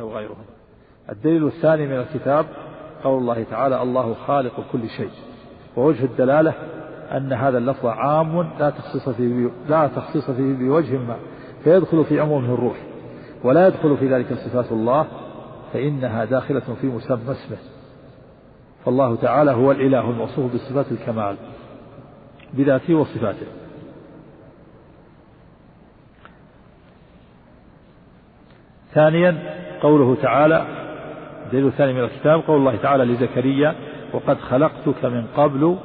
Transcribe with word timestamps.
وغيرهم 0.00 0.44
الدليل 1.12 1.46
الثاني 1.46 1.86
من 1.86 1.98
الكتاب 1.98 2.46
قول 3.04 3.18
الله 3.18 3.42
تعالى 3.50 3.82
الله 3.82 4.14
خالق 4.14 4.64
كل 4.72 4.88
شيء. 4.88 5.10
ووجه 5.76 6.04
الدلالة 6.04 6.54
أن 7.12 7.32
هذا 7.32 7.58
اللفظ 7.58 7.86
عام 7.86 8.50
لا 8.58 8.70
تخصيص 8.70 9.08
فيه 9.08 9.50
لا 9.68 9.86
تخصيص 9.86 10.30
فيه 10.30 10.54
بوجه 10.54 10.98
ما 10.98 11.16
فيدخل 11.64 12.04
في 12.04 12.20
عمومه 12.20 12.54
الروح. 12.54 12.76
ولا 13.44 13.66
يدخل 13.66 13.96
في 13.96 14.14
ذلك 14.14 14.34
صفات 14.34 14.72
الله 14.72 15.06
فإنها 15.72 16.24
داخلة 16.24 16.74
في 16.80 16.86
مسمى 16.86 17.32
اسمه. 17.32 17.58
فالله 18.84 19.16
تعالى 19.16 19.50
هو 19.50 19.72
الإله 19.72 20.10
الموصوف 20.10 20.54
بصفات 20.54 20.92
الكمال 20.92 21.36
بذاته 22.52 22.94
وصفاته. 22.94 23.46
ثانيا 28.94 29.63
قوله 29.84 30.16
تعالى 30.22 30.64
الدليل 31.46 31.66
الثاني 31.66 31.92
من 31.92 32.04
الكتاب 32.04 32.42
قول 32.46 32.56
الله 32.56 32.76
تعالى 32.76 33.04
لزكريا 33.04 33.74
وقد 34.12 34.38
خلقتك 34.38 35.04
من 35.04 35.24
قبل 35.36 35.76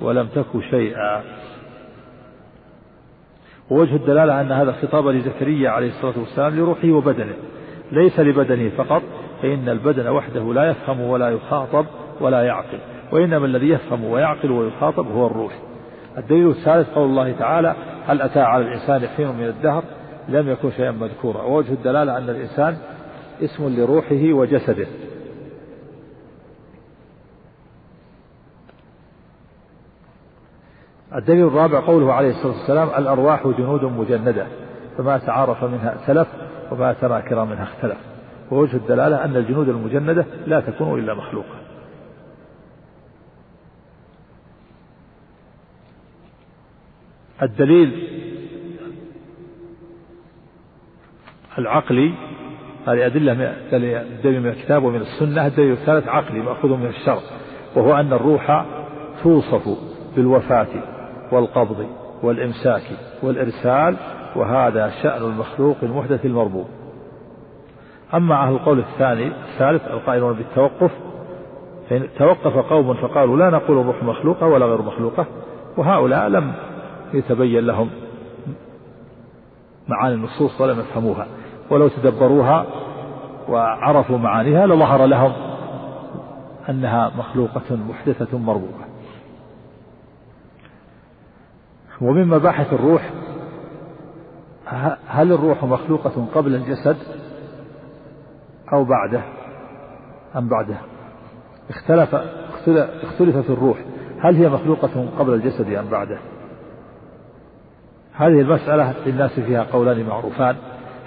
ولم 0.00 0.26
تك 0.26 0.60
شيئا. 0.70 1.22
ووجه 3.70 3.96
الدلالة 3.96 4.40
أن 4.40 4.52
هذا 4.52 4.70
الخطاب 4.70 5.08
لزكريا 5.08 5.70
عليه 5.70 5.88
الصلاة 5.88 6.18
والسلام 6.18 6.56
لروحه 6.56 6.88
وبدنه 6.88 7.34
ليس 7.92 8.20
لبدنه 8.20 8.70
فقط 8.76 9.02
فإن 9.42 9.68
البدن 9.68 10.08
وحده 10.08 10.52
لا 10.54 10.70
يفهم 10.70 11.00
ولا 11.00 11.28
يخاطب 11.28 11.86
ولا 12.20 12.42
يعقل 12.42 12.78
وإنما 13.12 13.46
الذي 13.46 13.68
يفهم 13.68 14.04
ويعقل 14.04 14.50
ويخاطب 14.50 15.06
هو 15.06 15.26
الروح. 15.26 15.52
الدليل 16.18 16.50
الثالث 16.50 16.90
قول 16.94 17.04
الله 17.04 17.32
تعالى 17.32 17.74
هل 18.06 18.22
أتى 18.22 18.40
على 18.40 18.64
الإنسان 18.64 19.08
حين 19.08 19.28
من 19.28 19.44
الدهر؟ 19.44 19.84
لم 20.28 20.48
يكن 20.48 20.70
شيئا 20.70 20.90
مذكورا. 20.90 21.42
ووجه 21.42 21.72
الدلالة 21.72 22.18
أن 22.18 22.30
الإنسان 22.30 22.76
اسم 23.42 23.68
لروحه 23.68 24.32
وجسده. 24.32 24.86
الدليل 31.14 31.46
الرابع 31.46 31.86
قوله 31.86 32.12
عليه 32.12 32.30
الصلاة 32.30 32.52
والسلام 32.52 32.88
الأرواح 32.88 33.46
جنود 33.46 33.84
مجندة 33.84 34.46
فما 34.96 35.18
تعارف 35.18 35.64
منها 35.64 35.96
سلف 36.06 36.28
وما 36.70 36.92
تناكر 36.92 37.44
منها 37.44 37.62
اختلف. 37.62 37.98
ووجه 38.50 38.76
الدلالة 38.76 39.24
أن 39.24 39.36
الجنود 39.36 39.68
المجندة 39.68 40.26
لا 40.46 40.60
تكون 40.60 40.98
إلا 40.98 41.14
مخلوقة. 41.14 41.64
الدليل 47.42 48.08
العقلي 51.58 52.14
هذه 52.86 53.06
أدلة 53.06 53.54
دليل 54.22 54.40
من 54.40 54.48
الكتاب 54.48 54.84
ومن 54.84 55.00
السنة 55.00 55.46
الدليل 55.46 55.72
الثالث 55.72 56.08
عقلي 56.08 56.40
مأخوذ 56.40 56.70
من 56.70 56.86
الشرع 56.86 57.20
وهو 57.76 57.94
أن 57.94 58.12
الروح 58.12 58.64
توصف 59.22 59.78
بالوفاة 60.16 60.66
والقبض 61.32 61.86
والإمساك 62.22 62.82
والإرسال 63.22 63.96
وهذا 64.36 64.92
شأن 65.02 65.22
المخلوق 65.22 65.76
المحدث 65.82 66.24
المربوب 66.24 66.66
أما 68.14 68.34
أهل 68.34 68.52
القول 68.52 68.78
الثاني 68.78 69.26
الثالث 69.26 69.88
القائلون 69.88 70.32
بالتوقف 70.32 70.90
فإن 71.90 72.08
توقف 72.18 72.56
قوم 72.56 72.94
فقالوا 72.94 73.36
لا 73.36 73.50
نقول 73.50 73.78
الروح 73.78 74.02
مخلوقة 74.02 74.46
ولا 74.46 74.66
غير 74.66 74.82
مخلوقة 74.82 75.26
وهؤلاء 75.76 76.28
لم 76.28 76.52
يتبين 77.14 77.66
لهم 77.66 77.90
معاني 79.88 80.14
النصوص 80.14 80.60
ولم 80.60 80.80
يفهموها. 80.80 81.26
ولو 81.70 81.88
تدبروها 81.88 82.66
وعرفوا 83.48 84.18
معانيها 84.18 84.66
لظهر 84.66 85.06
لهم 85.06 85.32
أنها 86.68 87.12
مخلوقة 87.18 87.76
محدثة 87.88 88.38
مربوبة. 88.38 88.84
ومن 92.00 92.28
مباحث 92.28 92.72
الروح 92.72 93.10
هل 95.06 95.32
الروح 95.32 95.64
مخلوقة 95.64 96.26
قبل 96.34 96.54
الجسد 96.54 96.96
أو 98.72 98.84
بعده؟ 98.84 99.22
أم 100.36 100.48
بعده؟ 100.48 100.76
اختلف 101.70 102.14
اختلف 103.02 103.36
في 103.36 103.50
الروح. 103.50 103.78
هل 104.20 104.36
هي 104.36 104.48
مخلوقة 104.48 105.08
قبل 105.18 105.34
الجسد 105.34 105.72
أم 105.72 105.88
بعده؟ 105.88 106.18
هذه 108.12 108.40
المسألة 108.40 108.94
للناس 109.06 109.40
فيها 109.40 109.62
قولان 109.62 110.06
معروفان. 110.06 110.56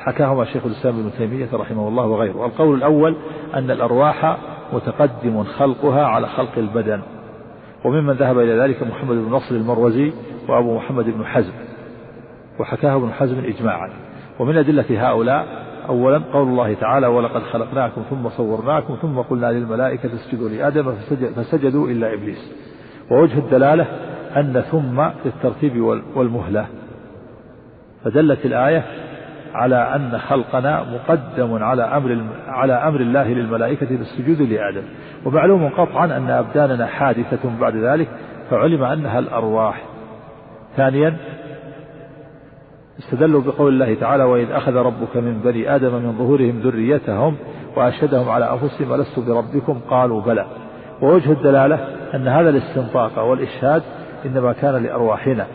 حكاهما 0.08 0.46
شيخ 0.46 0.66
الإسلام 0.66 1.00
ابن 1.00 1.12
تيمية 1.18 1.50
رحمه 1.54 1.88
الله 1.88 2.06
وغيره. 2.06 2.46
القول 2.46 2.78
الأول 2.78 3.16
أن 3.54 3.72
الأرواح 3.72 4.38
متقدم 4.74 5.44
خلقها 5.44 6.06
على 6.06 6.28
خلق 6.28 6.58
البدن 6.58 7.02
وممن 7.86 8.14
ذهب 8.14 8.40
إلى 8.40 8.60
ذلك 8.60 8.84
محمد 8.84 9.16
بن 9.16 9.32
نصر 9.32 9.56
المروزي 9.56 10.14
وأبو 10.50 10.76
محمد 10.76 11.06
بن 11.06 11.26
حزم 11.26 11.54
وحكاه 12.60 12.96
ابن 12.96 13.12
حزم 13.12 13.40
إجماعا. 13.46 13.90
ومن 14.40 14.58
أدلة 14.58 15.10
هؤلاء 15.10 15.46
أولا 15.90 16.22
قول 16.34 16.48
الله 16.48 16.74
تعالى 16.74 17.08
ولقد 17.08 17.42
خلقناكم 17.42 18.02
ثم 18.10 18.30
صورناكم 18.30 18.98
ثم 19.02 19.20
قلنا 19.20 19.52
للملائكة 19.52 20.10
اسجدوا 20.14 20.50
لآدم 20.50 20.92
فسجدوا 21.36 21.88
إلا 21.88 22.14
إبليس. 22.14 22.52
ووجه 23.12 23.38
الدلالة 23.38 23.86
أن 24.38 24.64
ثم 24.72 25.10
في 25.10 25.26
الترتيب 25.26 25.82
والمهلة. 26.16 26.68
فدلت 28.04 28.46
الآية 28.46 28.86
على 29.58 29.96
أن 29.96 30.18
خلقنا 30.18 30.84
مقدم 30.84 31.64
على 31.64 31.84
أمر 31.84 32.24
على 32.48 32.74
أمر 32.74 33.00
الله 33.00 33.28
للملائكة 33.28 33.98
بالسجود 33.98 34.42
لآدم. 34.42 34.82
ومعلوم 35.26 35.70
قطعا 35.70 36.06
أن 36.06 36.30
أبداننا 36.30 36.86
حادثة 36.86 37.60
بعد 37.62 37.76
ذلك 37.76 38.08
فعلم 38.50 38.84
أنها 38.84 39.20
الأرواح. 39.20 39.84
ثانيا 40.78 41.16
استدلوا 43.00 43.42
بقول 43.42 43.74
الله 43.74 43.94
تعالى 43.94 44.24
وإذ 44.24 44.52
أخذ 44.52 44.76
ربك 44.76 45.18
من 45.18 45.40
بني 45.44 45.76
آدم 45.76 45.94
من 45.94 46.16
ظهورهم 46.18 46.60
ذريتهم 46.60 47.36
وأشهدهم 47.76 48.30
على 48.30 48.52
أنفسهم 48.52 48.94
ألست 48.94 49.20
بربكم؟ 49.20 49.80
قالوا 49.90 50.22
بلى. 50.22 50.46
ووجه 51.02 51.32
الدلالة 51.32 51.88
أن 52.14 52.28
هذا 52.28 52.50
الاستنطاق 52.50 53.20
والإشهاد 53.20 53.84
إنما 54.26 54.54
كان 54.54 54.84
لأرواحنا 54.84 55.46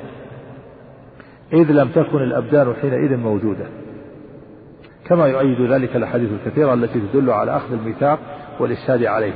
إذ 1.52 1.72
لم 1.72 1.88
تكن 1.88 2.22
الأبدان 2.22 2.74
حينئذ 2.82 3.16
موجودة. 3.16 3.81
كما 5.12 5.26
يؤيد 5.26 5.60
ذلك 5.60 5.96
الأحاديث 5.96 6.30
الكثيرة 6.32 6.74
التي 6.74 7.00
تدل 7.00 7.30
على 7.30 7.56
أخذ 7.56 7.72
الميثاق 7.72 8.18
والإشهاد 8.60 9.04
عليه 9.04 9.32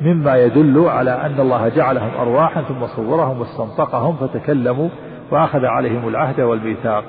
مما 0.00 0.36
يدل 0.36 0.88
على 0.88 1.10
أن 1.10 1.40
الله 1.40 1.68
جعلهم 1.68 2.14
أرواحا 2.20 2.62
ثم 2.62 2.86
صورهم 2.86 3.40
واستنطقهم 3.40 4.16
فتكلموا 4.16 4.88
وأخذ 5.30 5.64
عليهم 5.64 6.08
العهد 6.08 6.40
والميثاق. 6.40 7.04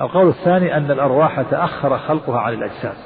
القول 0.00 0.28
الثاني 0.28 0.76
أن 0.76 0.90
الأرواح 0.90 1.40
تأخر 1.40 1.98
خلقها 1.98 2.40
عن 2.40 2.52
الأجساد. 2.52 2.96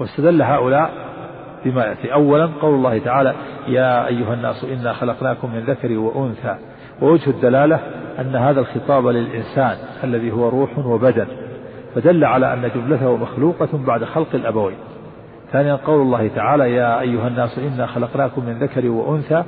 واستدل 0.00 0.42
هؤلاء 0.42 0.90
بما 1.64 1.84
يأتي. 1.84 2.12
أولا 2.12 2.46
قول 2.60 2.74
الله 2.74 2.98
تعالى 2.98 3.34
يا 3.68 4.06
أيها 4.06 4.34
الناس 4.34 4.64
إنا 4.64 4.92
خلقناكم 4.92 5.50
من 5.52 5.60
ذكر 5.60 5.98
وأنثى. 5.98 6.56
ووجه 7.02 7.30
الدلالة 7.30 7.80
أن 8.20 8.36
هذا 8.36 8.60
الخطاب 8.60 9.06
للإنسان 9.06 9.76
الذي 10.04 10.32
هو 10.32 10.48
روح 10.48 10.78
وبدن 10.78 11.26
فدل 11.94 12.24
على 12.24 12.52
أن 12.52 12.70
جملته 12.74 13.16
مخلوقة 13.16 13.68
بعد 13.86 14.04
خلق 14.04 14.34
الأبوين. 14.34 14.76
ثانيا 15.52 15.74
قول 15.74 16.00
الله 16.00 16.28
تعالى 16.28 16.74
يا 16.74 17.00
أيها 17.00 17.28
الناس 17.28 17.58
إنا 17.58 17.86
خلقناكم 17.86 18.44
من 18.44 18.58
ذكر 18.58 18.88
وأنثى. 18.88 19.44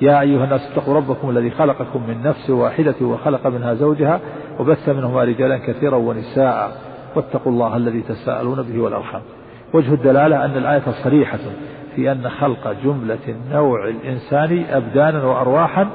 يا 0.00 0.20
أيها 0.20 0.44
الناس 0.44 0.60
اتقوا 0.72 0.94
ربكم 0.94 1.30
الذي 1.30 1.50
خلقكم 1.50 2.02
من 2.08 2.22
نفس 2.22 2.50
واحدة 2.50 2.94
وخلق 3.00 3.46
منها 3.46 3.74
زوجها 3.74 4.20
وبث 4.60 4.88
منهما 4.88 5.24
رجالا 5.24 5.58
كثيرا 5.58 5.96
ونساء 5.96 6.70
واتقوا 7.16 7.52
الله 7.52 7.76
الذي 7.76 8.02
تساءلون 8.02 8.62
به 8.62 8.80
والأرحام. 8.80 9.22
وجه 9.74 9.94
الدلالة 9.94 10.44
أن 10.44 10.56
الآية 10.56 10.82
صريحة 11.04 11.38
في 11.96 12.12
أن 12.12 12.28
خلق 12.28 12.76
جملة 12.84 13.18
النوع 13.28 13.88
الإنساني 13.88 14.76
أبدانا 14.76 15.24
وأرواحا 15.24 15.88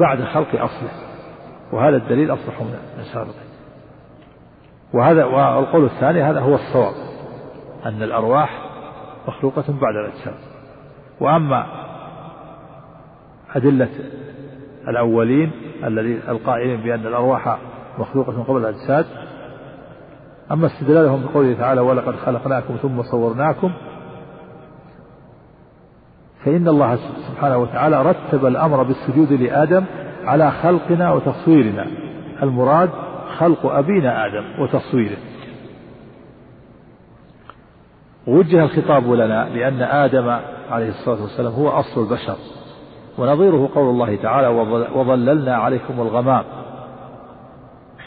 بعد 0.00 0.22
خلق 0.22 0.62
أصله. 0.62 1.07
وهذا 1.72 1.96
الدليل 1.96 2.32
أصلح 2.32 2.60
من 2.98 3.04
سابقه 3.12 3.48
وهذا 4.94 5.24
والقول 5.24 5.84
الثاني 5.84 6.22
هذا 6.22 6.40
هو 6.40 6.54
الصواب 6.54 6.94
أن 7.86 8.02
الأرواح 8.02 8.62
مخلوقة 9.28 9.64
بعد 9.80 9.94
الأجساد 9.94 10.34
وأما 11.20 11.66
أدلة 13.54 13.90
الأولين 14.88 15.50
الذي 15.84 16.20
القائلين 16.28 16.80
بأن 16.80 17.06
الأرواح 17.06 17.58
مخلوقة 17.98 18.42
قبل 18.42 18.60
الأجساد 18.60 19.06
أما 20.52 20.66
استدلالهم 20.66 21.22
بقوله 21.26 21.54
تعالى 21.54 21.80
ولقد 21.80 22.16
خلقناكم 22.16 22.76
ثم 22.82 23.02
صورناكم 23.02 23.72
فإن 26.44 26.68
الله 26.68 26.98
سبحانه 27.28 27.58
وتعالى 27.58 28.02
رتب 28.02 28.46
الأمر 28.46 28.82
بالسجود 28.82 29.32
لآدم 29.32 29.84
على 30.28 30.50
خلقنا 30.50 31.12
وتصويرنا. 31.12 31.86
المراد 32.42 32.90
خلق 33.38 33.66
أبينا 33.66 34.26
آدم 34.26 34.62
وتصويره. 34.62 35.16
وجه 38.26 38.64
الخطاب 38.64 39.12
لنا 39.12 39.48
لأن 39.48 39.82
آدم 39.82 40.38
عليه 40.70 40.88
الصلاة 40.88 41.22
والسلام 41.22 41.52
هو 41.52 41.68
أصل 41.68 42.00
البشر. 42.00 42.36
ونظيره 43.18 43.70
قول 43.74 43.90
الله 43.90 44.16
تعالى 44.16 44.48
وظللنا 44.94 45.56
عليكم 45.56 46.00
الغمام. 46.00 46.44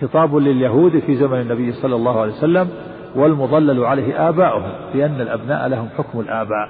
خطاب 0.01 0.35
لليهود 0.35 0.99
في 0.99 1.15
زمن 1.15 1.41
النبي 1.41 1.71
صلى 1.71 1.95
الله 1.95 2.21
عليه 2.21 2.33
وسلم 2.33 2.69
والمضلل 3.15 3.85
عليه 3.85 4.29
آباؤهم. 4.29 4.71
لأن 4.93 5.21
الأبناء 5.21 5.67
لهم 5.67 5.89
حكم 5.97 6.19
الآباء. 6.19 6.69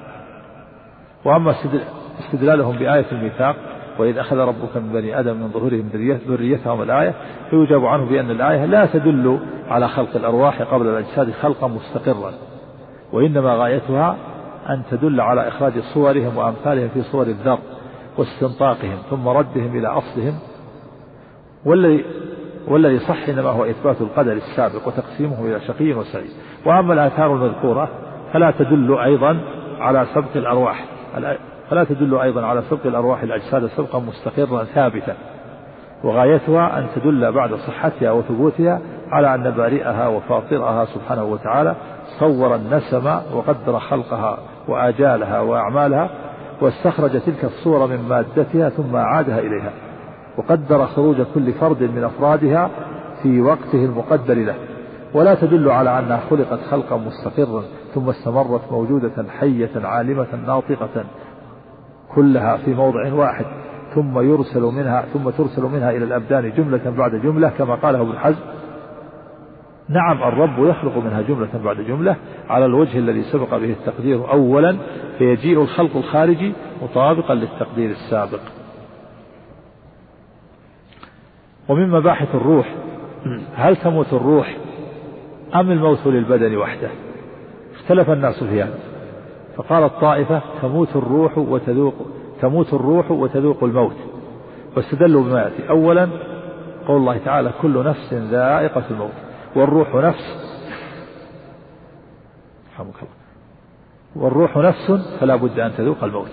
وأما 1.26 1.56
استدلالهم 2.20 2.76
بآية 2.76 3.06
الميثاق 3.12 3.56
وإذ 4.00 4.18
أخذ 4.18 4.38
ربك 4.38 4.78
من 4.78 4.92
بني 4.94 5.20
آدم 5.20 5.38
من 5.38 5.50
ظهورهم 5.54 5.90
ذريتهم 6.28 6.82
الآية 6.82 7.14
فيجاب 7.50 7.86
عنه 7.86 8.06
بأن 8.06 8.32
الآية 8.32 8.66
لا 8.66 8.86
تدل 8.86 9.40
على 9.70 9.88
خلق 9.88 10.16
الأرواح 10.16 10.62
قبل 10.62 10.88
الأجساد 10.88 11.32
خلقا 11.32 11.68
مستقرا 11.68 12.34
وإنما 13.14 13.56
غايتها 13.56 14.18
أن 14.70 14.82
تدل 14.92 15.22
على 15.22 15.48
إخراج 15.48 15.74
صورهم 15.94 16.38
وأمثالهم 16.38 16.90
في 16.94 17.02
صور 17.02 17.26
الذر 17.28 17.60
واستنطاقهم 18.18 18.98
ثم 19.10 19.28
ردهم 19.28 19.78
إلى 19.78 19.88
أصلهم 19.88 20.40
والذي 21.66 22.06
والذي 22.68 23.00
صح 23.00 23.30
إنما 23.30 23.50
هو 23.50 23.66
إثبات 23.66 24.02
القدر 24.02 24.32
السابق 24.32 24.88
وتقسيمه 24.88 25.46
إلى 25.46 25.60
شقي 25.68 25.94
وسعيد. 25.94 26.30
وأما 26.66 26.94
الآثار 26.94 27.36
المذكورة 27.36 27.90
فلا 28.34 28.52
تدل 28.60 28.98
أيضا 28.98 29.40
على 29.80 30.06
سبق 30.14 30.38
الأرواح 30.38 30.86
فلا 31.72 31.84
تدل 31.84 32.16
أيضا 32.16 32.46
على 32.46 32.64
سبق 32.70 32.86
الأرواح 32.86 33.24
الأجساد 33.24 33.68
سبقا 33.68 34.00
مستقرا 34.00 34.64
ثابتا 34.64 35.16
وغايتها 36.04 36.80
أن 36.80 36.88
تدل 36.96 37.32
بعد 37.32 37.56
صحتها 37.56 38.12
وثبوتها 38.12 38.80
على 39.12 39.36
أن 39.36 39.50
بارئها 39.52 40.08
وفاطرها 40.08 40.86
سبحانه 40.86 41.24
وتعالى 41.24 41.76
صور 42.20 42.56
النسم 42.56 43.06
وقدر 43.34 43.80
خلقها 43.80 44.38
وآجالها 44.68 45.40
وأعمالها 45.40 46.10
واستخرج 46.62 47.12
تلك 47.12 47.44
الصور 47.44 47.88
من 47.88 48.06
مادتها 48.10 48.70
ثم 48.70 48.96
أعادها 48.96 49.40
إليها 49.40 49.72
وقدر 50.38 50.86
خروج 50.86 51.22
كل 51.34 51.54
فرد 51.54 51.84
من 51.84 52.04
أفرادها 52.04 52.70
في 53.24 53.42
وقته 53.42 53.86
المقدر 53.86 54.34
له. 54.34 54.56
ولا 55.14 55.36
تدل 55.36 55.70
على 55.70 56.00
أنها 56.00 56.20
خلقت 56.30 56.60
خلقا 56.72 56.98
مستقرا 56.98 57.64
ثم 57.94 58.10
استمرت 58.10 58.62
موجودة 58.72 59.26
حية 59.40 59.72
عالمة 59.84 60.28
ناطقة 60.48 61.04
كلها 62.16 62.58
في 62.58 62.74
موضع 62.74 63.14
واحد 63.14 63.46
ثم 63.96 64.20
يرسل 64.20 64.62
منها 64.62 65.06
ثم 65.14 65.30
ترسل 65.30 65.62
منها 65.62 65.92
إلى 65.92 66.06
الأبدان 66.06 66.52
جملة 66.52 66.90
بعد 66.98 67.16
جملة 67.16 67.50
كما 67.50 67.76
قاله 67.76 68.02
ابن 68.02 68.18
حزم. 68.18 68.40
نعم 69.90 70.24
الرب 70.24 70.66
يخلق 70.66 70.98
منها 70.98 71.22
جملة 71.22 71.50
بعد 71.64 71.78
جملة 71.82 72.16
على 72.50 72.66
الوجه 72.66 72.98
الذي 72.98 73.24
سبق 73.24 73.58
به 73.58 73.72
التقدير 73.72 74.32
أولا 74.32 74.78
فيجيء 75.18 75.62
الخلق 75.62 75.98
الخارجي 75.98 76.54
مطابقا 76.82 77.34
للتقدير 77.34 77.90
السابق. 77.90 78.40
ومن 81.70 81.90
مباحث 81.90 82.36
الروح 82.36 82.76
هل 83.56 83.76
تموت 83.76 84.14
الروح 84.14 84.58
أم 85.56 85.72
الموت 85.72 86.08
للبدن 86.08 86.58
وحده؟ 86.58 86.90
اختلف 87.76 88.10
الناس 88.10 88.44
في 88.44 88.62
هذا 88.62 88.91
فقالت 89.58 89.94
طائفة 90.02 90.42
تموت 90.62 90.96
الروح 90.96 91.38
وتذوق 91.38 91.94
تموت 92.42 92.74
الروح 92.74 93.12
وتذوق 93.12 93.64
الموت. 93.64 93.96
واستدلوا 94.78 95.24
بما 95.24 95.42
يأتي. 95.42 95.70
أولا 95.70 96.08
قول 96.88 96.98
الله 96.98 97.18
تعالى 97.18 97.52
كل 97.62 97.84
نفس 97.84 98.14
ذائقة 98.14 98.84
الموت. 98.92 99.12
والروح 99.56 99.96
نفس 99.96 100.52
رحمك 102.74 102.96
الله. 102.96 103.22
والروح 104.16 104.58
نفس 104.58 104.92
فلا 105.20 105.36
بد 105.36 105.60
أن 105.60 105.72
تذوق 105.78 106.04
الموت. 106.04 106.32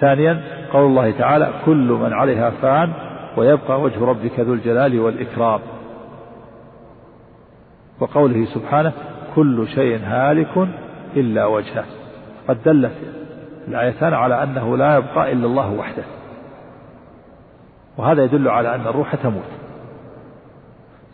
ثانيا 0.00 0.42
قول 0.72 0.86
الله 0.86 1.10
تعالى 1.10 1.52
كل 1.66 1.98
من 2.02 2.12
عليها 2.12 2.50
فان 2.50 2.92
ويبقى 3.36 3.80
وجه 3.80 4.04
ربك 4.04 4.40
ذو 4.40 4.54
الجلال 4.54 5.00
والإكرام. 5.00 5.60
وقوله 8.00 8.44
سبحانه 8.44 8.92
كل 9.34 9.68
شيء 9.68 10.00
هالك 10.04 10.68
إلا 11.20 11.46
وجهه. 11.46 11.84
قد 12.48 12.62
دلت 12.62 12.92
الآيتان 13.68 14.14
على 14.14 14.42
أنه 14.42 14.76
لا 14.76 14.96
يبقى 14.96 15.32
إلا 15.32 15.46
الله 15.46 15.72
وحده. 15.72 16.02
وهذا 17.98 18.24
يدل 18.24 18.48
على 18.48 18.74
أن 18.74 18.80
الروح 18.80 19.14
تموت. 19.14 19.50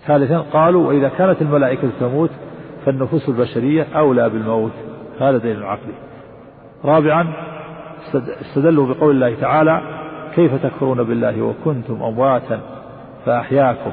ثالثا 0.06 0.38
قالوا 0.38 0.88
وإذا 0.88 1.08
كانت 1.08 1.42
الملائكة 1.42 1.88
تموت 2.00 2.30
فالنفوس 2.86 3.28
البشرية 3.28 3.86
أولى 3.96 4.28
بالموت. 4.28 4.72
هذا 5.20 5.38
دليل 5.38 5.62
عقلي 5.62 5.94
رابعا 6.84 7.32
استدلوا 8.40 8.94
بقول 8.94 9.14
الله 9.14 9.40
تعالى 9.40 9.80
كيف 10.34 10.62
تكفرون 10.62 11.02
بالله 11.02 11.42
وكنتم 11.42 12.02
أمواتا 12.02 12.60
فأحياكم 13.26 13.92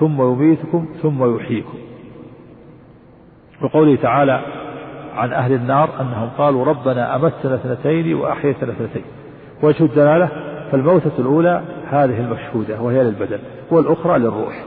ثم 0.00 0.22
يميتكم 0.22 0.88
ثم 1.02 1.36
يحييكم. 1.36 1.78
وقوله 3.62 3.96
تعالى 3.96 4.40
عن 5.14 5.32
أهل 5.32 5.52
النار 5.52 5.90
أنهم 6.00 6.28
قالوا 6.38 6.64
ربنا 6.64 7.16
أمتنا 7.16 7.54
اثنتين 7.54 8.14
وأحيتنا 8.14 8.72
اثنتين. 8.72 9.04
وجه 9.62 9.84
الدلالة 9.84 10.28
فالموتة 10.72 11.10
الأولى 11.18 11.62
هذه 11.90 12.20
المشهودة 12.20 12.80
وهي 12.80 13.02
للبدن 13.02 13.38
والأخرى 13.70 14.18
للروح. 14.18 14.64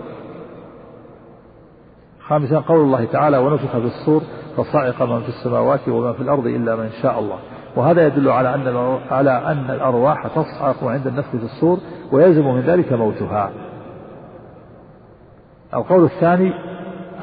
خامسا 2.27 2.59
قول 2.59 2.79
الله 2.79 3.05
تعالى 3.05 3.37
ونفخ 3.37 3.71
في 3.71 3.85
الصور 3.85 4.21
فصعق 4.57 5.03
من 5.03 5.21
في 5.21 5.29
السماوات 5.29 5.89
وما 5.89 6.13
في 6.13 6.21
الأرض 6.21 6.45
إلا 6.47 6.75
من 6.75 6.89
شاء 7.01 7.19
الله. 7.19 7.37
وهذا 7.75 8.07
يدل 8.07 8.29
على 8.29 8.55
أن 8.55 8.97
على 9.11 9.31
أن 9.31 9.69
الأرواح 9.69 10.27
تصعق 10.27 10.83
عند 10.83 11.07
النفخ 11.07 11.29
في 11.29 11.43
الصور 11.43 11.77
ويلزم 12.11 12.47
من 12.47 12.61
ذلك 12.61 12.93
موتها. 12.93 13.51
القول 15.73 16.03
الثاني 16.03 16.53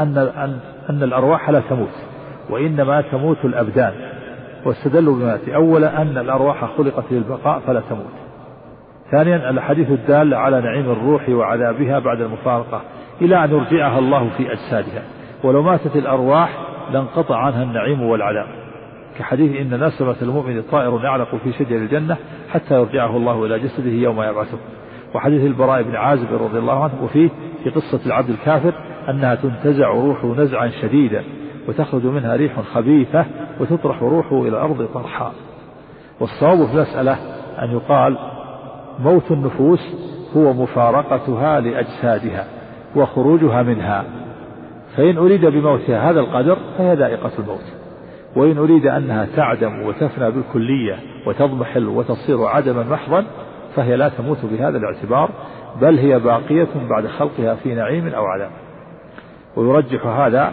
أن 0.01 0.19
أن 0.19 0.59
أن 0.91 1.03
الأرواح 1.03 1.51
لا 1.51 1.61
تموت. 1.61 2.08
وإنما 2.51 3.01
تموت 3.01 3.45
الأبدان 3.45 3.93
واستدلوا 4.65 5.17
بما 5.17 5.39
أولا 5.55 6.03
أن 6.03 6.19
الأرواح 6.19 6.65
خلقت 6.79 7.05
للبقاء 7.11 7.61
فلا 7.67 7.81
تموت. 7.81 8.13
ثانيا 9.11 9.51
الحديث 9.51 9.91
الدال 9.91 10.35
على 10.35 10.61
نعيم 10.61 10.91
الروح 10.91 11.29
وعذابها 11.29 11.99
بعد 11.99 12.21
المفارقة 12.21 12.83
إلى 13.21 13.45
أن 13.45 13.51
يرجعها 13.51 13.99
الله 13.99 14.31
في 14.37 14.53
أجسادها. 14.53 15.03
ولو 15.45 15.63
ماتت 15.63 15.97
الأرواح 15.97 16.59
لانقطع 16.93 17.37
عنها 17.37 17.63
النعيم 17.63 18.03
والعذاب. 18.03 18.47
كحديث 19.19 19.57
إن 19.57 19.85
نسمة 19.85 20.17
المؤمن 20.23 20.63
طائر 20.63 21.01
يعلق 21.05 21.35
في 21.45 21.53
شجر 21.53 21.77
الجنة 21.77 22.17
حتى 22.51 22.75
يرجعه 22.75 23.17
الله 23.17 23.47
إلى 23.47 23.59
جسده 23.59 23.91
يوم 23.91 24.23
يبعثه. 24.23 24.59
وحديث 25.15 25.45
البراء 25.45 25.83
بن 25.83 25.97
عازب 25.97 26.29
رضي 26.33 26.59
الله 26.59 26.85
عنه 26.85 27.03
وفيه 27.03 27.29
في 27.65 27.71
قصة 27.71 28.07
العبد 28.07 28.31
الكافر 28.31 28.73
أنها 29.09 29.35
تنتزع 29.35 29.89
روحه 29.89 30.35
نزعا 30.35 30.69
شديدا. 30.83 31.25
وتخرج 31.69 32.07
منها 32.07 32.37
ريح 32.37 32.61
خبيثة 32.61 33.25
وتطرح 33.61 34.03
روحه 34.03 34.41
إلى 34.41 34.49
الأرض 34.49 34.89
طرحا. 34.95 35.33
والصواب 36.21 36.67
في 36.67 36.75
المسألة 36.75 37.17
أن 37.63 37.71
يقال 37.71 38.19
موت 38.99 39.31
النفوس 39.31 39.81
هو 40.37 40.53
مفارقتها 40.53 41.61
لأجسادها 41.61 42.45
وخروجها 42.97 43.63
منها. 43.63 44.05
فإن 44.97 45.17
أريد 45.17 45.47
بموتها 45.47 46.11
هذا 46.11 46.21
القدر 46.21 46.59
فهي 46.79 46.95
ذائقة 46.95 47.31
الموت. 47.39 47.65
وإن 48.37 48.59
أريد 48.59 48.87
أنها 48.87 49.27
تعدم 49.37 49.83
وتفنى 49.83 50.31
بالكلية 50.31 50.97
وتضمحل 51.27 51.89
وتصير 51.89 52.45
عدما 52.45 52.83
محضا 52.83 53.25
فهي 53.77 53.97
لا 53.97 54.09
تموت 54.09 54.39
بهذا 54.45 54.79
الاعتبار 54.79 55.31
بل 55.81 55.99
هي 55.99 56.19
باقية 56.19 56.69
بعد 56.91 57.07
خلقها 57.07 57.55
في 57.55 57.75
نعيم 57.75 58.09
أو 58.09 58.25
عذاب 58.25 58.51
ويرجح 59.57 60.07
هذا 60.07 60.53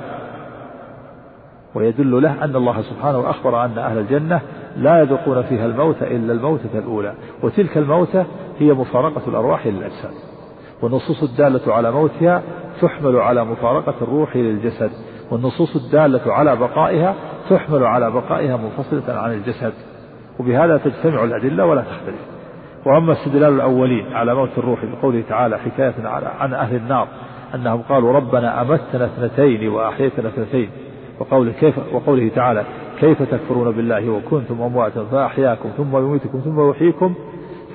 ويدل 1.76 2.22
له 2.22 2.44
أن 2.44 2.56
الله 2.56 2.82
سبحانه 2.82 3.30
أخبر 3.30 3.66
أن 3.66 3.78
أهل 3.78 3.98
الجنة 3.98 4.42
لا 4.78 5.00
يذوقون 5.02 5.42
فيها 5.42 5.66
الموت 5.66 6.04
إلا 6.04 6.34
الموتة 6.34 6.80
الأولى 6.80 7.14
وتلك 7.44 7.78
الموتة 7.78 8.26
هي 8.60 8.74
مفارقة 8.74 9.22
الأرواح 9.28 9.68
للأجساد 9.68 10.14
والنصوص 10.82 11.24
الدالة 11.24 11.74
على 11.74 11.92
موتها 11.92 12.42
تحمل 12.82 13.16
على 13.16 13.46
مفارقة 13.46 13.94
الروح 14.02 14.36
للجسد 14.36 14.92
والنصوص 15.32 15.76
الدالة 15.76 16.34
على 16.34 16.56
بقائها 16.56 17.16
تحمل 17.50 17.84
على 17.84 18.12
بقائها 18.12 18.58
منفصلة 18.58 19.20
عن 19.20 19.34
الجسد 19.34 19.74
وبهذا 20.40 20.78
تجتمع 20.78 21.24
الأدلة 21.24 21.66
ولا 21.66 21.82
تختلف. 21.82 22.20
وأما 22.86 23.14
استدلال 23.14 23.54
الأولين 23.54 24.14
على 24.14 24.36
موت 24.36 24.58
الروح 24.58 24.86
بقوله 24.86 25.24
تعالى 25.30 25.58
حكاية 25.58 25.94
عن 26.40 26.54
أهل 26.54 26.76
النار 26.76 27.08
أنهم 27.56 27.82
قالوا 27.82 28.14
ربنا 28.14 28.62
أمتنا 28.62 29.06
اثنتين 29.06 29.70
وأحييتنا 29.70 30.28
اثنتين 30.30 30.70
وقوله 31.20 31.52
كيف 31.52 31.76
وقوله 31.94 32.32
تعالى 32.36 32.64
كيف 33.00 33.22
تكفرون 33.22 33.72
بالله 33.72 34.10
وكنتم 34.10 34.62
أمواتا 34.62 35.06
فأحياكم 35.12 35.70
ثم 35.78 35.98
يميتكم 35.98 36.40
ثم 36.40 36.70
يحييكم 36.70 37.14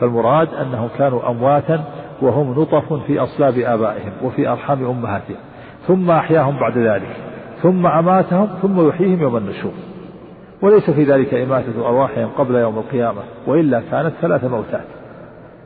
فالمراد 0.01 0.55
أنهم 0.55 0.89
كانوا 0.99 1.31
أمواتا 1.31 1.85
وهم 2.23 2.61
نطف 2.61 2.93
في 2.93 3.19
أصلاب 3.19 3.59
آبائهم 3.59 4.13
وفي 4.25 4.49
أرحام 4.49 4.85
أمهاتهم 4.85 5.37
ثم 5.87 6.11
أحياهم 6.11 6.61
بعد 6.61 6.79
ذلك 6.79 7.17
ثم 7.63 7.87
أماتهم 7.87 8.49
ثم 8.63 8.89
يحييهم 8.89 9.23
يوم 9.23 9.37
النشور 9.37 9.73
وليس 10.63 10.91
في 10.91 11.05
ذلك 11.05 11.35
إماتة 11.35 11.87
أرواحهم 11.87 12.29
قبل 12.39 12.55
يوم 12.55 12.79
القيامة 12.79 13.21
وإلا 13.47 13.83
كانت 13.91 14.13
ثلاث 14.21 14.45
موتات 14.45 14.85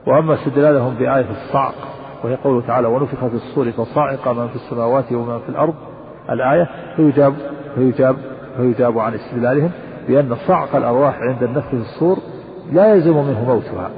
وأما 0.07 0.35
استدلالهم 0.35 0.95
بآية 0.95 1.27
الصعق 1.31 1.75
وهي 2.25 2.35
قوله 2.35 2.67
تعالى 2.67 2.89
ونفخ 2.89 3.27
في 3.27 3.35
الصور 3.35 3.71
فصعق 3.71 4.29
من 4.29 4.49
في 4.49 4.57
السماوات 4.57 5.13
ومن 5.13 5.39
في 5.39 5.49
الأرض 5.49 5.75
الآية 6.31 6.69
فيجاب 6.97 7.35
فيجاب 7.75 8.17
فيجاب 8.57 8.99
عن 8.99 9.15
استدلالهم 9.15 9.71
بأن 10.09 10.37
صعق 10.47 10.77
الأرواح 10.77 11.19
عند 11.19 11.43
النفخ 11.43 11.69
في 11.69 11.77
الصور 11.77 12.19
لا 12.73 12.95
يلزم 12.95 13.17
منه 13.17 13.45
موتها 13.45 13.91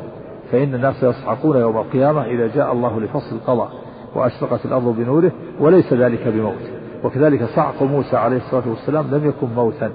فإن 0.52 0.75
الناس 0.75 1.02
يصعقون 1.02 1.56
يوم 1.56 1.76
القيامة 1.76 2.25
إذا 2.25 2.47
جاء 2.47 2.73
الله 2.73 3.00
لفصل 3.00 3.37
القضاء 3.37 3.71
وأشرقت 4.14 4.66
الأرض 4.66 4.97
بنوره 4.97 5.33
وليس 5.61 5.92
ذلك 5.92 6.28
بموت 6.28 6.71
وكذلك 7.04 7.45
صعق 7.45 7.83
موسى 7.83 8.16
عليه 8.16 8.37
الصلاة 8.37 8.68
والسلام 8.68 9.06
لم 9.11 9.28
يكن 9.28 9.47
موتا. 9.56 9.90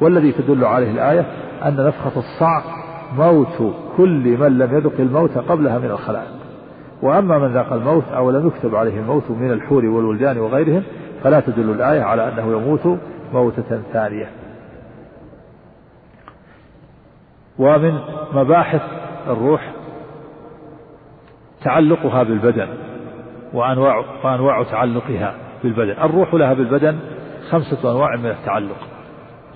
والذي 0.00 0.32
تدل 0.32 0.64
عليه 0.64 0.90
الآية 0.90 1.26
أن 1.64 1.76
نفخة 1.76 2.20
الصعق 2.20 2.64
موت 3.16 3.74
كل 3.96 4.38
من 4.38 4.58
لم 4.58 4.76
يذق 4.76 4.92
الموت 4.98 5.38
قبلها 5.38 5.78
من 5.78 5.90
الخلائق. 5.90 6.30
وأما 7.02 7.38
من 7.38 7.52
ذاق 7.52 7.72
الموت 7.72 8.04
أو 8.16 8.30
لم 8.30 8.46
يكتب 8.46 8.74
عليه 8.74 9.00
الموت 9.00 9.30
من 9.30 9.50
الحور 9.50 9.84
والولدان 9.84 10.38
وغيرهم 10.38 10.82
فلا 11.26 11.40
تدل 11.40 11.70
الآية 11.70 12.02
على 12.02 12.28
أنه 12.28 12.52
يموت 12.52 12.98
موتة 13.32 13.82
ثانية. 13.92 14.30
ومن 17.58 17.98
مباحث 18.32 18.82
الروح 19.28 19.72
تعلقها 21.64 22.22
بالبدن 22.22 22.68
وأنواع 23.52 24.04
وأنواع 24.24 24.62
تعلقها 24.62 25.34
بالبدن. 25.62 25.90
الروح 25.90 26.34
لها 26.34 26.54
بالبدن 26.54 26.98
خمسة 27.50 27.90
أنواع 27.92 28.16
من 28.16 28.30
التعلق. 28.30 28.88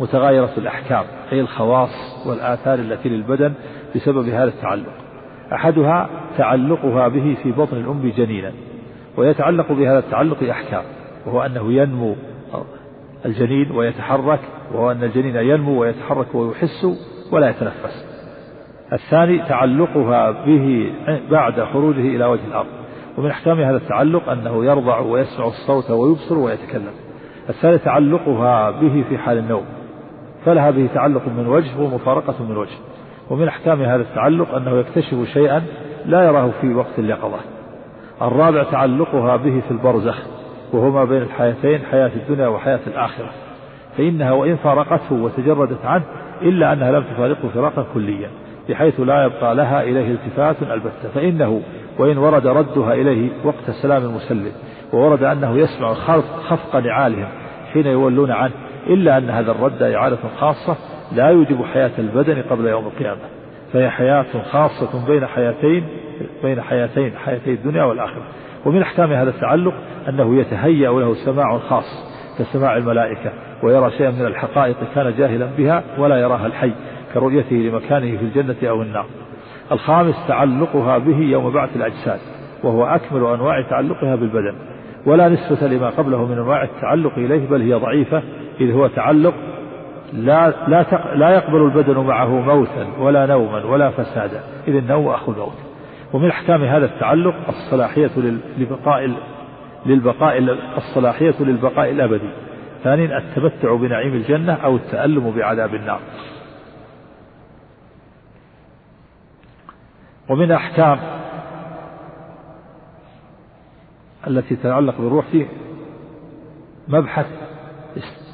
متغايرة 0.00 0.50
الأحكام 0.58 1.04
أي 1.32 1.40
الخواص 1.40 2.26
والآثار 2.26 2.78
التي 2.78 3.08
للبدن 3.08 3.52
بسبب 3.94 4.28
هذا 4.28 4.48
التعلق. 4.48 4.94
أحدها 5.52 6.10
تعلقها 6.38 7.08
به 7.08 7.36
في 7.42 7.52
بطن 7.52 7.76
الأم 7.76 8.12
جنينا 8.16 8.52
ويتعلق 9.16 9.72
بهذا 9.72 9.98
التعلق 9.98 10.50
أحكام. 10.50 10.82
وهو 11.26 11.42
أنه 11.42 11.72
ينمو 11.72 12.14
الجنين 13.26 13.70
ويتحرك 13.70 14.40
وهو 14.72 14.90
أن 14.90 15.04
الجنين 15.04 15.36
ينمو 15.36 15.80
ويتحرك 15.80 16.34
ويحس 16.34 16.86
ولا 17.32 17.48
يتنفس. 17.50 18.06
الثاني 18.92 19.38
تعلقها 19.48 20.30
به 20.30 20.92
بعد 21.30 21.60
خروجه 21.60 22.00
إلى 22.16 22.24
وجه 22.24 22.44
الأرض. 22.48 22.66
ومن 23.18 23.30
أحكام 23.30 23.60
هذا 23.60 23.76
التعلق 23.76 24.28
أنه 24.28 24.64
يرضع 24.64 24.98
ويسمع 24.98 25.46
الصوت 25.46 25.90
ويبصر 25.90 26.38
ويتكلم. 26.38 26.92
الثالث 27.48 27.84
تعلقها 27.84 28.70
به 28.70 29.04
في 29.08 29.18
حال 29.18 29.38
النوم. 29.38 29.64
فلها 30.44 30.70
به 30.70 30.88
تعلق 30.94 31.28
من 31.28 31.46
وجه 31.46 31.80
ومفارقة 31.80 32.44
من 32.44 32.56
وجه. 32.56 32.76
ومن 33.30 33.48
أحكام 33.48 33.82
هذا 33.82 34.02
التعلق 34.02 34.54
أنه 34.54 34.70
يكتشف 34.70 35.24
شيئا 35.32 35.62
لا 36.06 36.22
يراه 36.24 36.50
في 36.60 36.74
وقت 36.74 36.98
اليقظة. 36.98 37.38
الرابع 38.22 38.62
تعلقها 38.62 39.36
به 39.36 39.60
في 39.60 39.70
البرزخ. 39.70 40.39
وهو 40.72 40.90
ما 40.90 41.04
بين 41.04 41.22
الحياتين 41.22 41.80
حياة 41.90 42.10
الدنيا 42.16 42.48
وحياة 42.48 42.80
الآخرة. 42.86 43.30
فإنها 43.98 44.32
وإن 44.32 44.56
فارقته 44.56 45.14
وتجردت 45.14 45.84
عنه 45.84 46.04
إلا 46.42 46.72
أنها 46.72 46.92
لم 46.92 47.02
تفارقه 47.02 47.48
فراقا 47.54 47.86
كليا 47.94 48.28
بحيث 48.68 49.00
لا 49.00 49.24
يبقى 49.24 49.54
لها 49.54 49.82
إليه 49.82 50.10
التفات 50.10 50.56
البتة. 50.62 51.08
فإنه 51.14 51.60
وإن 51.98 52.18
ورد 52.18 52.46
ردها 52.46 52.94
إليه 52.94 53.30
وقت 53.44 53.70
سلام 53.82 54.04
المسلم 54.04 54.52
وورد 54.92 55.22
أنه 55.22 55.58
يسمع 55.58 55.94
خفق 56.48 56.76
نعالهم 56.76 57.28
حين 57.72 57.86
يولون 57.86 58.30
عنه 58.30 58.52
إلا 58.86 59.18
أن 59.18 59.30
هذا 59.30 59.50
الرد 59.50 59.82
إعادة 59.82 60.18
خاصة 60.38 60.76
لا 61.16 61.28
يوجب 61.28 61.64
حياة 61.64 61.90
البدن 61.98 62.42
قبل 62.50 62.66
يوم 62.66 62.86
القيامة. 62.86 63.20
فهي 63.72 63.90
حياة 63.90 64.26
خاصة 64.52 65.06
بين 65.06 65.26
حياتين 65.26 65.84
بين 66.42 66.60
حياتين 66.60 67.12
حياتي 67.24 67.50
الدنيا 67.50 67.84
والآخرة. 67.84 68.22
ومن 68.66 68.82
أحكام 68.82 69.12
هذا 69.12 69.30
التعلق 69.30 69.74
أنه 70.08 70.36
يتهيأ 70.36 70.90
له 70.90 71.14
سماع 71.14 71.58
خاص 71.58 72.10
كسماع 72.38 72.76
الملائكة 72.76 73.32
ويرى 73.62 73.90
شيئا 73.90 74.10
من 74.10 74.26
الحقائق 74.26 74.76
كان 74.94 75.14
جاهلا 75.18 75.48
بها 75.58 75.82
ولا 75.98 76.16
يراها 76.16 76.46
الحي 76.46 76.72
كرؤيته 77.14 77.56
لمكانه 77.56 78.16
في 78.18 78.24
الجنة 78.24 78.70
أو 78.70 78.82
النار. 78.82 79.06
الخامس 79.72 80.14
تعلقها 80.28 80.98
به 80.98 81.16
يوم 81.16 81.50
بعث 81.50 81.76
الأجساد 81.76 82.18
وهو 82.64 82.84
أكمل 82.84 83.24
أنواع 83.24 83.62
تعلقها 83.62 84.16
بالبدن 84.16 84.54
ولا 85.06 85.28
نسبة 85.28 85.68
لما 85.68 85.90
قبله 85.90 86.26
من 86.26 86.32
أنواع 86.32 86.64
التعلق 86.64 87.12
إليه 87.16 87.48
بل 87.48 87.62
هي 87.62 87.74
ضعيفة 87.74 88.22
إذ 88.60 88.72
هو 88.72 88.86
تعلق 88.86 89.34
لا 90.12 90.54
لا 90.68 90.84
لا 91.14 91.30
يقبل 91.30 91.62
البدن 91.62 91.98
معه 91.98 92.28
موتا 92.28 92.86
ولا 92.98 93.26
نوما 93.26 93.64
ولا 93.64 93.90
فسادا 93.90 94.40
إذ 94.68 94.76
النوم 94.76 95.08
أخو 95.08 95.32
الموت. 95.32 95.69
ومن 96.12 96.28
أحكام 96.28 96.64
هذا 96.64 96.86
التعلق 96.86 97.34
الصلاحية 97.48 98.10
لبقاء 98.58 99.14
للبقاء 99.86 100.38
الصلاحية 100.76 101.34
للبقاء 101.40 101.90
الأبدي. 101.90 102.30
ثانيا 102.84 103.18
التمتع 103.18 103.74
بنعيم 103.74 104.14
الجنة 104.14 104.52
أو 104.52 104.76
التألم 104.76 105.30
بعذاب 105.30 105.74
النار. 105.74 106.00
ومن 110.28 110.52
أحكام 110.52 110.98
التي 114.26 114.56
تتعلق 114.56 115.00
بالروح 115.00 115.26
فيه 115.26 115.46
مبحث 116.88 117.26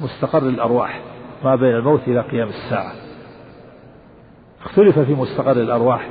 مستقر 0.02 0.48
الأرواح 0.48 1.00
ما 1.44 1.56
بين 1.56 1.74
الموت 1.76 2.08
إلى 2.08 2.20
قيام 2.20 2.48
الساعة. 2.48 2.92
اختلف 4.64 4.98
في 4.98 5.14
مستقر 5.14 5.52
الأرواح. 5.52 6.08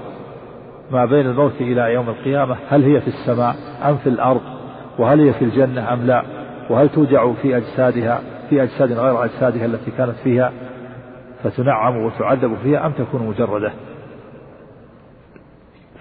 ما 0.92 1.06
بين 1.06 1.25
الموت 1.25 1.62
إلى 1.62 1.94
يوم 1.94 2.10
القيامة 2.10 2.56
هل 2.70 2.84
هي 2.84 3.01
في 3.01 3.08
السماء 3.08 3.56
أم 3.89 3.98
في 3.98 4.10
الأرض؟ 4.10 4.42
وهل 5.00 5.22
هي 5.22 5.34
في 5.34 5.46
الجنة 5.46 5.94
أم 5.94 6.06
لا؟ 6.06 6.24
وهل 6.70 6.89
توجع 6.89 7.34
في 7.42 7.58
أجسادها 7.58 8.22
في 8.50 8.63
أجساد 8.63 8.92
غير 8.92 9.24
أجسادها 9.24 9.65
التي 9.65 9.92
كانت 9.92 10.15
فيها؟ 10.24 10.51
فتنعم 11.44 11.98
وتعذب 11.98 12.58
فيها 12.63 12.86
أم 12.86 12.92
تكون 12.92 13.27
مجردة؟ 13.27 13.72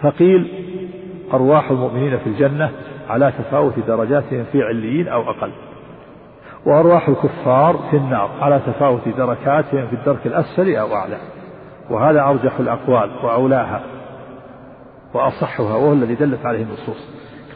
فقيل 0.03 0.49
أرواح 1.35 1.71
المؤمنين 1.71 2.19
في 2.19 2.27
الجنة 2.27 2.71
على 3.09 3.33
تفاوت 3.39 3.79
درجاتهم 3.79 4.45
في 4.53 4.63
عليين 4.63 5.09
أو 5.09 5.31
أقل. 5.31 5.53
وأرواح 6.67 7.09
الكفار 7.09 7.79
في 7.91 7.97
النار 7.97 8.31
على 8.41 8.61
تفاوت 8.67 9.09
دركاتهم 9.09 9.87
في 9.87 9.97
الدرك 9.97 10.27
الأسفل 10.27 10.77
أو 10.77 10.95
أعلى. 10.95 11.17
وهذا 11.91 12.23
أرجح 12.23 12.59
الأقوال 12.61 13.11
وأولاها. 13.23 13.81
وأصحها 15.15 15.77
وهو 15.77 15.93
الذي 15.93 16.15
دلت 16.15 16.47
عليه 16.47 16.63
النصوص. 16.63 17.09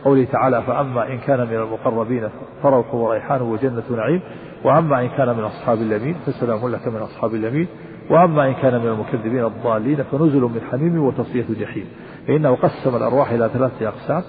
قوله 0.05 0.25
تعالى 0.25 0.63
فأما 0.63 1.13
إن 1.13 1.19
كان 1.19 1.41
من 1.41 1.55
المقربين 1.57 2.29
فروح 2.63 2.95
وريحان 2.95 3.43
وجنة 3.43 3.83
نعيم 3.91 4.21
وأما 4.65 5.01
إن 5.01 5.09
كان 5.09 5.37
من 5.37 5.45
أصحاب 5.45 5.79
اليمين 5.79 6.15
فسلام 6.27 6.69
لك 6.69 6.89
من 6.89 6.97
أصحاب 6.97 7.35
اليمين 7.35 7.67
وأما 8.11 8.49
إن 8.49 8.55
كان 8.55 8.81
من 8.81 8.87
المكذبين 8.87 9.45
الضالين 9.45 10.03
فنزل 10.03 10.41
من 10.41 10.61
حميم 10.71 11.05
وتصفية 11.05 11.47
جحيم. 11.61 11.87
فإنه 12.27 12.55
قسم 12.55 12.97
الأرواح 12.97 13.31
إلى 13.31 13.51
ثلاثة 13.53 13.89
أقسام 13.89 14.23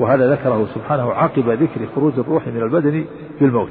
وهذا 0.00 0.32
ذكره 0.32 0.66
سبحانه 0.74 1.12
عقب 1.12 1.48
ذكر 1.48 1.86
خروج 1.94 2.18
الروح 2.18 2.46
من 2.48 2.62
البدن 2.62 3.04
بالموت. 3.40 3.70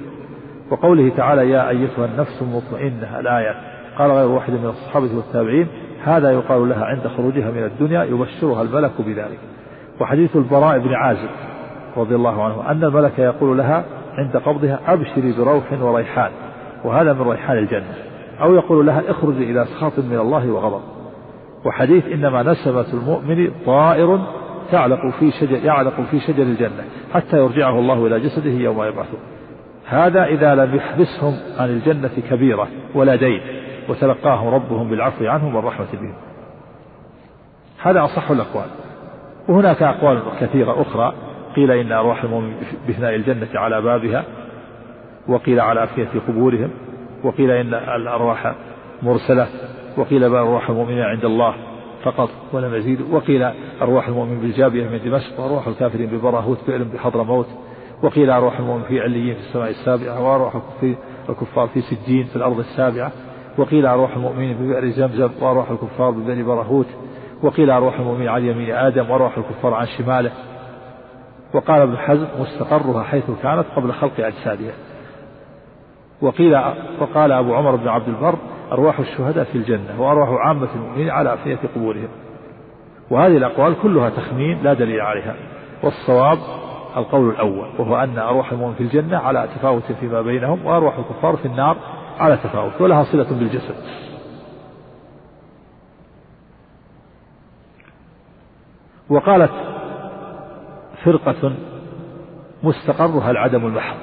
وقوله 0.71 1.15
تعالى 1.17 1.49
يا 1.49 1.69
أيتها 1.69 2.05
النفس 2.05 2.41
المطمئنة 2.41 3.19
الآية 3.19 3.55
قال 3.97 4.11
غير 4.11 4.27
واحد 4.27 4.53
من 4.53 4.65
الصحابة 4.65 5.15
والتابعين 5.15 5.67
هذا 6.03 6.31
يقال 6.31 6.69
لها 6.69 6.85
عند 6.85 7.07
خروجها 7.17 7.51
من 7.51 7.63
الدنيا 7.63 8.03
يبشرها 8.03 8.61
الملك 8.61 8.91
بذلك. 8.99 9.39
وحديث 10.01 10.35
البراء 10.35 10.79
بن 10.79 10.93
عازب 10.93 11.29
رضي 11.97 12.15
الله 12.15 12.43
عنه 12.43 12.71
أن 12.71 12.83
الملك 12.83 13.19
يقول 13.19 13.57
لها 13.57 13.83
عند 14.17 14.37
قبضها 14.37 14.79
أبشري 14.87 15.33
بروح 15.37 15.63
وريحان 15.81 16.31
وهذا 16.83 17.13
من 17.13 17.21
ريحان 17.21 17.57
الجنة. 17.57 17.93
أو 18.41 18.55
يقول 18.55 18.85
لها 18.85 19.03
اخرجي 19.07 19.51
إلى 19.51 19.65
سخط 19.65 19.99
من 19.99 20.19
الله 20.19 20.51
وغضب. 20.51 20.81
وحديث 21.65 22.05
إنما 22.07 22.43
نسمة 22.43 22.85
المؤمن 22.93 23.51
طائر 23.65 24.19
تعلق 24.71 25.09
في 25.19 25.31
شجر 25.31 25.65
يعلق 25.65 26.01
في 26.11 26.19
شجر 26.19 26.43
الجنة 26.43 26.83
حتى 27.13 27.37
يرجعه 27.37 27.79
الله 27.79 28.07
إلى 28.07 28.19
جسده 28.19 28.51
يوم 28.51 28.83
يبعثه. 28.83 29.17
هذا 29.85 30.23
إذا 30.23 30.55
لم 30.55 30.75
يحبسهم 30.75 31.33
عن 31.59 31.69
الجنة 31.69 32.11
كبيرة 32.29 32.67
ولا 32.95 33.15
دين. 33.15 33.41
وتلقاهم 33.89 34.47
ربهم 34.47 34.89
بالعفو 34.89 35.27
عنهم 35.27 35.55
والرحمة 35.55 35.87
بهم. 35.93 36.13
هذا 37.81 38.03
أصح 38.03 38.31
الأقوال. 38.31 38.67
وهناك 39.47 39.83
أقوال 39.83 40.21
كثيرة 40.39 40.81
أخرى. 40.81 41.13
قيل 41.55 41.71
إن 41.71 41.91
أرواح 41.91 42.23
المؤمن 42.23 42.53
بثناء 42.89 43.15
الجنة 43.15 43.47
على 43.53 43.81
بابها 43.81 44.23
وقيل 45.27 45.59
على 45.59 45.83
أفئدة 45.83 46.09
قبورهم 46.27 46.69
وقيل 47.23 47.51
إن 47.51 47.73
الأرواح 47.73 48.55
مرسلة 49.03 49.47
وقيل 49.97 50.23
أرواح 50.23 50.69
المؤمنين 50.69 51.03
عند 51.03 51.25
الله 51.25 51.55
فقط 52.03 52.29
ولم 52.53 52.75
يزيد 52.75 53.01
وقيل 53.11 53.51
أرواح 53.81 54.07
المؤمن 54.07 54.39
بالجابية 54.39 54.87
من 54.87 54.99
دمشق 55.05 55.39
وأرواح 55.39 55.67
الكافرين 55.67 56.09
ببراهوت 56.09 56.57
بئر 56.67 56.83
بحضر 56.83 57.23
موت 57.23 57.47
وقيل 58.03 58.29
أرواح 58.29 58.59
المؤمن 58.59 58.83
في 58.83 59.01
عليين 59.01 59.33
في 59.33 59.39
السماء 59.39 59.69
السابعة 59.69 60.23
وأرواح 60.23 60.55
الكفار 61.29 61.67
في 61.67 61.81
سجين 61.81 62.23
في 62.23 62.35
الأرض 62.35 62.59
السابعة. 62.59 63.11
وقيل 63.59 63.85
أرواح 63.85 64.15
المؤمنين 64.15 64.57
ببئر 64.57 64.89
زمزم 64.89 65.29
وأرواح 65.41 65.71
الكفار 65.71 66.11
ببئر 66.11 66.43
برهوت 66.43 66.87
وقيل 67.43 67.71
أرواح 67.71 67.99
المؤمنين 67.99 68.27
عن 68.27 68.45
يمين 68.45 68.75
آدم 68.75 69.09
وأرواح 69.09 69.37
الكفار 69.37 69.73
عن 69.73 69.87
شماله. 69.87 70.31
وقال 71.53 71.81
ابن 71.81 71.97
حزم 71.97 72.27
مستقرها 72.39 73.03
حيث 73.03 73.23
كانت 73.43 73.65
قبل 73.75 73.93
خلق 73.93 74.11
أجسادها. 74.19 74.73
وقيل 76.21 76.61
وقال 77.01 77.31
أبو 77.31 77.53
عمر 77.55 77.75
بن 77.75 77.87
عبد 77.87 78.07
البر 78.07 78.35
أرواح 78.71 78.99
الشهداء 78.99 79.43
في 79.43 79.57
الجنة 79.57 80.01
وأرواح 80.01 80.29
عامة 80.29 80.67
المؤمنين 80.75 81.09
على 81.09 81.33
أفنية 81.33 81.59
قبورهم. 81.75 82.09
وهذه 83.09 83.37
الأقوال 83.37 83.75
كلها 83.81 84.09
تخمين 84.09 84.63
لا 84.63 84.73
دليل 84.73 85.01
عليها. 85.01 85.35
والصواب 85.83 86.37
القول 86.97 87.29
الأول 87.29 87.67
وهو 87.79 87.95
أن 87.95 88.17
أرواح 88.17 88.51
المؤمن 88.51 88.73
في 88.73 88.83
الجنة 88.83 89.17
على 89.17 89.47
تفاوت 89.55 89.91
فيما 89.99 90.21
بينهم 90.21 90.65
وأرواح 90.65 90.97
الكفار 90.97 91.35
في 91.35 91.45
النار 91.45 91.77
على 92.19 92.37
تفاوت 92.37 92.81
ولها 92.81 93.03
صلة 93.03 93.29
بالجسد. 93.29 93.75
وقالت 99.09 99.51
فرقة 101.03 101.53
مستقرها 102.63 103.31
العدم 103.31 103.65
المحض 103.65 103.97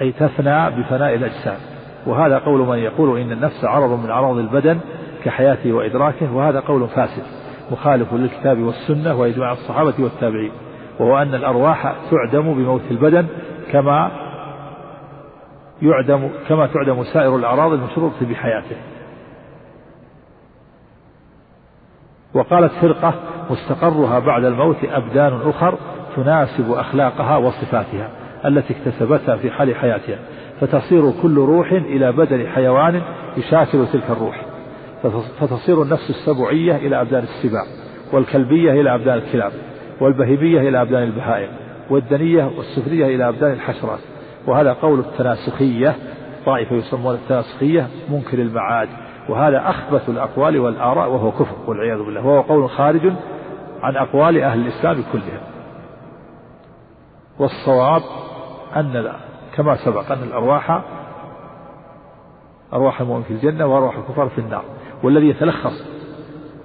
أي 0.00 0.12
تفنى 0.12 0.70
بفناء 0.70 1.14
الأجسام. 1.14 1.58
وهذا 2.06 2.38
قول 2.38 2.60
من 2.60 2.78
يقول 2.78 3.20
إن 3.20 3.32
النفس 3.32 3.64
عرض 3.64 3.90
من 4.04 4.10
أعراض 4.10 4.36
البدن 4.36 4.80
كحياته 5.24 5.72
وإدراكه. 5.72 6.34
وهذا 6.34 6.60
قول 6.60 6.88
فاسد 6.88 7.22
مخالف 7.70 8.12
للكتاب 8.12 8.58
والسنة 8.58 9.14
وإجماع 9.14 9.52
الصحابة 9.52 9.94
والتابعين. 9.98 10.52
وهو 10.98 11.18
أن 11.18 11.34
الأرواح 11.34 11.94
تعدم 12.10 12.54
بموت 12.54 12.82
البدن 12.90 13.26
كما 13.72 14.23
يعدم 15.84 16.30
كما 16.48 16.66
تعدم 16.66 17.04
سائر 17.04 17.36
الأعراض 17.36 17.72
المشروطة 17.72 18.26
بحياته 18.26 18.76
وقالت 22.34 22.72
فرقة 22.72 23.14
مستقرها 23.50 24.18
بعد 24.18 24.44
الموت 24.44 24.76
أبدان 24.84 25.40
أخر 25.44 25.78
تناسب 26.16 26.72
أخلاقها 26.72 27.36
وصفاتها 27.36 28.10
التي 28.44 28.74
اكتسبتها 28.74 29.36
في 29.36 29.50
حال 29.50 29.76
حياتها 29.76 30.18
فتصير 30.60 31.10
كل 31.22 31.36
روح 31.36 31.72
إلى 31.72 32.12
بدن 32.12 32.46
حيوان 32.46 33.02
يشاكل 33.36 33.86
تلك 33.92 34.10
الروح 34.10 34.44
فتصير 35.40 35.82
النفس 35.82 36.10
السبعية 36.10 36.76
إلى 36.76 37.00
أبدان 37.00 37.22
السباع 37.22 37.64
والكلبية 38.12 38.72
إلى 38.72 38.94
أبدان 38.94 39.18
الكلاب 39.18 39.52
والبهيمية 40.00 40.60
إلى 40.68 40.82
أبدان 40.82 41.02
البهائم 41.02 41.48
والدنية 41.90 42.44
والسفلية 42.44 43.06
إلى 43.16 43.28
أبدان 43.28 43.52
الحشرات. 43.52 43.98
وهذا 44.46 44.72
قول 44.72 45.00
التناسخية 45.00 45.96
طائفة 46.46 46.76
يسمون 46.76 47.14
التناسخية 47.14 47.88
منكر 48.08 48.38
المعاد 48.38 48.88
وهذا 49.28 49.70
أخبث 49.70 50.08
الأقوال 50.08 50.58
والآراء 50.58 51.10
وهو 51.10 51.32
كفر 51.32 51.56
والعياذ 51.66 51.98
بالله 51.98 52.26
وهو 52.26 52.40
قول 52.40 52.70
خارج 52.70 53.12
عن 53.82 53.96
أقوال 53.96 54.42
أهل 54.42 54.60
الإسلام 54.60 55.04
كلهم. 55.12 55.40
والصواب 57.38 58.02
أن 58.76 59.12
كما 59.54 59.76
سبق 59.76 60.12
أن 60.12 60.22
الأرواح 60.22 60.82
أرواح 62.72 63.00
المؤمن 63.00 63.22
في 63.22 63.30
الجنة 63.30 63.66
وأرواح 63.66 63.96
الكفار 63.96 64.28
في 64.28 64.38
النار. 64.38 64.64
والذي 65.02 65.28
يتلخص 65.28 65.84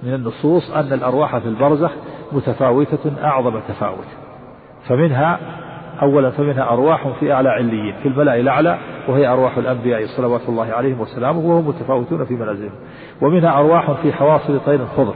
من 0.02 0.14
النصوص 0.14 0.70
أن 0.70 0.92
الأرواح 0.92 1.38
في 1.38 1.48
البرزخ 1.48 1.90
متفاوتة 2.32 3.24
أعظم 3.24 3.60
تفاوت. 3.68 4.06
فمنها 4.88 5.38
أولا 6.02 6.30
فمنها 6.30 6.72
أرواح 6.72 7.08
في 7.08 7.32
أعلى 7.32 7.48
عليين 7.48 7.94
في 8.02 8.08
الملأ 8.08 8.40
الأعلى 8.40 8.78
وهي 9.08 9.26
أرواح 9.26 9.58
الأنبياء 9.58 10.06
صلوات 10.06 10.40
الله 10.48 10.72
عليهم 10.72 11.00
وسلامه 11.00 11.38
وهم 11.38 11.68
متفاوتون 11.68 12.24
في 12.24 12.34
منازلهم. 12.34 12.78
ومنها 13.22 13.58
أرواح 13.58 13.92
في 13.92 14.12
حواصل 14.12 14.60
طير 14.66 14.86
خضر 14.96 15.14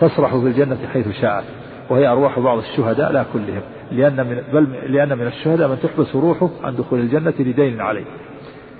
تسرح 0.00 0.30
في 0.30 0.46
الجنة 0.46 0.78
حيث 0.92 1.08
شاءت 1.20 1.44
وهي 1.90 2.08
أرواح 2.08 2.38
بعض 2.38 2.58
الشهداء 2.58 3.12
لا 3.12 3.24
كلهم 3.32 3.62
لأن 3.92 4.26
من 4.26 4.42
بل 4.52 4.92
لأن 4.92 5.18
من 5.18 5.26
الشهداء 5.26 5.68
من 5.68 5.78
تحبس 5.82 6.16
روحه 6.16 6.50
عن 6.64 6.76
دخول 6.76 7.00
الجنة 7.00 7.34
لدين 7.38 7.80
عليه. 7.80 8.04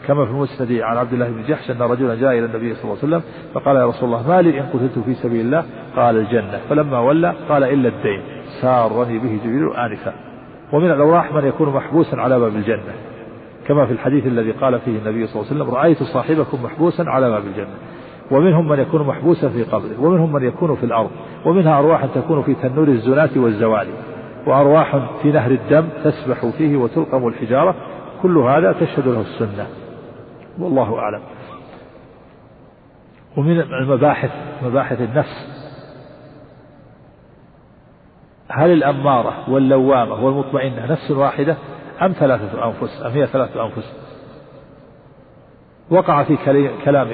كما 0.06 0.24
في 0.24 0.30
المسند 0.30 0.72
عن 0.72 0.96
عبد 0.96 1.12
الله 1.12 1.28
بن 1.28 1.42
جحش 1.48 1.70
أن 1.70 1.82
رجلا 1.82 2.14
جاء 2.14 2.38
إلى 2.38 2.44
النبي 2.44 2.74
صلى 2.74 2.84
الله 2.84 2.96
عليه 3.02 3.16
وسلم 3.16 3.22
فقال 3.54 3.76
يا 3.76 3.86
رسول 3.86 4.04
الله 4.04 4.28
ما 4.28 4.42
لي 4.42 4.60
إن 4.60 4.66
قتلت 4.66 4.98
في 4.98 5.14
سبيل 5.14 5.40
الله؟ 5.40 5.64
قال 5.96 6.16
الجنة. 6.16 6.60
فلما 6.70 6.98
ولى 6.98 7.34
قال 7.48 7.62
إلا 7.62 7.88
الدين. 7.88 8.22
سارني 8.60 9.18
به 9.18 9.38
جبريل 9.44 9.72
آنفا. 9.76 10.31
ومن 10.72 10.90
الأوراح 10.90 11.32
من 11.32 11.46
يكون 11.46 11.68
محبوسا 11.68 12.16
على 12.16 12.38
باب 12.38 12.56
الجنة. 12.56 12.94
كما 13.68 13.86
في 13.86 13.92
الحديث 13.92 14.26
الذي 14.26 14.50
قال 14.50 14.80
فيه 14.80 14.98
النبي 14.98 15.26
صلى 15.26 15.42
الله 15.42 15.52
عليه 15.52 15.62
وسلم 15.62 15.74
رأيت 15.74 16.02
صاحبكم 16.02 16.62
محبوسا 16.64 17.02
على 17.02 17.30
باب 17.30 17.46
الجنة. 17.46 17.74
ومنهم 18.30 18.68
من 18.68 18.78
يكون 18.78 19.06
محبوسا 19.06 19.48
في 19.48 19.62
قبره 19.62 20.00
ومنهم 20.00 20.32
من 20.32 20.42
يكون 20.42 20.76
في 20.76 20.86
الأرض 20.86 21.10
ومنها 21.44 21.78
أرواح 21.78 22.06
تكون 22.06 22.42
في 22.42 22.54
تنور 22.54 22.88
الزناة 22.88 23.30
والزوال 23.36 23.86
وأرواح 24.46 24.96
في 25.22 25.32
نهر 25.32 25.50
الدم 25.50 25.88
تسبح 26.04 26.46
فيه 26.46 26.76
وتلقم 26.76 27.28
الحجارة. 27.28 27.74
كل 28.22 28.38
هذا 28.38 28.72
تشهد 28.72 29.08
له 29.08 29.20
السنة. 29.20 29.66
والله 30.58 30.98
أعلم. 30.98 31.20
ومن 33.36 33.60
المباحث 33.60 34.30
مباحث 34.64 35.00
النفس 35.00 35.51
هل 38.54 38.72
الأمارة 38.72 39.50
واللوامة 39.50 40.24
والمطمئنة 40.24 40.86
نفس 40.86 41.10
واحدة 41.10 41.56
أم 42.02 42.12
ثلاثة 42.12 42.66
أنفس؟ 42.66 43.02
أم 43.06 43.10
هي 43.10 43.26
ثلاثة 43.26 43.64
أنفس؟ 43.64 43.92
وقع 45.90 46.22
في 46.22 46.36
كلام 46.84 47.08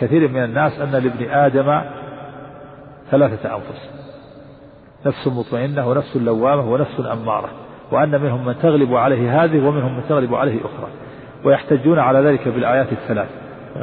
كثير 0.00 0.28
من 0.28 0.44
الناس 0.44 0.80
أن 0.80 0.90
لابن 0.90 1.30
آدم 1.30 1.80
ثلاثة 3.10 3.56
أنفس. 3.56 3.90
نفس 5.06 5.28
مطمئنة 5.28 5.88
ونفس 5.88 6.16
لوامة 6.16 6.72
ونفس 6.72 7.00
أمارة 7.00 7.48
وأن 7.92 8.20
منهم 8.20 8.46
من 8.46 8.58
تغلب 8.62 8.94
عليه 8.94 9.44
هذه 9.44 9.68
ومنهم 9.68 9.96
من 9.96 10.02
تغلب 10.08 10.34
عليه 10.34 10.60
أخرى 10.60 10.88
ويحتجون 11.44 11.98
على 11.98 12.18
ذلك 12.18 12.48
بالآيات 12.48 12.92
الثلاث. 12.92 13.28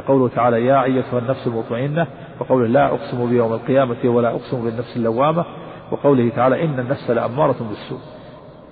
قوله 0.08 0.28
تعالى 0.28 0.66
يا 0.66 0.84
أيتها 0.84 1.18
النفس 1.18 1.46
المطمئنة 1.46 2.06
وقوله 2.40 2.66
لا 2.66 2.86
أقسم 2.86 3.28
بيوم 3.30 3.52
القيامة 3.52 3.96
ولا 4.04 4.30
أقسم 4.30 4.64
بالنفس 4.64 4.96
اللوامة 4.96 5.44
وقوله 5.90 6.28
تعالى 6.28 6.64
إن 6.64 6.80
النفس 6.80 7.10
لأمارة 7.10 7.56
بالسوء 7.68 7.98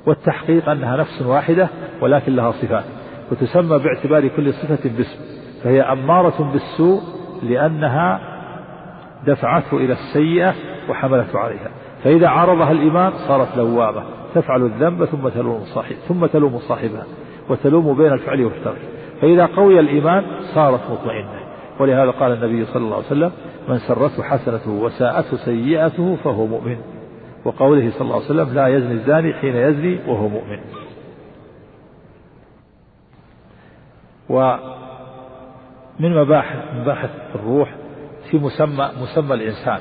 والتحقيق 0.06 0.68
أنها 0.68 0.96
نفس 0.96 1.22
واحدة 1.22 1.68
ولكن 2.00 2.36
لها 2.36 2.50
صفات 2.50 2.84
وتسمى 3.32 3.78
باعتبار 3.78 4.28
كل 4.28 4.54
صفة 4.54 4.90
باسم 4.96 5.18
فهي 5.64 5.82
أمارة 5.82 6.50
بالسوء 6.52 7.00
لأنها 7.42 8.20
دفعته 9.26 9.76
إلى 9.76 9.92
السيئة 9.92 10.54
وحملته 10.88 11.38
عليها 11.38 11.70
فإذا 12.04 12.28
عرضها 12.28 12.72
الإيمان 12.72 13.12
صارت 13.28 13.56
لوامة 13.56 14.02
تفعل 14.34 14.62
الذنب 14.62 15.04
ثم 15.04 15.28
تلوم 15.28 15.64
صاحب 15.64 15.96
ثم 16.08 16.26
تلوم 16.26 16.58
صاحبها 16.58 17.04
وتلوم 17.48 17.96
بين 17.96 18.12
الفعل 18.12 18.44
والترك 18.44 18.78
فإذا 19.20 19.46
قوي 19.46 19.80
الإيمان 19.80 20.24
صارت 20.54 20.80
مطمئنة 20.90 21.42
ولهذا 21.80 22.10
قال 22.10 22.32
النبي 22.32 22.64
صلى 22.64 22.82
الله 22.82 22.96
عليه 22.96 23.06
وسلم 23.06 23.32
من 23.68 23.78
سرته 23.78 24.22
حسنته 24.22 24.70
وساءته 24.70 25.36
سيئته 25.36 26.16
فهو 26.24 26.46
مؤمن 26.46 26.76
وقوله 27.44 27.90
صلى 27.90 28.00
الله 28.00 28.14
عليه 28.14 28.24
وسلم 28.24 28.54
لا 28.54 28.68
يزني 28.68 28.92
الزاني 28.92 29.34
حين 29.34 29.56
يزني 29.56 29.98
وهو 30.06 30.28
مؤمن. 30.28 30.58
ومن 34.28 36.16
مباحث 36.16 36.74
مباحث 36.74 37.10
الروح 37.34 37.74
في 38.30 38.38
مسمى 38.38 38.90
مسمى 39.02 39.34
الإنسان. 39.34 39.80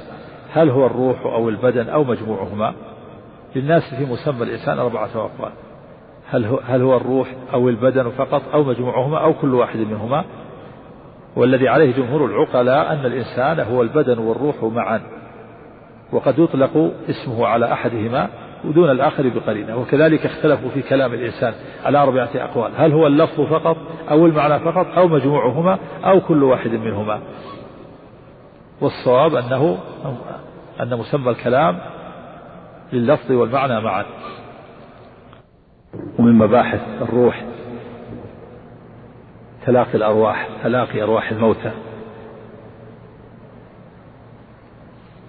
هل 0.53 0.69
هو 0.69 0.85
الروح 0.85 1.25
أو 1.25 1.49
البدن 1.49 1.89
أو 1.89 2.03
مجموعهما؟ 2.03 2.73
للناس 3.55 3.95
في 3.95 4.05
مسمى 4.05 4.43
الإنسان 4.43 4.79
أربعة 4.79 5.09
أقوال 5.15 5.51
هل 6.29 6.45
هو, 6.45 6.59
هل 6.65 6.81
هو 6.81 6.97
الروح 6.97 7.35
أو 7.53 7.69
البدن 7.69 8.09
فقط 8.09 8.41
أو 8.53 8.63
مجموعهما 8.63 9.17
أو 9.17 9.33
كل 9.33 9.53
واحد 9.53 9.79
منهما؟ 9.79 10.25
والذي 11.35 11.67
عليه 11.67 11.91
جمهور 11.91 12.25
العقلاء 12.25 12.93
أن 12.93 13.05
الإنسان 13.05 13.59
هو 13.59 13.81
البدن 13.81 14.19
والروح 14.19 14.63
معا. 14.63 15.01
وقد 16.11 16.39
يطلق 16.39 16.91
اسمه 17.09 17.47
على 17.47 17.73
أحدهما 17.73 18.29
ودون 18.65 18.89
الآخر 18.91 19.29
بقرينة 19.29 19.77
وكذلك 19.77 20.25
اختلفوا 20.25 20.69
في 20.69 20.81
كلام 20.81 21.13
الإنسان 21.13 21.53
على 21.85 21.97
أربعة 21.97 22.29
أقوال 22.35 22.71
هل 22.77 22.91
هو 22.91 23.07
اللفظ 23.07 23.41
فقط 23.41 23.77
أو 24.11 24.25
المعنى 24.25 24.59
فقط 24.59 24.87
أو 24.97 25.07
مجموعهما 25.07 25.79
أو 26.03 26.21
كل 26.21 26.43
واحد 26.43 26.71
منهما. 26.71 27.19
والصواب 28.81 29.35
أنه 29.35 29.77
أن 30.81 30.97
مسمى 30.97 31.29
الكلام 31.29 31.79
لللفظ 32.93 33.31
والمعنى 33.31 33.81
معا. 33.81 34.05
ومن 36.19 36.37
مباحث 36.37 36.81
الروح 37.01 37.45
تلاقي 39.65 39.93
الأرواح 39.95 40.47
تلاقي 40.63 41.01
أرواح 41.01 41.31
الموتى. 41.31 41.71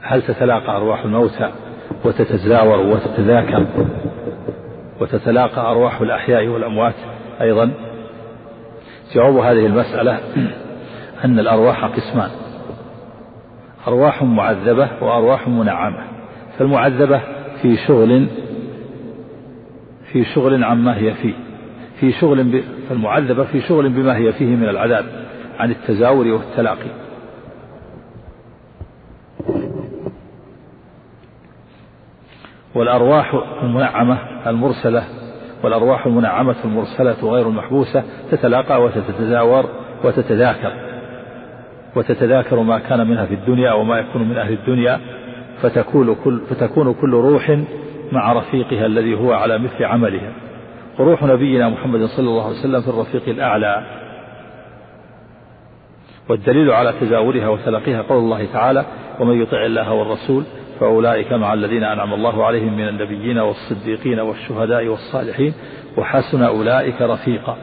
هل 0.02 0.22
تتلاقى 0.22 0.76
أرواح 0.76 1.04
الموتى 1.04 1.50
وتتزاور 2.04 2.78
وتتذاكر 2.78 3.66
وتتلاقى 5.00 5.70
أرواح 5.70 6.00
الأحياء 6.00 6.46
والأموات 6.46 6.94
أيضا؟ 7.40 7.70
جواب 9.14 9.36
هذه 9.36 9.66
المسألة 9.66 10.18
أن 11.24 11.38
الأرواح 11.38 11.84
قسمان. 11.84 12.30
أرواح 13.88 14.22
معذبة 14.22 14.88
وأرواح 15.00 15.48
منعمة. 15.48 16.04
فالمعذبة 16.58 17.20
في 17.62 17.76
شغل 17.76 18.26
في 20.12 20.24
شغل 20.24 20.64
عما 20.64 20.96
هي 20.98 21.14
فيه. 21.14 21.34
في 22.00 22.12
شغل 22.12 22.44
ب... 22.44 22.62
فالمعذبة 22.88 23.44
في 23.44 23.60
شغل 23.60 23.88
بما 23.88 24.16
هي 24.16 24.32
فيه 24.32 24.56
من 24.56 24.68
العذاب 24.68 25.04
عن 25.58 25.70
التزاور 25.70 26.26
والتلاقي. 26.28 27.01
والأرواح 32.74 33.34
المنعمة 33.62 34.18
المرسلة 34.46 35.04
والأرواح 35.62 36.06
المنعمة 36.06 36.56
المرسلة 36.64 37.16
غير 37.22 37.48
المحبوسة 37.48 38.02
تتلاقى 38.30 38.82
وتتزاور 38.82 39.64
وتتذاكر 40.04 40.72
وتتذاكر 41.96 42.60
ما 42.60 42.78
كان 42.78 43.06
منها 43.06 43.26
في 43.26 43.34
الدنيا 43.34 43.72
وما 43.72 43.98
يكون 43.98 44.28
من 44.28 44.36
أهل 44.36 44.52
الدنيا 44.52 45.00
فتكون 45.62 46.16
كل, 46.24 46.40
فتكون 46.50 46.94
كل 46.94 47.10
روح 47.10 47.58
مع 48.12 48.32
رفيقها 48.32 48.86
الذي 48.86 49.14
هو 49.14 49.32
على 49.32 49.58
مثل 49.58 49.84
عملها. 49.84 50.32
وروح 50.98 51.22
نبينا 51.22 51.68
محمد 51.68 52.04
صلى 52.04 52.28
الله 52.28 52.46
عليه 52.46 52.58
وسلم 52.58 52.80
في 52.80 52.88
الرفيق 52.88 53.28
الأعلى. 53.28 53.82
والدليل 56.28 56.70
على 56.70 56.92
تزاورها 57.00 57.48
وتلقيها 57.48 58.02
قول 58.02 58.18
الله 58.18 58.52
تعالى 58.52 58.84
ومن 59.20 59.42
يطع 59.42 59.64
الله 59.64 59.92
والرسول 59.92 60.44
فأولئك 60.80 61.32
مع 61.32 61.54
الذين 61.54 61.84
أنعم 61.84 62.14
الله 62.14 62.44
عليهم 62.44 62.76
من 62.76 62.88
النبيين 62.88 63.38
والصديقين 63.38 64.20
والشهداء 64.20 64.86
والصالحين 64.86 65.54
وحسن 65.98 66.42
أولئك 66.42 67.02
رفيقا. 67.02 67.56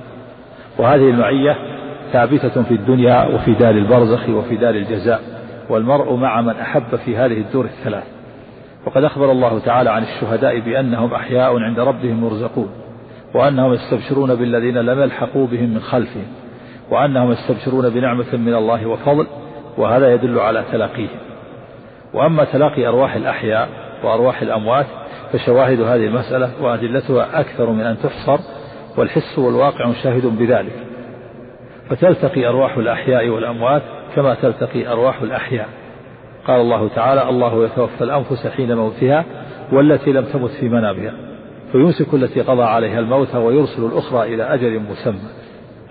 وهذه 0.77 1.09
المعية 1.09 1.57
ثابتة 2.13 2.63
في 2.63 2.73
الدنيا 2.73 3.25
وفي 3.25 3.53
دار 3.53 3.71
البرزخ 3.75 4.29
وفي 4.29 4.55
دار 4.55 4.75
الجزاء 4.75 5.21
والمرء 5.69 6.13
مع 6.13 6.41
من 6.41 6.55
أحب 6.55 6.95
في 7.05 7.17
هذه 7.17 7.37
الدور 7.37 7.65
الثلاث. 7.65 8.03
وقد 8.85 9.03
أخبر 9.03 9.31
الله 9.31 9.59
تعالى 9.59 9.89
عن 9.89 10.03
الشهداء 10.03 10.59
بأنهم 10.59 11.13
أحياء 11.13 11.59
عند 11.59 11.79
ربهم 11.79 12.23
مرزقون 12.23 12.69
وأنهم 13.33 13.73
يستبشرون 13.73 14.35
بالذين 14.35 14.77
لم 14.77 15.01
يلحقوا 15.01 15.47
بهم 15.47 15.69
من 15.69 15.79
خلفهم 15.79 16.27
وأنهم 16.91 17.31
يستبشرون 17.31 17.89
بنعمة 17.89 18.35
من 18.35 18.53
الله 18.53 18.85
وفضل 18.85 19.27
وهذا 19.77 20.13
يدل 20.13 20.39
على 20.39 20.63
تلاقيهم. 20.71 21.28
وأما 22.13 22.43
تلاقي 22.43 22.87
أرواح 22.87 23.15
الأحياء 23.15 23.69
وأرواح 24.03 24.41
الأموات 24.41 24.85
فشواهد 25.33 25.81
هذه 25.81 26.05
المسألة 26.05 26.49
وأدلتها 26.61 27.39
أكثر 27.39 27.69
من 27.69 27.81
أن 27.81 27.97
تحصر 28.03 28.39
والحس 28.97 29.39
والواقع 29.39 29.93
شاهد 30.03 30.25
بذلك. 30.25 30.73
فتلتقي 31.89 32.47
أرواح 32.47 32.77
الأحياء 32.77 33.29
والأموات 33.29 33.81
كما 34.15 34.33
تلتقي 34.33 34.87
أرواح 34.87 35.21
الأحياء. 35.21 35.69
قال 36.47 36.61
الله 36.61 36.89
تعالى 36.95 37.29
الله 37.29 37.65
يتوفى 37.65 38.03
الأنفس 38.03 38.47
حين 38.47 38.75
موتها 38.75 39.25
والتي 39.71 40.11
لم 40.11 40.25
تمت 40.25 40.51
في 40.51 40.69
منامها. 40.69 41.13
فيمسك 41.71 42.13
التي 42.13 42.41
قضى 42.41 42.63
عليها 42.63 42.99
الموت 42.99 43.35
ويرسل 43.35 43.85
الأخرى 43.85 44.33
إلى 44.33 44.43
أجل 44.43 44.79
مسمى. 44.79 45.29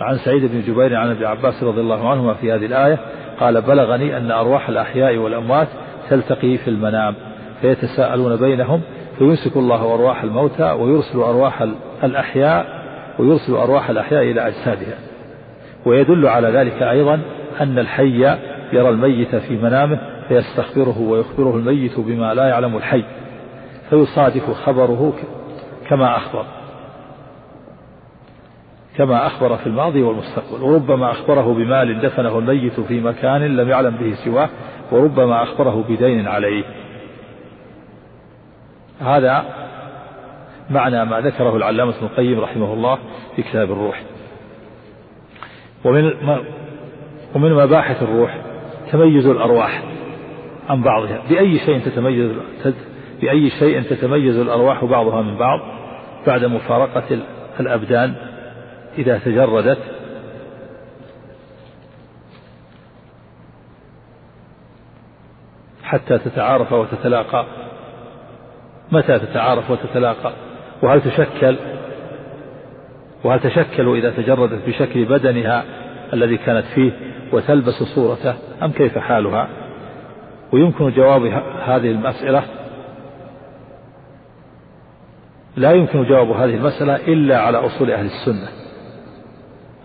عن 0.01 0.19
سعيد 0.19 0.45
بن 0.53 0.61
جبير 0.61 0.97
عن 0.97 1.11
ابن 1.11 1.25
عباس 1.25 1.63
رضي 1.63 1.81
الله 1.81 2.11
عنهما 2.11 2.35
في 2.35 2.53
هذه 2.53 2.67
الآية 2.67 2.99
قال 3.41 3.63
بلغني 3.63 4.17
أن 4.17 4.31
أرواح 4.31 4.69
الأحياء 4.69 5.17
والأموات 5.17 5.69
تلتقي 6.11 6.59
في 6.59 6.69
المنام 6.69 7.15
فيتساءلون 7.61 8.37
بينهم 8.37 8.81
فيمسك 9.19 9.57
الله 9.57 9.95
أرواح 9.95 10.23
الموتى 10.23 10.71
ويرسل 10.71 11.19
أرواح 11.19 11.67
الأحياء 12.05 12.67
ويرسل 13.19 13.55
أرواح 13.55 13.91
الأحياء 13.91 14.23
إلى 14.23 14.49
أجسادها. 14.49 14.99
ويدل 15.87 16.27
على 16.27 16.49
ذلك 16.49 16.83
أيضا 16.83 17.21
أن 17.61 17.79
الحي 17.79 18.37
يرى 18.73 18.89
الميت 18.89 19.37
في 19.37 19.57
منامه 19.57 19.99
فيستخبره 20.29 21.01
ويخبره 21.01 21.57
الميت 21.57 22.01
بما 22.01 22.35
لا 22.35 22.49
يعلم 22.49 22.77
الحي 22.77 23.05
فيصادف 23.91 24.51
خبره 24.51 25.13
كما 25.89 26.17
أخبر. 26.17 26.45
كما 28.97 29.27
أخبر 29.27 29.57
في 29.57 29.67
الماضي 29.67 30.03
والمستقبل. 30.03 30.63
وربما 30.63 31.11
أخبره 31.11 31.55
بمال 31.55 32.01
دفنه 32.01 32.39
الميت 32.39 32.81
في 32.81 33.01
مكان 33.01 33.57
لم 33.57 33.69
يعلم 33.69 33.97
به 33.97 34.15
سواه 34.25 34.49
وربما 34.93 35.43
أخبره 35.43 35.85
بدين 35.89 36.29
عليه. 36.29 36.65
هذا 39.01 39.45
معنى 40.71 41.05
ما 41.05 41.21
ذكره 41.21 41.57
العلامة 41.57 41.95
ابن 41.97 42.07
القيم 42.07 42.41
رحمه 42.41 42.73
الله 42.73 42.99
في 43.37 43.43
كتاب 43.43 43.73
الروح. 43.73 44.03
ومن 45.85 46.13
ومن 47.35 47.55
مباحث 47.55 48.03
الروح 48.03 48.37
تميز 48.93 49.27
الأرواح 49.27 49.83
عن 50.69 50.83
بعضها. 50.83 51.23
بأي 51.31 51.59
شيء 51.59 51.79
تتميز 51.79 52.33
بأي 53.21 53.51
شيء 53.51 53.83
تتميز 53.83 54.37
الأرواح 54.39 54.85
بعضها 54.85 55.23
من 55.23 55.37
بعض 55.37 55.61
بعد 56.27 56.45
مفارقة 56.45 57.19
الأبدان 57.61 58.15
إذا 58.99 59.19
تجردت 59.19 59.79
حتى 65.89 66.19
تتعارف 66.19 66.73
وتتلاقى. 66.73 67.47
متى 68.93 69.19
تتعارف 69.19 69.71
وتتلاقى؟ 69.71 70.33
وهل 70.83 71.01
تشكل؟ 71.01 71.57
وهل 73.25 73.41
تشكل 73.41 73.97
إذا 73.97 74.11
تجردت 74.11 74.69
بشكل 74.69 75.05
بدنها 75.05 75.65
الذي 76.13 76.37
كانت 76.37 76.65
فيه 76.75 76.93
وتلبس 77.33 77.83
صورته؟ 77.83 78.35
أم 78.63 78.73
كيف 78.73 78.99
حالها؟ 78.99 79.49
ويمكن 80.53 80.91
جواب 80.91 81.25
هذه 81.65 81.91
المسألة؟ 81.91 82.43
لا 85.57 85.73
يمكن 85.73 86.05
جواب 86.05 86.31
هذه 86.31 86.55
المسألة 86.55 86.97
إلا 86.97 87.41
على 87.41 87.59
أصول 87.59 87.91
أهل 87.91 88.07
السنة 88.07 88.49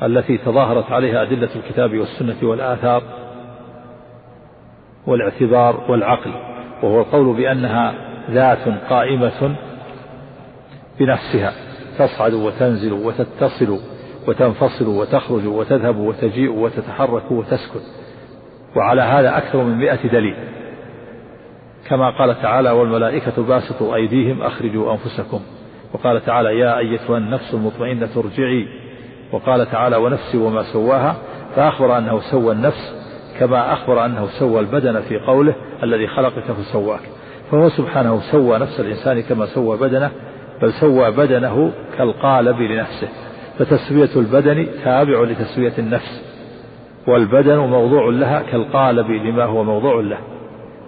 التي 0.04 0.38
تظاهرت 0.38 0.92
عليها 0.92 1.22
أدلة 1.22 1.50
الكتاب 1.56 1.98
والسنة 1.98 2.50
والآثار 2.50 3.23
والاعتبار 5.08 5.92
والعقل 5.92 6.32
وهو 6.84 7.02
القول 7.02 7.36
بأنها 7.36 7.94
ذات 8.32 8.68
قائمة 8.90 9.56
بنفسها. 11.00 11.54
تصعد 11.98 12.34
وتنزل 12.34 12.94
وتتصل 12.94 13.80
وتنفصل 14.28 14.88
وتخرج 14.88 15.48
وتذهب 15.48 15.98
وتجيء 15.98 16.52
وتتحرك 16.52 17.32
وتسكن 17.32 17.80
وعلى 18.76 19.02
هذا 19.02 19.38
أكثر 19.38 19.64
من 19.64 19.78
مئة 19.78 20.08
دليل. 20.08 20.36
كما 21.90 22.18
قال 22.18 22.42
تعالى 22.42 22.72
والملائكة 22.72 23.44
باسطوا 23.44 23.96
أيديهم 23.96 24.42
أخرجوا 24.42 24.92
أنفسكم. 24.92 25.40
وقال 25.94 26.26
تعالى 26.26 26.60
يا 26.60 26.78
أيتها 26.78 27.18
النفس 27.18 27.54
المطمئنة 27.54 28.10
ارجعي. 28.18 28.68
وقال 29.32 29.72
تعالى 29.72 29.96
ونفسي 29.96 30.38
وما 30.38 30.64
سواها. 30.64 31.16
فأخبر 31.56 31.98
أنه 31.98 32.20
سوى 32.20 32.54
النفس 32.54 33.03
كما 33.40 33.74
أخبر 33.74 34.06
أنه 34.06 34.28
سوى 34.40 34.60
البدن 34.60 35.02
في 35.02 35.20
قوله 35.20 35.56
الذي 35.84 36.08
خلقك 36.08 36.52
فسواك 36.52 37.02
فهو 37.52 37.70
سبحانه 37.70 38.22
سوى 38.32 38.60
نفس 38.60 38.80
الإنسان 38.80 39.22
كما 39.22 39.46
سوى 39.46 39.78
بدنه 39.78 40.12
بل 40.62 40.74
سوى 40.74 41.12
بدنه 41.12 41.72
كالقالب 41.98 42.62
لنفسه. 42.62 43.08
فتسوية 43.60 44.10
البدن 44.16 44.68
تابع 44.84 45.24
لتسوية 45.24 45.74
النفس 45.80 46.24
والبدن 47.08 47.58
موضوع 47.58 48.10
لها 48.10 48.42
كالقالب 48.52 49.10
لما 49.10 49.44
هو 49.44 49.64
موضوع 49.64 50.02
له. 50.02 50.18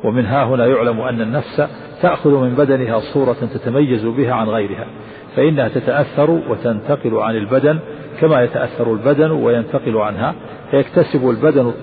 ومن 0.03 0.25
ها 0.25 0.43
هنا 0.43 0.65
يعلم 0.65 1.01
أن 1.01 1.21
النفس 1.21 1.67
تأخذ 2.01 2.29
من 2.29 2.55
بدنها 2.55 2.99
صورة 2.99 3.38
تتميز 3.53 4.05
بها 4.05 4.34
عن 4.34 4.49
غيرها 4.49 4.88
فإنها 5.36 5.67
تتأثر 5.67 6.29
وتنتقل 6.31 7.15
عن 7.15 7.36
البدن 7.36 7.79
كما 8.21 8.43
يتأثر 8.43 8.93
البدن 8.93 9.31
وينتقل 9.31 9.97
عنها. 9.97 10.36
فيكتسب 10.71 11.29
البدن 11.29 11.73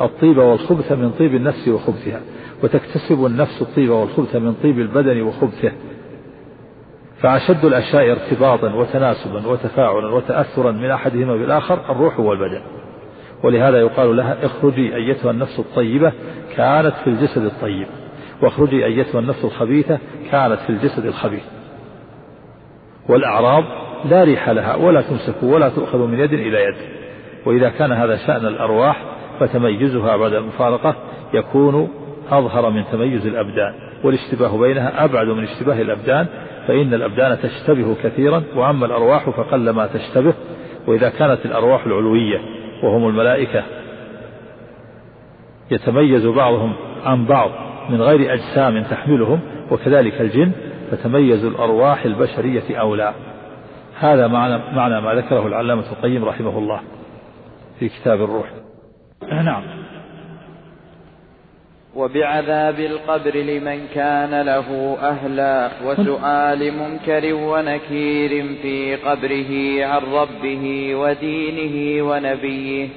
الطيب 0.00 0.38
والخبث 0.38 0.92
من 0.92 1.10
طيب 1.10 1.34
النفس 1.34 1.68
وخبثها 1.68 2.20
وتكتسب 2.62 3.26
النفس 3.26 3.62
الطيب 3.62 3.90
والخبث 3.90 4.36
من 4.36 4.54
طيب 4.62 4.78
البدن 4.78 5.22
وخبثه. 5.22 5.72
فأشد 7.20 7.64
الأشياء 7.64 8.10
ارتباطا 8.10 8.74
وتناسبا 8.74 9.46
وتفاعلا 9.46 10.08
وتأثرا 10.14 10.72
من 10.72 10.90
أحدهما 10.90 11.36
بالآخر 11.36 11.90
الروح 11.90 12.20
والبدن. 12.20 12.60
ولهذا 13.42 13.80
يقال 13.80 14.16
لها 14.16 14.46
اخرجي 14.46 14.94
أيتها 14.94 15.30
النفس 15.30 15.58
الطيبة 15.58 16.12
كانت 16.56 16.94
في 17.04 17.06
الجسد 17.06 17.44
الطيب. 17.44 17.86
واخرجي 18.42 18.84
أيتها 18.84 19.18
النفس 19.18 19.44
الخبيثة 19.44 19.98
كانت 20.30 20.58
في 20.60 20.70
الجسد 20.70 21.06
الخبيث. 21.06 21.44
والأعراض 23.08 23.64
لا 24.10 24.24
ريح 24.24 24.48
لها 24.50 24.74
ولا 24.74 25.02
تمسك 25.02 25.42
ولا 25.42 25.68
تؤخذ 25.68 25.98
من 25.98 26.18
يد 26.18 26.32
إلى 26.32 26.62
يد. 26.62 26.76
وإذا 27.46 27.68
كان 27.68 27.92
هذا 27.92 28.16
شأن 28.16 28.46
الأرواح 28.46 29.19
فتميزها 29.40 30.16
بعد 30.16 30.32
المفارقة 30.32 30.94
يكون 31.34 31.88
أظهر 32.30 32.70
من 32.70 32.84
تميز 32.92 33.26
الأبدان 33.26 33.74
والاشتباه 34.04 34.58
بينها 34.58 35.04
أبعد 35.04 35.26
من 35.26 35.44
اشتباه 35.44 35.82
الأبدان 35.82 36.26
فإن 36.68 36.94
الأبدان 36.94 37.38
تشتبه 37.42 37.96
كثيرا 38.02 38.42
وأما 38.56 38.86
الأرواح 38.86 39.30
فقل 39.30 39.70
ما 39.70 39.86
تشتبه 39.86 40.34
وإذا 40.86 41.08
كانت 41.08 41.46
الأرواح 41.46 41.86
العلوية 41.86 42.40
وهم 42.82 43.08
الملائكة 43.08 43.62
يتميز 45.70 46.26
بعضهم 46.26 46.72
عن 47.04 47.24
بعض 47.26 47.50
من 47.90 48.02
غير 48.02 48.34
أجسام 48.34 48.82
تحملهم 48.82 49.40
وكذلك 49.70 50.20
الجن 50.20 50.52
فتميز 50.90 51.44
الأرواح 51.44 52.04
البشرية 52.04 52.76
أولى. 52.80 53.14
هذا 53.98 54.26
معنى, 54.26 54.62
معنى 54.74 55.00
ما 55.00 55.14
ذكره 55.14 55.46
العلامة 55.46 55.84
القيم 55.92 56.24
رحمه 56.24 56.58
الله 56.58 56.80
في 57.78 57.88
كتاب 57.88 58.22
الروح. 58.22 58.59
نعم. 59.32 59.62
وبعذاب 61.96 62.80
القبر 62.80 63.36
لمن 63.36 63.86
كان 63.94 64.40
له 64.40 64.96
أهلا 65.02 65.70
وسؤال 65.84 66.72
منكر 66.74 67.34
ونكير 67.34 68.56
في 68.62 68.96
قبره 68.96 69.84
عن 69.86 70.00
ربه 70.12 70.94
ودينه 70.94 72.04
ونبيه 72.10 72.88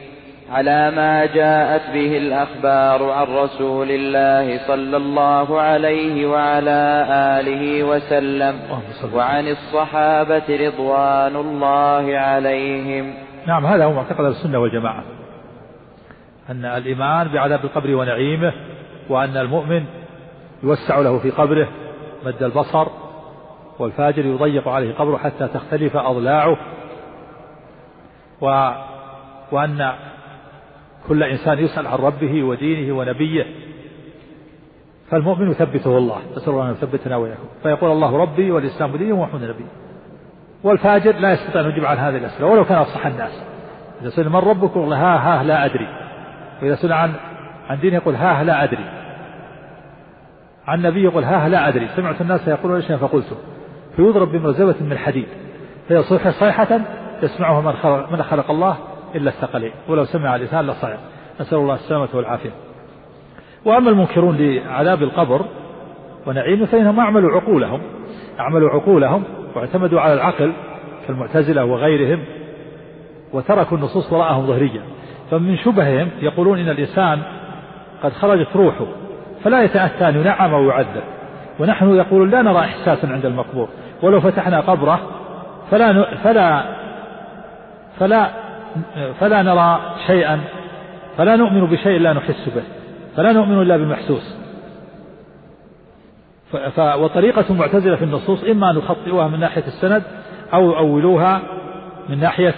على 0.52 0.92
ما 0.92 1.26
جاءت 1.26 1.82
به 1.94 2.18
الأخبار 2.18 3.12
عن 3.12 3.26
رسول 3.26 3.92
الله 3.92 4.68
صلى 4.68 4.98
الله 4.98 5.62
عليه 5.62 6.26
وعلى 6.28 7.06
آله 7.40 7.84
وسلم 7.84 8.60
وعن 9.14 9.48
الصحابة 9.48 10.44
رضوان 10.50 11.36
الله 11.36 12.18
عليهم. 12.18 13.14
نعم 13.48 13.66
هذا 13.66 13.86
هو 13.86 13.94
معتقد 13.94 14.26
السنة 14.26 14.60
والجماعة. 14.60 15.04
أن 16.50 16.66
الإيمان 16.66 17.28
بعذاب 17.28 17.66
القبر 17.66 17.96
ونعيمه 17.96 18.54
وأن 19.10 19.38
المؤمن 19.38 19.86
يوسع 20.64 21.00
له 21.00 21.20
في 21.20 21.30
قبره 21.30 21.68
مد 22.26 22.44
البصر 22.44 22.88
والفاجر 23.80 24.26
يضيق 24.26 24.68
عليه 24.68 24.94
قبره 24.94 25.18
حتى 25.18 25.48
تختلف 25.48 25.98
أضلاعه. 25.98 26.58
و 28.42 28.72
وأن 29.52 29.94
كل 31.08 31.24
إنسان 31.24 31.60
يسأل 31.60 31.88
عن 31.88 31.98
ربه 31.98 32.44
ودينه 32.44 32.98
ونبيه. 32.98 33.46
فالمؤمن 35.10 35.52
يثبته 35.52 35.98
الله 35.98 36.22
نسأل 36.36 36.50
الله 36.50 36.66
أن 36.66 36.72
يثبتنا 36.72 37.16
وإياكم. 37.16 37.48
فيقول 37.64 37.92
الله 37.92 38.18
ربي 38.18 38.52
والإسلام 38.52 38.98
ديني 38.98 39.12
ومحمد 39.12 39.44
نبي. 39.44 39.66
والفاجر 40.64 41.16
لا 41.16 41.34
يستطيع 41.34 41.62
أن 41.62 41.70
يجيب 41.70 41.86
عن 41.86 41.98
هذه 41.98 42.18
الأسئلة 42.18 42.48
ولو 42.48 42.66
كان 42.66 42.78
أفصح 42.78 43.06
الناس. 43.06 43.44
إذا 44.02 44.30
من 44.30 44.36
ربك 44.36 44.78
ها 44.78 45.18
ها 45.18 45.44
لا 45.44 45.66
أدري. 45.66 46.03
وإذا 46.64 46.76
سئل 46.76 46.94
عن 46.94 47.14
عن 47.70 47.80
دين 47.80 47.94
يقول 47.94 48.16
ها 48.16 48.44
لا 48.44 48.64
أدري. 48.64 48.86
عن 50.68 50.82
نبي 50.82 51.04
يقول 51.04 51.24
ها 51.24 51.50
لا 51.50 51.68
أدري. 51.68 51.88
سمعت 51.96 52.22
الناس 52.22 52.48
يقولون 52.48 52.82
شيئا 52.82 52.98
فقلته 52.98 53.36
فيضرب 53.96 54.32
بمرزبة 54.32 54.76
من 54.82 54.98
حديد. 54.98 55.28
فيصيح 55.88 56.30
صيحة 56.30 56.80
يسمعها 57.24 57.62
من 57.62 57.74
خلق, 57.74 58.12
من 58.12 58.24
خلق 58.24 58.52
الله 58.52 58.78
إلا 59.16 59.30
الثقلين. 59.30 59.72
ولو 59.88 60.06
سمع 60.06 60.36
الإنسان 60.36 60.68
لصعق. 60.68 61.00
نسأل 61.42 61.58
الله 61.58 61.76
السلامة 61.76 62.10
والعافية. 62.14 62.52
وأما 63.66 63.90
المنكرون 63.90 64.38
لعذاب 64.38 65.04
القبر 65.04 65.46
ونعيمه 66.28 66.66
فإنهم 66.66 67.00
أعملوا 67.00 67.32
عقولهم. 67.32 67.82
أعملوا 68.40 68.70
عقولهم 68.70 69.24
واعتمدوا 69.56 70.02
على 70.02 70.14
العقل 70.14 70.54
كالمعتزلة 71.08 71.66
وغيرهم 71.66 72.24
وتركوا 73.34 73.78
النصوص 73.78 74.14
وراءهم 74.14 74.48
ظهريا. 74.48 74.82
فمن 75.34 75.58
شبههم 75.58 76.10
يقولون 76.22 76.60
إن 76.60 76.70
الإنسان 76.70 77.22
قد 78.04 78.14
خرجت 78.14 78.48
روحه 78.56 78.86
فلا 79.44 79.64
يتأتى 79.64 80.10
أن 80.10 80.16
ينعم 80.16 80.54
أو 80.54 80.64
يعذب. 80.64 81.04
ونحن 81.60 81.96
يقول 81.96 82.32
لا 82.32 82.42
نرى 82.42 82.60
إحساسا 82.60 83.08
عند 83.08 83.26
المقبور. 83.26 83.68
ولو 84.02 84.22
فتحنا 84.22 84.60
قبره 84.60 85.00
فلا 85.72 86.16
فلا 86.16 86.64
فلا 88.00 88.30
فلا 89.20 89.42
نرى 89.42 89.80
شيئا 90.08 90.40
فلا 91.18 91.36
نؤمن 91.36 91.66
بشيء 91.66 92.00
لا 92.00 92.14
نحس 92.14 92.50
به 92.56 92.64
فلا 93.16 93.32
نؤمن 93.32 93.62
إلا 93.62 93.78
بالمحسوس. 93.78 94.38
وطريقة 96.78 97.46
المعتزلة 97.50 97.96
في 97.96 98.04
النصوص 98.04 98.44
إما 98.44 98.72
أن 98.72 98.78
يخطئوها 98.78 99.28
من 99.28 99.40
ناحية 99.40 99.64
السند 99.68 100.04
أو 100.54 100.72
يؤولوها 100.72 101.42
من 102.10 102.20
ناحية 102.20 102.54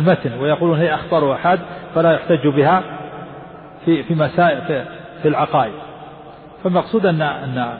متن 0.00 0.38
ويقولون 0.40 0.78
هي 0.78 0.94
أخبار 0.94 1.32
أحد 1.32 1.58
فلا 1.94 2.12
يحتج 2.12 2.46
بها 2.46 2.82
في 3.84 4.02
في 4.02 4.14
مسائل 4.14 4.62
في, 4.62 4.84
في 5.22 5.28
العقائد. 5.28 5.72
فالمقصود 6.64 7.06
أن 7.06 7.22
أن 7.22 7.78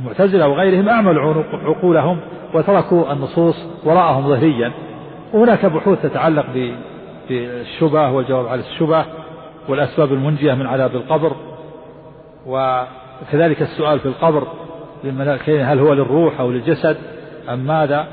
المعتزلة 0.00 0.48
وغيرهم 0.48 0.88
أعملوا 0.88 1.42
عقولهم 1.52 2.20
وتركوا 2.54 3.12
النصوص 3.12 3.66
وراءهم 3.84 4.28
ظهريا. 4.28 4.72
وهناك 5.32 5.66
بحوث 5.66 6.02
تتعلق 6.02 6.46
بالشبه 7.28 8.10
والجواب 8.10 8.46
على 8.46 8.60
الشبه 8.60 9.04
والأسباب 9.68 10.12
المنجية 10.12 10.54
من 10.54 10.66
عذاب 10.66 10.94
القبر. 10.94 11.32
وكذلك 12.46 13.62
السؤال 13.62 13.98
في 13.98 14.06
القبر 14.06 14.46
هل 15.48 15.78
هو 15.78 15.92
للروح 15.92 16.40
أو 16.40 16.50
للجسد؟ 16.50 16.96
أم 17.48 17.58
ماذا؟ 17.58 18.06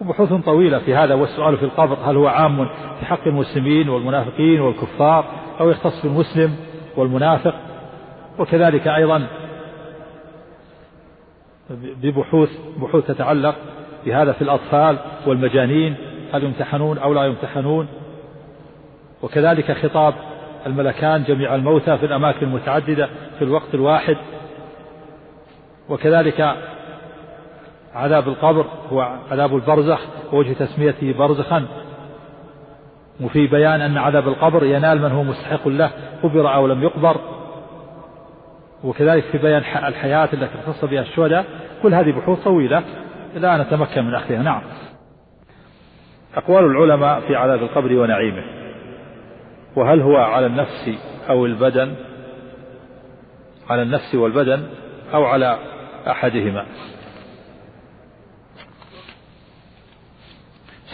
وبحوث 0.00 0.32
طويلة 0.32 0.78
في 0.78 0.94
هذا 0.94 1.14
والسؤال 1.14 1.56
في 1.56 1.64
القبر 1.64 1.98
هل 2.04 2.16
هو 2.16 2.26
عام 2.26 2.68
في 3.00 3.06
حق 3.06 3.26
المسلمين 3.26 3.88
والمنافقين 3.88 4.60
والكفار 4.60 5.24
أو 5.60 5.70
يختص 5.70 6.02
بالمسلم 6.02 6.56
والمنافق؟ 6.96 7.54
وكذلك 8.38 8.88
أيضا 8.88 9.26
ببحوث 11.70 12.50
بحوث 12.76 13.06
تتعلق 13.06 13.54
بهذا 14.06 14.32
في 14.32 14.42
الأطفال 14.42 14.98
والمجانين 15.26 15.94
هل 16.32 16.44
يمتحنون 16.44 16.98
أو 16.98 17.14
لا 17.14 17.24
يمتحنون؟ 17.24 17.86
وكذلك 19.22 19.72
خطاب 19.72 20.14
الملكان 20.66 21.24
جميع 21.24 21.54
الموتى 21.54 21.98
في 21.98 22.06
الأماكن 22.06 22.46
المتعددة 22.46 23.08
في 23.38 23.44
الوقت 23.44 23.74
الواحد. 23.74 24.16
وكذلك 25.88 26.54
عذاب 27.94 28.28
القبر 28.28 28.66
هو 28.92 29.00
عذاب 29.30 29.56
البرزخ 29.56 30.00
ووجه 30.32 30.52
تسميته 30.52 31.12
برزخا. 31.18 31.66
وفي 33.20 33.46
بيان 33.46 33.80
أن 33.80 33.96
عذاب 33.96 34.28
القبر 34.28 34.64
ينال 34.64 35.02
من 35.02 35.12
هو 35.12 35.22
مستحق 35.22 35.68
له 35.68 35.90
قبر 36.22 36.54
أو 36.54 36.66
لم 36.66 36.82
يقبر 36.82 37.16
وكذلك 38.84 39.24
في 39.24 39.38
بيان 39.38 39.62
الحياة 39.86 40.28
التي 40.32 40.58
اختص 40.58 40.84
بها 40.84 41.02
الشهداء 41.02 41.44
كل 41.82 41.94
هذه 41.94 42.12
بحوث 42.12 42.44
طويلة 42.44 42.82
لا 43.34 43.56
نتمكن 43.56 44.04
من 44.04 44.14
أخذها. 44.14 44.42
نعم. 44.42 44.62
أقوال 46.34 46.64
العلماء 46.64 47.20
في 47.20 47.36
عذاب 47.36 47.62
القبر 47.62 47.92
ونعيمه. 47.92 48.42
وهل 49.76 50.00
هو 50.00 50.16
على 50.16 50.46
النفس 50.46 50.90
أو 51.30 51.46
البدن؟ 51.46 51.94
على 53.70 53.82
النفس 53.82 54.14
والبدن 54.14 54.66
أو 55.14 55.24
على 55.24 55.58
أحدهما؟ 56.08 56.66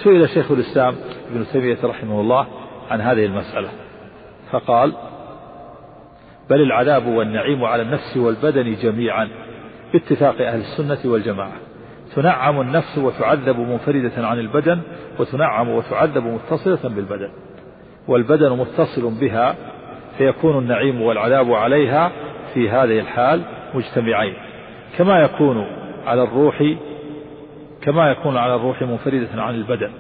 سئل 0.03 0.29
شيخ 0.29 0.51
الإسلام 0.51 0.95
ابن 1.31 1.47
تيمية 1.53 1.79
رحمه 1.85 2.21
الله 2.21 2.47
عن 2.91 3.01
هذه 3.01 3.25
المسألة 3.25 3.69
فقال 4.51 4.93
بل 6.51 6.63
العذاب 6.63 7.07
والنعيم 7.07 7.65
على 7.65 7.83
النفس 7.83 8.17
والبدن 8.17 8.77
جميعا 8.83 9.29
باتفاق 9.93 10.35
أهل 10.41 10.61
السنة 10.61 11.13
والجماعة. 11.13 11.53
تنعم 12.17 12.61
النفس 12.61 12.99
وتعذب 12.99 13.59
منفردة 13.59 14.27
عن 14.27 14.39
البدن 14.39 14.81
وتنعم 15.19 15.69
وتعذب 15.69 16.25
متصلة 16.27 16.95
بالبدن. 16.95 17.31
والبدن 18.09 18.51
متصل 18.53 19.15
بها 19.21 19.55
فيكون 20.19 20.59
النعيم 20.59 21.03
والعذاب 21.03 21.53
عليها 21.53 22.13
في 22.55 22.71
هذه 22.71 22.99
الحال 22.99 23.43
مجتمعين. 23.75 24.35
كما 24.99 25.21
يكون 25.21 25.67
على 26.07 26.23
الروح 26.23 26.63
كما 27.85 28.11
يكون 28.11 28.37
على 28.37 28.55
الروح 28.55 28.83
منفردة 28.83 29.43
عن 29.43 29.55
البدن. 29.55 29.91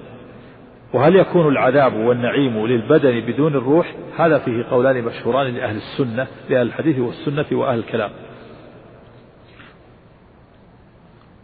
وهل 0.92 1.16
يكون 1.16 1.48
العذاب 1.48 1.94
والنعيم 1.94 2.66
للبدن 2.66 3.20
بدون 3.20 3.54
الروح؟ 3.54 3.94
هذا 4.18 4.38
فيه 4.38 4.64
قولان 4.70 5.04
مشهوران 5.04 5.54
لأهل 5.54 5.76
السنة 5.76 6.26
لأهل 6.48 6.66
الحديث 6.66 6.98
والسنة 6.98 7.46
وأهل 7.52 7.78
الكلام. 7.78 8.10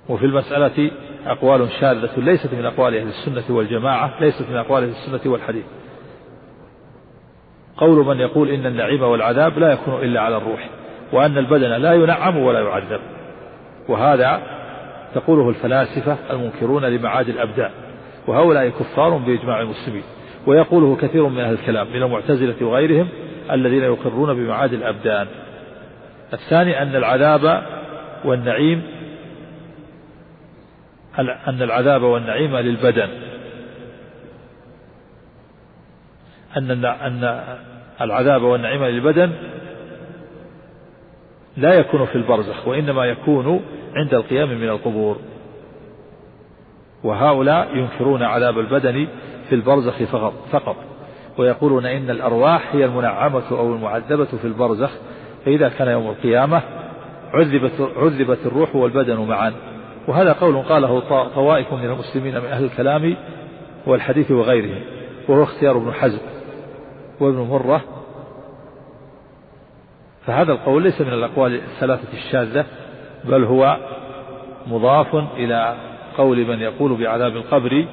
وفي 0.08 0.26
المسألة 0.26 0.90
أقوال 1.26 1.68
شاذة 1.80 2.10
ليست 2.16 2.54
من 2.54 2.64
أقوال 2.64 2.96
أهل 2.96 3.08
السنة 3.08 3.56
والجماعة 3.56 4.20
ليست 4.20 4.50
من 4.50 4.56
أقوال 4.56 4.82
أهل 4.82 4.90
السنة 4.90 5.32
والحديث. 5.32 5.64
قول 7.76 8.06
من 8.06 8.20
يقول 8.20 8.48
إن 8.48 8.66
النعيم 8.66 9.02
والعذاب 9.02 9.58
لا 9.58 9.72
يكون 9.72 9.94
إلا 9.94 10.20
على 10.20 10.36
الروح 10.36 10.70
وأن 11.12 11.38
البدن 11.38 11.68
لا 11.68 11.92
ينعم 11.92 12.36
ولا 12.36 12.60
يعذب. 12.60 13.00
وهذا 13.88 14.59
تقوله 15.14 15.48
الفلاسفة 15.48 16.16
المنكرون 16.30 16.84
لمعاد 16.84 17.28
الأبدان 17.28 17.70
وهؤلاء 18.26 18.68
كفار 18.68 19.16
بإجماع 19.16 19.60
المسلمين 19.60 20.02
ويقوله 20.46 20.96
كثير 20.96 21.28
من 21.28 21.40
أهل 21.40 21.52
الكلام 21.52 21.86
من 21.86 22.02
المعتزلة 22.02 22.66
وغيرهم 22.66 23.08
الذين 23.50 23.82
يقرون 23.82 24.34
بمعاد 24.34 24.72
الأبدان. 24.72 25.26
الثاني 26.32 26.82
أن 26.82 26.96
العذاب 26.96 27.62
والنعيم 28.24 28.82
أن 31.18 31.62
العذاب 31.62 32.02
والنعيم 32.02 32.56
للبدن. 32.56 33.08
أن 36.56 36.84
أن 36.84 37.40
العذاب 38.00 38.42
والنعيم 38.42 38.84
للبدن 38.84 39.30
لا 41.56 41.74
يكون 41.74 42.06
في 42.06 42.16
البرزخ 42.16 42.68
وإنما 42.68 43.04
يكون 43.04 43.60
عند 43.94 44.14
القيام 44.14 44.48
من 44.48 44.68
القبور. 44.68 45.16
وهؤلاء 47.04 47.76
ينكرون 47.76 48.22
عذاب 48.22 48.58
البدن 48.58 49.08
في 49.48 49.54
البرزخ 49.54 50.02
فقط, 50.02 50.32
فقط. 50.52 50.76
ويقولون 51.38 51.86
إن 51.86 52.10
الأرواح 52.10 52.74
هي 52.74 52.84
المنعمة 52.84 53.42
أو 53.50 53.74
المعذبة 53.74 54.24
في 54.24 54.44
البرزخ. 54.44 54.90
فإذا 55.44 55.68
كان 55.68 55.88
يوم 55.88 56.06
القيامة 56.06 56.62
عذبت, 57.34 57.90
عذبت 57.96 58.38
الروح 58.46 58.76
والبدن 58.76 59.16
معا. 59.16 59.52
وهذا 60.08 60.32
قول 60.32 60.62
قاله 60.62 61.00
طوائف 61.34 61.72
من 61.72 61.84
المسلمين 61.84 62.34
من 62.38 62.46
أهل 62.46 62.64
الكلام 62.64 63.16
والحديث 63.86 64.30
وغيرهم. 64.30 64.82
وهو 65.28 65.42
اختيار 65.42 65.76
ابن 65.76 65.92
حزم 65.92 66.18
وابن 67.20 67.38
مرة. 67.38 67.80
فهذا 70.26 70.52
القول 70.52 70.82
ليس 70.82 71.00
من 71.00 71.12
الأقوال 71.12 71.54
الثلاثة 71.54 72.12
الشاذة. 72.12 72.64
بل 73.24 73.44
هو 73.44 73.76
مضاف 74.66 75.14
إلى 75.36 75.76
قول 76.16 76.46
من 76.46 76.60
يقول 76.60 76.96
بعذاب 76.96 77.36
القبر 77.36 77.86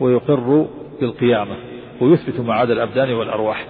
ويقر 0.00 0.66
بالقيامة 1.00 1.56
ويثبت 2.00 2.40
معاد 2.40 2.70
الأبدان 2.70 3.12
والأرواح. 3.12 3.66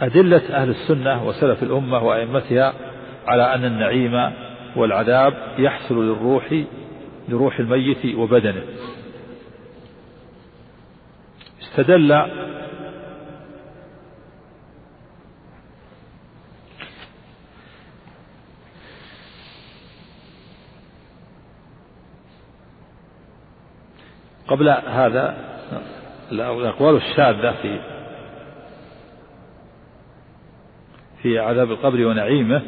أدلة 0.00 0.42
أهل 0.50 0.70
السنة 0.70 1.28
وسلف 1.28 1.62
الأمة 1.62 2.04
وأئمتها 2.04 2.74
على 3.30 3.54
أن 3.54 3.64
النعيم 3.64 4.32
والعذاب 4.76 5.34
يحصل 5.58 6.04
للروح 6.08 6.64
لروح 7.28 7.58
الميت 7.58 8.14
وبدنه. 8.16 8.62
استدل 11.62 12.26
قبل 24.48 24.68
هذا 24.68 25.36
الأقوال 26.32 26.96
الشاذة 26.96 27.54
في 27.62 27.80
في 31.22 31.38
عذاب 31.38 31.70
القبر 31.70 32.06
ونعيمه 32.06 32.62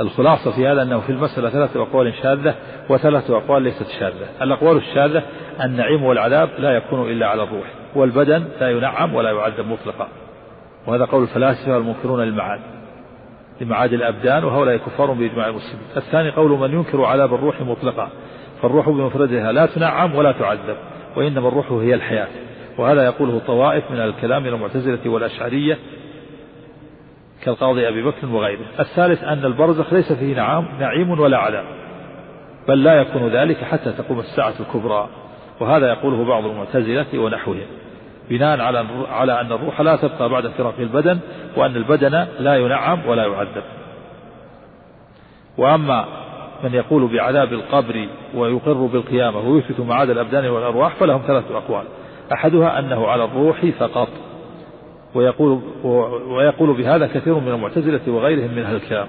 الخلاصة 0.00 0.50
في 0.50 0.66
هذا 0.66 0.82
أنه 0.82 1.00
في 1.00 1.10
المسألة 1.10 1.50
ثلاثة 1.50 1.82
أقوال 1.82 2.14
شاذة 2.22 2.54
وثلاثة 2.88 3.36
أقوال 3.36 3.62
ليست 3.62 3.86
شاذة. 4.00 4.26
الأقوال 4.42 4.76
الشاذة 4.76 5.22
النعيم 5.64 6.04
والعذاب 6.04 6.48
لا 6.58 6.70
يكون 6.70 7.10
إلا 7.10 7.26
على 7.26 7.42
الروح 7.42 7.66
والبدن 7.94 8.44
لا 8.60 8.70
ينعم 8.70 9.14
ولا 9.14 9.30
يعذب 9.30 9.66
مطلقا. 9.66 10.08
وهذا 10.86 11.04
قول 11.04 11.22
الفلاسفة 11.22 11.76
المنكرون 11.76 12.20
للمعاد 12.20 12.60
لمعاد 13.60 13.92
الأبدان 13.92 14.44
وهؤلاء 14.44 14.76
كفار 14.76 15.12
بإجماع 15.12 15.48
المسلمين. 15.48 15.86
الثاني 15.96 16.30
قول 16.30 16.50
من 16.50 16.72
ينكر 16.72 17.04
عذاب 17.04 17.34
الروح 17.34 17.60
مطلقا 17.60 18.08
فالروح 18.62 18.88
بمفردها 18.88 19.52
لا 19.52 19.66
تنعم 19.66 20.14
ولا 20.14 20.32
تعذب 20.32 20.76
وإنما 21.16 21.48
الروح 21.48 21.72
هي 21.72 21.94
الحياة. 21.94 22.28
وهذا 22.78 23.04
يقوله 23.04 23.40
طوائف 23.46 23.90
من 23.90 24.00
الكلام 24.00 24.46
المعتزلة 24.46 25.10
والأشعرية 25.10 25.78
كالقاضي 27.42 27.88
أبي 27.88 28.02
بكر 28.02 28.26
وغيره. 28.26 28.64
الثالث 28.80 29.24
أن 29.24 29.44
البرزخ 29.44 29.92
ليس 29.92 30.12
فيه 30.12 30.36
نعام 30.36 30.68
نعيم 30.80 31.10
ولا 31.10 31.38
عذاب 31.38 31.64
بل 32.68 32.84
لا 32.84 32.94
يكون 32.94 33.28
ذلك 33.28 33.56
حتى 33.64 33.92
تقوم 33.92 34.20
الساعة 34.20 34.54
الكبرى 34.60 35.08
وهذا 35.60 35.88
يقوله 35.88 36.24
بعض 36.24 36.44
المعتزلة 36.44 37.18
ونحوهم. 37.18 37.66
بناء 38.30 38.60
على 38.60 38.86
على 39.10 39.40
أن 39.40 39.52
الروح 39.52 39.80
لا 39.80 39.96
تبقى 39.96 40.28
بعد 40.28 40.46
فراق 40.46 40.74
البدن 40.78 41.18
وأن 41.56 41.76
البدن 41.76 42.26
لا 42.38 42.56
ينعم 42.56 43.06
ولا 43.06 43.26
يعذب. 43.26 43.62
وأما 45.58 46.04
من 46.64 46.74
يقول 46.74 47.12
بعذاب 47.12 47.52
القبر 47.52 48.08
ويقر 48.34 48.86
بالقيامة 48.86 49.38
ويثبت 49.38 49.80
معاد 49.80 50.10
الأبدان 50.10 50.46
والأرواح 50.46 50.94
فلهم 50.94 51.22
ثلاثة 51.26 51.56
أقوال. 51.56 51.84
أحدها 52.32 52.78
أنه 52.78 53.06
على 53.06 53.24
الروح 53.24 53.66
فقط. 53.66 54.08
ويقول 55.14 55.60
ويقول 56.28 56.76
بهذا 56.76 57.06
كثير 57.06 57.34
من 57.34 57.48
المعتزلة 57.48 58.00
وغيرهم 58.06 58.54
من 58.54 58.62
أهل 58.62 58.76
الكلام 58.76 59.08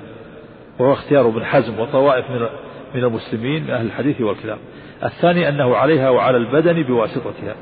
وهو 0.79 0.93
اختيار 0.93 1.27
ابن 1.27 1.45
حزم 1.45 1.79
وطوائف 1.79 2.31
من 2.31 2.47
من 2.95 3.03
المسلمين 3.03 3.63
من 3.63 3.69
أهل 3.69 3.85
الحديث 3.85 4.21
والكلام. 4.21 4.57
الثاني 5.03 5.49
أنه 5.49 5.75
عليها 5.75 6.09
وعلى 6.09 6.37
البدن 6.37 6.83
بواسطتها. 6.83 7.55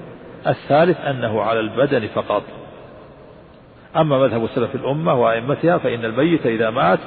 الثالث 0.48 0.98
أنه 1.00 1.42
على 1.42 1.60
البدن 1.60 2.08
فقط. 2.08 2.44
أما 3.96 4.20
مذهب 4.20 4.48
سلف 4.56 4.76
الأمة 4.76 5.14
وأئمتها 5.22 5.78
فإن 5.78 6.06
الميت 6.06 6.46
إذا 6.46 6.70
مات 6.70 7.00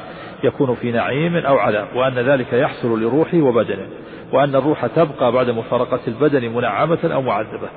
يكون 0.44 0.75
في 0.75 0.92
نعيم 0.92 1.37
أو 1.37 1.59
عذاب 1.59 1.87
وأن 1.94 2.14
ذلك 2.14 2.53
يحصل 2.53 3.03
لروحه 3.03 3.38
وبدنه 3.38 3.87
وأن 4.33 4.55
الروح 4.55 4.87
تبقى 4.87 5.33
بعد 5.33 5.51
مفارقة 5.51 6.01
البدن 6.09 6.53
منعمة 6.53 6.99
أو 7.05 7.23
معذبة. 7.23 7.68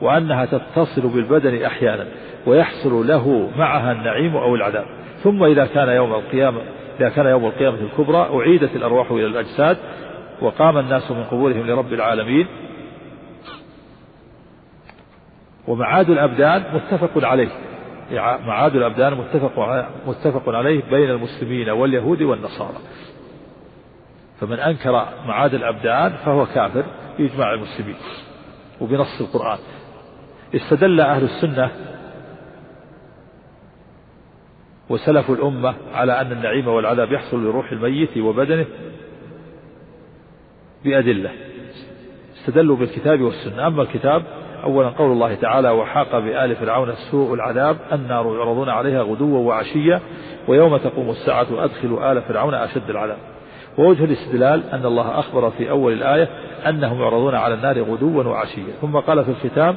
وأنها 0.00 0.44
تتصل 0.44 1.08
بالبدن 1.08 1.62
أحيانا 1.62 2.06
ويحصل 2.46 3.06
له 3.06 3.50
معها 3.56 3.92
النعيم 3.92 4.36
أو 4.36 4.54
العذاب. 4.54 4.86
ثم 5.22 5.44
إذا 5.44 5.66
كان 5.66 5.88
يوم 5.88 6.14
القيامة 6.14 6.60
إذا 7.00 7.08
كان 7.08 7.26
يوم 7.26 7.46
القيامة 7.46 7.78
الكبرى 7.80 8.18
أعيدت 8.18 8.76
الأرواح 8.76 9.10
إلى 9.10 9.26
الأجساد 9.26 9.76
وقام 10.40 10.78
الناس 10.78 11.10
من 11.10 11.24
قبورهم 11.24 11.66
لرب 11.66 11.92
العالمين. 11.92 12.46
ومعاد 15.68 16.10
الأبدان 16.10 16.64
متفق 16.74 17.24
عليه. 17.24 17.48
معاد 18.46 18.76
الأبدان 18.76 19.14
متفق 19.14 19.86
متفق 20.06 20.48
عليه 20.48 20.82
بين 20.90 21.10
المسلمين 21.10 21.70
واليهود 21.70 22.22
والنصارى. 22.22 22.78
فمن 24.40 24.58
أنكر 24.58 24.92
معاد 25.26 25.54
الأبدان 25.54 26.12
فهو 26.12 26.46
كافر 26.46 26.84
بإجماع 27.18 27.54
المسلمين. 27.54 27.96
وبنص 28.80 29.20
القرآن. 29.20 29.58
استدل 30.54 31.00
أهل 31.00 31.24
السنة 31.24 31.70
وسلف 34.88 35.30
الأمة 35.30 35.74
على 35.94 36.20
أن 36.20 36.32
النعيم 36.32 36.68
والعذاب 36.68 37.12
يحصل 37.12 37.44
لروح 37.44 37.72
الميت 37.72 38.18
وبدنه 38.18 38.66
بأدلة. 40.84 41.30
استدلوا 42.40 42.76
بالكتاب 42.76 43.20
والسنة. 43.20 43.66
أما 43.66 43.82
الكتاب 43.82 44.22
أولا 44.64 44.88
قول 44.88 45.12
الله 45.12 45.34
تعالى 45.34 45.70
وحاق 45.70 46.18
بآل 46.18 46.56
فرعون 46.56 46.92
سوء 47.10 47.34
العذاب 47.34 47.76
النار 47.92 48.36
يعرضون 48.36 48.68
عليها 48.68 49.02
غدوا 49.02 49.38
وعشيا 49.38 50.00
ويوم 50.48 50.76
تقوم 50.76 51.10
الساعة 51.10 51.64
أدخلوا 51.64 52.12
آل 52.12 52.22
فرعون 52.22 52.54
أشد 52.54 52.90
العذاب. 52.90 53.18
ووجه 53.78 54.04
الاستدلال 54.04 54.62
أن 54.72 54.86
الله 54.86 55.18
أخبر 55.18 55.50
في 55.50 55.70
أول 55.70 55.92
الآية 55.92 56.28
أنهم 56.68 57.00
يعرضون 57.00 57.34
على 57.34 57.54
النار 57.54 57.82
غدوا 57.82 58.22
وعشيا. 58.22 58.72
ثم 58.80 58.96
قال 58.96 59.24
في 59.24 59.30
الختام 59.30 59.76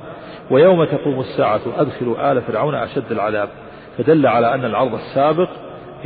ويوم 0.51 0.83
تقوم 0.83 1.19
الساعة 1.19 1.61
أدخلوا 1.77 2.31
آل 2.31 2.41
فرعون 2.41 2.75
أشد 2.75 3.11
العذاب. 3.11 3.49
فدل 3.97 4.27
على 4.27 4.53
أن 4.53 4.65
العرض 4.65 4.93
السابق 4.93 5.49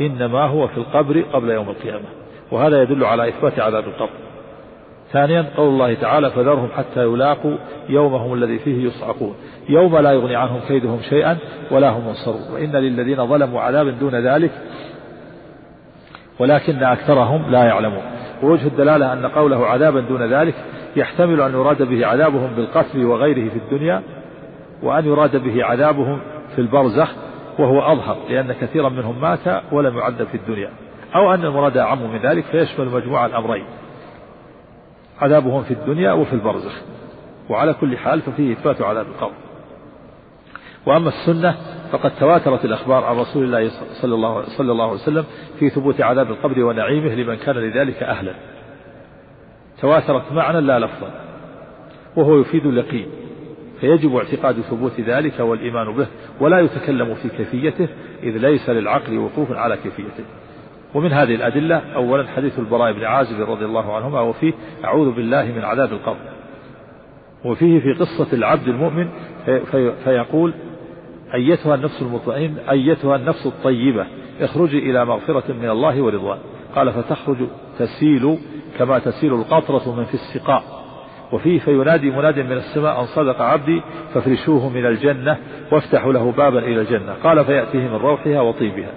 إنما 0.00 0.42
هو 0.42 0.68
في 0.68 0.78
القبر 0.78 1.24
قبل 1.32 1.50
يوم 1.50 1.68
القيامة. 1.68 2.04
وهذا 2.50 2.82
يدل 2.82 3.04
على 3.04 3.28
إثبات 3.28 3.60
عذاب 3.60 3.84
القبر. 3.84 4.24
ثانيا 5.12 5.44
قول 5.56 5.68
الله 5.68 5.94
تعالى 5.94 6.30
فذرهم 6.30 6.68
حتى 6.76 7.02
يلاقوا 7.02 7.56
يومهم 7.88 8.34
الذي 8.34 8.58
فيه 8.58 8.86
يصعقون. 8.86 9.34
يوم 9.68 9.98
لا 9.98 10.12
يغني 10.12 10.36
عنهم 10.36 10.60
كيدهم 10.68 11.00
شيئا 11.08 11.36
ولا 11.70 11.90
هم 11.90 12.08
ينصرون. 12.08 12.52
وإن 12.52 12.76
للذين 12.76 13.26
ظلموا 13.26 13.60
عذابا 13.60 13.90
دون 13.90 14.14
ذلك 14.14 14.50
ولكن 16.38 16.82
أكثرهم 16.82 17.50
لا 17.50 17.64
يعلمون. 17.64 18.02
ووجه 18.42 18.66
الدلالة 18.66 19.12
أن 19.12 19.26
قوله 19.26 19.66
عذابا 19.66 20.00
دون 20.00 20.22
ذلك 20.22 20.54
يحتمل 20.96 21.40
أن 21.40 21.52
يراد 21.52 21.82
به 21.82 22.06
عذابهم 22.06 22.54
بالقتل 22.56 23.04
وغيره 23.04 23.50
في 23.50 23.56
الدنيا 23.56 24.02
وأن 24.82 25.04
يراد 25.04 25.36
به 25.36 25.64
عذابهم 25.64 26.20
في 26.54 26.60
البرزخ 26.60 27.08
وهو 27.58 27.92
أظهر 27.92 28.16
لأن 28.28 28.52
كثيرا 28.52 28.88
منهم 28.88 29.20
مات 29.20 29.62
ولم 29.72 29.98
يعذب 29.98 30.26
في 30.26 30.36
الدنيا. 30.36 30.70
أو 31.14 31.34
أن 31.34 31.44
المراد 31.44 31.76
أعم 31.76 32.12
من 32.12 32.18
ذلك 32.18 32.44
فيشمل 32.44 32.88
مجموع 32.88 33.26
الأمرين. 33.26 33.64
عذابهم 35.20 35.62
في 35.62 35.74
الدنيا 35.74 36.12
وفي 36.12 36.32
البرزخ. 36.32 36.82
وعلى 37.48 37.74
كل 37.74 37.98
حال 37.98 38.20
ففيه 38.20 38.52
إثبات 38.52 38.82
عذاب 38.82 39.06
القبر 39.06 39.43
وأما 40.86 41.08
السنة 41.08 41.56
فقد 41.92 42.10
تواترت 42.20 42.64
الأخبار 42.64 43.04
عن 43.04 43.16
رسول 43.16 43.44
الله 43.44 43.70
صلى 44.02 44.14
الله, 44.14 44.42
صلى 44.42 44.72
الله 44.72 44.84
عليه 44.84 44.94
وسلم 44.94 45.24
في 45.58 45.70
ثبوت 45.70 46.00
عذاب 46.00 46.30
القبر 46.30 46.64
ونعيمه 46.64 47.14
لمن 47.14 47.34
كان 47.34 47.56
لذلك 47.56 48.02
أهلا. 48.02 48.34
تواترت 49.80 50.32
معنى 50.32 50.60
لا 50.60 50.78
لفظا 50.78 51.10
وهو 52.16 52.40
يفيد 52.40 52.66
اليقين 52.66 53.06
فيجب 53.80 54.16
اعتقاد 54.16 54.60
ثبوت 54.60 55.00
ذلك 55.00 55.40
والإيمان 55.40 55.96
به 55.96 56.06
ولا 56.40 56.60
يتكلم 56.60 57.14
في 57.14 57.28
كيفيته 57.28 57.88
إذ 58.22 58.38
ليس 58.38 58.70
للعقل 58.70 59.18
وقوف 59.18 59.52
على 59.52 59.76
كيفيته. 59.76 60.24
ومن 60.94 61.12
هذه 61.12 61.34
الأدلة 61.34 61.76
أولا 61.94 62.28
حديث 62.28 62.58
البراء 62.58 62.92
بن 62.92 63.04
عازب 63.04 63.40
رضي 63.40 63.64
الله 63.64 63.96
عنهما 63.96 64.20
وفيه 64.20 64.52
أعوذ 64.84 65.10
بالله 65.10 65.44
من 65.44 65.64
عذاب 65.64 65.92
القبر. 65.92 66.34
وفيه 67.44 67.80
في 67.80 67.92
قصة 67.92 68.32
العبد 68.32 68.68
المؤمن 68.68 69.08
في 69.44 69.92
فيقول 70.04 70.52
أيتها 71.34 71.74
النفس 71.74 72.02
المطمئن 72.02 72.58
أيتها 72.70 73.16
النفس 73.16 73.46
الطيبة 73.46 74.06
اخرجي 74.40 74.78
إلى 74.78 75.04
مغفرة 75.04 75.52
من 75.52 75.70
الله 75.70 76.02
ورضوان. 76.02 76.38
قال 76.74 76.92
فتخرج 76.92 77.36
تسيل 77.78 78.38
كما 78.78 78.98
تسيل 78.98 79.34
القطرة 79.34 79.94
من 79.96 80.04
في 80.04 80.14
السقاء. 80.14 80.62
وفيه 81.32 81.58
فينادي 81.58 82.10
مناد 82.10 82.38
من 82.38 82.52
السماء 82.52 83.00
أن 83.00 83.06
صدق 83.06 83.40
عبدي 83.42 83.82
فافرشوه 84.14 84.68
من 84.68 84.86
الجنة 84.86 85.36
وافتحوا 85.72 86.12
له 86.12 86.32
بابا 86.32 86.58
إلى 86.58 86.80
الجنة. 86.80 87.12
قال 87.12 87.44
فيأتيه 87.44 87.88
من 87.88 87.96
روحها 87.96 88.40
وطيبها. 88.40 88.90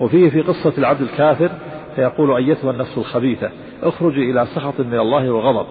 وفيه 0.00 0.30
في 0.30 0.40
قصة 0.40 0.72
العبد 0.78 1.00
الكافر 1.00 1.50
فيقول 1.96 2.36
أيتها 2.36 2.70
النفس 2.70 2.98
الخبيثة 2.98 3.50
اخرجي 3.82 4.30
إلى 4.30 4.46
سخط 4.46 4.80
من 4.80 4.98
الله 4.98 5.30
وغضب. 5.30 5.66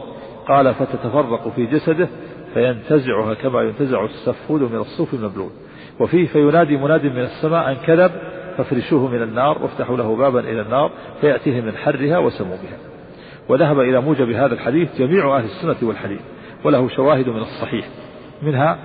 قال 0.48 0.74
فتتفرق 0.74 1.54
في 1.56 1.66
جسده 1.66 2.08
فينتزعها 2.54 3.34
كما 3.34 3.62
ينتزع 3.62 4.06
السفود 4.06 4.62
من 4.62 4.80
الصوف 4.80 5.14
المبلول. 5.14 5.50
وفيه 6.00 6.28
فينادي 6.28 6.78
مناد 6.78 7.06
من 7.06 7.20
السماء 7.20 7.72
أن 7.72 7.76
كذب 7.76 8.12
فافرشوه 8.58 9.08
من 9.08 9.22
النار 9.22 9.58
وافتحوا 9.62 9.98
له 9.98 10.16
بابا 10.16 10.40
إلى 10.40 10.62
النار 10.62 10.92
فيأتيه 11.22 11.62
من 11.62 11.78
حرها 11.78 12.18
وسمومها 12.18 12.78
وذهب 13.50 13.80
إلى 13.80 14.02
موجب 14.02 14.30
هذا 14.30 14.54
الحديث 14.54 15.02
جميع 15.02 15.38
أهل 15.38 15.44
السنة 15.44 15.88
والحديث 15.90 16.22
وله 16.64 16.90
شواهد 16.90 17.30
من 17.30 17.42
الصحيح. 17.42 17.86
منها 18.42 18.78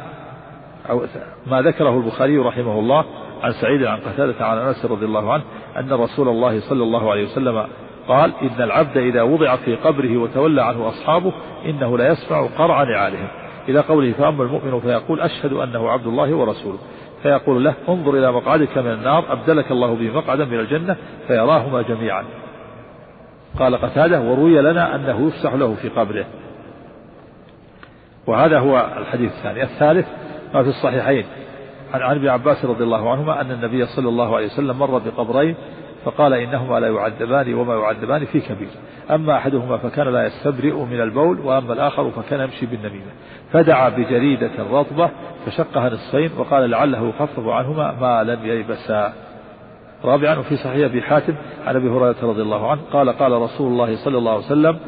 ما 1.46 1.62
ذكره 1.62 1.96
البخاري 1.96 2.38
رحمه 2.38 2.78
الله 2.78 3.04
عن 3.42 3.52
سعيد 3.52 3.84
عن 3.84 3.98
قتادة 3.98 4.46
عن 4.46 4.58
أنس 4.58 4.84
رضي 4.84 5.04
الله 5.04 5.32
عنه 5.32 5.42
أن 5.76 5.92
رسول 5.92 6.28
الله 6.28 6.60
صلى 6.60 6.82
الله 6.82 7.10
عليه 7.10 7.24
وسلم 7.24 7.66
قال 8.08 8.32
إن 8.42 8.62
العبد 8.62 8.96
إذا 8.96 9.22
وضع 9.22 9.56
في 9.56 9.76
قبره 9.76 10.16
وتولى 10.16 10.62
عنه 10.62 10.88
أصحابه 10.88 11.32
إنه 11.66 11.98
لا 11.98 12.08
يسمع 12.08 12.46
قرع 12.58 12.82
نعالهم. 12.82 13.28
إلى 13.68 13.80
قوله 13.80 14.12
فأما 14.12 14.42
المؤمن 14.42 14.80
فيقول 14.80 15.20
أشهد 15.20 15.52
أنه 15.52 15.90
عبد 15.90 16.06
الله 16.06 16.34
ورسوله. 16.34 16.78
فيقول 17.22 17.64
له 17.64 17.74
انظر 17.88 18.14
إلى 18.14 18.32
مقعدك 18.32 18.78
من 18.78 18.92
النار 18.92 19.32
أبدلك 19.32 19.70
الله 19.70 19.94
به 19.94 20.10
مقعدا 20.10 20.44
من 20.44 20.60
الجنة 20.60 20.96
فيراهما 21.26 21.82
جميعا. 21.82 22.24
قال 23.58 23.76
قتادة 23.76 24.20
وروي 24.20 24.60
لنا 24.62 24.94
أنه 24.94 25.26
يفسح 25.26 25.54
له 25.54 25.74
في 25.74 25.88
قبره. 25.88 26.26
وهذا 28.26 28.58
هو 28.58 28.86
الحديث 28.98 29.32
الثاني. 29.32 29.62
الثالث 29.62 30.06
ما 30.54 30.62
في 30.62 30.68
الصحيحين. 30.68 31.24
عن 31.94 32.16
ابن 32.16 32.28
عباس 32.28 32.64
رضي 32.64 32.84
الله 32.84 33.10
عنهما 33.10 33.40
أن 33.40 33.50
النبي 33.50 33.86
صلى 33.86 34.08
الله 34.08 34.36
عليه 34.36 34.46
وسلم 34.46 34.78
مر 34.78 34.98
بقبرين 34.98 35.54
فقال 36.08 36.34
إنهما 36.34 36.80
لا 36.80 36.88
يعذبان 36.88 37.54
وما 37.54 37.74
يعذبان 37.74 38.24
في 38.24 38.40
كبير. 38.40 38.68
أما 39.10 39.36
أحدهما 39.36 39.76
فكان 39.76 40.08
لا 40.08 40.26
يستبرئ 40.26 40.72
من 40.72 41.00
البول 41.00 41.40
وأما 41.40 41.72
الآخر 41.72 42.10
فكان 42.10 42.40
يمشي 42.40 42.66
بالنميمة. 42.66 43.12
فدعا 43.52 43.88
بجريدة 43.88 44.50
رطبة 44.70 45.10
فشقها 45.46 45.90
نصفين 45.90 46.30
وقال 46.38 46.70
لعله 46.70 47.08
يخفف 47.08 47.48
عنهما 47.48 47.94
ما 48.00 48.22
لم 48.22 48.46
ييبسا. 48.46 49.12
رابعا 50.04 50.38
وفي 50.38 50.56
صحيح 50.56 50.84
أبي 50.84 51.02
حاتم 51.02 51.34
عن 51.66 51.76
أبي 51.76 51.88
هريرة 51.88 52.16
رضي 52.22 52.42
الله 52.42 52.70
عنه 52.70 52.80
قال 52.92 53.08
قال 53.08 53.32
رسول 53.32 53.72
الله 53.72 54.04
صلى 54.04 54.18
الله 54.18 54.32
عليه 54.32 54.44
وسلم 54.46 54.78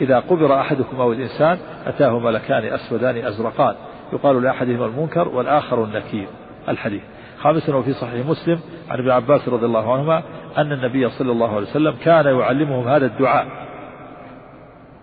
إذا 0.00 0.18
قبر 0.18 0.60
أحدكم 0.60 1.00
أو 1.00 1.12
الإنسان 1.12 1.58
أتاه 1.86 2.18
ملكان 2.18 2.64
أسودان 2.64 3.16
أزرقان. 3.16 3.74
يقال 4.12 4.42
لأحدهما 4.42 4.86
المنكر 4.86 5.28
والآخر 5.28 5.84
النكير. 5.84 6.26
الحديث. 6.68 7.02
خامسا 7.42 7.76
وفي 7.76 7.92
صحيح 7.92 8.26
مسلم 8.26 8.60
عن 8.90 8.98
ابن 8.98 9.10
عباس 9.10 9.48
رضي 9.48 9.66
الله 9.66 9.92
عنهما 9.92 10.22
أن 10.58 10.72
النبي 10.72 11.08
صلى 11.08 11.32
الله 11.32 11.56
عليه 11.56 11.66
وسلم 11.66 11.94
كان 12.04 12.26
يعلمهم 12.26 12.88
هذا 12.88 13.06
الدعاء. 13.06 13.46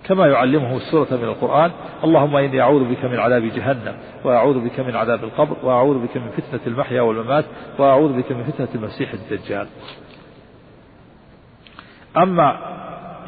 كما 0.04 0.28
يعلمه 0.28 0.78
السورة 0.78 1.08
من 1.12 1.24
القرآن 1.24 1.72
اللهم 2.04 2.36
إني 2.36 2.62
أعوذ 2.62 2.84
بك 2.84 3.06
من 3.06 3.20
عذاب 3.20 3.42
جهنم 3.42 3.96
وأعوذ 4.24 4.60
بك 4.60 4.80
من 4.80 4.96
عذاب 4.96 5.24
القبر 5.24 5.56
وأعوذ 5.64 5.98
بك 5.98 6.18
من 6.18 6.30
فتنة 6.30 6.60
المحيا 6.68 7.02
والممات 7.02 7.46
وأعوذ 7.80 8.14
بك 8.14 8.32
من 8.32 8.44
فتنة 8.44 8.68
المسيح 8.76 9.14
الدجال. 9.14 9.68
أما 12.18 12.58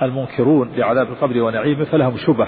المنكرون 0.01 0.69
لعذاب 0.75 1.07
القبر 1.07 1.41
ونعيمه 1.41 1.83
فلهم 1.83 2.17
شبه 2.17 2.47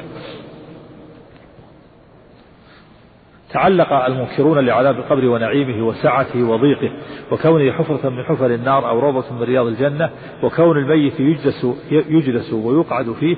تعلق 3.53 3.93
المنكرون 3.93 4.65
لعذاب 4.65 4.95
القبر 4.95 5.25
ونعيمه 5.25 5.87
وسعته 5.87 6.43
وضيقه 6.43 6.91
وكونه 7.31 7.71
حفرة 7.71 8.09
من 8.09 8.23
حفر 8.23 8.45
النار 8.45 8.89
أو 8.89 8.99
روضة 8.99 9.33
من 9.33 9.43
رياض 9.43 9.65
الجنة 9.65 10.09
وكون 10.43 10.77
الميت 10.77 11.19
يجلس, 11.19 11.67
يجلس 11.91 12.53
ويقعد 12.53 13.11
فيه. 13.19 13.35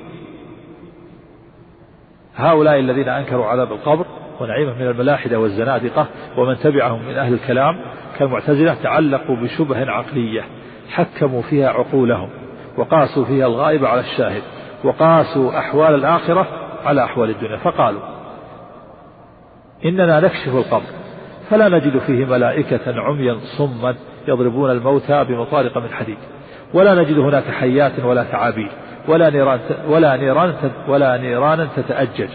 هؤلاء 2.36 2.78
الذين 2.78 3.08
أنكروا 3.08 3.46
عذاب 3.46 3.72
القبر 3.72 4.06
ونعيمه 4.40 4.74
من 4.74 4.86
الملاحدة 4.86 5.40
والزنادقة 5.40 6.06
ومن 6.36 6.56
تبعهم 6.56 7.06
من 7.08 7.14
أهل 7.14 7.34
الكلام 7.34 7.80
كالمعتزلة 8.18 8.74
تعلقوا 8.82 9.36
بشبه 9.36 9.90
عقلية 9.90 10.44
حكموا 10.90 11.42
فيها 11.42 11.68
عقولهم 11.68 12.28
وقاسوا 12.76 13.24
فيها 13.24 13.46
الغائب 13.46 13.84
على 13.84 14.00
الشاهد 14.00 14.42
وقاسوا 14.84 15.58
أحوال 15.58 15.94
الآخرة 15.94 16.46
على 16.84 17.04
أحوال 17.04 17.30
الدنيا. 17.30 17.56
فقالوا 17.56 18.13
إننا 19.84 20.20
نكشف 20.20 20.48
القبر 20.48 20.82
فلا 21.50 21.68
نجد 21.68 21.98
فيه 21.98 22.24
ملائكة 22.24 23.00
عميا 23.00 23.36
صما 23.58 23.94
يضربون 24.28 24.70
الموتى 24.70 25.24
بمطارق 25.24 25.78
من 25.78 25.88
حديد 25.88 26.18
ولا 26.74 26.94
نجد 26.94 27.18
هناك 27.18 27.44
حيات 27.44 28.04
ولا 28.04 28.24
تعابير 28.24 28.70
ولا 29.08 29.30
نيران 29.30 29.60
ولا 29.88 30.16
نيران 30.16 30.54
ولا 30.88 31.16
نيران 31.16 31.68
تتأجج. 31.76 32.28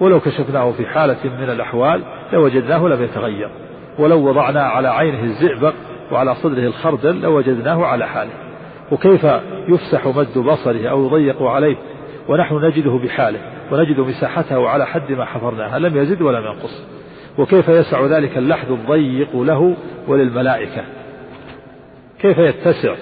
ولو 0.00 0.20
كشفناه 0.20 0.70
في 0.70 0.86
حالة 0.86 1.16
من 1.24 1.50
الأحوال 1.50 2.02
لوجدناه 2.32 2.88
لم 2.88 3.02
يتغير 3.02 3.48
ولو 3.98 4.28
وضعنا 4.28 4.62
على 4.62 4.88
عينه 4.88 5.22
الزئبق 5.22 5.72
وعلى 6.12 6.34
صدره 6.34 6.62
الخردل 6.66 7.20
لوجدناه 7.20 7.86
على 7.86 8.06
حاله. 8.06 8.32
وكيف 8.92 9.26
يفسح 9.68 10.06
مد 10.06 10.38
بصره 10.38 10.88
أو 10.88 11.06
يضيق 11.06 11.42
عليه 11.42 11.76
ونحن 12.28 12.54
نجده 12.54 12.90
بحاله. 12.90 13.40
ونجد 13.72 14.00
مساحته 14.00 14.68
على 14.68 14.86
حد 14.86 15.12
ما 15.12 15.24
حفرناها 15.24 15.78
لم 15.78 15.96
يزد 15.96 16.22
ولم 16.22 16.44
ينقص 16.44 16.84
وكيف 17.38 17.68
يسع 17.68 18.06
ذلك 18.06 18.38
اللحد 18.38 18.70
الضيق 18.70 19.36
له 19.36 19.76
وللملائكة؟ 20.08 20.84
كيف 22.20 22.38
يتسع 22.38 22.94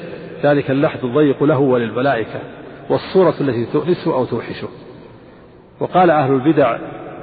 ذلك 0.43 0.71
اللحد 0.71 1.05
الضيق 1.05 1.43
له 1.43 1.59
وللملائكة؟ 1.59 2.41
والصورة 2.91 3.35
التي 3.41 3.67
تؤنسه 3.73 4.15
أو 4.15 4.25
توحشه 4.25 4.69
وقال 5.81 6.11
أهل 6.11 6.33
البدع 6.33 6.79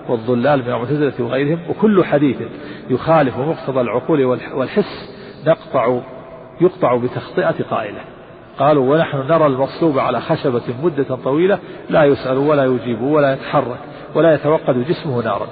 والضلال 0.10 0.60
من 0.60 0.68
المعتزلة 0.68 1.14
وغيرهم 1.20 1.60
وكل 1.70 2.06
حديث 2.06 2.38
يخالف 2.90 3.38
مقتضى 3.38 3.82
العقول 3.82 4.26
والحس 4.54 5.16
نقطع 5.48 6.00
يقطع 6.62 6.96
بتخطئة 6.96 7.64
قائلة. 7.70 8.02
قالوا 8.60 8.94
ونحن 8.94 9.18
نرى 9.18 9.46
المصلوب 9.46 10.00
على 10.00 10.22
خشبة 10.22 10.62
مدة 10.84 11.16
طويلة 11.16 11.60
لا 11.90 12.04
يسأل 12.04 12.38
ولا 12.38 12.66
يجيب 12.66 13.02
ولا 13.02 13.34
يتحرك 13.34 13.80
ولا 14.16 14.34
يتوقد 14.34 14.88
جسمه 14.88 15.24
نارا. 15.24 15.48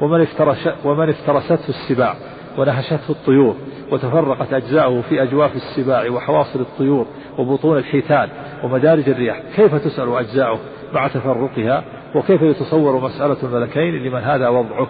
ومن, 0.00 0.20
افترش 0.20 0.68
ومن 0.84 1.08
افترسته 1.08 1.68
السباع 1.68 2.14
ونهشته 2.58 3.10
الطيور 3.10 3.56
وتفرقت 3.92 4.52
أجزاؤه 4.52 5.00
في 5.00 5.22
أجواف 5.22 5.56
السباع 5.56 6.10
وحواصل 6.10 6.60
الطيور 6.60 7.06
وبطون 7.38 7.78
الحيتان 7.78 8.28
ومدارج 8.64 9.08
الرياح 9.08 9.40
كيف 9.56 9.74
تسأل 9.74 10.16
أجزاؤه 10.16 10.58
مع 10.92 11.08
تفرقها؟ 11.08 11.84
وكيف 12.14 12.42
يتصور 12.42 13.00
مسألة 13.00 13.36
الملكين 13.42 13.94
لمن 13.94 14.20
هذا 14.20 14.48
وضعه؟ 14.48 14.88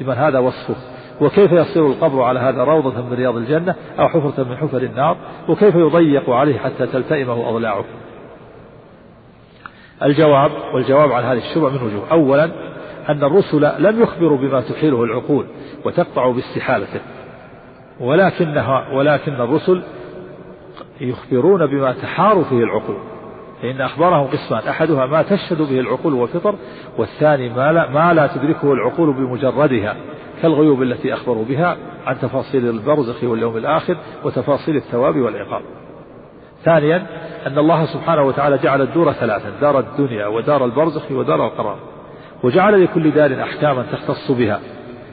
لمن 0.00 0.14
هذا 0.14 0.38
وصفه؟ 0.38 0.95
وكيف 1.20 1.52
يصير 1.52 1.86
القبر 1.86 2.22
على 2.22 2.40
هذا 2.40 2.64
روضة 2.64 3.02
من 3.02 3.12
رياض 3.12 3.36
الجنة 3.36 3.74
أو 3.98 4.08
حفرة 4.08 4.44
من 4.44 4.56
حفر 4.56 4.82
النار 4.82 5.16
وكيف 5.48 5.74
يضيق 5.74 6.30
عليه 6.30 6.58
حتى 6.58 6.86
تلتئمه 6.86 7.48
أضلاعه؟ 7.48 7.84
الجواب 10.02 10.50
والجواب 10.74 11.12
عن 11.12 11.24
هذه 11.24 11.38
الشبهة 11.38 11.70
من 11.70 11.82
وجوه. 11.82 12.10
أولا 12.12 12.44
أن 13.08 13.24
الرسل 13.24 13.82
لم 13.82 14.02
يخبروا 14.02 14.38
بما 14.38 14.60
تحيله 14.60 15.04
العقول 15.04 15.46
وتقطع 15.84 16.30
باستحالته. 16.30 17.00
ولكنها 18.00 18.92
ولكن 18.92 19.32
الرسل 19.32 19.82
يخبرون 21.00 21.66
بما 21.66 21.92
تحار 21.92 22.44
فيه 22.44 22.64
العقول. 22.64 22.96
فإن 23.62 23.80
أخبارهم 23.80 24.26
قسمان 24.26 24.68
أحدها 24.68 25.06
ما 25.06 25.22
تشهد 25.22 25.58
به 25.58 25.80
العقول 25.80 26.14
والفطر 26.14 26.54
والثاني 26.98 27.48
ما 27.48 27.72
لا, 27.72 27.90
ما 27.90 28.14
لا 28.14 28.26
تدركه 28.26 28.72
العقول 28.72 29.12
بمجردها 29.12 29.96
كالغيوب 30.42 30.82
التي 30.82 31.14
أخبروا 31.14 31.44
بها 31.44 31.76
عن 32.06 32.18
تفاصيل 32.18 32.68
البرزخ 32.68 33.24
واليوم 33.24 33.56
الآخر 33.56 33.96
وتفاصيل 34.24 34.76
الثواب 34.76 35.16
والعقاب. 35.16 35.62
ثانيا 36.64 37.06
أن 37.46 37.58
الله 37.58 37.86
سبحانه 37.86 38.22
وتعالى 38.22 38.58
جعل 38.58 38.82
الدور 38.82 39.12
ثلاثا 39.12 39.50
دار 39.60 39.78
الدنيا 39.78 40.26
ودار 40.26 40.64
البرزخ 40.64 41.10
ودار 41.10 41.46
القرار. 41.46 41.78
وجعل 42.42 42.84
لكل 42.84 43.10
دار 43.10 43.42
أحكاما 43.42 43.84
تختص 43.92 44.30
بها. 44.30 44.60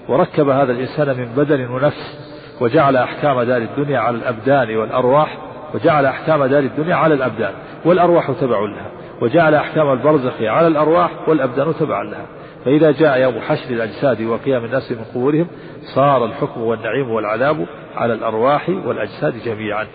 وركب 0.10 0.50
هذا 0.50 0.72
الإنسان 0.72 1.18
من 1.18 1.26
بدن 1.26 1.70
ونفس 1.70 2.34
وجعل 2.62 2.96
أحكام 2.98 3.42
دار 3.42 3.62
الدنيا 3.62 4.00
على 4.00 4.18
الأبدان 4.18 4.76
والأرواح 4.78 5.38
وجعل 5.74 6.06
أحكام 6.06 6.46
دار 6.46 6.64
الدنيا 6.64 6.96
على 6.96 7.14
الأبدان 7.14 7.54
والأرواح 7.86 8.32
تبع 8.32 8.60
لها 8.60 8.92
وجعل 9.22 9.56
أحكام 9.56 9.92
البرزخ 9.92 10.42
على 10.42 10.68
الأرواح 10.68 11.30
والأبدان 11.30 11.74
تبعا 11.80 12.04
لها. 12.04 12.26
فإذا 12.66 12.92
جاء 12.92 13.22
يوم 13.22 13.40
حشر 13.40 13.70
الأجساد 13.70 14.22
وقيام 14.22 14.66
الناس 14.66 14.92
من 14.92 15.04
قبورهم 15.16 15.48
صار 15.96 16.26
الحكم 16.26 16.62
والنعيم 16.62 17.12
والعذاب 17.12 17.66
على 17.96 18.14
الأرواح 18.14 18.70
والأجساد 18.70 19.34
جميعا. 19.46 19.88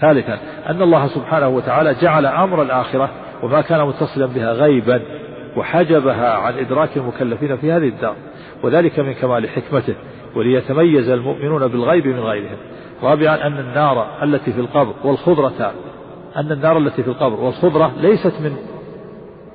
ثالثا 0.00 0.38
أن 0.66 0.82
الله 0.82 1.06
سبحانه 1.06 1.48
وتعالى 1.48 1.94
جعل 1.94 2.26
أمر 2.26 2.62
الآخرة 2.62 3.10
وما 3.42 3.60
كان 3.60 3.86
متصلا 3.86 4.26
بها 4.26 4.52
غيبا 4.52 5.02
وحجبها 5.56 6.32
عن 6.34 6.58
إدراك 6.58 6.96
المكلفين 6.96 7.56
في 7.56 7.72
هذه 7.72 7.88
الدار. 7.88 8.14
وذلك 8.62 8.98
من 8.98 9.12
كمال 9.12 9.48
حكمته 9.48 9.94
وليتميز 10.36 11.08
المؤمنون 11.08 11.66
بالغيب 11.66 12.06
من 12.06 12.20
غيرهم. 12.20 12.56
رابعا 13.02 13.46
أن 13.46 13.58
النار 13.58 14.22
التي 14.22 14.52
في 14.52 14.60
القبر 14.60 14.94
والخضرة 15.04 15.72
أن 16.36 16.52
النار 16.52 16.78
التي 16.78 17.02
في 17.02 17.08
القبر 17.08 17.40
والخضرة 17.40 17.92
ليست 17.96 18.34
من 18.40 18.56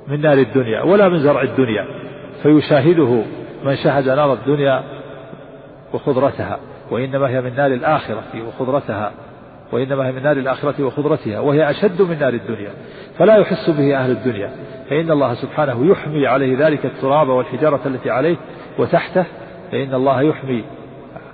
من 0.08 0.20
نار 0.20 0.38
الدنيا 0.38 0.82
ولا 0.82 1.08
من 1.08 1.18
زرع 1.18 1.42
الدنيا 1.42 1.86
فيشاهده 2.42 3.22
من 3.64 3.76
شاهد 3.76 4.08
نار 4.08 4.32
الدنيا 4.32 4.82
وخضرتها 5.94 6.58
وإنما 6.90 7.28
هي 7.28 7.40
من 7.40 7.56
نار 7.56 7.72
الآخرة 7.72 8.24
وخضرتها 8.48 9.12
وإنما 9.72 10.06
هي 10.06 10.12
من 10.12 10.22
نار 10.22 10.36
الآخرة 10.36 10.84
وخضرتها 10.84 11.40
وهي 11.40 11.70
أشد 11.70 12.02
من 12.02 12.18
نار 12.18 12.32
الدنيا 12.32 12.70
فلا 13.18 13.36
يحس 13.36 13.70
به 13.70 13.96
أهل 13.96 14.10
الدنيا 14.10 14.50
فإن 14.90 15.10
الله 15.10 15.34
سبحانه 15.34 15.90
يحمي 15.90 16.26
عليه 16.26 16.66
ذلك 16.66 16.86
التراب 16.86 17.28
والحجارة 17.28 17.80
التي 17.86 18.10
عليه 18.10 18.36
وتحته 18.78 19.24
فإن 19.72 19.94
الله 19.94 20.22
يحمي 20.22 20.64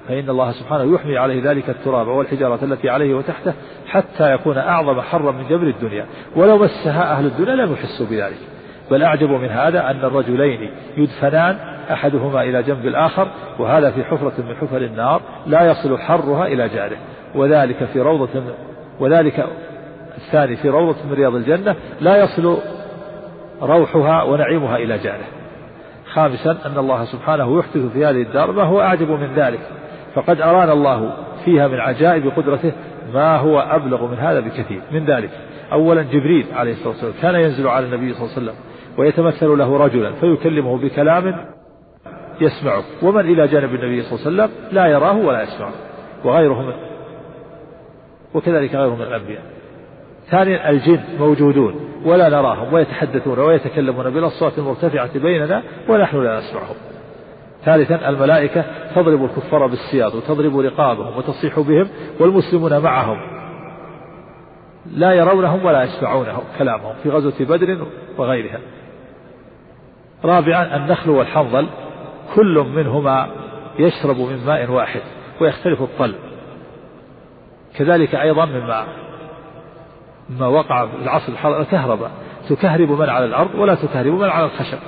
فإن 0.08 0.30
الله 0.30 0.52
سبحانه 0.52 0.94
يحمي 0.94 1.18
عليه 1.18 1.50
ذلك 1.50 1.70
التراب 1.70 2.08
والحجارة 2.08 2.64
التي 2.64 2.90
عليه 2.90 3.14
وتحته 3.14 3.52
حتى 3.86 4.34
يكون 4.34 4.58
أعظم 4.58 5.00
حرا 5.00 5.32
من 5.32 5.48
جبل 5.48 5.68
الدنيا. 5.68 6.06
ولو 6.36 6.58
مسها 6.58 7.12
أهل 7.12 7.26
الدنيا 7.26 7.54
لم 7.54 7.72
يحسوا 7.72 8.06
بذلك. 8.06 8.38
بل 8.90 9.02
أعجب 9.02 9.30
من 9.30 9.48
هذا 9.48 9.90
أن 9.90 10.04
الرجلين 10.04 10.70
يدفنان 10.96 11.56
أحدهما 11.92 12.42
إلى 12.42 12.62
جنب 12.62 12.86
الآخر 12.86 13.28
وهذا 13.58 13.90
في 13.90 14.04
حفرة 14.04 14.32
من 14.38 14.54
حفر 14.54 14.76
النار 14.76 15.22
لا 15.46 15.70
يصل 15.70 15.98
حرها 15.98 16.46
إلى 16.46 16.68
جاره 16.68 16.96
وذلك 17.34 17.84
في 17.84 18.00
روضة 18.00 18.42
وذلك 19.00 19.46
الثاني 20.16 20.56
في 20.56 20.68
روضة 20.68 20.96
من 21.04 21.12
رياض 21.12 21.34
الجنة 21.34 21.76
لا 22.00 22.16
يصل 22.16 22.58
روحها 23.62 24.22
ونعيمها 24.22 24.76
إلى 24.76 24.98
جاره 24.98 25.24
خامسا 26.12 26.50
أن 26.66 26.78
الله 26.78 27.04
سبحانه 27.04 27.58
يحدث 27.58 27.92
في 27.92 28.06
هذه 28.06 28.22
الدار 28.22 28.52
ما 28.52 28.62
هو 28.62 28.80
أعجب 28.80 29.10
من 29.10 29.34
ذلك. 29.34 29.60
فقد 30.14 30.40
أرانا 30.40 30.72
الله 30.72 31.12
فيها 31.44 31.68
من 31.68 31.80
عجائب 31.80 32.28
قدرته 32.28 32.72
ما 33.14 33.36
هو 33.36 33.60
أبلغ 33.60 34.06
من 34.06 34.18
هذا 34.18 34.40
بكثير. 34.40 34.80
من 34.92 35.04
ذلك 35.04 35.30
أولا 35.72 36.02
جبريل 36.02 36.46
عليه 36.54 36.72
الصلاة 36.72 36.88
والسلام 36.88 37.12
كان 37.22 37.34
ينزل 37.34 37.68
على 37.68 37.86
النبي 37.86 38.14
صلى 38.14 38.22
الله 38.22 38.32
عليه 38.36 38.42
وسلم 38.42 38.54
ويتمثل 38.98 39.58
له 39.58 39.76
رجلا 39.76 40.12
فيكلمه 40.12 40.78
بكلام 40.78 41.46
يسمعه. 42.40 42.82
ومن 43.02 43.20
إلى 43.20 43.46
جانب 43.46 43.74
النبي 43.74 44.02
صلى 44.02 44.18
الله 44.18 44.42
عليه 44.42 44.52
وسلم 44.52 44.74
لا 44.74 44.86
يراه 44.86 45.16
ولا 45.16 45.42
يسمعه 45.42 45.72
وغيره 46.24 46.62
من 46.62 46.72
وكذلك 48.34 48.74
غيره 48.74 48.94
من 48.94 49.02
الأنبياء. 49.02 49.42
ثانيا 50.30 50.70
الجن 50.70 51.00
موجودون 51.18 51.74
ولا 52.04 52.28
نراهم 52.28 52.74
ويتحدثون 52.74 53.38
ويتكلمون 53.38 54.10
بالأصوات 54.10 54.58
المرتفعة 54.58 55.18
بيننا 55.18 55.62
ونحن 55.88 56.22
لا 56.22 56.38
نسمعهم. 56.38 56.91
ثالثا 57.64 58.08
الملائكة 58.08 58.64
تضرب 58.94 59.24
الكفار 59.24 59.66
بالسياط 59.66 60.14
وتضرب 60.14 60.58
رقابهم 60.58 61.16
وتصيح 61.16 61.60
بهم 61.60 61.88
والمسلمون 62.20 62.78
معهم. 62.78 63.18
لا 64.92 65.12
يرونهم 65.12 65.64
ولا 65.64 65.82
يسمعونهم 65.82 66.42
كلامهم 66.58 66.94
في 67.02 67.10
غزوة 67.10 67.34
بدر 67.40 67.86
وغيرها. 68.18 68.58
رابعا 70.24 70.76
النخل 70.76 71.10
والحنظل 71.10 71.66
كل 72.34 72.66
منهما 72.74 73.28
يشرب 73.78 74.16
من 74.16 74.46
ماء 74.46 74.70
واحد 74.70 75.00
ويختلف 75.40 75.82
الطل. 75.82 76.14
كذلك 77.76 78.14
أيضا 78.14 78.44
مما 78.44 78.86
مما 80.30 80.46
وقع 80.46 80.86
في 80.86 80.96
العصر 81.02 81.32
الحر 81.32 81.64
كهرباء 81.64 82.10
تكهرب 82.48 82.90
من 82.90 83.08
على 83.08 83.24
الأرض 83.24 83.54
ولا 83.54 83.74
تكهرب 83.74 84.12
من 84.12 84.28
على 84.28 84.44
الخشب. 84.44 84.78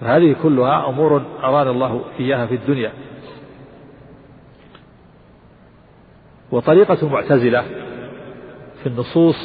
فهذه 0.00 0.36
كلها 0.42 0.88
أمور 0.88 1.22
أرانا 1.42 1.70
الله 1.70 2.00
إياها 2.20 2.46
في 2.46 2.54
الدنيا. 2.54 2.92
وطريقة 6.52 6.98
المعتزلة 7.02 7.64
في 8.82 8.86
النصوص 8.86 9.36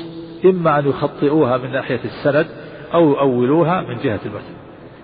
إما 0.46 0.80
أن 0.80 0.90
يخطئوها 0.90 1.58
من 1.58 1.72
ناحية 1.72 2.00
السند 2.06 2.48
أو 2.94 3.10
يؤولوها 3.10 3.82
من 3.82 3.98
جهة 3.98 4.20
المتن. 4.26 4.56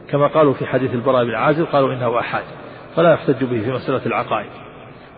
كما 0.09 0.27
قالوا 0.27 0.53
في 0.53 0.65
حديث 0.65 0.93
البراء 0.93 1.25
بن 1.25 1.35
عازب 1.35 1.65
قالوا 1.65 1.93
إنه 1.93 2.19
أحاد 2.19 2.43
فلا 2.95 3.13
يحتج 3.13 3.43
به 3.43 3.61
في 3.61 3.71
مسألة 3.71 4.05
العقائد. 4.05 4.49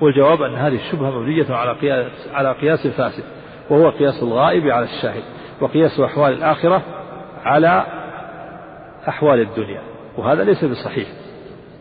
والجواب 0.01 0.41
أن 0.41 0.55
هذه 0.55 0.75
الشبهة 0.75 1.19
مبنية 1.19 1.55
على 1.55 1.71
قياس 1.73 2.29
على 2.33 2.51
قياس 2.51 2.87
فاسد 2.87 3.23
وهو 3.69 3.89
قياس 3.89 4.23
الغائب 4.23 4.67
على 4.67 4.85
الشاهد 4.85 5.23
وقياس 5.61 5.99
أحوال 5.99 6.33
الآخرة 6.33 6.81
على 7.43 7.85
أحوال 9.07 9.39
الدنيا. 9.39 9.81
وهذا 10.17 10.43
ليس 10.43 10.65
بصحيح 10.65 11.07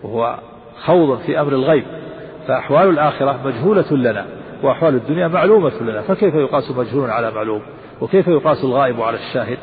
وهو 0.03 0.39
خوض 0.85 1.19
في 1.19 1.41
أمر 1.41 1.53
الغيب. 1.53 1.85
فأحوال 2.49 2.89
الآخرة 2.89 3.41
مجهولة 3.45 3.93
لنا 3.93 4.27
وأحوال 4.63 4.95
الدنيا 4.95 5.29
معلومة 5.29 5.73
لنا. 5.81 6.03
فكيف 6.03 6.35
يقاس 6.35 6.71
مجهول 6.71 7.11
على 7.11 7.31
معلوم؟ 7.31 7.63
وكيف 8.01 8.29
يقاس 8.29 8.65
الغائب 8.65 9.01
على 9.01 9.17
الشاهد؟ 9.17 9.59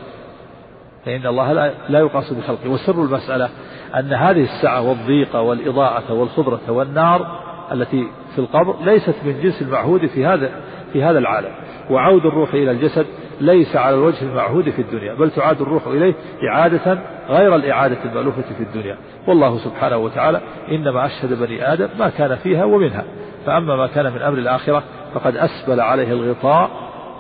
فإن 1.06 1.26
الله 1.28 1.54
لا 1.90 2.00
يقاس 2.00 2.34
بخلقه. 2.34 2.70
وسر 2.70 3.04
المسألة 3.04 3.50
أن 3.96 4.14
هذه 4.14 4.44
السعة 4.44 4.90
والضيقة 4.90 5.42
والإضاءة 5.42 6.14
والخضرة 6.14 6.62
والنار 6.68 7.40
التي 7.72 8.08
في 8.36 8.40
القبر 8.40 8.76
ليست 8.82 9.16
من 9.26 9.42
جنس 9.44 9.62
المعهود 9.62 10.06
في 10.06 10.26
هذا 10.26 10.52
في 10.94 11.04
هذا 11.04 11.20
العالم. 11.20 11.52
وعود 11.90 12.26
الروح 12.26 12.54
إلى 12.54 12.72
الجسد 12.72 13.06
ليس 13.42 13.76
على 13.76 13.96
الوجه 13.96 14.22
المعهود 14.22 14.70
في 14.70 14.82
الدنيا 14.82 15.14
بل 15.14 15.32
تعاد 15.32 15.62
الروح 15.62 15.88
إليه 15.88 16.14
إعادة 16.52 17.00
غير 17.30 17.56
الإعادة 17.56 17.98
المألوفة 18.06 18.42
في 18.42 18.64
الدنيا. 18.64 18.98
والله 19.28 19.58
سبحانه 19.58 19.98
وتعالى 19.98 20.42
إنما 20.72 21.06
أشهد 21.06 21.40
بني 21.40 21.74
آدم 21.74 21.90
ما 22.00 22.10
كان 22.10 22.36
فيها 22.36 22.66
ومنها. 22.66 23.04
فأما 23.46 23.76
ما 23.76 23.88
كان 23.88 24.14
من 24.14 24.22
أمر 24.22 24.38
الآخرة 24.38 24.84
فقد 25.14 25.36
أسبل 25.36 25.80
عليه 25.80 26.12
الغطاء 26.12 26.70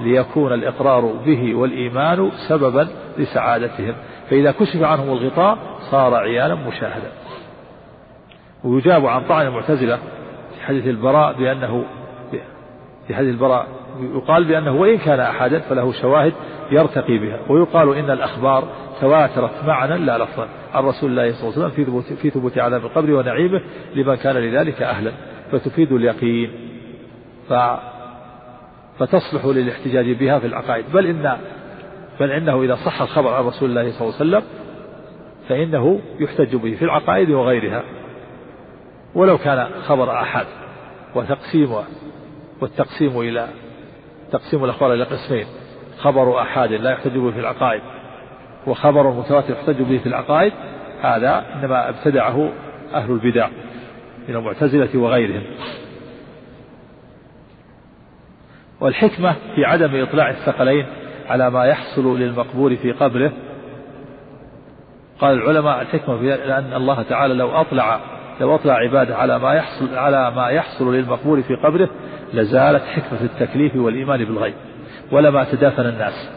ليكون 0.02 0.54
الإقرار 0.54 1.02
به 1.26 1.56
والإيمان 1.56 2.32
سببا 2.48 2.88
لسعادتهم. 3.18 3.94
فإذا 4.30 4.52
كشف 4.52 4.84
عنهم 4.84 5.10
الغطاء 5.10 5.58
صار 5.92 6.16
عيانا 6.16 6.56
مشاهدا. 6.56 7.12
ويجاب 8.64 9.06
عن 9.06 9.24
طعن 9.24 9.48
المعتزلة 9.48 9.96
في 10.56 10.66
حديث 10.66 10.88
البراء 10.88 11.34
بأنه 11.34 11.86
في 13.08 13.16
حديث 13.16 13.30
البراء 13.30 13.68
يقال 14.00 14.44
بأنه 14.44 14.76
وإن 14.76 14.98
كان 14.98 15.20
أحدا 15.20 15.60
فله 15.60 15.92
شواهد 15.92 16.34
يرتقي 16.72 17.18
بها. 17.18 17.40
ويقال 17.50 17.96
إن 17.98 18.10
الأخبار 18.12 18.64
تواترت 19.02 19.64
معنى 19.66 19.98
لا 19.98 20.18
لفظا. 20.18 20.48
عن 20.74 20.84
رسول 20.84 21.10
الله 21.10 21.32
صلى 21.32 21.42
الله 21.42 21.54
عليه 21.54 21.66
وسلم 21.66 21.70
في 21.70 21.86
ثبوت, 21.86 22.04
في 22.04 22.30
ثبوت 22.30 22.58
عذاب 22.58 22.86
القبر 22.86 23.12
ونعيمه 23.12 23.62
لمن 23.96 24.16
كان 24.16 24.36
لذلك 24.36 24.82
أهلا. 24.82 25.12
فتفيد 25.52 25.92
اليقين. 25.92 26.52
ف 27.50 27.54
فتصلح 29.00 29.46
للاحتجاج 29.46 30.12
بها 30.12 30.40
في 30.40 30.48
العقائد. 30.48 30.86
بل 30.94 31.06
إن 31.06 31.38
بل 32.20 32.32
إنه 32.32 32.64
إذا 32.64 32.76
صح 32.76 33.02
الخبر 33.02 33.34
عن 33.34 33.44
رسول 33.44 33.70
الله 33.70 33.92
صلى 33.92 34.02
الله 34.02 34.20
عليه 34.20 34.30
وسلم 34.30 34.44
فإنه 35.50 36.00
يحتج 36.20 36.56
به 36.56 36.76
في 36.76 36.86
العقائد 36.86 37.30
وغيرها. 37.30 37.84
ولو 39.16 39.38
كان 39.38 39.68
خبر 39.88 40.12
أحد 40.22 40.46
وتقسيم 41.16 41.76
والتقسيم 42.62 43.20
إلى 43.20 43.48
تقسيم 44.32 44.64
الأخبار 44.64 44.94
إلى 44.94 45.04
قسمين. 45.04 45.46
خبر 45.98 46.42
أحاد 46.42 46.72
لا 46.72 46.92
يحتج 46.92 47.18
به 47.18 47.32
في 47.32 47.40
العقائد 47.40 47.82
وخبر 48.68 49.12
متواتر 49.12 49.54
يحتج 49.54 49.82
به 49.82 49.98
في 49.98 50.06
العقائد 50.06 50.54
هذا 51.02 51.46
إنما 51.56 51.90
ابتدعه 51.90 52.52
أهل 52.94 53.12
البدع 53.12 53.48
من 54.28 54.36
المعتزلة 54.36 55.00
وغيرهم. 55.00 55.44
والحكمة 58.82 59.36
في 59.56 59.66
عدم 59.66 60.02
إطلاع 60.02 60.30
الثقلين 60.30 60.86
على 61.30 61.50
ما 61.50 61.66
يحصل 61.66 62.20
للمقبور 62.20 62.76
في 62.76 62.92
قبره. 62.92 63.32
قال 65.20 65.34
العلماء 65.34 65.82
الحكمة 65.82 66.18
في 66.18 66.26
لأن 66.26 66.74
الله 66.74 67.02
تعالى 67.02 67.34
لو 67.34 67.50
أطلع 67.50 68.00
لو 68.42 68.56
أطلع 68.56 68.74
عباده 68.74 69.18
على 69.18 69.40
ما 69.40 69.54
يحصل 69.54 69.96
على 69.96 70.32
ما 70.32 70.50
يحصل 70.50 70.96
للمقبور 70.96 71.42
في 71.42 71.56
قبره 71.56 71.90
لزالت 72.34 72.84
حكمة 72.84 73.22
التكليف 73.22 73.76
والإيمان 73.76 74.26
بالغيب 74.26 74.54
ولما 75.12 75.44
تدافن 75.44 75.86
الناس. 75.86 76.30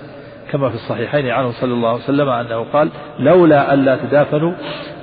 كما 0.51 0.69
في 0.69 0.75
الصحيحين 0.75 1.29
عنه 1.29 1.51
صلى 1.51 1.73
الله 1.73 1.89
عليه 1.89 2.03
وسلم 2.03 2.29
أنه 2.29 2.67
قال 2.73 2.89
لولا 3.19 3.75
ألا 3.75 3.97
تدافنوا 3.97 4.53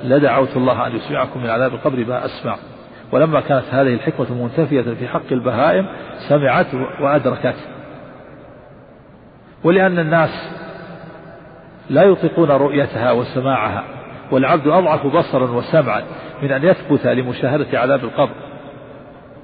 لدعوت 0.04 0.56
الله 0.56 0.86
أن 0.86 0.96
يسمعكم 0.96 1.42
من 1.42 1.50
عذاب 1.50 1.74
القبر 1.74 2.04
ما 2.04 2.24
أسمع. 2.24 2.56
ولما 3.12 3.40
كانت 3.40 3.64
هذه 3.70 3.94
الحكمة 3.94 4.42
منتفية 4.42 4.82
في 4.82 5.08
حق 5.08 5.32
البهائم 5.32 5.86
سمعت 6.28 6.66
وأدركت. 7.00 7.56
ولأن 9.64 9.98
الناس 9.98 10.50
لا 11.90 12.02
يطيقون 12.02 12.50
رؤيتها 12.50 13.12
وسماعها 13.12 13.84
والعبد 14.32 14.68
أضعف 14.68 15.06
بصرا 15.06 15.50
وسمعا 15.50 16.02
من 16.42 16.52
أن 16.52 16.64
يثبت 16.64 17.06
لمشاهدة 17.06 17.80
عذاب 17.80 18.04
القبر. 18.04 18.49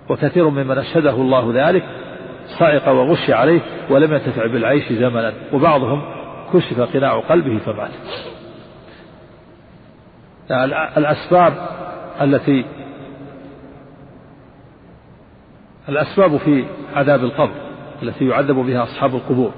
وكثير 0.09 0.49
ممن 0.49 0.79
أشهده 0.79 1.15
الله 1.15 1.53
ذلك 1.55 1.85
صعق 2.59 2.89
وغشي 2.89 3.33
عليه 3.33 3.61
ولم 3.91 4.15
ينتفع 4.15 4.47
بالعيش 4.47 4.93
زمنا 4.93 5.33
وبعضهم 5.53 6.03
كشف 6.53 6.81
قناع 6.81 7.21
قلبه 7.21 7.59
فمات. 7.59 7.91
الأسباب 10.97 11.53
التي 12.21 12.65
الأسباب 15.89 16.37
في 16.37 16.65
عذاب 16.95 17.25
القبر 17.25 17.55
التي 18.03 18.27
يعذب 18.27 18.55
بها 18.55 18.83
أصحاب 18.83 19.15
القبور. 19.15 19.53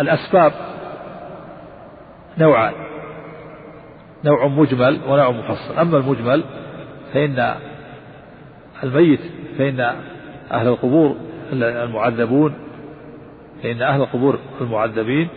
الأسباب 0.00 0.52
نوعان. 2.38 2.91
نوع 4.24 4.46
مجمل 4.46 4.98
ونوع 5.08 5.30
مفصل. 5.30 5.78
أما 5.78 5.98
المجمل 5.98 6.44
فإن 7.14 7.54
الميت 8.82 9.20
فإن 9.58 9.80
أهل 10.52 10.68
القبور 10.68 11.16
المعذبون 11.52 12.54
فإن 13.62 13.82
أهل 13.82 14.00
القبور 14.00 14.38
المعذبين 14.60 15.28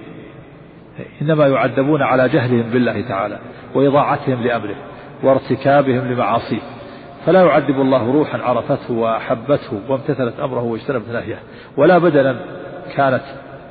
إنما 1.22 1.48
يعذبون 1.48 2.02
على 2.02 2.30
جهلهم 2.30 2.70
بالله 2.70 3.02
تعالى 3.02 3.40
وإضاعتهم 3.76 4.44
لأمره 4.44 4.76
وارتكابهم 5.24 6.14
لمعاصيه. 6.14 6.62
فلا 7.26 7.44
يعذب 7.44 7.82
الله 7.82 8.12
روحا 8.12 8.38
عرفته 8.38 8.94
وأحبته 8.94 9.82
وامتثلت 9.90 10.40
أمره 10.40 10.62
واجتنبت 10.62 11.10
نهيه. 11.10 11.40
ولا 11.78 11.98
بدنا 11.98 12.36
كانت 12.96 13.24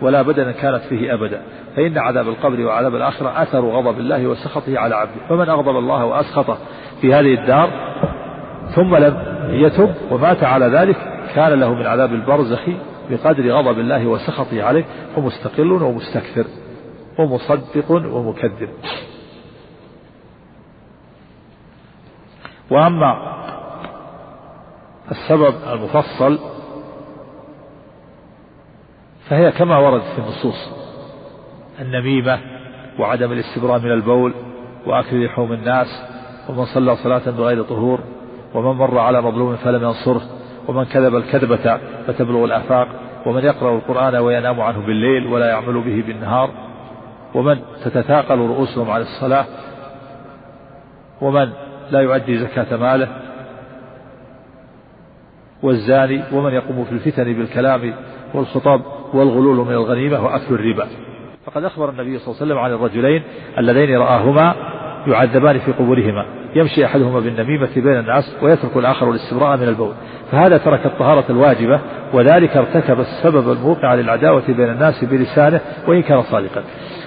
ولا 0.03 0.23
بدنا 0.23 0.53
كانت 0.53 0.83
فيه 0.83 1.15
أبدا. 1.15 1.43
فإن 1.77 1.99
عذاب 1.99 2.29
القبر 2.29 2.61
وعذاب 2.67 2.95
الآخرة 2.95 3.43
أثر 3.43 3.61
غضب 3.61 3.99
الله 3.99 4.27
وسخطه 4.27 4.79
على 4.79 4.95
عبده. 4.95 5.29
فمن 5.29 5.49
أغضب 5.49 5.77
الله 5.77 6.05
وأسخطه 6.05 6.59
في 7.01 7.15
هذه 7.15 7.35
الدار 7.35 7.71
ثم 8.75 8.97
لم 8.97 9.17
يتب 9.49 9.95
ومات 10.11 10.45
على 10.45 10.67
ذلك 10.67 10.97
كان 11.35 11.61
له 11.61 11.75
من 11.75 11.87
عذاب 11.87 12.13
البرزخ 12.13 12.63
بقدر 13.11 13.51
غضب 13.51 13.79
الله 13.79 14.07
وسخطه 14.07 14.63
عليه. 14.63 14.85
ومستقل 15.17 15.73
ومستكثر 15.73 16.45
ومصدق 17.19 17.91
ومكذب. 17.91 18.69
وأما 22.71 23.35
السبب 25.11 25.55
المفصل 25.73 26.39
فهي 29.29 29.53
كما 29.53 29.79
ورد 29.79 30.01
في 30.01 30.19
النصوص. 30.19 30.85
النميمة 31.81 32.41
وعدم 32.99 33.33
الاستبراء 33.33 33.79
من 33.79 33.91
البول 33.91 34.35
وأكل 34.87 35.25
لحوم 35.25 35.53
الناس 35.53 35.87
ومن 36.49 36.65
صلى 36.65 36.97
صلاة 36.97 37.31
بغير 37.31 37.63
طهور 37.63 38.01
ومن 38.55 38.79
مر 38.79 38.99
على 38.99 39.23
مظلوم 39.23 39.57
فلم 39.57 39.83
ينصره 39.83 40.23
ومن 40.69 40.85
كذب 40.85 41.17
الكذبة 41.17 41.79
فتبلغ 42.07 42.45
الآفاق 42.45 42.89
ومن 43.27 43.45
يقرأ 43.45 43.77
القرآن 43.77 44.17
وينام 44.17 44.61
عنه 44.61 44.87
بالليل 44.87 45.27
ولا 45.27 45.49
يعمل 45.49 45.81
به 45.81 46.05
بالنهار 46.07 46.51
ومن 47.35 47.61
تتثاقل 47.85 48.39
رؤوسهم 48.39 48.91
على 48.91 49.03
الصلاة 49.03 49.47
ومن 51.21 51.51
لا 51.91 52.01
يؤدي 52.01 52.39
زكاة 52.39 52.77
ماله 52.77 53.09
والزاني 55.63 56.23
ومن 56.33 56.53
يقوم 56.53 56.85
في 56.85 56.93
الفتن 56.93 57.25
بالكلام 57.25 57.95
والخطاب 58.35 58.83
والغلول 59.15 59.67
من 59.67 59.73
الغنيمة 59.73 60.25
وأكل 60.25 60.55
الربا. 60.55 60.87
فقد 61.47 61.65
أخبر 61.65 61.91
النبي 61.91 62.19
صلى 62.19 62.27
الله 62.27 62.37
عليه 62.41 62.47
وسلم 62.47 62.59
عن 62.59 62.73
الرجلين 62.73 63.23
اللذين 63.59 63.97
رآهما 63.99 64.55
يعذبان 65.07 65.59
في 65.59 65.73
قبورهما. 65.73 66.25
يمشي 66.55 66.85
أحدهما 66.85 67.21
بالنميمة 67.21 67.69
بين 67.77 67.99
الناس 67.99 68.37
ويترك 68.43 68.77
الآخر 68.77 69.11
الاستبراء 69.11 69.57
من 69.57 69.69
البول. 69.69 69.93
فهذا 70.33 70.59
ترك 70.59 70.87
الطهارة 70.87 71.25
الواجبة 71.31 71.81
وذلك 72.13 72.57
ارتكب 72.57 73.01
السبب 73.01 73.53
الموقع 73.53 73.95
للعداوة 73.95 74.43
بين 74.49 74.69
الناس 74.69 75.05
بلسانه 75.05 75.61
وإن 75.89 76.03
كان 76.03 76.23
صادقا. 76.23 76.63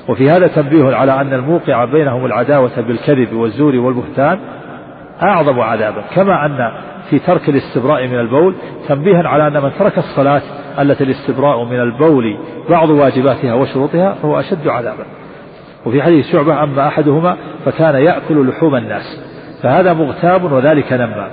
وفي 0.09 0.29
هذا 0.29 0.47
تنبيه 0.47 0.95
على 0.95 1.21
أن 1.21 1.33
الموقع 1.33 1.85
بينهم 1.85 2.25
العداوة 2.25 2.81
بالكذب 2.81 3.33
والزور 3.33 3.75
والبهتان 3.75 4.39
أعظم 5.23 5.59
عذابا. 5.59 6.03
كما 6.15 6.45
أن 6.45 6.71
في 7.09 7.19
ترك 7.19 7.49
الاستبراء 7.49 8.07
من 8.07 8.19
البول 8.19 8.55
تنبيها 8.87 9.27
على 9.27 9.47
أن 9.47 9.63
من 9.63 9.71
ترك 9.79 9.97
الصلاة 9.97 10.41
التي 10.79 11.03
الاستبراء 11.03 11.63
من 11.63 11.79
البول 11.79 12.37
بعض 12.69 12.89
واجباتها 12.89 13.53
وشروطها 13.53 14.13
فهو 14.13 14.39
أشد 14.39 14.67
عذابا. 14.67 15.05
وفي 15.85 16.01
حديث 16.01 16.31
شعبة 16.31 16.63
أما 16.63 16.87
أحدهما 16.87 17.37
فكان 17.65 17.95
يأكل 17.95 18.49
لحوم 18.49 18.75
الناس 18.75 19.21
فهذا 19.63 19.93
مغتاب 19.93 20.51
وذلك 20.51 20.93
نما. 20.93 21.27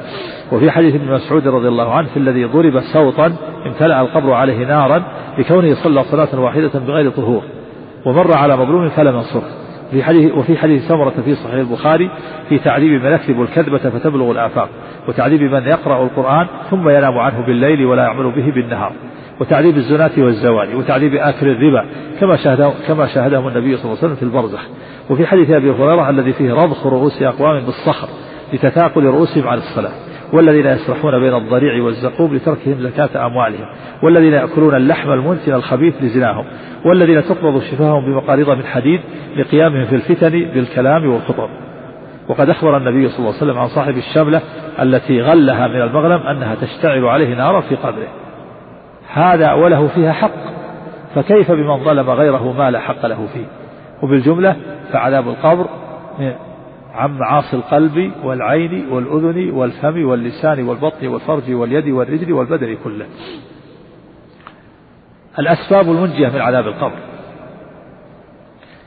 وفي 0.53 0.71
حديث 0.71 0.95
ابن 0.95 1.13
مسعود 1.13 1.49
رضي 1.49 1.69
الله 1.69 1.95
عنه 1.95 2.09
في 2.09 2.17
الذي 2.17 2.45
ضرب 2.45 2.81
سوطا 2.81 3.33
امتلأ 3.67 4.01
القبر 4.01 4.33
عليه 4.33 4.67
نارا 4.67 5.03
لكونه 5.39 5.75
صلى 5.75 6.05
صلاة 6.05 6.41
واحدة 6.41 6.79
بغير 6.79 7.11
طهور 7.11 7.43
ومر 8.07 8.37
على 8.37 8.57
مظلوم 8.57 8.89
فلم 8.89 9.15
ينصره. 9.15 9.64
في 9.91 10.03
حديث 10.03 10.33
وفي 10.33 10.57
حديث 10.57 10.89
سمرة 10.89 11.15
في 11.25 11.35
صحيح 11.35 11.55
البخاري 11.55 12.11
في 12.49 12.59
تعذيب 12.59 13.03
من 13.03 13.13
يكذب 13.13 13.43
الكذبة 13.43 13.79
فتبلغ 13.79 14.31
الآفاق 14.31 14.69
وتعذيب 15.09 15.43
من 15.43 15.67
يقرأ 15.67 16.05
القرآن 16.05 16.47
ثم 16.71 16.89
ينام 16.89 17.19
عنه 17.19 17.47
بالليل 17.47 17.87
ولا 17.87 18.03
يعمل 18.03 18.33
به 18.33 18.53
بالنهار 18.55 18.93
وتعذيب 19.41 19.77
الزناة 19.77 20.11
والزوال 20.19 20.77
وتعذيب 20.77 21.15
آكل 21.15 21.49
الربا 21.49 21.87
كما 22.21 22.37
شاهده 22.37 22.73
كما 22.89 23.07
شاهده 23.07 23.49
النبي 23.49 23.77
صلى 23.77 23.85
الله 23.85 23.99
عليه 24.03 24.07
وسلم 24.07 24.15
في 24.15 24.23
البرزخ. 24.23 24.61
وفي 25.11 25.27
حديث 25.27 25.51
أبي 25.51 25.71
هريرة 25.71 26.11
الذي 26.11 26.33
فيه 26.33 26.53
رضخ 26.53 26.87
رؤوس 26.87 27.23
أقوام 27.23 27.65
بالصخر 27.65 28.09
لتثاقل 28.53 29.05
رؤوسهم 29.05 29.49
عن 29.49 29.59
الصلاة. 29.59 29.93
والذين 30.35 30.67
يسرحون 30.67 31.21
بين 31.21 31.35
الضريع 31.35 31.83
والزقوم 31.85 32.35
لتركهم 32.35 32.81
زكاة 32.81 33.27
أموالهم 33.27 33.67
والذين 34.03 34.33
يأكلون 34.33 34.75
اللحم 34.75 35.13
المنتن 35.13 35.55
الخبيث 35.55 35.95
لزناهم 36.03 36.45
والذين 36.85 37.23
تقبض 37.25 37.61
شفاههم 37.63 38.05
بمقاريض 38.05 38.51
من 38.51 38.65
حديد 38.65 39.01
لقيامهم 39.37 39.85
في 39.85 39.95
الفتن 39.95 40.31
بالكلام 40.31 41.13
والخطب 41.13 41.49
وقد 42.29 42.51
أخبر 42.51 42.77
النبي 42.77 43.09
صلى 43.09 43.19
الله 43.19 43.29
عليه 43.29 43.43
وسلم 43.43 43.59
عن 43.59 43.69
صاحب 43.69 43.97
الشملة 43.97 44.41
التي 44.83 45.23
غلها 45.23 45.69
من 45.69 45.81
المغنم 45.81 46.27
أنها 46.27 46.55
تشتعل 46.55 47.05
عليه 47.05 47.35
نارا 47.35 47.61
في 47.61 47.75
قبره 47.75 48.09
هذا 49.13 49.53
وله 49.53 49.87
فيها 49.87 50.13
حق 50.13 50.55
فكيف 51.15 51.53
بمن 51.53 51.85
ظلم 51.85 52.11
غيره 52.11 52.53
ما 52.53 52.71
لا 52.71 52.81
حق 52.81 53.07
له 53.07 53.27
فيه؟ 53.35 53.45
وبالجملة 54.03 54.57
فعذاب 54.93 55.29
القبر 55.29 55.67
عن 56.95 57.19
معاصي 57.19 57.57
القلب 57.57 58.13
والعين 58.25 58.93
والأذن 58.93 59.51
والفم 59.51 60.05
واللسان 60.05 60.65
والبطن 60.65 61.07
والفرج 61.07 61.53
واليد 61.53 61.89
والرجل 61.89 62.33
والبدن 62.33 62.77
كله. 62.85 63.07
الأسباب 65.39 65.91
المنجية 65.91 66.29
من 66.29 66.41
عذاب 66.41 66.67
القبر. 66.67 66.99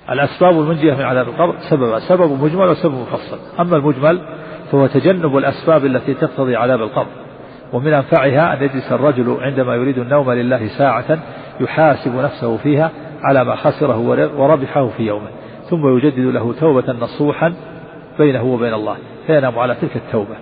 الأسباب 0.09 0.59
المنجية 0.59 0.93
من 0.93 1.01
عذاب 1.01 1.27
القبر 1.27 1.55
سبب 1.69 1.99
سبب 1.99 2.43
مجمل 2.43 2.67
وسبب 2.67 2.93
مفصل. 2.93 3.37
أما 3.59 3.77
المجمل 3.77 4.21
فهو 4.71 4.87
تجنب 4.87 5.37
الأسباب 5.37 5.85
التي 5.85 6.13
تقتضي 6.13 6.55
عذاب 6.55 6.81
القبر 6.81 7.11
ومن 7.73 7.93
أنفعها 7.93 8.53
أن 8.53 8.63
يجلس 8.63 8.91
الرجل 8.91 9.37
عندما 9.41 9.75
يريد 9.75 9.97
النوم 9.97 10.31
لله 10.31 10.67
ساعة 10.67 11.19
يحاسب 11.59 12.15
نفسه 12.15 12.57
فيها 12.57 12.91
على 13.23 13.43
ما 13.43 13.55
خسره 13.55 13.97
وربحه 14.37 14.87
في 14.87 15.03
يومه 15.03 15.27
ثم 15.69 15.97
يجدد 15.97 16.19
له 16.19 16.53
توبة 16.53 16.93
نصوحا 16.93 17.53
بينه 18.17 18.43
وبين 18.43 18.73
الله 18.73 18.97
فينام 19.27 19.59
على 19.59 19.75
تلك 19.81 19.95
التوبة 19.95 20.35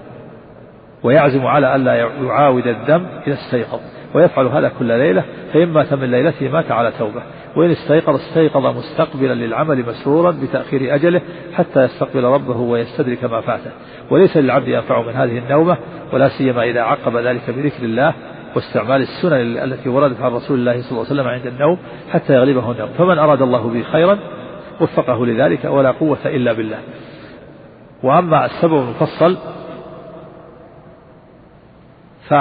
ويعزم 1.03 1.45
على 1.45 1.75
ألا 1.75 1.95
يعاود 1.95 2.67
الذنب 2.67 3.07
إذا 3.27 3.33
استيقظ 3.33 3.79
ويفعل 4.13 4.45
هذا 4.45 4.71
كل 4.79 4.85
ليلة 4.85 5.23
فإن 5.53 5.69
مات 5.69 5.93
من 5.93 6.11
ليلته 6.11 6.49
مات 6.49 6.71
على 6.71 6.91
توبة 6.99 7.21
وإن 7.55 7.71
استيقظ 7.71 8.15
استيقظ 8.15 8.65
مستقبلا 8.65 9.33
للعمل 9.33 9.85
مسرورا 9.87 10.31
بتأخير 10.31 10.95
أجله 10.95 11.21
حتى 11.53 11.83
يستقبل 11.83 12.23
ربه 12.23 12.57
ويستدرك 12.57 13.23
ما 13.23 13.41
فاته. 13.41 13.71
وليس 14.11 14.37
للعبد 14.37 14.67
ينفع 14.67 15.01
من 15.01 15.13
هذه 15.13 15.37
النومة 15.37 15.77
ولا 16.13 16.29
سيما 16.29 16.63
إذا 16.63 16.81
عقب 16.81 17.17
ذلك 17.17 17.49
بذكر 17.49 17.83
الله 17.83 18.13
واستعمال 18.55 19.01
السنن 19.01 19.57
التي 19.63 19.89
وردت 19.89 20.21
عن 20.21 20.31
رسول 20.31 20.59
الله 20.59 20.81
صلى 20.81 20.91
الله 20.91 21.05
عليه 21.09 21.21
وسلم 21.21 21.27
عند 21.27 21.47
النوم 21.47 21.77
حتى 22.11 22.33
يغلبه 22.33 22.71
النوم. 22.71 22.89
فمن 22.97 23.19
أراد 23.19 23.41
الله 23.41 23.69
به 23.69 23.83
خيرا 23.83 24.17
وفقه 24.81 25.25
لذلك 25.25 25.65
ولا 25.65 25.91
قوة 25.91 26.17
إلا 26.25 26.53
بالله. 26.53 26.77
وأما 28.03 28.45
السبب 28.45 28.77
المفصل 28.77 29.37
ف 32.29 32.33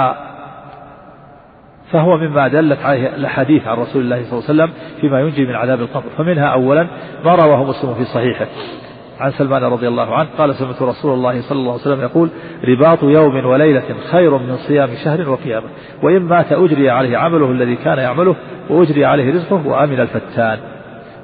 فهو 1.91 2.17
مما 2.17 2.47
دلت 2.47 2.79
عليه 2.79 3.15
الأحاديث 3.15 3.67
عن 3.67 3.77
رسول 3.77 4.01
الله 4.01 4.23
صلى 4.23 4.39
الله 4.39 4.63
عليه 4.63 4.73
وسلم 4.73 4.73
فيما 5.01 5.21
ينجي 5.21 5.45
من 5.45 5.55
عذاب 5.55 5.81
القبر. 5.81 6.09
فمنها 6.17 6.45
أولا 6.47 6.87
ما 7.25 7.35
رواه 7.35 7.63
مسلم 7.63 7.93
في 7.93 8.05
صحيحه. 8.05 8.45
عن 9.19 9.31
سلمان 9.31 9.63
رضي 9.63 9.87
الله 9.87 10.15
عنه 10.15 10.29
قال 10.37 10.55
سمعت 10.55 10.81
رسول 10.81 11.13
الله 11.13 11.41
صلى 11.41 11.59
الله 11.59 11.71
عليه 11.71 11.81
وسلم 11.81 12.01
يقول 12.01 12.29
رباط 12.63 13.03
يوم 13.03 13.45
وليلة 13.45 13.95
خير 14.11 14.37
من 14.37 14.57
صيام 14.57 14.89
شهر 15.03 15.29
وقيامة. 15.29 15.67
وإن 16.03 16.21
مات 16.21 16.51
أجري 16.51 16.89
عليه 16.89 17.17
عمله 17.17 17.51
الذي 17.51 17.75
كان 17.75 17.97
يعمله 17.97 18.35
وأجري 18.69 19.05
عليه 19.05 19.33
رزقه 19.33 19.67
وأمن 19.67 19.99
الفتان. 19.99 20.59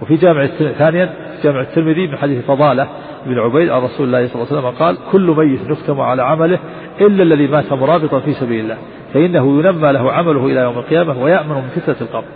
وفي 0.02 0.16
جامع 0.16 0.46
ثانيا 0.78 1.10
جامع 1.44 1.62
الترمذي 1.62 2.08
من 2.08 2.18
حديث 2.18 2.46
فضالة 2.46 2.88
بن 3.26 3.40
عبيد 3.40 3.70
عن 3.70 3.82
رسول 3.82 4.08
الله 4.08 4.28
صلى 4.28 4.36
الله 4.36 4.48
عليه 4.52 4.60
وسلم 4.60 4.80
قال 4.86 4.98
كل 5.12 5.36
ميت 5.38 5.70
نختم 5.70 6.02
على 6.02 6.24
عمله 6.24 6.60
إلا 7.02 7.24
الذي 7.24 7.48
مات 7.48 7.74
مرابطا 7.74 8.20
في 8.20 8.34
سبيل 8.34 8.64
الله 8.64 8.78
فإنه 9.14 9.60
ينمى 9.60 9.92
له 9.92 10.12
عمله 10.12 10.46
إلى 10.46 10.60
يوم 10.60 10.78
القيامة 10.78 11.24
ويأمن 11.24 11.56
من 11.56 11.70
فتنة 11.76 11.96
القبر. 12.02 12.28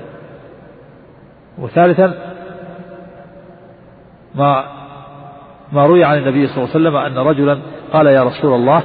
وثالثا 1.57 2.13
ما 4.35 4.65
ما 5.71 5.85
روي 5.85 6.03
عن 6.03 6.17
النبي 6.17 6.47
صلى 6.47 6.57
الله 6.57 6.69
عليه 6.75 6.87
وسلم 6.89 6.95
أن 6.95 7.27
رجلا 7.27 7.57
قال 7.93 8.07
يا 8.07 8.23
رسول 8.23 8.53
الله 8.53 8.83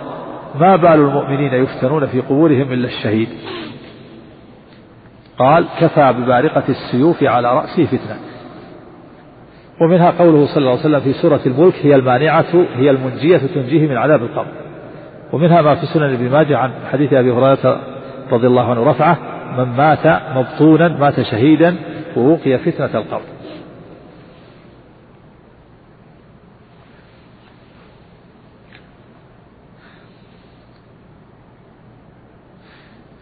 ما 0.61 0.77
بال 0.77 1.01
المؤمنين 1.01 1.55
يفتنون 1.55 2.07
في 2.07 2.21
قبورهم 2.21 2.73
إلا 2.73 2.87
الشهيد. 2.87 3.29
قال 5.39 5.65
كفى 5.81 6.13
ببارقة 6.13 6.65
السيوف 6.69 7.23
على 7.23 7.55
رأسه 7.57 7.87
فتنة. 7.87 8.30
ومنها 9.81 10.11
قوله 10.11 10.47
صلى 10.47 10.57
الله 10.57 10.71
عليه 10.71 10.81
وسلم 10.81 11.01
في 11.01 11.13
سورة 11.13 11.41
الملك 11.47 11.75
هي 11.83 11.95
المانعة 11.95 12.67
هي 12.77 12.91
المنجية 12.91 13.37
تنجيه 13.37 13.87
من 13.87 13.97
عذاب 13.97 14.23
القبر. 14.23 14.53
ومنها 15.33 15.63
ما 15.63 15.75
في 15.75 15.87
سنن 15.87 16.13
ابن 16.15 16.31
ماجه 16.31 16.59
عن 16.59 16.71
حديث 16.93 17.13
أبي 17.13 17.31
هريرة 17.31 17.81
رضي 18.33 18.47
الله 18.47 18.71
عنه 18.71 18.91
رفعه 18.91 19.19
من 19.59 19.65
مات 19.65 20.07
مبطونا 20.37 20.89
مات 20.89 21.21
شهيدا 21.21 21.77
ووقي 22.17 22.59
فتنة 22.59 23.01
القبر. 23.01 23.23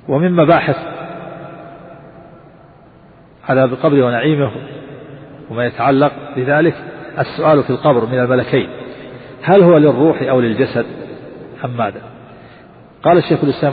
ومن 0.09 0.33
مباحث 0.33 0.77
عذاب 3.49 3.73
القبر 3.73 4.03
ونعيمه 4.03 4.51
وما 5.51 5.66
يتعلق 5.66 6.12
بذلك 6.36 6.74
السؤال 7.18 7.62
في 7.62 7.70
القبر 7.70 8.07
من 8.07 8.18
الملكين. 8.18 8.68
هل 9.42 9.62
هو 9.62 9.78
للروح 9.78 10.22
أو 10.22 10.40
للجسد؟ 10.40 10.86
أم 11.64 11.76
ماذا؟ 11.76 12.01
قال 13.03 13.18
الشيخ 13.18 13.44
الإسلام 13.44 13.72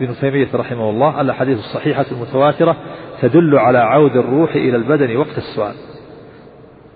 بن 0.00 0.14
تيمية 0.20 0.48
رحمه 0.54 0.90
الله 0.90 1.20
الأحاديث 1.20 1.58
الصحيحة 1.58 2.04
المتواترة 2.12 2.76
تدل 3.22 3.58
على 3.58 3.78
عود 3.78 4.16
الروح 4.16 4.54
إلى 4.54 4.76
البدن 4.76 5.16
وقت 5.16 5.38
السؤال. 5.38 5.74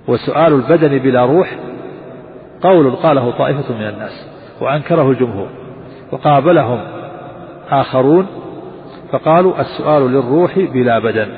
وسؤال 0.08 0.52
البدن 0.52 0.98
بلا 0.98 1.24
روح 1.26 1.58
قول 2.62 2.96
قاله 2.96 3.30
طائفة 3.30 3.74
من 3.74 3.88
الناس 3.88 4.26
وأنكره 4.60 5.10
الجمهور 5.10 5.48
وقابلهم 6.12 6.80
آخرون 7.70 8.26
فقالوا 9.12 9.60
السؤال 9.60 10.12
للروح 10.12 10.58
بلا 10.58 10.98
بدن. 10.98 11.28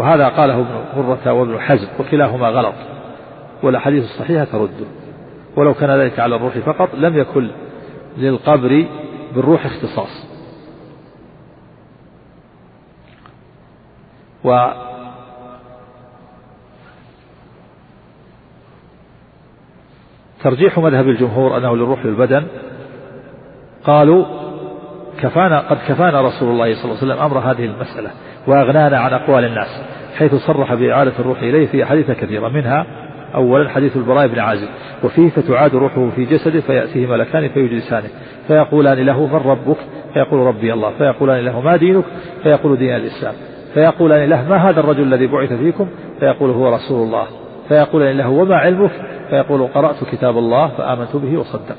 وهذا 0.00 0.28
قاله 0.28 0.54
ابن 0.60 0.84
مرة 0.96 1.32
وابن 1.32 1.60
حزم 1.60 1.88
وكلاهما 1.98 2.48
غلط 2.48 2.74
والأحاديث 3.62 4.04
الصحيحة 4.04 4.44
ترده 4.44 4.86
ولو 5.56 5.74
كان 5.74 5.90
ذلك 5.90 6.18
على 6.18 6.36
الروح 6.36 6.58
فقط 6.58 6.94
لم 6.94 7.18
يكن 7.18 7.50
للقبر 8.16 8.86
بالروح 9.34 9.66
اختصاص. 9.66 10.30
و 14.44 14.68
ترجيح 20.42 20.78
مذهب 20.78 21.08
الجمهور 21.08 21.56
أنه 21.56 21.76
للروح 21.76 22.06
والبدن 22.06 22.46
قالوا 23.84 24.24
كفانا 25.20 25.58
قد 25.60 25.78
كفانا 25.88 26.20
رسول 26.20 26.48
الله 26.48 26.74
صلى 26.74 26.84
الله 26.84 26.96
عليه 27.02 27.14
وسلم 27.14 27.18
أمر 27.18 27.38
هذه 27.38 27.64
المسألة 27.64 28.10
وأغنانا 28.46 28.98
عن 28.98 29.12
أقوال 29.12 29.44
الناس. 29.44 29.89
حيث 30.18 30.34
صرح 30.34 30.74
بإعادة 30.74 31.12
الروح 31.18 31.42
إليه 31.42 31.66
في 31.66 31.84
أحاديث 31.84 32.10
كثيرة 32.10 32.48
منها 32.48 32.86
أولا 33.34 33.68
حديث 33.68 33.96
البراء 33.96 34.26
بن 34.26 34.38
عازب 34.38 34.68
وفيه 35.04 35.30
فتعاد 35.30 35.74
روحه 35.74 36.10
في 36.16 36.24
جسده 36.24 36.60
فيأتيه 36.60 37.06
ملكان 37.06 37.48
فيجلسانه 37.48 38.08
فيقولان 38.48 38.98
له 38.98 39.26
من 39.26 39.50
ربك؟ 39.50 39.76
فيقول 40.14 40.40
ربي 40.40 40.72
الله 40.72 40.90
فيقولان 40.98 41.44
له 41.44 41.60
ما 41.60 41.76
دينك؟ 41.76 42.04
فيقول 42.42 42.78
دين 42.78 42.96
الإسلام 42.96 43.34
فيقولان 43.74 44.28
له 44.30 44.48
ما 44.48 44.56
هذا 44.56 44.80
الرجل 44.80 45.02
الذي 45.02 45.26
بعث 45.26 45.52
فيكم؟ 45.52 45.88
فيقول 46.20 46.50
هو 46.50 46.74
رسول 46.74 47.06
الله 47.06 47.26
فيقولان 47.68 48.16
له 48.16 48.28
وما 48.28 48.56
علمك؟ 48.56 48.90
فيقول 49.30 49.66
قرأت 49.66 50.04
كتاب 50.12 50.38
الله 50.38 50.68
فآمنت 50.68 51.16
به 51.16 51.38
وصدقت 51.38 51.76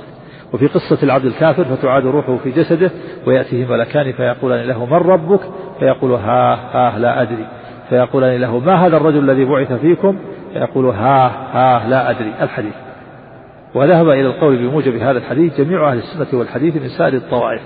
وفي 0.54 0.68
قصة 0.68 1.04
العبد 1.04 1.26
الكافر 1.26 1.64
فتعاد 1.64 2.06
روحه 2.06 2.38
في 2.38 2.52
جسده 2.52 2.92
ويأتيه 3.28 3.66
ملكان 3.66 4.12
فيقولان 4.12 4.68
له 4.68 4.86
من 4.86 4.94
ربك؟ 4.94 5.40
فيقول 5.80 6.12
ها 6.12 6.56
ها 6.74 7.00
لا 7.00 7.22
أدري 7.22 7.46
فيقولان 7.92 8.42
له 8.42 8.60
ما 8.60 8.86
هذا 8.86 8.98
الرجل 8.98 9.30
الذي 9.30 9.46
بعث 9.46 9.74
فيكم؟ 9.74 10.18
فيقول 10.54 10.86
ها 10.86 11.28
ها 11.54 11.90
لا 11.90 12.10
أدري 12.10 12.34
الحديث. 12.42 12.74
وذهب 13.76 14.10
إلى 14.10 14.28
القول 14.28 14.58
بموجب 14.58 14.96
هذا 14.96 15.18
الحديث 15.18 15.62
جميع 15.62 15.92
أهل 15.92 15.98
السنة 15.98 16.40
والحديث 16.40 16.76
من 16.76 16.88
سائر 16.88 17.14
الطوائف. 17.14 17.62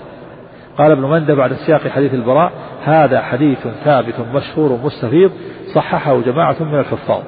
قال 0.78 0.92
ابن 0.92 1.02
مندى 1.02 1.36
بعد 1.36 1.54
سياق 1.54 1.88
حديث 1.88 2.14
البراء 2.14 2.52
هذا 2.84 3.22
حديث 3.22 3.68
ثابت 3.84 4.14
مشهور 4.34 4.80
مستفيض 4.84 5.32
صححه 5.76 6.22
جماعة 6.22 6.56
من 6.60 6.80
الحفاظ. 6.80 7.22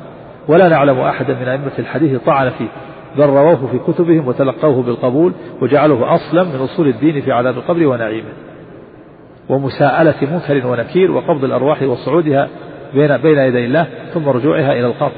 ولا 0.48 0.70
نعلم 0.70 1.00
أحدا 1.00 1.34
من 1.34 1.48
أئمة 1.48 1.72
الحديث 1.80 2.22
طعن 2.22 2.50
فيه 2.50 2.70
بل 3.18 3.26
رووه 3.26 3.68
في 3.72 3.80
كتبهم 3.80 4.28
وتلقوه 4.28 4.84
بالقبول 4.84 5.34
وجعلوه 5.62 6.16
أصلا 6.16 6.44
من 6.44 6.56
أصول 6.56 6.88
الدين 6.88 7.22
في 7.22 7.32
عذاب 7.32 7.58
القبر 7.58 7.88
ونعيمه. 7.88 8.30
ومساءلة 9.50 10.16
منكر 10.22 10.68
ونكير 10.68 11.12
وقبض 11.12 11.44
الأرواح 11.44 11.82
وصعودها 11.82 12.50
بين 12.94 13.18
بين 13.18 13.38
يدي 13.38 13.66
الله 13.66 13.88
ثم 14.14 14.30
رجوعها 14.30 14.72
إلى 14.72 14.86
القبر. 14.86 15.12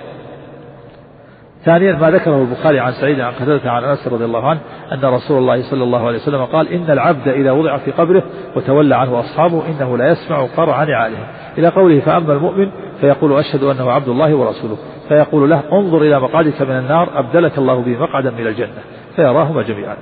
ثانيا 1.65 1.93
ما 1.93 2.11
ذكره 2.11 2.41
البخاري 2.41 2.79
عن 2.79 2.91
سعيد 2.91 3.19
عن 3.19 3.31
قتادة 3.31 3.71
عن 3.71 3.83
أنس 3.83 4.07
رضي 4.07 4.25
الله 4.25 4.47
عنه 4.47 4.59
أن 4.91 5.05
رسول 5.05 5.37
الله 5.37 5.61
صلى 5.61 5.83
الله 5.83 6.07
عليه 6.07 6.17
وسلم 6.17 6.45
قال 6.45 6.67
إن 6.67 6.91
العبد 6.91 7.27
إذا 7.27 7.51
وضع 7.51 7.77
في 7.77 7.91
قبره 7.91 8.23
وتولى 8.55 8.95
عنه 8.95 9.19
أصحابه 9.19 9.63
إنه 9.67 9.97
لا 9.97 10.11
يسمع 10.11 10.45
قرع 10.57 10.83
نعالهم 10.83 11.27
إلى 11.57 11.67
قوله 11.67 11.99
فأما 11.99 12.33
المؤمن 12.33 12.71
فيقول 13.01 13.39
أشهد 13.39 13.63
أنه 13.63 13.91
عبد 13.91 14.07
الله 14.07 14.35
ورسوله. 14.35 14.77
فيقول 15.09 15.49
له 15.49 15.61
انظر 15.71 16.01
إلى 16.01 16.19
مقعدك 16.19 16.61
من 16.61 16.77
النار 16.77 17.19
أبدلك 17.19 17.57
الله 17.57 17.81
به 17.81 17.97
مقعدا 17.99 18.31
من 18.31 18.47
الجنة. 18.47 18.79
فيراهما 19.15 19.61
جميعا. 19.61 19.95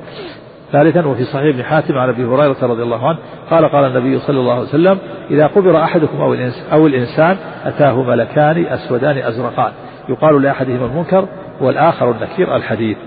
ثالثا 0.71 1.07
وفي 1.07 1.23
صحيح 1.23 1.55
ابن 1.55 1.63
حاتم 1.63 1.97
عن 1.97 2.09
أبي 2.09 2.25
هريرة 2.25 2.57
رضي 2.61 2.83
الله 2.83 3.07
عنه 3.07 3.17
قال 3.49 3.65
قال 3.65 3.85
النبي 3.85 4.19
صلى 4.19 4.39
الله 4.39 4.53
عليه 4.53 4.61
وسلم 4.61 4.97
إذا 5.31 5.47
قبر 5.47 5.83
أحدكم 5.83 6.21
أو 6.21 6.35
أو 6.71 6.87
الإنسان 6.87 7.37
أتاه 7.65 8.03
ملكان 8.03 8.65
أسودان 8.65 9.17
أزرقان 9.17 9.71
يقال 10.09 10.41
لأحدهما 10.41 10.85
المنكر 10.85 11.27
والآخر 11.61 12.11
النكير 12.11 12.55
الحديث. 12.55 12.97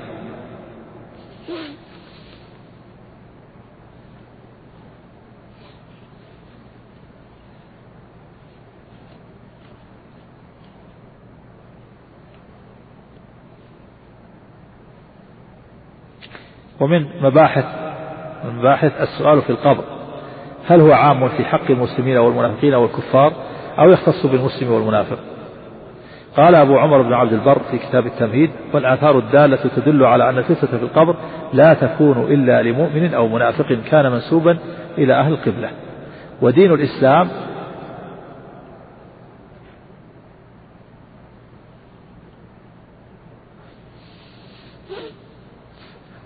ومن 16.81 17.07
مباحث 17.23 17.65
من 18.45 18.59
مباحث 18.59 18.93
السؤال 19.01 19.43
في 19.43 19.51
القبر. 19.51 19.85
هل 20.69 20.81
هو 20.81 20.93
عام 20.93 21.29
في 21.29 21.45
حق 21.45 21.71
المسلمين 21.71 22.17
والمنافقين 22.17 22.75
والكفار 22.75 23.33
أو 23.79 23.91
يختص 23.91 24.27
بالمسلم 24.27 24.73
والمنافق؟ 24.73 25.19
قال 26.37 26.55
أبو 26.55 26.79
عمر 26.79 27.03
بن 27.03 27.13
عبد 27.13 27.33
البر 27.33 27.59
في 27.71 27.79
كتاب 27.79 28.07
التمهيد 28.07 28.51
والآثار 28.73 29.19
الدالة 29.19 29.59
تدل 29.77 30.05
على 30.05 30.31
أن 30.31 30.39
الفتنة 30.39 30.79
في 30.79 30.85
القبر 30.85 31.17
لا 31.53 31.75
تكون 31.75 32.33
إلا 32.33 32.63
لمؤمن 32.63 33.15
أو 33.15 33.29
منافق 33.29 33.79
كان 33.91 34.13
منسوبا 34.13 34.59
إلى 34.99 35.15
أهل 35.15 35.33
القبلة. 35.33 35.71
ودين 36.43 36.75
الإسلام 36.75 37.29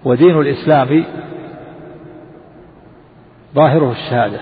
ودين 0.04 0.40
الإسلام 0.40 1.04
ظاهره 3.54 3.92
الشهادة. 3.92 4.40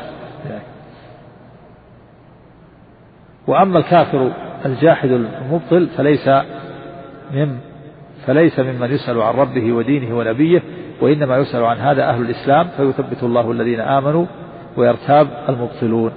وأما 3.46 3.78
الكافر 3.78 4.32
الجاحد 4.66 5.10
المبطل 5.10 5.88
فليس 5.96 6.28
من 7.30 7.58
فليس 8.26 8.58
ممن 8.60 8.92
يسأل 8.92 9.22
عن 9.22 9.34
ربه 9.34 9.72
ودينه 9.72 10.18
ونبيه 10.18 10.62
وإنما 11.00 11.36
يسأل 11.36 11.64
عن 11.64 11.76
هذا 11.76 12.08
أهل 12.08 12.22
الإسلام 12.22 12.68
فيثبت 12.76 13.22
الله 13.22 13.50
الذين 13.50 13.80
آمنوا 13.80 14.26
ويرتاب 14.76 15.28
المبطلون. 15.48 16.12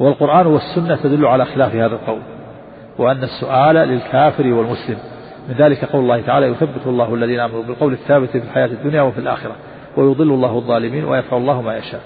والقرآن 0.00 0.46
والسنة 0.46 0.96
تدل 0.96 1.26
على 1.26 1.44
خلاف 1.44 1.74
هذا 1.74 1.94
القول 1.94 2.20
وأن 2.98 3.22
السؤال 3.22 3.76
للكافر 3.76 4.46
والمسلم. 4.46 4.98
من 5.48 5.54
ذلك 5.58 5.84
قول 5.84 6.02
الله 6.02 6.20
تعالى 6.20 6.46
يثبت 6.46 6.86
الله 6.86 7.14
الذين 7.14 7.40
آمنوا 7.40 7.62
بالقول 7.62 7.92
الثابت 7.92 8.30
في 8.30 8.38
الحياة 8.38 8.66
الدنيا 8.66 9.02
وفي 9.02 9.18
الآخرة 9.18 9.56
ويضل 9.96 10.32
الله 10.32 10.58
الظالمين 10.58 11.04
ويفعل 11.04 11.40
الله 11.40 11.62
ما 11.62 11.76
يشاء. 11.76 12.00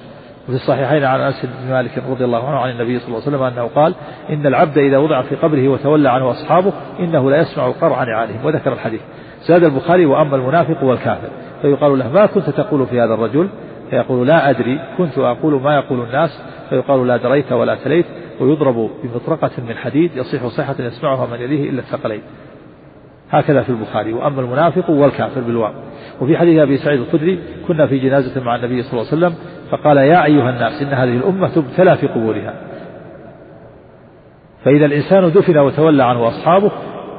وفي 0.49 0.57
الصحيحين 0.57 1.05
عن 1.05 1.20
أنس 1.20 1.47
بن 1.47 1.70
مالك 1.70 2.03
رضي 2.11 2.24
الله 2.24 2.49
عنه 2.49 2.59
عن 2.59 2.70
النبي 2.70 2.99
صلى 2.99 3.09
الله 3.09 3.20
عليه 3.26 3.28
وسلم 3.28 3.43
أنه 3.43 3.70
قال 3.74 3.95
إن 4.30 4.47
العبد 4.47 4.78
إذا 4.78 4.99
وضع 4.99 5.22
في 5.22 5.34
قبره 5.34 5.68
وتولى 5.68 6.11
عنه 6.11 6.30
أصحابه 6.30 6.72
إنه 7.01 7.30
لا 7.30 7.41
يسمع 7.41 7.70
قرع 7.70 8.05
نعالهم 8.05 8.45
وذكر 8.45 8.72
الحديث. 8.72 9.01
زاد 9.43 9.64
البخاري 9.64 10.07
وأما 10.07 10.36
المنافق 10.36 10.84
والكافر. 10.84 11.28
فيقال 11.62 11.99
له 11.99 12.12
ما 12.12 12.26
كنت 12.26 12.51
تقول 12.51 12.86
في 12.86 13.01
هذا 13.01 13.14
الرجل؟ 13.14 13.49
فيقول 13.91 14.26
لا 14.26 14.51
أدري. 14.51 14.80
كنت 14.99 15.18
أقول 15.18 15.62
ما 15.62 15.74
يقول 15.74 16.01
الناس. 16.01 16.43
فيقال 16.70 17.07
لا 17.07 17.16
دريت 17.16 17.53
ولا 17.53 17.74
تليت. 17.74 18.07
ويضرب 18.41 18.91
بمطرقة 19.03 19.51
من 19.68 19.74
حديد 19.76 20.16
يصيح 20.16 20.47
صيحة 20.47 20.76
يسمعها 20.78 21.26
من 21.26 21.41
يليه 21.41 21.70
إلا 21.70 21.78
الثقلين. 21.78 22.22
هكذا 23.31 23.62
في 23.62 23.70
البخاري. 23.70 24.12
وأما 24.12 24.41
المنافق 24.41 24.91
والكافر 24.91 25.41
بالواو. 25.41 25.72
وفي 26.20 26.37
حديث 26.37 26.59
أبي 26.59 26.76
سعيد 26.76 27.01
الخدري 27.01 27.39
كنا 27.68 27.87
في 27.87 27.99
جنازة 27.99 28.41
مع 28.45 28.57
النبي 28.57 28.83
صلى 28.83 28.93
الله 28.93 29.12
عليه 29.12 29.18
وسلم 29.18 29.35
فقال 29.70 29.97
يا 29.97 30.24
أيها 30.24 30.51
الناس 30.51 30.83
إن 30.83 30.89
هذه 30.89 31.16
الأمة 31.16 31.49
تبتلى 31.49 31.97
في 31.97 32.07
قبورها. 32.07 32.55
فإذا 34.64 34.87
الإنسان 34.87 35.33
دفن 35.33 35.59
وتولى 35.59 36.05
عنه 36.05 36.29
أصحابه 36.29 36.70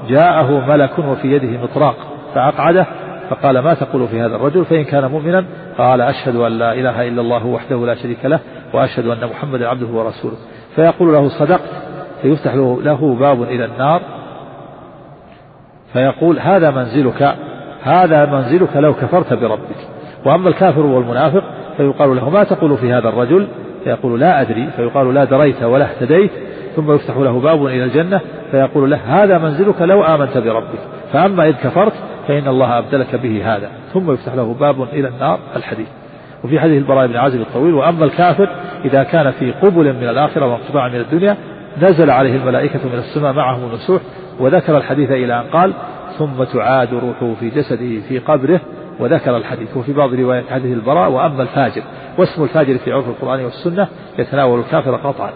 جاءه 0.10 0.68
ملك 0.68 1.00
وفي 1.00 1.32
يده 1.32 1.64
مطراق 1.64 1.96
فأقعده 2.36 2.86
فقال 3.30 3.60
ما 3.60 3.74
تقول 3.74 4.08
في 4.08 4.22
هذا 4.22 4.36
الرجل؟ 4.36 4.66
فإن 4.66 4.84
كان 4.84 5.06
مؤمنا 5.06 5.46
قال 5.78 6.02
أشهد 6.02 6.36
أن 6.36 6.52
لا 6.52 6.74
إله 6.74 7.08
إلا 7.08 7.22
الله 7.22 7.46
وحده 7.46 7.86
لا 7.86 7.96
شريك 7.96 8.26
له 8.26 8.40
وأشهد 8.74 9.08
أن 9.08 9.30
محمدا 9.30 9.68
عبده 9.68 9.88
ورسوله. 9.88 10.36
فيقول 10.76 11.14
له 11.14 11.30
صدقت 11.30 11.70
فيفتح 12.22 12.54
له 12.56 13.18
باب 13.20 13.44
إلى 13.44 13.66
النار 13.66 14.02
فيقول 15.94 16.40
هذا 16.40 16.72
منزلك 16.72 17.36
هذا 17.84 18.26
منزلك 18.26 18.76
لو 18.76 18.94
كفرت 18.94 19.34
بربك. 19.34 19.88
وأما 20.26 20.50
الكافر 20.50 20.86
والمنافق 20.86 21.44
فيقال 21.78 22.16
له 22.16 22.30
ما 22.30 22.44
تقول 22.44 22.78
في 22.78 22.94
هذا 22.94 23.10
الرجل؟ 23.10 23.48
فيقول 23.84 24.20
لا 24.20 24.42
أدري. 24.42 24.70
فيقال 24.78 25.14
لا 25.14 25.24
دريت 25.24 25.64
ولا 25.64 25.86
اهتديت. 25.86 26.32
ثم 26.76 26.92
يفتح 26.92 27.18
له 27.18 27.40
باب 27.40 27.66
إلى 27.66 27.84
الجنة 27.84 28.22
فيقول 28.52 28.92
له 28.92 29.00
هذا 29.08 29.38
منزلك 29.38 29.82
لو 29.82 30.04
آمنت 30.04 30.38
بربك. 30.38 30.80
فأما 31.14 31.48
إذ 31.48 31.54
كفرت 31.54 31.94
فإن 32.28 32.48
الله 32.48 32.78
أبدلك 32.78 33.16
به 33.16 33.56
هذا. 33.56 33.70
ثم 33.94 34.12
يفتح 34.12 34.34
له 34.34 34.54
باب 34.54 34.84
إلى 34.84 35.08
النار 35.08 35.40
الحديث 35.56 35.88
وفي 36.44 36.60
حديث 36.60 36.78
البراء 36.78 37.08
بن 37.08 37.16
عازب 37.16 37.42
الطويل 37.42 37.74
وأما 37.74 38.06
الكافر 38.06 38.50
إذا 38.86 39.04
كان 39.04 39.32
في 39.32 39.52
قبل 39.52 39.94
من 39.94 40.10
الآخرة 40.10 40.46
وانقطاع 40.46 40.88
من 40.88 41.00
الدنيا 41.00 41.38
نزل 41.82 42.10
عليه 42.10 42.36
الملائكة 42.36 42.80
من 42.94 43.00
السماء 43.00 43.34
معهم 43.34 43.70
النسوح 43.70 44.02
وذكر 44.40 44.78
الحديث 44.78 45.12
إلى 45.12 45.40
أن 45.40 45.44
قال 45.44 45.74
ثم 46.18 46.44
تعاد 46.44 46.94
روحه 46.94 47.34
في 47.40 47.50
جسده 47.50 48.00
في 48.08 48.20
قبره 48.20 48.62
وذكر 49.00 49.38
الحديث. 49.38 49.78
وفي 49.78 49.94
بعض 49.94 50.14
روايات 50.14 50.50
حديث 50.50 50.78
البراء 50.78 51.12
وأما 51.12 51.44
الفاجر 51.44 51.82
واسم 52.18 52.44
الفاجر 52.44 52.78
في 52.78 52.92
عرف 52.92 53.08
القرآن 53.08 53.44
والسنة 53.44 53.88
يتناول 54.20 54.60
الكافر 54.60 54.96
قطعا. 54.96 55.32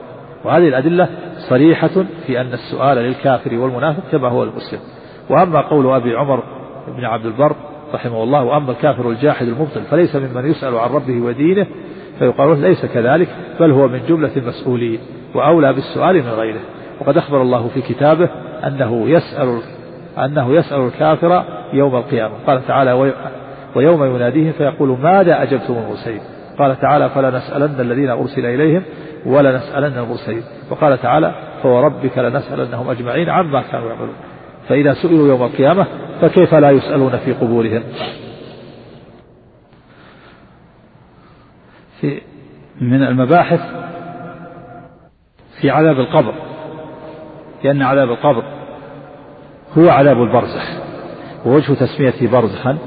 وهذه 0.46 0.68
الأدلة 0.68 1.10
صريحة 1.50 2.06
في 2.28 2.42
أن 2.42 2.54
السؤال 2.54 2.98
للكافر 2.98 3.56
والمنافق 3.56 4.04
كما 4.12 4.28
هو 4.28 4.44
المسلم. 4.44 4.80
وأما 5.30 5.62
قول 5.62 5.96
أبي 5.96 6.16
عمر 6.16 6.44
بن 6.98 7.06
عبد 7.06 7.26
البر 7.26 7.56
رحمه 7.94 8.24
الله 8.24 8.44
وأما 8.44 8.72
الكافر 8.72 9.10
الجاحد 9.10 9.48
المبطل 9.48 9.82
فليس 9.82 10.16
ممن 10.16 10.46
يسأل 10.46 10.78
عن 10.78 10.90
ربه 10.90 11.22
ودينه 11.22 11.68
فيقال 12.20 12.62
ليس 12.62 12.86
كذلك 12.86 13.28
بل 13.60 13.72
هو 13.72 13.88
من 13.88 14.00
جملة 14.08 14.32
المسؤولين 14.38 15.00
وأولى 15.36 15.74
بالسؤال 15.74 16.16
من 16.16 16.30
غيره. 16.30 16.60
وقد 17.04 17.18
أخبر 17.18 17.42
الله 17.42 17.68
في 17.68 17.82
كتابه 17.82 18.30
أنه 18.68 19.10
يسأل 19.10 19.62
أنه 20.18 20.56
يسأل 20.56 20.82
الكافر 20.82 21.44
يوم 21.74 21.96
القيامة. 21.96 22.34
قال 22.48 22.68
تعالى 22.68 23.14
ويوم 23.76 24.16
يناديهم 24.16 24.52
فيقول 24.52 25.00
ماذا 25.00 25.44
أجبتم 25.44 25.74
المرسلين؟ 25.74 26.22
قال 26.60 26.80
تعالى 26.80 27.10
فلنسألن 27.10 27.82
الذين 27.82 28.10
أرسل 28.10 28.46
إليهم 28.46 28.84
ولنسألن 29.26 29.98
المرسلين. 29.98 30.44
وقال 30.70 31.02
تعالى 31.02 31.34
فوربك 31.64 32.18
لنسألنهم 32.18 32.90
أجمعين 32.90 33.30
عما 33.30 33.62
كانوا 33.62 33.90
يعملون. 33.90 34.16
فإذا 34.70 34.94
سئلوا 34.94 35.28
يوم 35.28 35.44
القيامة 35.44 35.88
فكيف 36.22 36.54
لا 36.54 36.72
يسألون 36.72 37.18
في 37.18 37.34
قبورهم؟ 37.34 37.84
في 42.02 42.22
من 42.82 43.04
المباحث 43.04 43.60
في 45.62 45.70
عذاب 45.70 46.00
القبر. 46.00 46.34
لأن 47.64 47.82
عذاب 47.82 48.10
القبر 48.10 48.44
هو 49.78 49.90
عذاب 49.90 50.22
البرزخ 50.22 50.84
ووجه 51.46 51.74
تسميته 51.74 52.32
برزخا 52.32 52.78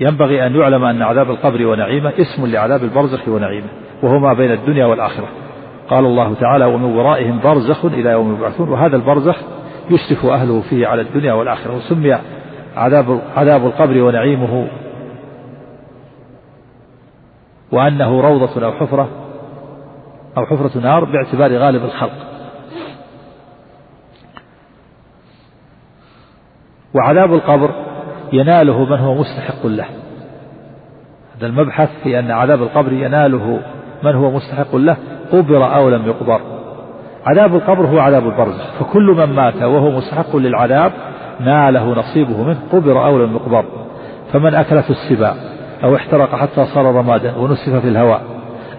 ينبغي 0.00 0.46
أن 0.46 0.56
يعلم 0.56 0.84
أن 0.84 1.02
عذاب 1.02 1.30
القبر 1.30 1.66
ونعيمة 1.66 2.12
اسم 2.18 2.46
لعذاب 2.46 2.82
البرزخ 2.84 3.28
ونعيمة 3.28 3.68
وهو 4.02 4.18
ما 4.18 4.32
بين 4.32 4.52
الدنيا 4.52 4.86
والآخرة. 4.86 5.28
قال 5.88 6.04
الله 6.04 6.34
تعالى 6.34 6.64
ومن 6.64 6.84
ورائهم 6.96 7.40
برزخ 7.44 7.84
إلى 7.84 8.10
يوم 8.10 8.34
يبعثون. 8.34 8.68
وهذا 8.68 8.96
البرزخ 8.96 9.36
يشرف 9.90 10.26
أهله 10.26 10.60
فيه 10.60 10.86
على 10.86 11.02
الدنيا 11.02 11.32
والآخرة 11.32 11.76
وسمي 11.76 12.18
عذاب 12.76 13.20
عذاب 13.36 13.66
القبر 13.66 14.02
ونعيمه. 14.02 14.68
وأنه 17.72 18.20
روضة 18.20 18.66
أو 18.66 18.72
حفرة 18.72 19.08
أو 20.36 20.46
حفرة 20.46 20.80
نار 20.80 21.04
باعتبار 21.04 21.56
غالب 21.56 21.84
الخلق. 21.84 22.31
وعذاب 26.94 27.34
القبر 27.34 27.70
يناله 28.32 28.84
من 28.84 28.98
هو 28.98 29.14
مستحق 29.14 29.66
له. 29.66 29.84
هذا 31.38 31.46
المبحث 31.46 31.88
في 32.02 32.18
أن 32.18 32.30
عذاب 32.30 32.62
القبر 32.62 32.92
يناله 32.92 33.60
من 34.02 34.14
هو 34.14 34.30
مستحق 34.30 34.76
له 34.76 34.96
قبر 35.32 35.74
أو 35.76 35.88
لم 35.90 36.06
يقبر. 36.06 36.40
عذاب 37.26 37.54
القبر 37.54 37.86
هو 37.86 37.98
عذاب 37.98 38.26
البرزخ 38.26 38.72
فكل 38.80 39.14
من 39.18 39.34
مات 39.36 39.62
وهو 39.62 39.90
مستحق 39.90 40.36
للعذاب 40.36 40.92
ناله 41.40 41.84
نصيبه 41.84 42.42
منه 42.42 42.58
قبر 42.72 43.06
أو 43.06 43.18
لم 43.18 43.36
يقبر. 43.36 43.64
فمن 44.32 44.54
أكلته 44.54 44.90
السباع 44.90 45.34
أو 45.84 45.96
احترق 45.96 46.34
حتى 46.34 46.66
صار 46.66 46.84
رمادا 46.84 47.36
ونسف 47.36 47.74
في 47.74 47.88
الهواء 47.88 48.22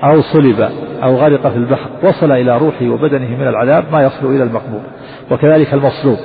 أو 0.04 0.22
صلب 0.22 0.70
أو 1.04 1.16
غرق 1.16 1.48
في 1.48 1.58
البحر 1.58 1.90
وصل 2.04 2.32
إلى 2.32 2.58
روحه 2.58 2.90
وبدنه 2.90 3.38
من 3.38 3.48
العذاب 3.48 3.84
ما 3.92 4.04
يصل 4.04 4.26
إلى 4.26 4.44
المقبور. 4.44 4.82
وكذلك 5.32 5.74
المصلوب. 5.74 6.18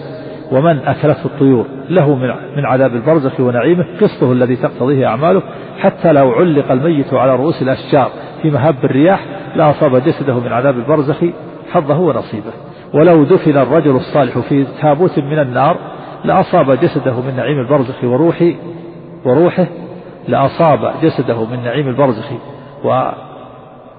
ومن 0.53 0.79
أكلته 0.79 1.25
الطيور 1.25 1.67
له 1.91 2.15
من 2.57 2.67
عذاب 2.67 2.95
البرزخ 2.95 3.41
ونعيمه 3.41 3.85
قسطه 4.01 4.33
الذي 4.33 4.57
تقتضيه 4.57 5.07
أعماله 5.07 5.43
حتى 5.79 6.13
لو 6.13 6.33
علق 6.33 6.73
الميت 6.73 7.15
على 7.15 7.37
رؤوس 7.37 7.63
الأشجار 7.63 8.11
في 8.43 8.51
مهب 8.51 8.85
الرياح 8.85 9.21
لأصاب 9.57 9.97
جسده 9.97 10.41
من 10.41 10.53
عذاب 10.53 10.77
البرزخ 10.77 11.25
حظه 11.73 11.99
ونصيبه. 11.99 12.53
ولو 12.95 13.25
دفن 13.25 13.57
الرجل 13.59 13.97
الصالح 13.97 14.39
في 14.39 14.67
تابوت 14.83 15.19
من 15.19 15.39
النار 15.39 15.77
لأصاب 16.25 16.71
جسده 16.71 17.21
من 17.21 17.37
نعيم 17.37 17.59
البرزخ 17.59 18.05
وروحه 18.05 18.53
وروحه 19.25 19.67
لأصاب 20.29 20.93
جسده 21.03 21.45
من 21.45 21.65
نعيم 21.65 21.89
البرزخ 21.89 22.33
و 22.85 23.11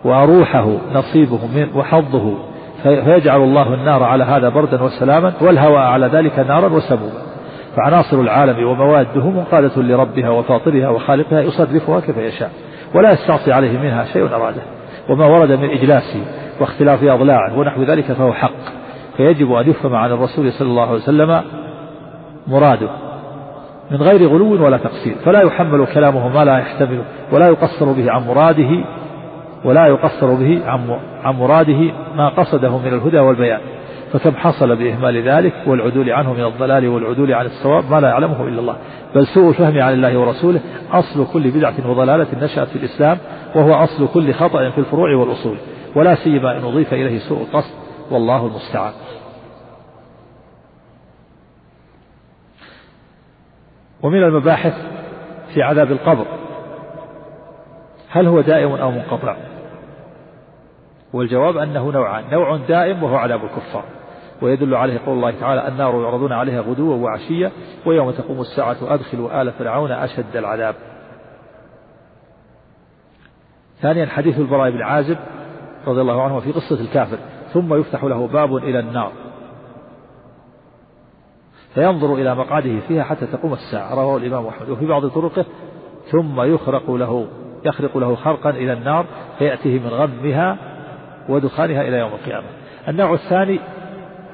وروحه 0.05 0.77
نصيبه 0.93 1.39
من 1.55 1.67
وحظه 1.75 2.33
فيجعل 2.83 3.41
الله 3.41 3.73
النار 3.73 4.03
على 4.03 4.23
هذا 4.23 4.49
بردا 4.49 4.83
وسلاما 4.83 5.33
والهواء 5.41 5.81
على 5.81 6.07
ذلك 6.07 6.39
نارا 6.39 6.67
وسموما 6.67 7.29
فعناصر 7.75 8.21
العالم 8.21 8.67
ومواده 8.67 9.29
منقادة 9.29 9.81
لربها 9.81 10.29
وفاطرها 10.29 10.89
وخالقها 10.89 11.41
يصرفها 11.41 11.99
كيف 11.99 12.17
يشاء 12.17 12.51
ولا 12.95 13.11
يستعصي 13.11 13.51
عليه 13.51 13.77
منها 13.77 14.05
شيء 14.05 14.27
أراده. 14.27 14.61
وما 15.09 15.25
ورد 15.25 15.51
من 15.51 15.69
إجلاسه 15.69 16.21
واختلاف 16.59 17.03
أضلاعه 17.03 17.59
ونحو 17.59 17.83
ذلك 17.83 18.05
فهو 18.05 18.33
حق. 18.33 18.51
فيجب 19.17 19.51
أن 19.51 19.69
يفهم 19.69 19.95
عن 19.95 20.11
الرسول 20.11 20.51
صلى 20.51 20.67
الله 20.67 20.87
عليه 20.87 20.99
وسلم 20.99 21.41
مراده. 22.47 22.89
من 23.91 23.97
غير 23.97 24.27
غلو 24.27 24.65
ولا 24.65 24.77
تقصير. 24.77 25.15
فلا 25.25 25.41
يحمل 25.41 25.85
كلامه 25.85 26.27
ما 26.27 26.45
لا 26.45 26.57
يحتمله 26.57 27.03
ولا 27.31 27.47
يقصر 27.47 27.91
به 27.91 28.11
عن 28.11 28.27
مراده 28.27 28.83
ولا 29.65 29.87
يقصر 29.87 30.33
به 30.33 30.61
عن 31.23 31.35
مراده 31.35 31.79
ما 32.15 32.29
قصده 32.29 32.77
من 32.77 32.93
الهدى 32.93 33.19
والبيان. 33.19 33.59
فكم 34.13 34.35
حصل 34.35 34.75
بإهمال 34.75 35.29
ذلك 35.29 35.53
والعدول 35.67 36.09
عنه 36.09 36.33
من 36.33 36.43
الضلال 36.43 36.87
والعدول 36.87 37.33
عن 37.33 37.45
الصواب 37.45 37.91
ما 37.91 37.99
لا 37.99 38.07
يعلمه 38.07 38.47
إلا 38.47 38.59
الله. 38.59 38.77
بل 39.15 39.27
سوء 39.27 39.49
الفهم 39.49 39.81
عن 39.81 39.93
الله 39.93 40.17
ورسوله 40.19 40.59
أصل 40.91 41.27
كل 41.33 41.51
بدعة 41.51 41.89
وضلالة 41.89 42.27
نشأت 42.41 42.67
في 42.67 42.75
الإسلام 42.75 43.17
وهو 43.55 43.73
أصل 43.73 44.07
كل 44.13 44.33
خطأ 44.33 44.69
في 44.69 44.77
الفروع 44.77 45.15
والأصول. 45.15 45.57
ولا 45.95 46.15
سيما 46.15 46.57
إن 46.57 46.63
أضيف 46.63 46.93
إليه 46.93 47.19
سوء 47.19 47.41
القصد 47.41 47.73
والله 48.11 48.45
المستعان. 48.45 48.93
ومن 54.03 54.23
المباحث 54.23 54.73
في 55.53 55.63
عذاب 55.63 55.91
القبر 55.91 56.25
هل 58.09 58.27
هو 58.27 58.41
دائم 58.41 58.71
أو 58.71 58.91
منقطع؟ 58.91 59.35
والجواب 61.13 61.57
أنه 61.57 61.91
نوعان 61.91 62.29
نوع 62.31 62.57
دائم 62.57 63.03
وهو 63.03 63.15
عذاب 63.15 63.43
الكفار. 63.43 63.83
ويدل 64.41 64.75
عليه 64.75 64.99
قول 65.05 65.17
الله 65.17 65.39
تعالى 65.39 65.67
النار 65.67 66.01
يعرضون 66.01 66.31
عليها 66.31 66.61
غدوا 66.61 66.95
وعشيا 66.95 67.51
ويوم 67.85 68.11
تقوم 68.11 68.41
الساعة 68.41 68.77
أدخلوا 68.81 69.41
آل 69.41 69.51
فرعون 69.51 69.91
أشد 69.91 70.35
العذاب. 70.35 70.75
ثانيا 73.81 74.05
حديث 74.05 74.39
البراء 74.39 74.71
بن 74.71 74.81
عازب 74.81 75.17
رضي 75.87 76.01
الله 76.01 76.21
عنه 76.23 76.39
في 76.39 76.51
قصة 76.51 76.81
الكافر 76.81 77.17
ثم 77.53 77.73
يفتح 77.73 78.03
له 78.03 78.27
باب 78.27 78.55
إلى 78.55 78.79
النار. 78.79 79.11
فينظر 81.73 82.13
إلى 82.13 82.35
مقعده 82.35 82.79
فيها 82.87 83.03
حتى 83.03 83.25
تقوم 83.25 83.53
الساعة. 83.53 83.95
رواه 83.95 84.17
الإمام 84.17 84.47
أحمد 84.47 84.69
وفي 84.69 84.85
بعض 84.85 85.07
طرقه 85.07 85.45
ثم 86.11 86.41
يخرق 86.41 86.91
له 86.91 87.27
يخرق 87.65 87.97
له 87.97 88.15
خرقا 88.15 88.49
إلى 88.49 88.73
النار 88.73 89.05
فيأتيه 89.39 89.79
من 89.79 89.87
غمها 89.87 90.57
ودخانها 91.29 91.81
إلى 91.81 91.97
يوم 91.97 92.13
القيامة. 92.13 92.47
النوع 92.87 93.13
الثاني 93.13 93.59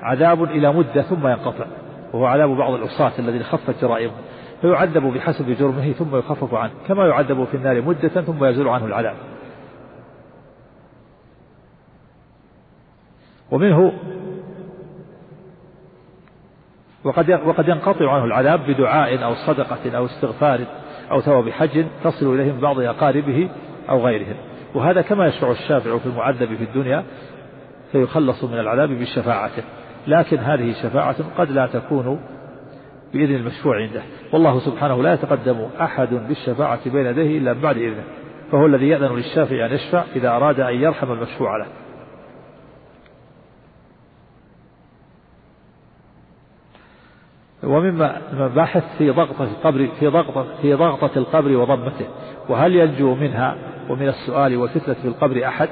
عذاب 0.02 0.44
إلى 0.44 0.74
مدة 0.74 1.02
ثم 1.02 1.28
ينقطع 1.28 1.66
وهو 2.14 2.26
عذاب 2.26 2.50
بعض 2.50 2.74
العصاة 2.74 3.12
الذين 3.20 3.44
خفت 3.44 3.82
جرائمهم. 3.82 4.22
فيعذب 4.62 5.04
بحسب 5.04 5.50
جرمه 5.50 5.92
ثم 5.92 6.16
يخفف 6.16 6.54
عنه 6.54 6.72
كما 6.88 7.08
يعذب 7.08 7.46
في 7.46 7.58
النار 7.58 7.82
مدة 7.82 8.08
ثم 8.08 8.46
يزول 8.46 8.68
عنه 8.68 8.86
العذاب. 8.86 9.16
ومنه 13.52 13.94
وقد 17.04 17.32
وقد 17.32 17.68
ينقطع 17.68 18.12
عنه 18.12 18.26
العذاب 18.26 18.60
بدعاء 18.68 19.24
أو 19.24 19.36
صدقة 19.36 19.98
أو 19.98 20.06
استغفار 20.06 20.60
أو 21.12 21.22
ثواب 21.22 21.50
حج 21.50 21.86
تصل 22.04 22.36
إليه 22.36 22.52
من 22.52 22.60
بعض 22.60 22.80
أقاربه 22.80 23.50
أو 23.90 24.06
غيرهم. 24.06 24.36
وهذا 24.76 25.02
كما 25.02 25.28
يشفع 25.28 25.52
الشافع 25.52 25.98
في 25.98 26.06
المعذب 26.06 26.56
في 26.56 26.64
الدنيا 26.64 27.04
فيخلص 27.92 28.44
من 28.44 28.60
العذاب 28.60 28.90
بشفاعته. 28.90 29.64
لكن 30.08 30.38
هذه 30.38 30.74
شفاعة 30.84 31.16
قد 31.38 31.52
لا 31.52 31.68
تكون 31.68 32.20
بإذن 33.14 33.36
المشفوع 33.36 33.82
عنده. 33.82 34.02
والله 34.34 34.60
سبحانه 34.60 35.04
لا 35.04 35.14
يتقدم 35.14 35.68
أحد 35.82 36.14
بالشفاعة 36.14 36.90
بين 36.90 37.06
يديه 37.06 37.38
إلا 37.38 37.54
بعد 37.54 37.78
إذنه. 37.78 38.04
فهو 38.52 38.66
الذي 38.66 38.88
يأذن 38.88 39.16
للشافع 39.16 39.66
أن 39.66 39.72
يشفع 39.74 40.04
إذا 40.16 40.30
أراد 40.30 40.60
أن 40.60 40.76
يرحم 40.76 41.12
المشفوع 41.12 41.58
له. 41.58 41.68
ومما 47.64 48.22
المباحث 48.34 48.84
في 48.98 49.10
ضغطة 49.10 49.44
القبر 49.44 49.90
في 50.00 50.08
ضغطة 50.08 50.46
في 50.62 50.74
ضغطة 50.74 51.18
القبر 51.18 51.52
وضمته. 51.52 52.06
وهل 52.50 52.76
ينجو 52.76 53.16
منها 53.16 53.75
ومن 53.90 54.08
السؤال 54.08 54.58
والفتنة 54.58 54.94
في 54.94 55.08
القبر 55.08 55.48
أحد؟ 55.48 55.70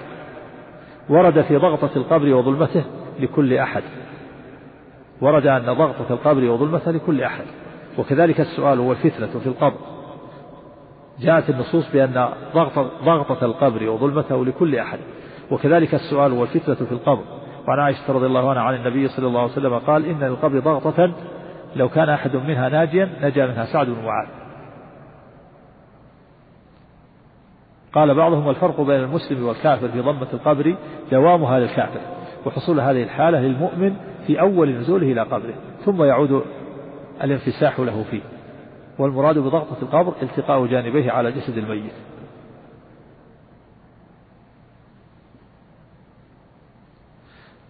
ورد 1.09 1.41
في 1.41 1.57
ضغطة 1.57 1.89
القبر 1.95 2.33
وظلمته 2.33 2.83
لكل 3.19 3.53
أحد. 3.53 3.83
ورد 5.21 5.47
أن 5.47 5.65
ضغطة 5.65 6.13
القبر 6.13 6.43
وظلمته 6.49 6.91
لكل 6.91 7.21
أحد. 7.21 7.45
وكذلك 7.97 8.39
السؤال 8.39 8.79
والفتنة 8.79 9.39
في 9.39 9.47
القبر. 9.47 9.77
جاءت 11.19 11.49
النصوص 11.49 11.91
بأن 11.93 12.29
ضغطة, 12.55 12.89
ضغطة 13.05 13.45
القبر 13.45 13.89
وظلمته 13.89 14.45
لكل 14.45 14.75
أحد. 14.75 14.99
وكذلك 15.51 15.93
السؤال 15.93 16.33
والفتنة 16.33 16.75
في 16.75 16.91
القبر. 16.91 17.23
وعن 17.67 17.79
عائشة 17.79 18.13
رضي 18.13 18.25
الله 18.25 18.49
عنها 18.49 18.61
عن 18.61 18.75
النبي 18.75 19.07
صلى 19.07 19.27
الله 19.27 19.41
عليه 19.41 19.51
وسلم 19.51 19.77
قال 19.79 20.05
إن 20.05 20.19
للقبر 20.19 20.59
ضغطة 20.59 21.11
لو 21.75 21.89
كان 21.89 22.09
أحد 22.09 22.35
منها 22.35 22.69
ناجيا 22.69 23.09
نجا 23.21 23.47
منها 23.47 23.65
سعد 23.65 23.87
بن 23.87 24.05
قال 27.93 28.15
بعضهم 28.15 28.49
الفرق 28.49 28.81
بين 28.81 28.99
المسلم 28.99 29.45
والكافر 29.45 29.89
في 29.89 29.99
ضمة 29.99 30.27
القبر 30.33 30.75
دوام 31.11 31.43
هذا 31.43 31.65
الكافر 31.65 31.99
وحصول 32.45 32.79
هذه 32.79 33.03
الحالة 33.03 33.39
للمؤمن 33.39 33.95
في 34.27 34.41
أول 34.41 34.75
نزوله 34.75 35.11
إلى 35.11 35.21
قبره 35.21 35.53
ثم 35.85 36.03
يعود 36.03 36.43
الانفساح 37.23 37.79
له 37.79 38.03
فيه 38.11 38.21
والمراد 38.99 39.37
بضغطة 39.37 39.81
القبر 39.81 40.13
التقاء 40.21 40.65
جانبيه 40.65 41.11
على 41.11 41.31
جسد 41.31 41.57
الميت. 41.57 41.93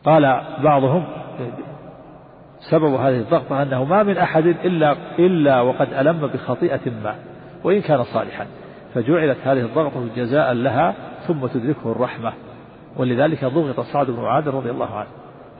قال 0.05 0.43
بعضهم 0.63 1.05
سبب 2.71 2.93
هذه 2.93 3.17
الضغطة 3.17 3.61
أنه 3.61 3.83
ما 3.83 4.03
من 4.03 4.17
أحد 4.17 4.45
إلا 4.45 4.95
إلا 5.19 5.61
وقد 5.61 5.93
ألم 5.93 6.27
بخطيئة 6.27 6.89
ما 7.03 7.15
وإن 7.63 7.81
كان 7.81 8.03
صالحا. 8.03 8.47
فجعلت 8.93 9.37
هذه 9.43 9.59
الضغطة 9.59 10.07
جزاء 10.15 10.53
لها 10.53 10.95
ثم 11.27 11.47
تدركه 11.47 11.91
الرحمة. 11.91 12.33
ولذلك 12.97 13.45
ضغط 13.45 13.79
سعد 13.79 14.07
بن 14.07 14.21
معاذ 14.21 14.47
رضي 14.49 14.71
الله 14.71 14.95
عنه. 14.95 15.09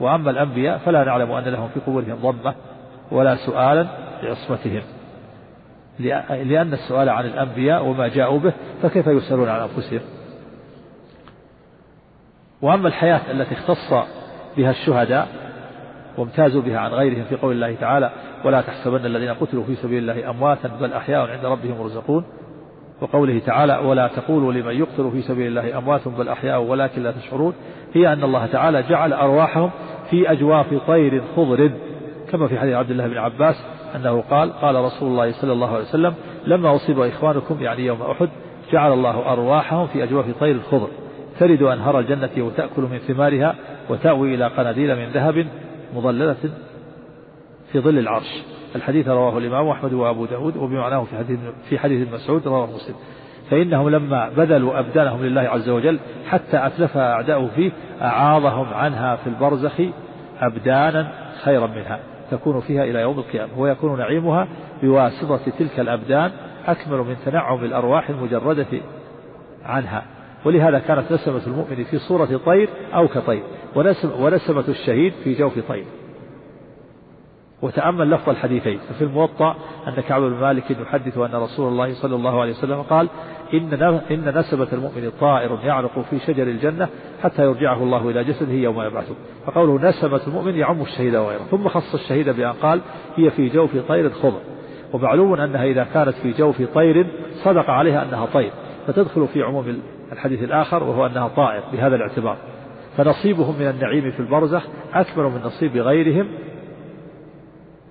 وأما 0.00 0.30
الأنبياء 0.30 0.78
فلا 0.78 1.04
نعلم 1.04 1.30
أن 1.30 1.44
لهم 1.44 1.68
في 1.68 1.80
قبورهم 1.80 2.14
ضمة 2.14 2.54
ولا 3.10 3.36
سؤالا 3.36 3.86
لعصمتهم. 4.22 4.82
لأن 6.30 6.72
السؤال 6.72 7.08
عن 7.08 7.26
الأنبياء 7.26 7.84
وما 7.84 8.08
جاءوا 8.08 8.38
به 8.38 8.52
فكيف 8.82 9.06
يسألون 9.06 9.48
عن 9.48 9.60
أنفسهم؟ 9.60 10.00
وأما 12.62 12.88
الحياة 12.88 13.20
التي 13.30 13.54
اختص 13.54 13.94
بها 14.56 14.70
الشهداء 14.70 15.28
وامتازوا 16.18 16.62
بها 16.62 16.78
عن 16.78 16.90
غيرهم 16.90 17.24
في 17.24 17.36
قول 17.36 17.52
الله 17.52 17.74
تعالى 17.74 18.10
ولا 18.44 18.60
تحسبن 18.60 19.06
الذين 19.06 19.34
قتلوا 19.34 19.64
في 19.64 19.76
سبيل 19.76 19.98
الله 19.98 20.30
أمواتا 20.30 20.68
بل 20.68 20.92
أحياء 20.92 21.30
عند 21.30 21.44
ربهم 21.44 21.80
يرزقون 21.80 22.24
وقوله 23.00 23.38
تعالى 23.38 23.76
ولا 23.76 24.08
تقولوا 24.08 24.52
لمن 24.52 24.74
يقتل 24.74 25.10
في 25.10 25.22
سبيل 25.22 25.46
الله 25.46 25.78
أموات 25.78 26.08
بل 26.08 26.28
أحياء 26.28 26.62
ولكن 26.62 27.02
لا 27.02 27.10
تشعرون 27.10 27.54
هي 27.92 28.12
أن 28.12 28.24
الله 28.24 28.46
تعالى 28.46 28.82
جعل 28.82 29.12
أرواحهم 29.12 29.70
في 30.10 30.32
أجواف 30.32 30.66
طير 30.86 31.22
خضر 31.36 31.70
كما 32.30 32.48
في 32.48 32.58
حديث 32.58 32.74
عبد 32.74 32.90
الله 32.90 33.06
بن 33.06 33.18
عباس 33.18 33.64
أنه 33.96 34.24
قال 34.30 34.52
قال 34.52 34.74
رسول 34.74 35.08
الله 35.08 35.32
صلى 35.32 35.52
الله 35.52 35.68
عليه 35.74 35.84
وسلم 35.84 36.14
لما 36.46 36.74
أصيب 36.76 37.00
إخوانكم 37.00 37.62
يعني 37.62 37.86
يوم 37.86 38.02
أحد 38.02 38.28
جعل 38.72 38.92
الله 38.92 39.32
أرواحهم 39.32 39.86
في 39.86 40.04
أجواف 40.04 40.38
طير 40.40 40.60
خضر 40.70 40.88
ترد 41.40 41.62
أنهار 41.62 41.98
الجنة 41.98 42.30
وتأكل 42.38 42.82
من 42.82 42.98
ثمارها 42.98 43.54
وتأوي 43.90 44.34
إلى 44.34 44.46
قناديل 44.46 44.96
من 44.96 45.04
ذهب 45.04 45.46
مظللة 45.94 46.36
في 47.72 47.80
ظل 47.80 47.98
العرش. 47.98 48.42
الحديث 48.74 49.08
رواه 49.08 49.38
الإمام 49.38 49.68
أحمد 49.68 49.92
وأبو 49.92 50.24
داود 50.24 50.56
وبمعناه 50.56 51.04
في 51.04 51.16
حديث 51.18 51.38
في 51.68 51.78
حديث 51.78 52.12
مسعود 52.12 52.48
رواه 52.48 52.66
مسلم. 52.66 52.94
فإنهم 53.50 53.88
لما 53.88 54.28
بذلوا 54.28 54.78
أبدانهم 54.78 55.24
لله 55.24 55.40
عز 55.40 55.68
وجل 55.68 55.98
حتى 56.28 56.66
أتلفها 56.66 57.12
أعداؤه 57.12 57.48
فيه 57.56 57.72
أعاضهم 58.02 58.74
عنها 58.74 59.16
في 59.16 59.26
البرزخ 59.26 59.80
أبدانا 60.40 61.12
خيرا 61.44 61.66
منها. 61.66 62.00
تكون 62.30 62.60
فيها 62.60 62.84
إلى 62.84 63.00
يوم 63.00 63.18
القيامة 63.18 63.58
ويكون 63.58 63.98
نعيمها 63.98 64.48
بواسطة 64.82 65.50
تلك 65.58 65.80
الأبدان 65.80 66.30
أكمل 66.66 66.98
من 66.98 67.16
تنعم 67.24 67.64
الأرواح 67.64 68.10
المجردة 68.10 68.66
عنها. 69.64 70.02
ولهذا 70.44 70.78
كانت 70.78 71.12
نسمة 71.12 71.40
المؤمن 71.46 71.84
في 71.84 71.98
صورة 71.98 72.40
طير 72.46 72.68
أو 72.94 73.08
كطير 73.08 73.42
ونسمة 74.18 74.64
الشهيد 74.68 75.12
في 75.24 75.34
جوف 75.34 75.58
طير. 75.68 75.84
وتأمل 77.64 78.10
لفظ 78.10 78.28
الحديثين. 78.28 78.78
ففي 78.78 79.04
الموطأ 79.04 79.56
أن 79.88 80.02
كعب 80.08 80.22
بن 80.22 80.40
مالك 80.40 80.70
يحدث 80.70 81.18
أن 81.18 81.34
رسول 81.34 81.68
الله 81.68 81.94
صلى 81.94 82.14
الله 82.14 82.40
عليه 82.40 82.52
وسلم 82.52 82.82
قال 82.82 83.08
إن 83.54 83.82
إن 84.10 84.38
نسبة 84.38 84.68
المؤمن 84.72 85.12
طائر 85.20 85.58
يعرق 85.64 85.98
في 86.10 86.18
شجر 86.18 86.42
الجنة 86.42 86.88
حتى 87.22 87.42
يرجعه 87.42 87.82
الله 87.82 88.10
إلى 88.10 88.24
جسده 88.24 88.52
يوم 88.52 88.82
يبعثه. 88.82 89.14
فقوله 89.46 89.88
نسبة 89.88 90.20
المؤمن 90.26 90.54
يعم 90.54 90.82
الشهيد 90.82 91.16
وغيره. 91.16 91.42
ثم 91.50 91.68
خص 91.68 91.94
الشهيد 91.94 92.28
بأن 92.28 92.52
قال 92.52 92.80
هي 93.16 93.30
في 93.30 93.48
جوف 93.48 93.76
طير 93.88 94.10
خضر. 94.10 94.40
ومعلوم 94.92 95.34
أنها 95.34 95.64
إذا 95.64 95.86
كانت 95.94 96.14
في 96.22 96.32
جوف 96.32 96.62
طير 96.74 97.06
صدق 97.44 97.70
عليها 97.70 98.04
أنها 98.04 98.26
طير. 98.26 98.50
فتدخل 98.86 99.28
في 99.28 99.42
عموم 99.42 99.78
الحديث 100.12 100.42
الآخر 100.42 100.82
وهو 100.84 101.06
أنها 101.06 101.28
طائر 101.28 101.62
بهذا 101.72 101.96
الاعتبار. 101.96 102.36
فنصيبهم 102.96 103.54
من 103.60 103.68
النعيم 103.68 104.10
في 104.10 104.20
البرزخ 104.20 104.62
أكبر 104.94 105.28
من 105.28 105.40
نصيب 105.44 105.76
غيرهم 105.76 106.28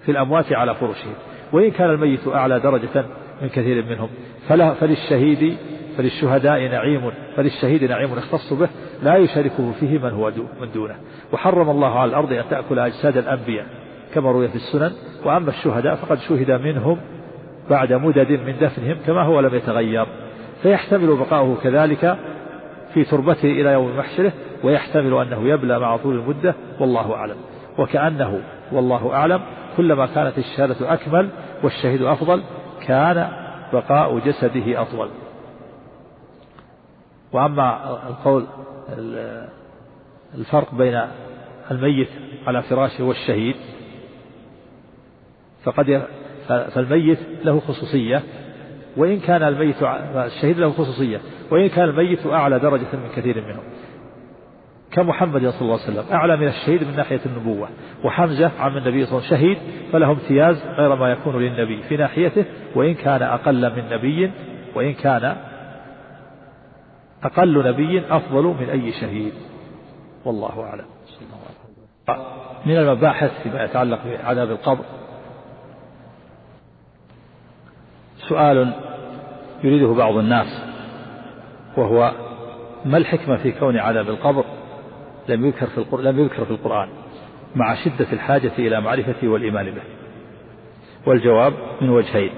في 0.06 0.12
الأموات 0.12 0.54
على 0.54 0.76
فرشهم 0.76 1.14
وإن 1.52 1.72
كان 1.72 1.90
الميت 1.90 2.28
أعلى 2.28 2.60
درجة 2.60 3.06
من 3.42 3.50
كثير 3.50 3.86
منهم. 3.86 4.10
فللشهيد 4.80 5.58
فللشهداء 5.98 6.68
نعيم 6.68 7.12
فللشهيد 7.36 7.84
نعيم 7.84 8.18
يختص 8.18 8.54
به 8.54 8.70
لا 9.04 9.16
يشاركه 9.16 9.72
فيه 9.80 9.98
من 9.98 10.12
هو 10.12 10.32
من 10.62 10.72
دونه. 10.74 10.96
وحرم 11.34 11.70
الله 11.70 12.00
على 12.00 12.10
الأرض 12.10 12.34
أن 12.34 12.44
تأكل 12.50 12.80
أجساد 12.80 13.18
الأنبياء. 13.18 13.66
كما 14.14 14.32
روي 14.32 14.48
في 14.48 14.56
السنن 14.56 14.92
وأما 15.26 15.50
الشهداء 15.50 15.96
فقد 15.96 16.18
شهد 16.18 16.52
منهم 16.52 16.98
بعد 17.70 17.94
مدد 17.94 18.32
من 18.32 18.56
دفنهم 18.62 18.98
كما 19.06 19.22
هو 19.22 19.40
لم 19.40 19.56
يتغير. 19.56 20.06
فيحتمل 20.64 21.16
بقاؤه 21.16 21.58
كذلك 21.64 22.18
في 22.94 23.04
تربته 23.04 23.52
إلى 23.52 23.70
يوم 23.70 23.98
محشره 23.98 24.32
ويحتمل 24.64 25.14
أنه 25.14 25.50
يبلى 25.50 25.80
مع 25.80 25.98
طول 25.98 26.16
المدة 26.16 26.56
والله 26.80 27.14
أعلم. 27.14 27.36
وكأنه 27.78 28.42
والله 28.72 29.14
أعلم 29.14 29.42
كلما 29.78 30.06
كانت 30.06 30.38
الشهادة 30.38 30.94
أكمل 30.94 31.30
والشهيد 31.64 32.02
أفضل 32.02 32.44
كان 32.88 33.32
بقاء 33.74 34.20
جسده 34.20 34.82
أطول. 34.82 35.10
وأما 37.32 37.94
القول 38.10 38.46
الفرق 40.36 40.76
بين 40.76 41.02
الميت 41.72 42.10
على 42.48 42.62
فراشه 42.62 43.04
والشهيد 43.04 43.56
فقد 45.64 46.04
فالميت 46.48 47.20
له 47.44 47.60
خصوصية 47.60 48.24
وإن 48.98 49.20
كان 49.20 49.44
الميت 49.44 49.76
الشهيد 50.16 50.60
له 50.60 50.72
خصوصية 50.72 51.22
وإن 51.52 51.70
كان 51.70 51.90
الميت 51.90 52.26
أعلى 52.26 52.60
درجة 52.60 52.88
من 52.94 53.10
كثير 53.16 53.42
منهم. 53.48 53.64
كمحمد 54.94 55.50
صلى 55.50 55.62
الله 55.62 55.80
عليه 55.82 55.94
وسلم. 55.94 56.14
أعلى 56.14 56.38
من 56.38 56.48
الشهيد 56.48 56.84
من 56.84 56.96
ناحية 56.96 57.20
النبوة. 57.26 57.70
وحمزة 58.04 58.52
عم 58.60 58.78
النبي 58.78 59.06
صلى 59.06 59.18
الله 59.18 59.28
عليه 59.28 59.38
وسلم 59.38 59.40
شهيد 59.40 59.58
فله 59.92 60.12
امتياز 60.12 60.64
غير 60.66 60.96
ما 60.96 61.12
يكون 61.12 61.42
للنبي 61.42 61.84
في 61.84 61.98
ناحيته 61.98 62.46
وإن 62.76 62.94
كان 62.94 63.22
أقل 63.22 63.76
من 63.76 63.90
نبي 63.90 64.32
وإن 64.76 64.94
كان 64.94 65.36
أقل 67.24 67.68
نبي 67.68 68.04
أفضل 68.10 68.44
من 68.44 68.70
أي 68.70 68.92
شهيد. 68.92 69.34
والله 70.26 70.64
أعلم. 70.64 70.86
من 72.66 72.78
المباحث 72.78 73.32
فيما 73.44 73.64
يتعلق 73.64 74.00
بعذاب 74.06 74.52
القبر. 74.52 74.84
سؤال 78.18 78.74
يريده 79.64 79.94
بعض 79.94 80.16
الناس 80.16 80.64
وهو 81.78 82.12
ما 82.86 82.98
الحكمة 82.98 83.38
في 83.38 83.52
كون 83.52 83.78
عذاب 83.78 84.10
القبر؟ 84.10 84.44
لم 85.30 85.46
يذكر 85.46 85.66
في 85.66 85.78
القرآن 85.78 86.06
لم 86.06 86.20
يذكر 86.20 86.46
في 86.46 86.52
القرآن 86.52 86.88
مع 87.56 87.76
شدة 87.76 88.08
الحاجة 88.14 88.52
إلى 88.60 88.82
معرفته 88.82 89.28
والإيمان 89.28 89.66
به. 89.66 89.82
والجواب 91.06 91.54
من 91.82 91.90
وجهين 91.90 92.30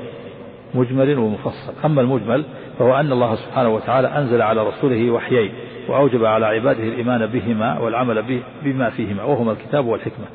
مجمل 0.74 1.20
ومفصل. 1.20 1.74
أما 1.86 2.02
المجمل 2.02 2.44
فهو 2.80 3.00
أن 3.00 3.12
الله 3.12 3.36
سبحانه 3.36 3.70
وتعالى 3.70 4.08
أنزل 4.08 4.42
على 4.42 4.68
رسوله 4.68 5.12
وحيين 5.12 5.54
وأوجب 5.88 6.26
على 6.26 6.46
عباده 6.46 6.84
الإيمان 6.84 7.26
بهما 7.26 7.80
والعمل 7.80 8.42
بما 8.64 8.90
فيهما 8.90 9.24
وهما 9.24 9.52
الكتاب 9.52 9.86
والحكمة. 9.86 10.26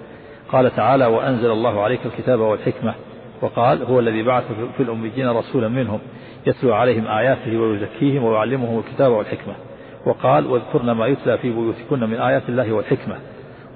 قال 0.53 0.77
تعالى 0.77 1.07
وأنزل 1.07 1.51
الله 1.51 1.83
عليك 1.83 2.01
الكتاب 2.07 2.41
والحكمة. 2.41 2.95
وقال 3.43 3.83
هو 3.83 4.01
الذي 4.01 4.23
بعث 4.23 4.45
في 4.77 4.83
الأميين 4.83 5.29
رسولا 5.29 5.69
منهم 5.69 5.99
يتلو 6.47 6.75
عليهم 6.75 7.07
آياته 7.07 7.59
ويزكيهم 7.59 8.25
ويعلمهم 8.25 8.79
الكتاب 8.79 9.13
والحكمة. 9.13 9.55
وقال 10.07 10.47
واذكرن 10.47 10.91
ما 10.91 11.07
يتلى 11.07 11.39
في 11.39 11.51
بيوتكن 11.51 12.01
من 12.01 12.21
آيات 12.21 12.49
الله 12.49 12.73
والحكمة 12.73 13.17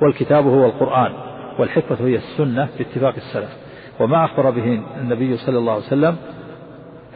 والكتاب 0.02 0.46
هو 0.46 0.66
القرآن 0.66 1.12
والحكمة 1.58 2.08
هي 2.08 2.16
السنة 2.16 2.68
باتفاق 2.78 3.14
السلف 3.14 3.56
وما 4.00 4.24
أخبر 4.24 4.50
به 4.50 4.82
النبي 5.00 5.36
صلى 5.36 5.58
الله 5.58 5.72
عليه 5.72 5.86
وسلم 5.86 6.16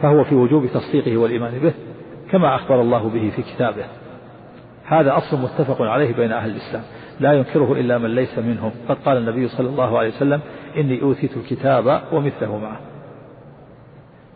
فهو 0.03 0.25
في 0.25 0.35
وجوب 0.35 0.67
تصديقه 0.67 1.17
والإيمان 1.17 1.59
به 1.59 1.73
كما 2.31 2.55
أخبر 2.55 2.81
الله 2.81 3.09
به 3.09 3.33
في 3.37 3.43
كتابه. 3.43 3.85
هذا 4.85 5.17
أصل 5.17 5.37
متفق 5.37 5.83
عليه 5.83 6.15
بين 6.15 6.33
أهل 6.33 6.51
الإسلام. 6.51 6.83
لا 7.21 7.33
ينكره 7.33 7.73
إلا 7.73 7.99
من 7.99 8.15
ليس 8.15 8.39
منهم. 8.39 8.71
قد 8.89 8.97
قال 9.05 9.17
النبي 9.17 9.49
صلى 9.49 9.69
الله 9.69 9.99
عليه 9.99 10.09
وسلم 10.09 10.41
إني 10.77 11.03
أوتيت 11.03 11.37
الكتاب 11.37 12.03
ومثله 12.13 12.59
معه. 12.59 12.81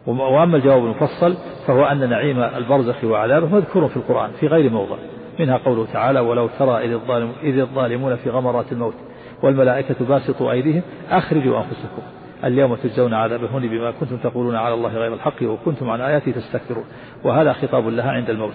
وأما 0.07 0.57
الجواب 0.57 0.85
المفصل 0.85 1.37
فهو 1.67 1.85
أن 1.85 2.11
نعيم 2.11 2.43
البرزخ 2.43 3.05
وعذابه 3.05 3.47
مذكور 3.47 3.89
في 3.89 3.97
القرآن 3.97 4.31
في 4.41 4.47
غير 4.47 4.71
موضع. 4.71 4.97
منها 5.41 5.57
قوله 5.57 5.87
تعالى 5.93 6.21
ولو 6.21 6.49
ترى 6.59 6.85
إذ, 6.85 6.93
الظالم 6.93 7.33
إذ 7.43 7.59
الظالمون 7.59 8.17
في 8.17 8.31
غمرات 8.31 8.73
الموت 8.73 8.95
والملائكة 9.43 9.95
باسطوا 10.09 10.53
أيديهم 10.53 10.83
أخرجوا 11.11 11.59
أنفسكم 11.59 12.03
اليوم 12.45 12.75
تجزون 12.75 13.15
عذاب 13.15 13.45
الهون 13.45 13.69
بما 13.69 13.91
كنتم 13.91 14.17
تقولون 14.17 14.57
على 14.57 14.75
الله 14.75 14.97
غير 14.97 15.15
الحق 15.15 15.43
وكنتم 15.43 15.91
عن 15.91 16.01
آياته 16.01 16.33
تستكبرون. 16.33 16.85
وهذا 17.25 17.53
خطاب 17.53 17.89
لها 17.89 18.11
عند 18.11 18.31
الموت. 18.31 18.55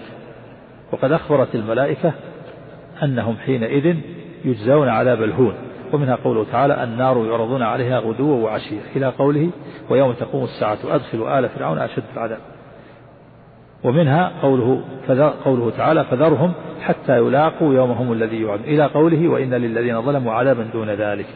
وقد 0.92 1.12
أخبرت 1.12 1.54
الملائكة 1.54 2.12
أنهم 3.02 3.36
حينئذ 3.36 3.96
يجزون 4.44 4.88
عذاب 4.88 5.22
الهون. 5.22 5.54
ومنها 5.92 6.16
قوله 6.24 6.46
تعالى 6.52 6.84
النار 6.84 7.26
يعرضون 7.26 7.62
عليها 7.62 7.98
غدوا 7.98 8.44
وعشيا 8.44 8.80
إلى 8.96 9.06
قوله 9.06 9.50
ويوم 9.90 10.12
تقوم 10.12 10.44
الساعة 10.44 10.78
أدخلوا 10.84 11.38
آل 11.38 11.48
فرعون 11.48 11.78
أشد 11.78 12.02
العذاب. 12.12 12.38
ومنها 13.84 14.32
قوله 14.42 14.82
قوله 15.44 15.70
تعالى 15.76 16.04
فذرهم 16.04 16.52
حتى 16.80 17.16
يلاقوا 17.16 17.74
يومهم 17.74 18.12
الذي 18.12 18.36
يوعد 18.36 18.60
إلى 18.60 18.86
قوله 18.86 19.28
وإن 19.28 19.54
للذين 19.54 20.02
ظلموا 20.02 20.32
عذابا 20.32 20.62
دون 20.72 20.90
ذلك. 20.90 21.26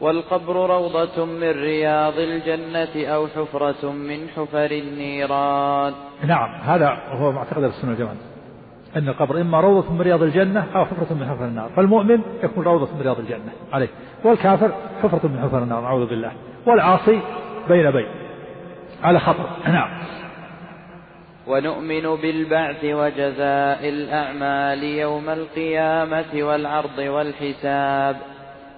والقبر 0.00 0.76
روضة 0.76 1.24
من 1.24 1.50
رياض 1.50 2.18
الجنة 2.18 3.06
أو 3.06 3.26
حفرة 3.26 3.92
من 3.92 4.28
حفر 4.36 4.70
النيران. 4.70 5.92
نعم 6.24 6.60
هذا 6.60 6.98
هو 7.10 7.32
معتقد 7.32 7.62
السنة 7.62 7.90
والجماعة. 7.90 8.27
أن 8.98 9.08
القبر 9.08 9.40
إما 9.40 9.60
روضة 9.60 9.92
من 9.92 10.00
رياض 10.00 10.22
الجنة 10.22 10.66
أو 10.74 10.84
حفرة 10.84 11.14
من 11.14 11.28
حفر 11.28 11.44
النار 11.44 11.70
فالمؤمن 11.76 12.20
يكون 12.42 12.64
روضة 12.64 12.94
من 12.94 13.00
رياض 13.02 13.18
الجنة 13.18 13.52
عليه 13.72 13.88
والكافر 14.24 14.72
حفرة 15.02 15.28
من 15.28 15.40
حفر 15.42 15.62
النار 15.62 15.80
نعوذ 15.80 16.06
بالله 16.06 16.32
والعاصي 16.66 17.20
بين 17.68 17.90
بين 17.90 18.06
على 19.02 19.20
خطر. 19.20 19.46
نعم. 19.66 19.88
ونؤمن 21.46 22.16
بالبعث 22.22 22.84
وجزاء 22.84 23.88
الأعمال 23.88 24.82
يوم 24.82 25.30
القيامة 25.30 26.34
والعرض 26.34 26.98
والحساب 26.98 28.16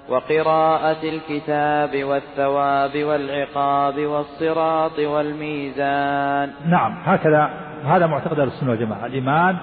وقراءة 0.08 1.02
الكتاب 1.02 2.04
والثواب 2.04 3.04
والعقاب 3.04 3.98
والصراط 3.98 4.98
والميزان. 4.98 6.50
نعم 6.66 7.02
هكذا 7.04 7.50
هذا 7.84 8.06
معتقد 8.06 8.38
أهل 8.38 8.48
السنة 8.48 8.70
والجماعة 8.70 9.06
الإيمان 9.06 9.56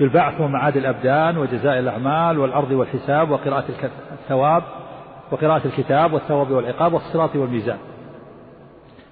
بالبعث 0.00 0.40
ومعاد 0.40 0.76
الأبدان 0.76 1.38
وجزاء 1.38 1.78
الأعمال 1.78 2.38
والعرض 2.38 2.70
والحساب 2.70 3.30
وقراءة 3.30 3.64
الثواب 4.12 4.62
وقراءة 5.30 5.62
الكتاب 5.66 6.12
والثواب 6.12 6.50
والعقاب 6.50 6.92
والصراط 6.92 7.36
والميزان. 7.36 7.78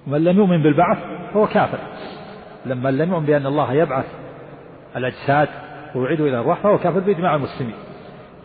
ومن 0.07 0.23
لم 0.23 0.37
يؤمن 0.37 0.63
بالبعث 0.63 0.97
فهو 1.33 1.47
كافر. 1.47 1.77
لما 2.65 2.91
لم 2.91 3.11
يؤمن 3.11 3.25
بأن 3.25 3.45
الله 3.45 3.73
يبعث 3.73 4.05
الأجساد 4.95 5.47
ويعيد 5.95 6.21
إلى 6.21 6.39
الروح 6.41 6.59
فهو 6.59 6.77
كافر 6.77 6.99
بإجماع 6.99 7.35
المسلمين. 7.35 7.75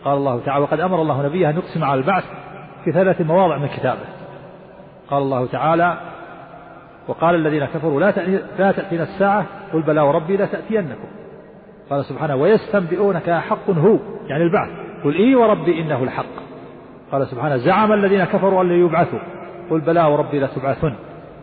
قال 0.05 0.17
الله 0.17 0.39
تعالى 0.45 0.63
وقد 0.63 0.79
أمر 0.79 1.01
الله 1.01 1.25
نبيه 1.25 1.49
أن 1.49 1.55
يقسم 1.55 1.83
على 1.83 1.99
البعث 1.99 2.23
في 2.85 2.91
ثلاث 2.91 3.21
مواضع 3.21 3.57
من 3.57 3.67
كتابه. 3.67 4.05
قال 5.09 5.23
الله 5.23 5.47
تعالى 5.47 5.97
وقال 7.07 7.35
الذين 7.35 7.65
كفروا 7.65 7.99
لا 8.57 8.71
تأتينا 8.71 9.03
الساعة 9.03 9.45
قل 9.73 9.81
بلى 9.81 10.01
وربي 10.01 10.37
لا 10.37 10.45
تأتينكم. 10.45 11.07
قال 11.89 12.05
سبحانه 12.05 12.35
ويستنبئونك 12.35 13.29
حق 13.29 13.69
هو 13.69 13.97
يعني 14.27 14.43
البعث. 14.43 14.69
قل 15.03 15.15
إي 15.15 15.35
وربي 15.35 15.81
إنه 15.81 16.03
الحق. 16.03 16.25
قال 17.11 17.27
سبحانه 17.27 17.57
زعم 17.57 17.93
الذين 17.93 18.23
كفروا 18.23 18.63
أن 18.63 18.71
يبعثوا. 18.71 19.19
قل 19.69 19.79
بلى 19.79 20.03
وربي 20.03 20.39
لتبعثن 20.39 20.93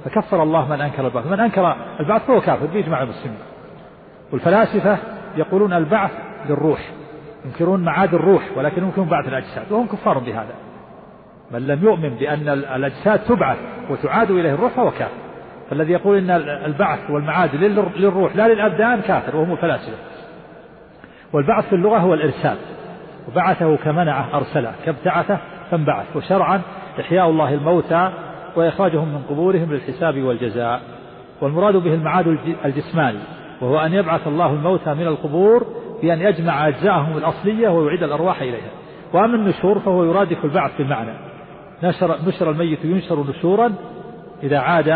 فكفر 0.04 0.42
الله 0.42 0.68
من 0.68 0.80
أنكر 0.80 1.06
البعث. 1.06 1.26
من 1.26 1.40
أنكر 1.40 1.76
البعث 2.00 2.26
فهو 2.26 2.40
كافر 2.40 2.66
بإجماع 2.66 3.02
المسلمين. 3.02 3.38
والفلاسفة 4.32 4.98
يقولون 5.36 5.72
البعث 5.72 6.10
للروح 6.48 6.90
ينكرون 7.44 7.84
معاد 7.84 8.14
الروح 8.14 8.42
ولكن 8.56 8.82
ينكرون 8.82 9.08
بعث 9.08 9.28
الأجساد 9.28 9.72
وهم 9.72 9.86
كفار 9.86 10.18
بهذا. 10.18 10.54
من 11.50 11.66
لم 11.66 11.84
يؤمن 11.84 12.08
بأن 12.08 12.48
الأجساد 12.48 13.18
تبعث 13.18 13.58
وتعاد 13.90 14.30
إليه 14.30 14.54
الروح 14.54 14.72
فهو 14.72 14.90
كافر. 14.90 15.14
فالذي 15.70 15.92
يقول 15.92 16.18
إن 16.18 16.30
البعث 16.64 17.10
والمعاد 17.10 17.54
للروح 17.96 18.36
لا 18.36 18.48
للأبدان 18.48 19.00
كافر 19.00 19.36
وهم 19.36 19.52
الفلاسفة. 19.52 20.13
والبعث 21.34 21.68
في 21.68 21.74
اللغة 21.74 21.98
هو 21.98 22.14
الإرسال. 22.14 22.56
وبعثه 23.28 23.76
كمنعه 23.76 24.36
أرسله. 24.36 24.72
كابتعثه 24.84 25.38
فانبعث 25.70 26.16
وشرعا 26.16 26.60
إحياء 27.00 27.30
الله 27.30 27.54
الموتى 27.54 28.10
وإخراجهم 28.56 29.08
من 29.08 29.22
قبورهم 29.30 29.72
للحساب 29.72 30.22
والجزاء. 30.22 30.80
والمراد 31.40 31.76
به 31.76 31.94
المعاد 31.94 32.38
الجسماني 32.64 33.18
وهو 33.60 33.78
أن 33.78 33.94
يبعث 33.94 34.26
الله 34.26 34.52
الموتى 34.52 34.94
من 34.94 35.06
القبور 35.06 35.66
بأن 36.02 36.20
يجمع 36.20 36.68
أجزاءهم 36.68 37.18
الأصلية 37.18 37.68
ويعيد 37.68 38.02
الأرواح 38.02 38.42
إليها. 38.42 38.70
وأما 39.12 39.36
النشور 39.36 39.78
فهو 39.78 40.04
يرادف 40.04 40.44
البعث 40.44 40.78
بالمعنى. 40.78 41.12
نشر, 41.82 42.16
نشر 42.26 42.50
الميت 42.50 42.84
ينشر 42.84 43.24
نشورا 43.30 43.72
إذا 44.42 44.58
عاد 44.58 44.88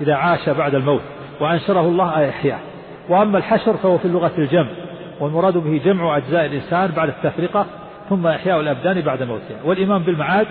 إذا 0.00 0.14
عاش 0.14 0.48
بعد 0.48 0.74
الموت. 0.74 1.02
وأنشره 1.40 1.80
الله 1.80 2.18
أي 2.18 2.28
إحياء. 2.28 2.60
وأما 3.08 3.38
الحشر 3.38 3.76
فهو 3.76 3.98
في 3.98 4.04
اللغة 4.04 4.32
الجمع. 4.38 4.83
والمراد 5.20 5.58
به 5.58 5.80
جمع 5.84 6.16
أجزاء 6.16 6.46
الإنسان 6.46 6.90
بعد 6.90 7.08
التفرقة 7.08 7.66
ثم 8.08 8.26
إحياء 8.26 8.60
الأبدان 8.60 9.00
بعد 9.00 9.22
موتها. 9.22 9.62
والإيمان 9.64 10.02
بالمعاد 10.02 10.46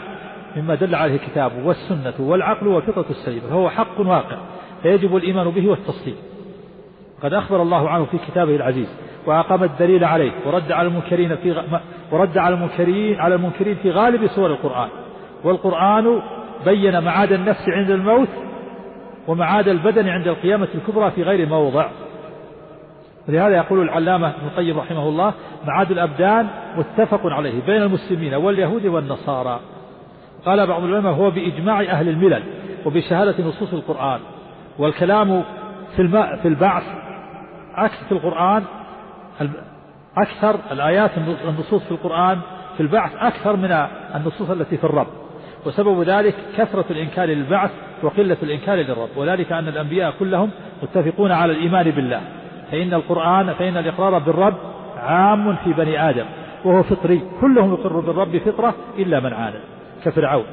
مما 0.56 0.76
دل 0.76 0.96
عليه 0.96 1.16
الكتاب 1.16 1.52
والسنة 1.66 2.14
والعقل 2.20 2.68
والفطرة 2.68 3.06
السليمة 3.10 3.48
فهو 3.50 3.70
حق 3.70 4.00
واقع 4.00 4.38
فيجب 4.84 5.16
الإيمان 5.16 5.50
به 5.50 5.70
والتصديق 5.70 6.16
قد 7.24 7.34
أخبر 7.34 7.62
الله 7.62 7.90
عنه 7.90 8.06
في 8.06 8.18
كتابه 8.18 8.56
العزيز 8.56 8.88
وأقام 9.26 9.64
الدليل 9.64 10.04
عليه 10.04 10.32
ورد 10.46 10.72
على 10.72 10.88
المنكرين 10.88 11.36
في 11.36 11.52
غ... 11.52 11.62
ورد 12.12 12.38
على 12.38 12.56
المنكرين 12.56 13.20
على 13.20 13.36
المنكرين 13.36 13.76
في 13.76 13.92
غالب 13.92 14.28
سور 14.28 14.52
القرآن. 14.52 14.90
والقرآن 15.44 16.22
بين 16.66 17.04
معاد 17.04 17.32
النفس 17.32 17.70
عند 17.70 17.90
الموت 17.90 18.28
ومعاد 19.28 19.68
البدن 19.68 20.10
عند 20.10 20.28
القيامة 20.28 20.68
الكبرى 20.76 21.12
في 21.12 21.24
غير 21.24 21.50
موضع. 21.50 21.88
ولهذا 23.30 23.56
يقول 23.56 23.82
العلامة 23.82 24.28
ابن 24.28 24.48
القيم 24.48 24.80
رحمه 24.80 25.10
الله 25.10 25.34
معاد 25.68 25.92
الأبدان 25.92 26.48
متفق 26.78 27.20
عليه 27.26 27.62
بين 27.66 27.82
المسلمين 27.82 28.34
واليهود 28.34 28.86
والنصارى. 28.86 29.60
قال 30.46 30.68
بعض 30.68 30.84
العلماء 30.84 31.14
هو 31.14 31.32
بإجماع 31.32 31.82
أهل 31.82 32.10
الملل 32.10 32.44
وبشهادة 32.86 33.44
نصوص 33.44 33.74
القرآن. 33.74 34.20
والكلام 34.80 35.44
في 35.96 36.08
في 36.42 36.48
البعث 36.48 36.84
عكس 37.76 38.04
في 38.10 38.12
القرآن 38.12 38.64
أكثر 40.18 40.56
الآيات 40.72 41.12
النصوص 41.48 41.84
في 41.84 41.92
القرآن 41.92 42.40
في 42.78 42.84
البعث 42.84 43.12
أكثر 43.16 43.56
من 43.56 43.88
النصوص 44.16 44.50
التي 44.50 44.78
في 44.78 44.84
الرب. 44.84 45.08
وسبب 45.66 46.02
ذلك 46.02 46.36
كثرة 46.58 46.86
الإنكار 46.90 47.26
للبعث 47.26 47.72
وقلة 48.04 48.38
الإنكار 48.44 48.76
للرب. 48.76 49.10
وذلك 49.16 49.52
أن 49.52 49.68
الأنبياء 49.68 50.14
كلهم 50.20 50.50
متفقون 50.84 51.32
على 51.32 51.52
الإيمان 51.52 51.92
بالله. 51.92 52.22
فإن 52.74 52.94
القرآن 52.94 53.54
فإن 53.54 53.78
الإقرار 53.78 54.20
بالرب 54.20 54.56
عام 54.98 55.56
في 55.56 55.74
بني 55.74 56.10
آدم 56.10 56.26
وهو 56.66 56.84
فطري. 56.84 57.22
كلهم 57.42 57.74
يقر 57.74 58.00
بالرب 58.00 58.38
فطرة 58.38 58.74
إلا 59.00 59.20
من 59.20 59.34
عانى 59.34 59.60
كفرعون. 60.06 60.46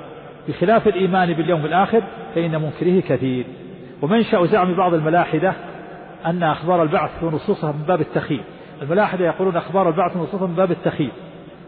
بخلاف 0.48 0.88
الإيمان 0.88 1.32
باليوم 1.32 1.64
الآخر 1.64 2.02
فإن 2.34 2.62
منكره 2.62 3.00
كثير. 3.00 3.44
ومنشأ 4.02 4.46
زعم 4.46 4.74
بعض 4.74 4.94
الملاحدة 4.94 5.54
أن 6.26 6.42
أخبار 6.42 6.82
البعث 6.82 7.10
ونصوصها 7.22 7.72
من 7.72 7.82
باب 7.88 8.00
التخيل 8.00 8.42
الملاحدة 8.82 9.26
يقولون 9.26 9.56
أخبار 9.56 9.88
البعث 9.88 10.16
ونصوصها 10.16 10.46
من 10.46 10.54
باب 10.54 10.70
التخيل 10.70 11.10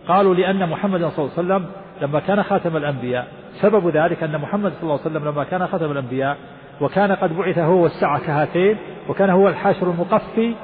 قالوا 0.09 0.35
لأن 0.35 0.69
محمدا 0.69 1.09
صلى 1.09 1.25
الله 1.25 1.33
عليه 1.39 1.49
وسلم 1.49 1.67
لما 2.03 2.21
كان 2.21 2.43
خاتم 2.43 2.77
الأنبياء 2.77 3.27
سبب 3.61 3.89
ذلك 3.89 4.23
أن 4.23 4.39
محمد 4.39 4.73
صلى 4.73 4.83
الله 4.83 5.01
عليه 5.01 5.11
وسلم 5.11 5.29
لما 5.29 5.45
كان 5.45 5.67
خاتم 5.67 5.91
الأنبياء 5.93 6.37
وكان 6.81 7.13
قد 7.13 7.37
بعث 7.37 7.59
هو 7.59 7.83
والساعة 7.83 8.27
كهاتين 8.27 8.77
وكان 9.09 9.31
هو 9.31 9.49
الحاشر 9.49 9.91
المقفي. 9.91 10.55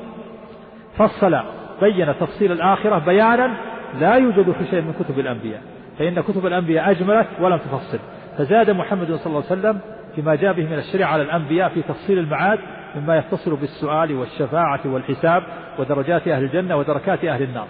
فصل 0.97 1.39
بين 1.80 2.14
تفصيل 2.20 2.52
الآخرة 2.52 2.98
بيانا 2.98 3.55
لا 4.01 4.14
يوجد 4.14 4.51
في 4.51 4.66
شيء 4.70 4.80
من 4.80 4.93
كتب 4.93 5.18
الأنبياء 5.18 5.62
فإن 5.98 6.20
كتب 6.20 6.47
الأنبياء 6.47 6.90
أجملت 6.90 7.26
ولم 7.40 7.56
تفصل. 7.56 7.98
فزاد 8.39 8.70
محمد 8.70 9.06
صلى 9.12 9.26
الله 9.26 9.44
عليه 9.51 9.60
وسلم 9.60 9.80
فيما 10.14 10.35
جاء 10.35 10.52
به 10.52 10.62
من 10.62 10.78
الشريعة 10.78 11.12
على 11.12 11.22
الأنبياء 11.22 11.68
في 11.68 11.82
تفصيل 11.82 12.18
المعاد 12.18 12.59
مما 12.97 13.18
يتصل 13.18 13.56
بالسؤال 13.56 14.14
والشفاعة 14.16 14.80
والحساب 14.85 15.43
ودرجات 15.78 16.28
أهل 16.28 16.44
الجنة 16.44 16.76
ودركات 16.76 17.24
أهل 17.24 17.43
النار. 17.43 17.66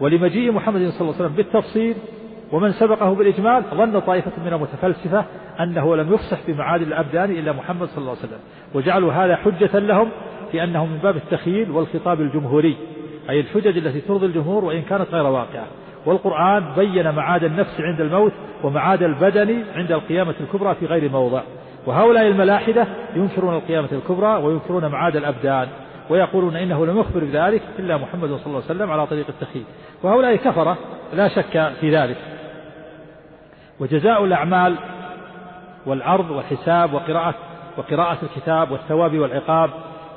ولمجيء 0.00 0.52
محمد 0.52 0.88
صلى 0.88 1.00
الله 1.00 1.14
عليه 1.14 1.24
وسلم 1.24 1.36
بالتفصيل 1.36 1.94
ومن 2.52 2.72
سبقه 2.72 3.14
بالإجمال 3.14 3.62
ظن 3.74 4.00
طائفة 4.00 4.32
من 4.46 4.52
المتفلسفة 4.52 5.24
أنه 5.60 5.96
لم 5.96 6.12
يفصح 6.14 6.38
بمعاد 6.48 6.82
الأبدان 6.82 7.30
إلا 7.30 7.52
محمد 7.52 7.88
صلى 7.88 7.98
الله 7.98 8.10
عليه 8.10 8.20
وسلم 8.20 8.38
وجعلوا 8.74 9.12
هذا 9.12 9.36
حجة 9.36 9.78
لهم 9.78 10.08
في 10.52 10.64
أنه 10.64 10.86
من 10.86 10.98
باب 11.02 11.16
التخييل 11.16 11.70
والخطاب 11.70 12.20
الجمهوري 12.20 12.76
أي 13.30 13.40
الحجج 13.40 13.76
التي 13.76 14.00
ترضي 14.00 14.26
الجمهور 14.26 14.64
وإن 14.64 14.82
كانت 14.82 15.06
غير 15.12 15.26
واقعة. 15.26 15.66
والقرآن 16.06 16.64
بين 16.76 17.14
معاد 17.14 17.44
النفس 17.44 17.80
عند 17.80 18.00
الموت 18.00 18.32
ومعاد 18.64 19.02
البدن 19.02 19.64
عند 19.74 19.92
القيامة 19.92 20.34
الكبرى 20.40 20.74
في 20.74 20.86
غير 20.86 21.10
موضع. 21.10 21.42
وهؤلاء 21.86 22.26
الملاحدة 22.26 22.86
ينكرون 23.16 23.54
القيامة 23.54 23.88
الكبرى 23.92 24.36
وينكرون 24.36 24.86
معاد 24.86 25.16
الأبدان 25.16 25.68
ويقولون 26.10 26.56
إنه 26.56 26.86
لم 26.86 26.98
يخبر 26.98 27.20
بذلك 27.24 27.62
إلا 27.78 27.96
محمد 27.96 28.28
صلى 28.28 28.46
الله 28.46 28.62
عليه 28.62 28.74
وسلم 28.74 28.90
على 28.90 29.06
طريق 29.06 29.26
التخيل 29.28 29.64
وهؤلاء 30.02 30.36
كفرة 30.36 30.76
لا 31.14 31.28
شك 31.28 31.72
في 31.80 31.96
ذلك. 31.96 32.16
وجزاء 33.80 34.24
الأعمال 34.24 34.74
والعرض 35.86 36.30
والحساب 36.30 36.92
وقراءة 36.94 37.34
وقراءة 37.78 38.18
الكتاب 38.22 38.70
والثواب 38.70 39.18
والعقاب 39.18 39.70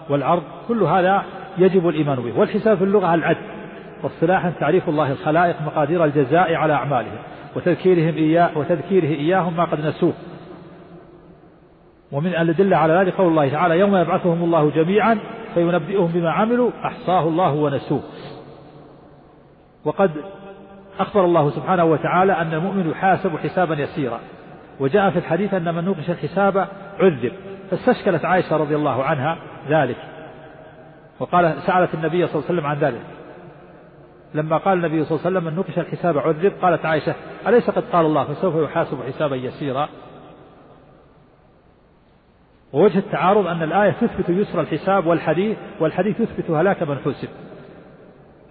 والعرض 0.10 0.44
كل 0.68 0.84
هذا 0.84 1.24
يجب 1.58 1.90
الإيمان 1.90 2.20
به. 2.20 2.40
والحساب 2.40 2.78
في 2.78 2.84
اللغة 2.84 3.14
العد 3.14 3.38
واصطلاحا 4.04 4.50
تعريف 4.60 4.90
الله 4.90 5.12
الخلائق 5.12 5.62
مقادير 5.62 6.06
الجزاء 6.06 6.54
على 6.54 6.74
أعمالهم 6.74 7.18
وتذكيرهم 7.56 8.16
إياه 8.16 8.58
وتذكيره 8.58 9.08
إياهم 9.08 9.58
ما 9.58 9.64
قد 9.66 9.86
نسوه. 9.86 10.14
ومن 12.12 12.36
الأدلة 12.36 12.78
على 12.78 12.94
ذلك 12.94 13.14
قول 13.14 13.28
الله 13.28 13.50
تعالى 13.50 13.80
يوم 13.80 13.96
يبعثهم 13.96 14.44
الله 14.44 14.70
جميعا 14.70 15.20
فينبئهم 15.54 16.08
بما 16.08 16.32
عملوا 16.32 16.72
أحصاه 16.86 17.28
الله 17.28 17.54
ونسوه. 17.54 18.02
وقد 19.86 20.12
أخبر 21.00 21.26
الله 21.26 21.50
سبحانه 21.50 21.84
وتعالى 21.84 22.34
أن 22.34 22.54
المؤمن 22.54 22.90
يحاسب 22.90 23.38
حسابا 23.38 23.76
يسيرا. 23.76 24.20
وجاء 24.80 25.10
في 25.10 25.20
الحديث 25.20 25.54
أن 25.54 25.76
من 25.76 25.84
نوقش 25.84 26.10
الحساب 26.10 26.68
عذب. 27.00 27.32
فاستشكلت 27.72 28.26
عائشة 28.26 28.58
رضي 28.58 28.76
الله 28.76 29.04
عنها 29.04 29.38
ذلك. 29.70 29.98
وقال 31.20 31.56
سألت 31.68 31.94
النبي 31.94 32.28
صلى 32.28 32.36
الله 32.36 32.50
عليه 32.50 32.60
وسلم 32.60 32.66
عن 32.66 32.78
ذلك. 32.78 33.02
لما 34.34 34.58
قال 34.58 34.78
النبي 34.78 35.04
صلى 35.04 35.18
الله 35.18 35.26
عليه 35.26 35.38
وسلم 35.38 35.54
من 35.54 35.60
نقش 35.60 35.80
الحساب 35.80 36.18
عذب 36.18 36.54
قالت 36.62 36.86
عائشة 36.86 37.16
أليس 37.48 37.70
قد 37.70 37.84
قال 37.92 38.06
الله 38.06 38.24
فسوف 38.24 38.56
يحاسب 38.56 38.98
حسابا 39.08 39.36
يسيرا؟ 39.36 39.90
ووجه 42.74 42.98
التعارض 42.98 43.48
أن 43.48 43.64
الآية 43.64 43.92
تثبت 43.92 44.30
يسر 44.30 44.62
الحساب 44.62 45.06
والحديث 45.06 45.58
والحديث 45.80 46.20
يثبت 46.20 46.52
هلاك 46.52 46.84
من 46.84 46.98
حسب. 46.98 47.30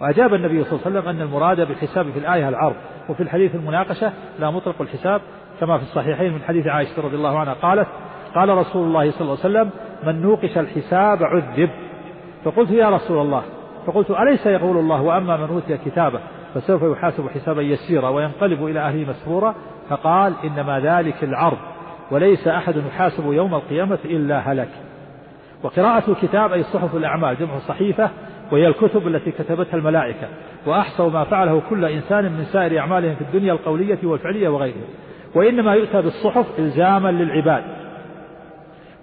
وأجاب 0.01 0.35
النبي 0.35 0.65
صلى 0.65 0.73
الله 0.73 0.87
عليه 0.87 0.99
وسلم 0.99 1.09
أن 1.09 1.21
المراد 1.21 1.61
بالحساب 1.61 2.11
في 2.11 2.19
الآية 2.19 2.49
العرض 2.49 2.77
وفي 3.09 3.23
الحديث 3.23 3.55
المناقشة 3.55 4.13
لا 4.39 4.51
مطلق 4.51 4.83
الحساب 4.83 5.21
كما 5.61 5.79
في 5.79 5.83
الصحيحين 5.83 6.33
من 6.33 6.43
حديث 6.43 6.67
عائشة 6.67 7.03
رضي 7.03 7.17
الله 7.17 7.39
عنها 7.39 7.55
قالت 7.55 7.89
قال 8.35 8.49
رسول 8.49 8.87
الله 8.87 9.11
صلى 9.11 9.21
الله 9.21 9.39
عليه 9.45 9.61
وسلم 9.61 9.71
من 10.07 10.23
نوقش 10.23 10.59
الحساب 10.59 11.23
عذب. 11.23 11.71
فقلت 12.45 12.71
يا 12.71 12.89
رسول 12.89 13.19
الله. 13.19 13.43
فقلت 13.87 14.11
أليس 14.11 14.47
يقول 14.47 14.77
الله 14.77 15.03
وأما 15.03 15.37
من 15.37 15.49
أوتي 15.49 15.77
كتابه 15.77 16.21
فسوف 16.55 16.83
يحاسب 16.83 17.29
حسابا 17.29 17.63
يسيرا 17.63 18.09
وينقلب 18.09 18.67
إلى 18.67 18.81
أهله 18.81 19.11
مسرورا؟ 19.11 19.55
فقال 19.89 20.35
إنما 20.45 20.81
ذلك 20.81 21.25
العرض 21.25 21.59
وليس 22.11 22.49
أحد 22.49 22.77
يحاسب 22.77 23.33
يوم 23.33 23.55
القيامة 23.55 23.99
إلا 24.05 24.39
هلك. 24.39 24.69
وقراءة 25.63 26.11
الكتاب 26.11 26.53
أي 26.53 26.63
صحف 26.63 26.97
الأعمال 26.97 27.37
جمع 27.39 27.59
صحيفة 27.59 28.11
وهي 28.53 28.67
الكتب 28.67 29.07
التي 29.07 29.31
كتبتها 29.31 29.77
الملائكة 29.77 30.29
وأحصوا 30.67 31.11
ما 31.11 31.25
فعله 31.25 31.63
كل 31.71 31.85
إنسان 31.85 32.25
من 32.25 32.45
سائر 32.53 32.79
أعمالهم 32.79 33.15
في 33.15 33.21
الدنيا 33.21 33.53
القولية 33.53 33.99
والفعلية 34.03 34.49
وغيرها. 34.49 34.89
وإنما 35.35 35.75
يؤتى 35.75 36.03
بالصحف 36.03 36.47
إلزاما 36.59 37.09
للعباد 37.09 37.65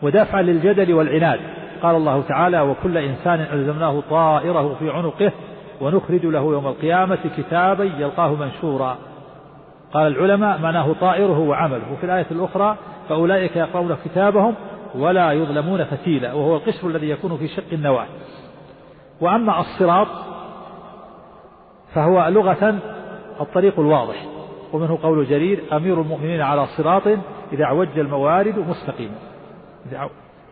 ودفعا 0.02 0.42
للجدل 0.42 0.94
والعناد. 0.94 1.40
قال 1.82 1.96
الله 1.96 2.22
تعالى 2.22 2.62
وكل 2.62 2.98
إنسان 2.98 3.46
ألزمناه 3.54 4.04
طائره 4.10 4.76
في 4.80 4.90
عنقه 4.90 5.32
ونخرج 5.82 6.26
له 6.26 6.40
يوم 6.40 6.68
القيامة 6.68 7.18
كتابا 7.38 7.84
يلقاه 7.84 8.36
منشورا. 8.36 8.98
قال 9.94 10.08
العلماء 10.08 10.60
معناه 10.62 10.94
طائره 11.02 11.40
وعمله. 11.40 11.92
وفي 11.94 12.04
الآية 12.04 12.26
الأخرى 12.32 12.78
فأولئك 13.10 13.56
يقرؤون 13.56 13.98
كتابهم 14.06 14.56
ولا 14.96 15.32
يظلمون 15.32 15.84
فتيلا. 15.84 16.34
وهو 16.34 16.56
القشر 16.56 16.88
الذي 16.88 17.10
يكون 17.10 17.38
في 17.38 17.48
شق 17.48 17.74
النواة. 17.74 18.06
وأما 19.22 19.60
الصراط 19.60 20.08
فهو 21.94 22.28
لغة 22.28 22.80
الطريق 23.42 23.80
الواضح 23.80 24.26
ومنه 24.74 25.00
قول 25.04 25.26
جرير 25.26 25.64
أمير 25.72 26.02
المؤمنين 26.02 26.42
على 26.42 26.68
صراط 26.78 27.08
إذا 27.54 27.64
أعوج 27.64 28.00
الموارد 28.00 28.60
مستقيم. 28.60 29.12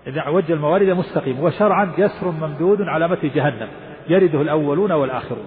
إذا 0.07 0.19
أعوج 0.19 0.51
الموارد 0.51 0.89
مستقيم 0.89 1.39
وشرعا 1.43 1.93
جسر 1.97 2.31
ممدود 2.31 2.81
على 2.81 3.07
متن 3.07 3.29
جهنم 3.35 3.67
يرده 4.09 4.41
الأولون 4.41 4.91
والآخرون. 4.91 5.45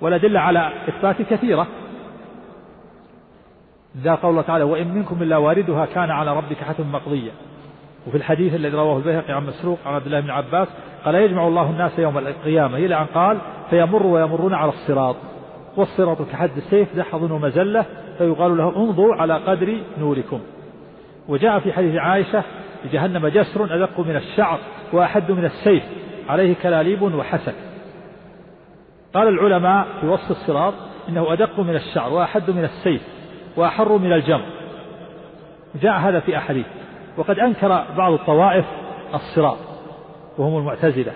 والأدلة 0.00 0.40
على 0.40 0.72
إثبات 0.88 1.22
كثيرة. 1.22 1.66
ذا 3.96 4.14
قول 4.14 4.44
تعالى 4.44 4.64
وإن 4.64 4.94
منكم 4.94 5.22
إلا 5.22 5.36
واردها 5.36 5.86
كان 5.86 6.10
على 6.10 6.36
ربك 6.36 6.56
حتم 6.56 6.92
مقضيا 6.92 7.32
وفي 8.06 8.16
الحديث 8.16 8.54
الذي 8.54 8.76
رواه 8.76 8.96
البيهقي 8.96 9.32
عن 9.32 9.46
مسروق 9.46 9.78
عن 9.86 9.94
عبد 9.94 10.06
الله 10.06 10.20
بن 10.20 10.30
عباس 10.30 10.68
قال 11.04 11.14
يجمع 11.14 11.48
الله 11.48 11.70
الناس 11.70 11.98
يوم 11.98 12.18
القيامة. 12.18 12.78
إلى 12.78 13.00
أن 13.00 13.06
قال 13.14 13.38
فيمر 13.70 14.06
ويمرون 14.06 14.54
على 14.54 14.68
الصراط 14.70 15.16
والصراط 15.76 16.22
كحد 16.22 16.50
السيف 16.56 16.96
دحض 16.96 17.30
ومزلة 17.30 17.86
فيقال 18.18 18.56
له 18.56 18.76
انظروا 18.76 19.14
على 19.14 19.34
قدر 19.34 19.78
نوركم. 19.98 20.40
وجاء 21.28 21.58
في 21.58 21.72
حديث 21.72 21.96
عائشة 21.96 22.42
لجهنم 22.84 23.28
جسر 23.28 23.64
أدق 23.64 24.00
من 24.00 24.16
الشعر 24.16 24.58
وأحد 24.92 25.30
من 25.30 25.44
السيف 25.44 25.82
عليه 26.28 26.54
كلاليب 26.62 27.02
وحسك 27.02 27.54
قال 29.14 29.28
العلماء 29.28 29.86
في 30.00 30.06
وصف 30.06 30.30
الصراط 30.30 30.74
إنه 31.08 31.32
أدق 31.32 31.60
من 31.60 31.76
الشعر 31.76 32.12
وأحد 32.12 32.50
من 32.50 32.64
السيف 32.64 33.02
وأحر 33.56 33.98
من 33.98 34.12
الجمر. 34.12 34.46
جاء 35.82 35.98
هذا 35.98 36.20
في 36.20 36.36
أحاديث. 36.36 36.66
وقد 37.16 37.38
أنكر 37.38 37.68
بعض 37.96 38.12
الطوائف 38.12 38.64
الصراط 39.14 39.58
وهم 40.38 40.58
المعتزلة 40.58 41.12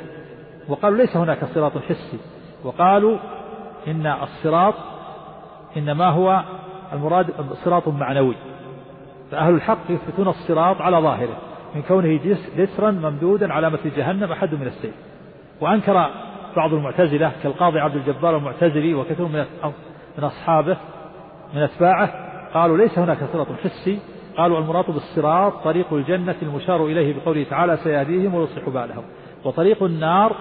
وقالوا 0.68 0.98
ليس 0.98 1.16
هناك 1.16 1.44
صراط 1.54 1.72
حسي 1.78 2.18
وقالوا 2.64 3.18
إن 3.88 4.06
الصراط 4.06 4.74
إنما 5.76 6.06
هو 6.06 6.42
المراد 6.92 7.26
صراط 7.64 7.88
معنوي 7.88 8.34
فأهل 9.30 9.54
الحق 9.54 9.90
يثبتون 9.90 10.28
الصراط 10.28 10.80
على 10.80 10.96
ظاهره 10.96 11.36
من 11.74 11.82
كونه 11.82 12.20
جسرا 12.56 12.90
ممدودا 12.90 13.52
على 13.52 13.70
مثل 13.70 13.90
جهنم 13.96 14.32
أحد 14.32 14.54
من 14.54 14.66
السيف. 14.66 14.94
وأنكر 15.60 16.10
بعض 16.56 16.74
المعتزلة 16.74 17.32
كالقاضي 17.42 17.80
عبد 17.80 17.96
الجبار 17.96 18.36
المعتزلي 18.36 18.94
وكثير 18.94 19.26
من 19.26 19.44
من 20.18 20.24
أصحابه 20.24 20.76
من 21.54 21.62
أتباعه 21.62 22.10
قالوا 22.54 22.76
ليس 22.76 22.98
هناك 22.98 23.18
صراط 23.32 23.46
حسي 23.64 23.98
قالوا 24.36 24.58
المراد 24.58 24.84
بالصراط 24.86 25.52
طريق 25.64 25.86
الجنة 25.92 26.36
المشار 26.42 26.86
إليه 26.86 27.14
بقوله 27.14 27.46
تعالى 27.50 27.76
سيهديهم 27.76 28.34
ويصلح 28.34 28.68
بالهم. 28.68 29.02
وطريق 29.44 29.82
النار 29.82 30.32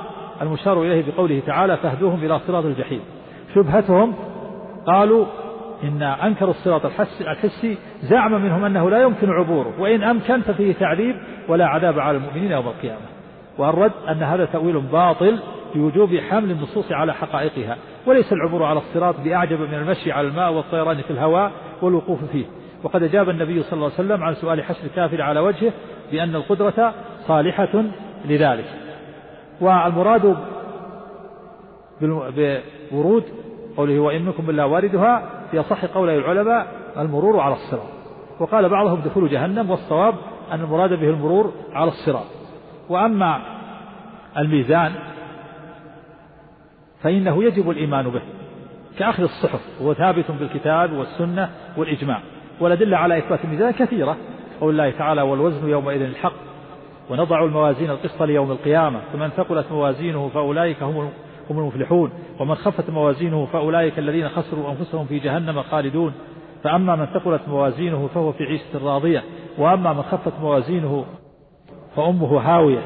المشار 0.41 0.82
إليه 0.82 1.11
بقوله 1.11 1.41
تعالى 1.48 1.78
فاهدوهم 1.78 2.24
إلى 2.24 2.40
صراط 2.40 2.66
الجحيم. 2.66 3.02
شبهتهم 3.56 4.14
قالوا 4.88 5.26
إن 5.84 6.03
أنكروا 6.03 6.52
الصراط 6.52 6.86
الحسي 7.22 7.78
زعم 8.02 8.32
منهم 8.32 8.66
أنه 8.66 8.90
لا 8.90 9.02
يمكن 9.02 9.30
عبوره 9.30 9.74
وإن 9.80 10.03
أمكن 10.03 10.41
ففيه 10.41 10.74
تعذيب 10.74 11.16
ولا 11.48 11.68
عذاب 11.68 11.99
على 11.99 12.18
المؤمنين 12.18 12.52
يوم 12.52 12.68
القيامة. 12.68 13.06
والرد 13.57 13.91
أن 14.10 14.24
هذا 14.24 14.45
تأويل 14.45 14.80
باطل 14.80 15.40
بوجوب 15.76 16.16
حمل 16.16 16.52
النصوص 16.52 16.91
على 16.91 17.14
حقائقها 17.14 17.78
وليس 18.07 18.34
العبور 18.34 18.64
على 18.64 18.80
الصراط 18.80 19.16
بأعجب 19.24 19.61
من 19.61 19.74
المشي 19.74 20.11
على 20.11 20.28
الماء 20.28 20.53
والطيران 20.53 21.02
في 21.02 21.11
الهواء 21.11 21.52
والوقوف 21.82 22.20
فيه. 22.32 22.45
وقد 22.84 23.03
أجاب 23.03 23.30
النبي 23.30 23.64
صلى 23.64 23.73
الله 23.73 23.91
عليه 23.97 24.07
وسلم 24.07 24.23
عن 24.23 24.35
سؤال 24.35 24.64
حشر 24.64 24.84
الكافر 24.84 25.22
على 25.22 25.39
وجهه 25.39 25.73
بأن 26.11 26.35
القدرة 26.35 26.93
صالحة 27.27 27.84
لذلك. 28.26 28.65
والمراد 29.61 30.38
بورود 32.91 33.23
قوله 33.77 33.99
وإن 33.99 34.26
منكم 34.26 34.49
إلا 34.49 34.64
واردها 34.65 35.30
في 35.51 35.60
أصح 35.60 35.85
قول 35.85 36.10
العلماء 36.10 36.68
المرور 36.97 37.39
على 37.39 37.53
الصراط. 37.53 37.89
وقال 38.39 38.69
بعضهم 38.69 39.01
دخول 39.01 39.30
جهنم 39.30 39.72
والصواب 39.72 40.15
أن 40.51 40.61
المراد 40.61 40.89
به 40.89 41.10
المرور 41.10 41.53
على 41.73 41.88
الصراط. 41.88 42.26
وأما 42.89 43.41
الميزان 44.38 44.91
فإنه 47.01 47.43
يجب 47.43 47.69
الإيمان 47.69 48.10
به 48.10 48.22
كأخذ 48.99 49.23
الصحف 49.23 49.81
وهو 49.81 49.93
ثابت 49.93 50.31
بالكتاب 50.31 50.93
والسنة 50.93 51.49
والإجماع. 51.77 52.22
والأدلة 52.61 52.98
على 52.98 53.18
إثبات 53.18 53.44
الميزان 53.44 53.72
كثيرة. 53.72 54.18
قول 54.61 54.69
الله 54.69 54.91
تعالى 54.98 55.22
والوزن 55.22 55.69
يومئذ 55.69 56.02
الحق 56.02 56.34
ونضع 57.10 57.44
الموازين 57.44 57.90
القسط 57.90 58.23
ليوم 58.23 58.52
القيامة. 58.52 58.99
فمن 59.14 59.30
ثقلت 59.30 59.72
موازينه 59.72 60.30
فأولئك 60.34 60.84
هم 60.84 61.10
هم 61.49 61.60
المفلحون. 61.60 62.11
ومن 62.40 62.56
خفت 62.56 62.90
موازينه 62.90 63.45
فأولئك 63.45 63.99
الذين 63.99 64.30
خسروا 64.30 64.72
أنفسهم 64.72 65.06
في 65.06 65.19
جهنم 65.19 65.61
خالدون. 65.61 66.14
فأما 66.64 66.95
من 66.95 67.06
ثقلت 67.06 67.41
موازينه 67.48 68.10
فهو 68.14 68.31
في 68.31 68.44
عيشة 68.44 68.86
راضية. 68.86 69.23
وأما 69.57 69.94
من 69.94 70.02
خفت 70.02 70.34
موازينه 70.41 71.06
فأمه 71.95 72.40
هاوية. 72.40 72.81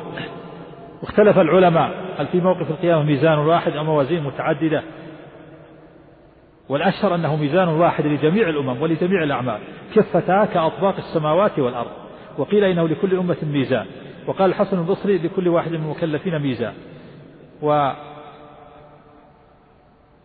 واختلف 1.04 1.40
العلماء 1.40 1.92
هل 2.18 2.28
في 2.28 2.42
موقف 2.42 2.70
القيامة 2.70 3.04
ميزان 3.04 3.40
واحد 3.40 3.72
أو 3.72 3.84
موازين 3.84 4.24
متعددة؟ 4.24 4.84
والأشهر 6.70 7.16
أنه 7.16 7.36
ميزان 7.36 7.68
واحد 7.68 8.06
لجميع 8.06 8.50
الأمم 8.50 8.82
ولجميع 8.82 9.24
الأعمال 9.24 9.60
كفتا 9.96 10.46
كأطباق 10.46 10.96
السماوات 10.98 11.60
والأرض. 11.60 11.92
وقيل 12.38 12.64
إنه 12.64 12.88
لكل 12.88 13.18
أمة 13.18 13.38
ميزان. 13.44 13.86
وقال 14.28 14.50
الحسن 14.50 14.80
البصري 14.80 15.18
لكل 15.18 15.48
واحد 15.48 15.72
من 15.72 15.78
المكلفين 15.78 16.40
ميزان. 16.40 16.74
و 17.62 17.92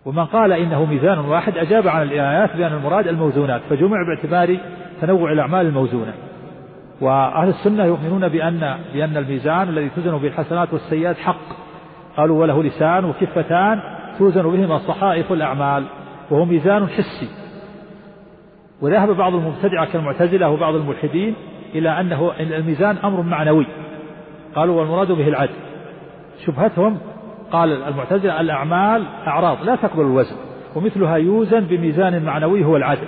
ومن 0.04 0.24
قال 0.24 0.52
إنه 0.52 0.84
ميزان 0.84 1.18
واحد 1.18 1.58
أجاب 1.58 1.88
عن 1.88 2.02
الآيات 2.02 2.56
بأن 2.56 2.72
المراد 2.72 3.08
الموزونات. 3.08 3.60
فجمع 3.70 3.96
باعتبار 4.06 4.58
تنوع 5.00 5.32
الأعمال 5.32 5.66
الموزونة. 5.66 6.14
وأهل 7.00 7.48
السنة 7.48 7.84
يؤمنون 7.84 8.28
بأن 8.28 8.78
بأن 8.94 9.16
الميزان 9.16 9.68
الذي 9.68 9.90
توزن 9.96 10.18
به 10.18 10.28
الحسنات 10.28 10.72
والسيئات 10.72 11.16
حق. 11.16 11.68
قالوا 12.16 12.40
وله 12.40 12.62
لسان 12.62 13.04
وكفتان 13.04 13.80
توزن 14.18 14.42
بهما 14.42 14.78
صحائف 14.78 15.32
الأعمال. 15.32 15.84
وهو 16.30 16.44
ميزان 16.44 16.88
حسي. 16.88 17.28
وذهب 18.80 19.16
بعض 19.16 19.34
المبتدعة 19.34 19.92
كالمعتزلة 19.92 20.50
وبعض 20.50 20.74
الملحدين 20.74 21.34
إلى 21.74 22.00
أنه 22.00 22.32
الميزان 22.40 22.96
أمر 22.96 23.22
معنوي. 23.22 23.66
قالوا 24.54 24.80
والمراد 24.80 25.12
به 25.12 25.28
العدل. 25.28 25.54
شبهتهم 26.46 26.98
قال 27.52 27.82
المعتزلة 27.82 28.40
الأعمال 28.40 29.04
أعراض 29.26 29.64
لا 29.64 29.76
تقبل 29.76 30.00
الوزن. 30.02 30.36
ومثلها 30.76 31.16
يوزن 31.16 31.60
بميزان 31.60 32.24
معنوي 32.24 32.64
هو 32.64 32.76
العدل. 32.76 33.06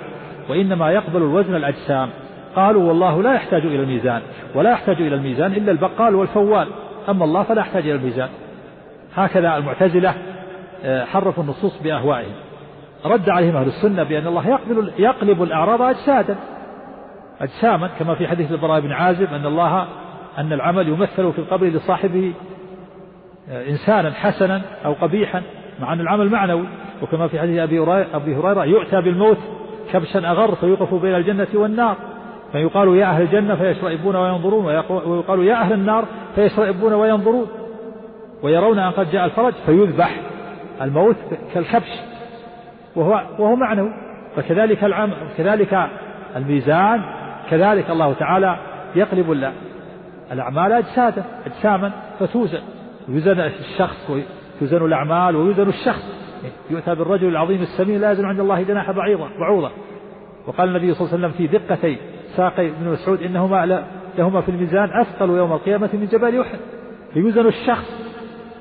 وإنما 0.49 0.91
يقبل 0.91 1.17
الوزن 1.17 1.55
الأجسام. 1.55 2.09
قالوا 2.55 2.83
والله 2.83 3.21
لا 3.21 3.33
يحتاج 3.33 3.65
إلى 3.65 3.83
الميزان 3.83 4.21
ولا 4.55 4.71
يحتاج 4.71 5.01
إلى 5.01 5.15
الميزان 5.15 5.51
إلا 5.51 5.71
البقال 5.71 6.15
والفوال. 6.15 6.67
أما 7.09 7.25
الله 7.25 7.43
فلا 7.43 7.61
يحتاج 7.61 7.83
إلى 7.83 7.95
الميزان. 7.95 8.29
هكذا 9.15 9.57
المعتزلة 9.57 10.13
آه، 10.83 11.05
حرفوا 11.05 11.43
النصوص 11.43 11.81
بأهوائهم. 11.83 12.50
رد 13.05 13.29
عليهم 13.29 13.55
أهل 13.55 13.67
السنة 13.67 14.03
بأن 14.03 14.27
الله 14.27 14.47
يقبل 14.47 14.91
يقلب 14.97 15.43
الأعراض 15.43 15.81
أجسادا. 15.81 16.35
أجساما 17.41 17.89
كما 17.99 18.15
في 18.15 18.27
حديث 18.27 18.51
البراء 18.51 18.79
بن 18.79 18.91
عازب 18.91 19.33
أن 19.33 19.45
الله 19.45 19.87
أن 20.37 20.53
العمل 20.53 20.87
يمثل 20.87 21.33
في 21.33 21.39
القبر 21.39 21.67
لصاحبه 21.67 22.33
آه، 23.49 23.69
إنسانا 23.69 24.11
حسنا 24.11 24.61
أو 24.85 24.93
قبيحا 24.93 25.41
مع 25.79 25.93
أن 25.93 25.99
العمل 25.99 26.29
معنوي. 26.29 26.65
وكما 27.01 27.27
في 27.27 27.39
حديث 27.39 27.59
أبي 27.59 28.35
هريرة 28.35 28.65
يؤتى 28.65 29.01
بالموت 29.01 29.37
كبشا 29.93 30.31
أغر 30.31 30.55
فيوقف 30.55 30.93
بين 30.93 31.15
الجنة 31.15 31.47
والنار. 31.53 31.95
فيقال 32.51 32.95
يا 32.95 33.05
أهل 33.05 33.21
الجنة 33.21 33.55
فيشرئبون 33.55 34.15
وينظرون 34.15 34.65
ويقال 34.65 35.43
يا 35.43 35.55
أهل 35.55 35.73
النار 35.73 36.05
فيشرئبون 36.35 36.93
وينظرون. 36.93 37.47
ويرون 38.43 38.79
أن 38.79 38.91
قد 38.91 39.11
جاء 39.11 39.25
الفرج 39.25 39.53
فيذبح 39.65 40.21
الموت 40.81 41.15
كالكبش 41.53 42.10
وهو 42.95 43.21
وهو 43.39 43.55
معنوي. 43.55 43.93
فكذلك 44.35 44.83
العمل 44.83 45.13
كذلك 45.37 45.89
الميزان 46.35 47.01
كذلك 47.49 47.89
الله 47.89 48.13
تعالى 48.13 48.57
يقلب 48.95 49.51
الأعمال 50.31 50.71
أجسادا 50.71 51.23
أجساما 51.45 51.91
فتوزن. 52.19 52.61
يوزن 53.07 53.39
الشخص 53.39 54.09
ويوزن 54.09 54.85
الأعمال 54.85 55.35
ويوزن 55.35 55.69
الشخص. 55.69 56.21
يؤتى 56.69 56.95
بالرجل 56.95 57.27
العظيم 57.27 57.61
السمين 57.61 58.01
لا 58.01 58.11
يزن 58.11 58.25
عند 58.25 58.39
الله 58.39 58.61
جناح 58.61 58.91
بعيضة 58.91 59.29
بعوضة. 59.39 59.71
وقال 60.47 60.69
النبي 60.69 60.93
صلى 60.93 61.05
الله 61.05 61.17
عليه 61.17 61.27
وسلم 61.27 61.47
في 61.47 61.57
دقتي 61.57 61.97
ساقي 62.35 62.67
ابن 62.67 62.89
مسعود 62.91 63.21
إنهما 63.21 63.83
لهما 64.17 64.41
في 64.41 64.49
الميزان 64.49 64.89
أثقل 64.99 65.29
يوم 65.29 65.53
القيامة 65.53 65.89
من 65.93 66.05
جبال 66.11 66.41
أحد 66.41 66.59
فيوزن 67.13 67.47
الشخص 67.47 68.11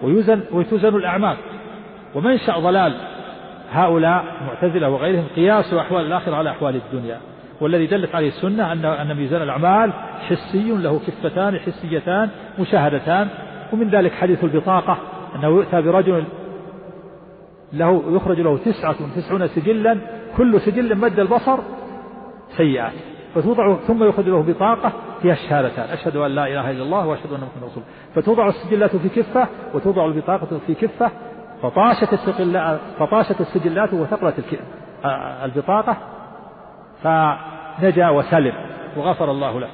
ويوزن 0.03 0.41
وتوزن 0.53 0.97
الأعمال. 0.97 1.37
ومنشأ 2.15 2.59
ضلال 2.59 2.95
هؤلاء 3.73 4.25
المعتزلة 4.41 4.91
وغيرهم 4.91 5.25
قياس 5.37 5.75
أحوال 5.75 6.07
الآخرة 6.07 6.37
على 6.37 6.51
أحوال 6.51 6.77
الدنيا. 6.77 7.19
والذي 7.61 7.87
دلت 7.87 8.15
عليه 8.15 8.29
السنة 8.29 8.73
أن 8.73 8.85
أن 8.85 9.17
ميزان 9.17 9.43
الأعمال 9.43 9.93
حسي 10.29 10.71
له 10.71 11.01
كفتان 11.07 11.59
حسيتان 11.59 12.31
مشاهدتان. 12.59 13.29
ومن 13.73 13.91
ذلك 13.91 14.13
حديث 14.13 14.45
البطاقة 14.45 14.99
أنه 15.37 15.49
يؤتى 15.49 15.83
برجل 15.83 16.25
له 17.73 18.03
يخرج 18.09 18.41
له 18.41 18.59
تسعة 18.59 18.97
وتسعون 19.01 19.49
سجلا 19.49 19.97
كل 20.37 20.61
سجل 20.61 20.99
مد 20.99 21.21
البصر 21.21 21.59
سيئات. 22.57 22.93
فتوضع 23.35 23.77
ثم 23.77 24.05
يخرج 24.05 24.29
له 24.29 24.43
بطاقة 24.43 24.93
فيها 25.23 25.33
الشهادتان. 25.33 25.89
أشهد 25.89 26.17
أن 26.17 26.31
لا 26.31 26.47
إله 26.47 26.71
إلا 26.71 26.83
الله 26.83 27.07
وأشهد 27.07 27.33
أن 27.33 27.41
محمدا 27.41 27.67
رسول 27.67 27.83
فتوضع 28.15 28.49
السجلات 28.49 28.97
في 28.97 29.09
كفة 29.09 29.49
وتوضع 29.75 30.07
البطاقة 30.07 30.61
في 30.67 30.75
كفة 30.75 31.11
فطاشت 31.63 32.15
فطاشت 32.99 33.41
السجلات 33.41 33.95
وثقلت 33.95 34.45
البطاقة 35.45 35.97
فنجا 37.03 38.09
وسلم 38.09 38.55
وغفر 38.97 39.31
الله 39.31 39.61
له. 39.61 39.69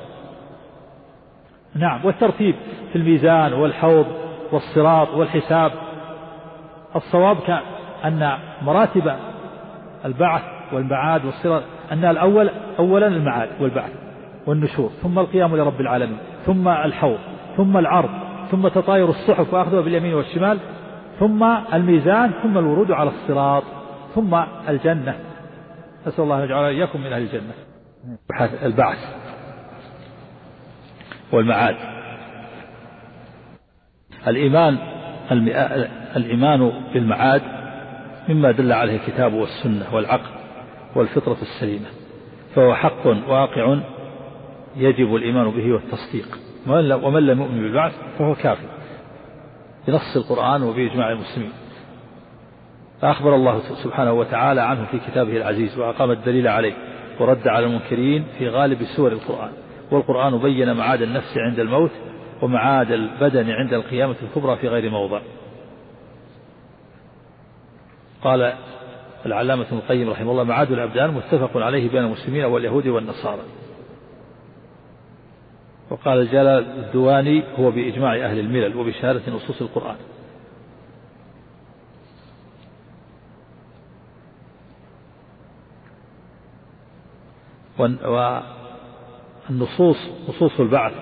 نعم 1.74 2.04
والترتيب 2.04 2.54
في 2.92 2.98
الميزان 2.98 3.52
والحوض 3.52 4.06
والصراط 4.52 5.08
والحساب. 5.08 5.72
الصواب 6.96 7.36
أن 8.04 8.38
مراتب 8.62 9.12
البعث 10.04 10.42
والمعاد 10.72 11.24
والصراط 11.24 11.62
أن 11.92 12.04
الأول 12.04 12.50
أولا 12.78 13.06
المعاد 13.06 13.48
والبعث 13.60 13.90
والنشور 14.46 14.90
ثم 15.02 15.18
القيام 15.18 15.56
لرب 15.56 15.80
العالمين 15.80 16.18
ثم 16.46 16.68
الحوض 16.68 17.18
ثم 17.56 17.76
العرض 17.76 18.10
ثم 18.50 18.68
تطاير 18.68 19.08
الصحف 19.08 19.54
وأخذها 19.54 19.80
باليمين 19.80 20.14
والشمال 20.14 20.58
ثم 21.20 21.44
الميزان 21.72 22.32
ثم 22.42 22.58
الورود 22.58 22.90
على 22.90 23.10
الصراط 23.10 23.62
ثم 24.14 24.34
الجنة. 24.68 25.14
نسأل 26.06 26.24
الله 26.24 26.38
أن 26.38 26.44
يجعل 26.44 26.64
إياكم 26.64 27.00
من 27.00 27.12
أهل 27.12 27.22
الجنة. 27.22 27.52
البعث 28.62 28.98
والمعاد. 31.32 31.76
الإيمان 34.26 34.78
الإيمان 36.16 36.72
بالمعاد 36.94 37.42
مما 38.28 38.50
دل 38.50 38.72
عليه 38.72 38.96
الكتاب 38.96 39.34
والسنة 39.34 39.94
والعقل 39.94 40.30
والفطرة 40.94 41.36
السليمة. 41.42 41.86
فهو 42.54 42.74
حق 42.74 43.06
واقع 43.06 43.78
يجب 44.76 45.16
الإيمان 45.16 45.50
به 45.50 45.72
والتصديق. 45.72 46.38
ومن 46.66 47.26
لم 47.26 47.40
يؤمن 47.40 47.62
بالبعث 47.62 47.92
فهو 48.18 48.34
كافر. 48.34 48.68
بنص 49.86 50.16
القرآن 50.16 50.62
وبإجماع 50.62 51.12
المسلمين. 51.12 51.52
فأخبر 53.00 53.34
الله 53.34 53.60
سبحانه 53.84 54.12
وتعالى 54.12 54.60
عنه 54.60 54.86
في 54.90 54.98
كتابه 54.98 55.36
العزيز 55.36 55.78
وأقام 55.78 56.10
الدليل 56.10 56.48
عليه 56.48 56.74
ورد 57.20 57.48
على 57.48 57.66
المنكرين 57.66 58.24
في 58.38 58.48
غالب 58.48 58.84
سور 58.96 59.12
القرآن. 59.12 59.52
والقرآن 59.90 60.38
بين 60.38 60.72
معاد 60.72 61.02
النفس 61.02 61.38
عند 61.38 61.58
الموت 61.58 61.90
ومعاد 62.42 62.90
البدن 62.90 63.50
عند 63.50 63.72
القيامة 63.74 64.14
الكبرى 64.22 64.56
في 64.56 64.68
غير 64.68 64.90
موضع. 64.90 65.20
قال 68.24 68.52
العلامة 69.26 69.62
ابن 69.62 69.76
القيم 69.76 70.10
رحمه 70.10 70.30
الله 70.30 70.44
معاد 70.44 70.72
الأبدان 70.72 71.10
متفق 71.10 71.56
عليه 71.56 71.90
بين 71.90 72.04
المسلمين 72.04 72.44
واليهود 72.44 72.86
والنصارى. 72.86 73.42
وقال 75.90 76.28
جلال 76.28 76.84
الدواني 76.84 77.42
هو 77.58 77.70
بإجماع 77.70 78.16
أهل 78.16 78.38
الملل 78.38 78.76
وبشهادة 78.76 79.32
نصوص 79.32 79.62
القرآن. 79.62 79.96
والنصوص 89.48 89.96
نصوص 90.28 90.60
البعث 90.60 90.92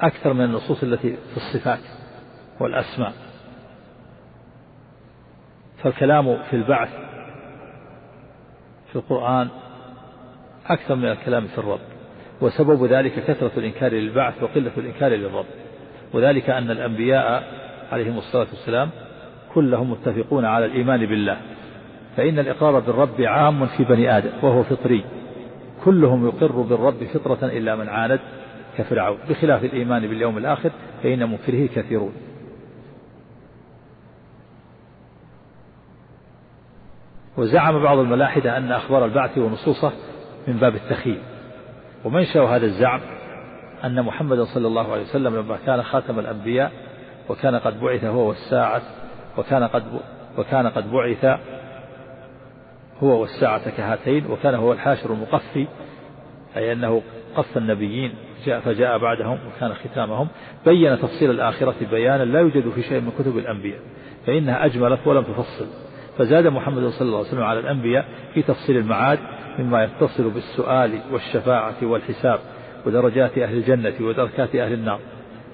أكثر 0.00 0.32
من 0.32 0.44
النصوص 0.44 0.82
التي 0.82 1.16
في 1.16 1.36
الصفات 1.36 1.80
والأسماء. 2.60 3.12
فالكلام 5.82 6.42
في 6.42 6.56
البعث 6.56 6.88
في 8.92 8.96
القرآن 8.96 9.48
أكثر 10.66 10.94
من 10.94 11.04
الكلام 11.04 11.46
في 11.46 11.58
الرب. 11.58 11.91
وسبب 12.42 12.84
ذلك 12.84 13.12
كثرة 13.12 13.50
الإنكار 13.56 13.92
للبعث 13.92 14.42
وقلة 14.42 14.70
الإنكار 14.76 15.10
للرب. 15.10 15.46
وذلك 16.12 16.50
أن 16.50 16.70
الأنبياء 16.70 17.42
عليهم 17.92 18.18
الصلاة 18.18 18.46
والسلام 18.50 18.90
كلهم 19.54 19.90
متفقون 19.90 20.44
على 20.44 20.66
الإيمان 20.66 21.06
بالله. 21.06 21.36
فإن 22.16 22.38
الإقرار 22.38 22.78
بالرب 22.78 23.20
عام 23.20 23.66
في 23.66 23.84
بني 23.84 24.18
آدم 24.18 24.30
وهو 24.42 24.62
فطري. 24.62 25.04
كلهم 25.84 26.26
يقر 26.26 26.60
بالرب 26.60 27.04
فطرة 27.14 27.46
إلا 27.46 27.76
من 27.76 27.88
عاند 27.88 28.20
كفرعون. 28.78 29.18
بخلاف 29.28 29.64
الإيمان 29.64 30.06
باليوم 30.06 30.38
الآخر 30.38 30.70
فإن 31.02 31.30
منكره 31.30 31.66
كثيرون. 31.66 32.12
وزعم 37.36 37.82
بعض 37.82 37.98
الملاحدة 37.98 38.56
أن 38.56 38.72
أخبار 38.72 39.04
البعث 39.04 39.38
ونصوصه 39.38 39.92
من 40.48 40.56
باب 40.56 40.74
التخيل 40.74 41.18
ومنشأ 42.04 42.40
هذا 42.40 42.66
الزعم 42.66 43.00
أن 43.84 44.02
محمدا 44.02 44.44
صلى 44.44 44.66
الله 44.66 44.92
عليه 44.92 45.02
وسلم 45.02 45.36
لما 45.36 45.58
كان 45.66 45.82
خاتم 45.82 46.18
الأنبياء 46.18 46.72
وكان 47.28 47.54
قد 47.54 47.80
بعث 47.80 48.04
هو 48.04 48.28
والساعة 48.28 48.82
وكان 49.38 49.64
قد 49.64 49.84
وكان 50.38 50.66
قد 50.66 50.92
بعث 50.92 51.24
هو 53.02 53.20
والساعة 53.20 53.70
كهاتين 53.76 54.26
وكان 54.30 54.54
هو 54.54 54.72
الحاشر 54.72 55.12
المقفي 55.12 55.66
أي 56.56 56.72
أنه 56.72 57.02
قف 57.36 57.56
النبيين 57.56 58.14
جاء 58.46 58.60
فجاء 58.60 58.98
بعدهم 58.98 59.38
وكان 59.46 59.74
ختامهم. 59.74 60.28
بين 60.66 60.98
تفصيل 60.98 61.30
الآخرة 61.30 61.74
بيانا 61.90 62.24
لا 62.24 62.40
يوجد 62.40 62.68
في 62.68 62.82
شيء 62.82 63.00
من 63.00 63.12
كتب 63.18 63.38
الأنبياء 63.38 63.78
فإنها 64.26 64.64
أجملت 64.64 65.06
ولم 65.06 65.22
تفصل. 65.22 65.66
فزاد 66.18 66.46
محمد 66.46 66.88
صلى 66.88 67.06
الله 67.06 67.18
عليه 67.18 67.28
وسلم 67.28 67.42
على 67.42 67.60
الأنبياء 67.60 68.04
في 68.34 68.42
تفصيل 68.42 68.76
المعاد 68.76 69.18
مما 69.58 69.84
يتصل 69.84 70.30
بالسؤال 70.30 70.98
والشفاعة 71.12 71.76
والحساب 71.82 72.38
ودرجات 72.86 73.38
أهل 73.38 73.56
الجنة 73.56 73.94
ودركات 74.00 74.56
أهل 74.56 74.72
النار. 74.72 74.98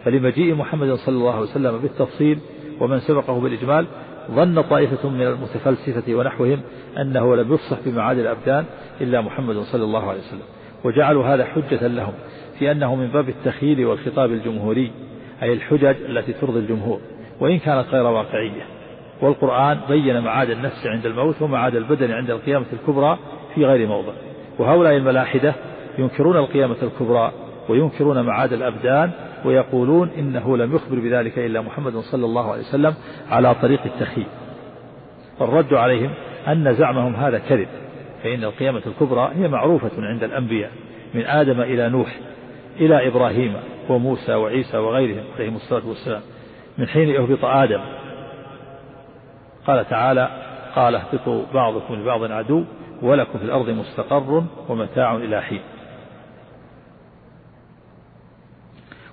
فلمجيء 0.04 0.54
محمد 0.54 0.92
صلى 0.94 1.14
الله 1.14 1.32
عليه 1.32 1.42
وسلم 1.42 1.78
بالتفصيل 1.78 2.38
ومن 2.80 3.00
سبقه 3.00 3.40
بالإجمال 3.40 3.86
ظن 4.30 4.62
طائفة 4.62 5.08
من 5.08 5.22
المتفلسفة 5.22 6.14
ونحوهم 6.14 6.60
أنه 6.98 7.36
لم 7.36 7.54
يفصح 7.54 7.76
بمعاد 7.86 8.18
الأبدان 8.18 8.64
إلا 9.00 9.20
محمد 9.20 9.58
صلى 9.58 9.84
الله 9.84 10.08
عليه 10.08 10.20
وسلم. 10.20 10.46
وجعلوا 10.84 11.24
هذا 11.24 11.44
حجة 11.44 11.86
لهم 11.86 12.12
في 12.58 12.72
أنه 12.72 12.94
من 12.94 13.06
باب 13.06 13.28
التخيل 13.28 13.86
والخطاب 13.86 14.32
الجمهوري 14.32 14.92
أي 15.42 15.52
الحجج 15.52 15.96
التي 16.08 16.32
ترضي 16.32 16.58
الجمهور 16.58 17.00
وإن 17.40 17.58
كانت 17.58 17.86
غير 17.88 18.06
واقعية. 18.06 18.62
والقرآن 19.22 19.80
بين 19.88 20.20
معاد 20.20 20.50
النفس 20.50 20.86
عند 20.86 21.06
الموت 21.06 21.42
ومعاد 21.42 21.76
البدن 21.76 22.10
عند 22.10 22.30
القيامة 22.30 22.66
الكبرى 22.72 23.18
في 23.58 23.64
غير 23.64 23.88
موضع. 23.88 24.12
وهؤلاء 24.58 24.96
الملاحدة 24.96 25.54
ينكرون 25.98 26.36
القيامة 26.36 26.76
الكبرى 26.82 27.32
وينكرون 27.68 28.22
معاد 28.22 28.52
الأبدان 28.52 29.10
ويقولون 29.44 30.10
إنه 30.18 30.56
لم 30.56 30.74
يخبر 30.74 30.98
بذلك 30.98 31.38
إلا 31.38 31.60
محمد 31.60 31.96
صلى 31.96 32.26
الله 32.26 32.52
عليه 32.52 32.62
وسلم 32.62 32.94
على 33.30 33.54
طريق 33.54 33.80
التخيل 33.84 34.26
فالرد 35.38 35.74
عليهم 35.74 36.10
أن 36.48 36.74
زعمهم 36.74 37.14
هذا 37.14 37.38
كذب 37.38 37.68
فإن 38.22 38.44
القيامة 38.44 38.82
الكبرى 38.86 39.30
هي 39.34 39.48
معروفة 39.48 39.90
عند 39.98 40.22
الأنبياء 40.24 40.70
من 41.14 41.26
آدم 41.26 41.60
إلى 41.60 41.88
نوح 41.88 42.16
إلى 42.80 43.08
إبراهيم 43.08 43.54
وموسى 43.88 44.34
وعيسى 44.34 44.76
وغيرهم 44.76 45.24
عليهم 45.36 45.56
الصلاة 45.56 45.88
والسلام. 45.88 46.22
من 46.78 46.88
حين 46.88 47.08
يهبط 47.08 47.44
آدم 47.44 47.80
قال 49.66 49.88
تعالى 49.88 50.28
قال 50.74 50.94
اهبطوا 50.94 51.42
بعضكم 51.54 51.94
لبعض 51.94 52.32
عدو. 52.32 52.64
ولكم 53.02 53.38
في 53.38 53.44
الأرض 53.44 53.70
مستقر 53.70 54.44
ومتاع 54.68 55.16
إلى 55.16 55.42
حين. 55.42 55.62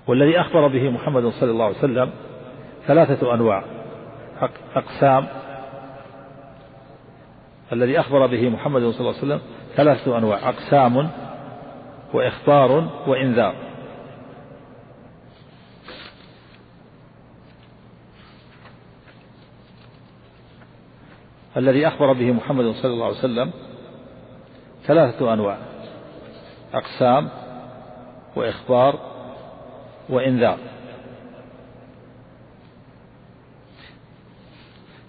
والذي 0.06 0.40
أخبر 0.40 0.68
به 0.68 0.90
محمد 0.90 1.28
صلى 1.28 1.50
الله 1.50 1.64
عليه 1.64 1.78
وسلم 1.78 2.10
ثلاثة 2.86 3.34
أنواع. 3.34 3.64
أقسام. 4.76 5.26
الذي 7.72 8.00
أخبر 8.00 8.26
به 8.26 8.48
محمد 8.48 8.82
صلى 8.82 9.00
الله 9.00 9.14
عليه 9.16 9.18
وسلم 9.18 9.40
ثلاثة 9.76 10.18
أنواع. 10.18 10.48
أقسام 10.48 11.10
وإخبار 12.14 12.88
وإنذار. 13.06 13.54
الذي 21.56 21.88
أخبر 21.88 22.12
به 22.12 22.32
محمد 22.32 22.64
صلى 22.64 22.92
الله 22.92 23.06
عليه 23.06 23.18
وسلم 23.18 23.65
ثلاثة 24.86 25.32
أنواع 25.32 25.58
أقسام 26.74 27.28
وإخبار 28.36 28.98
وإنذار. 30.08 30.58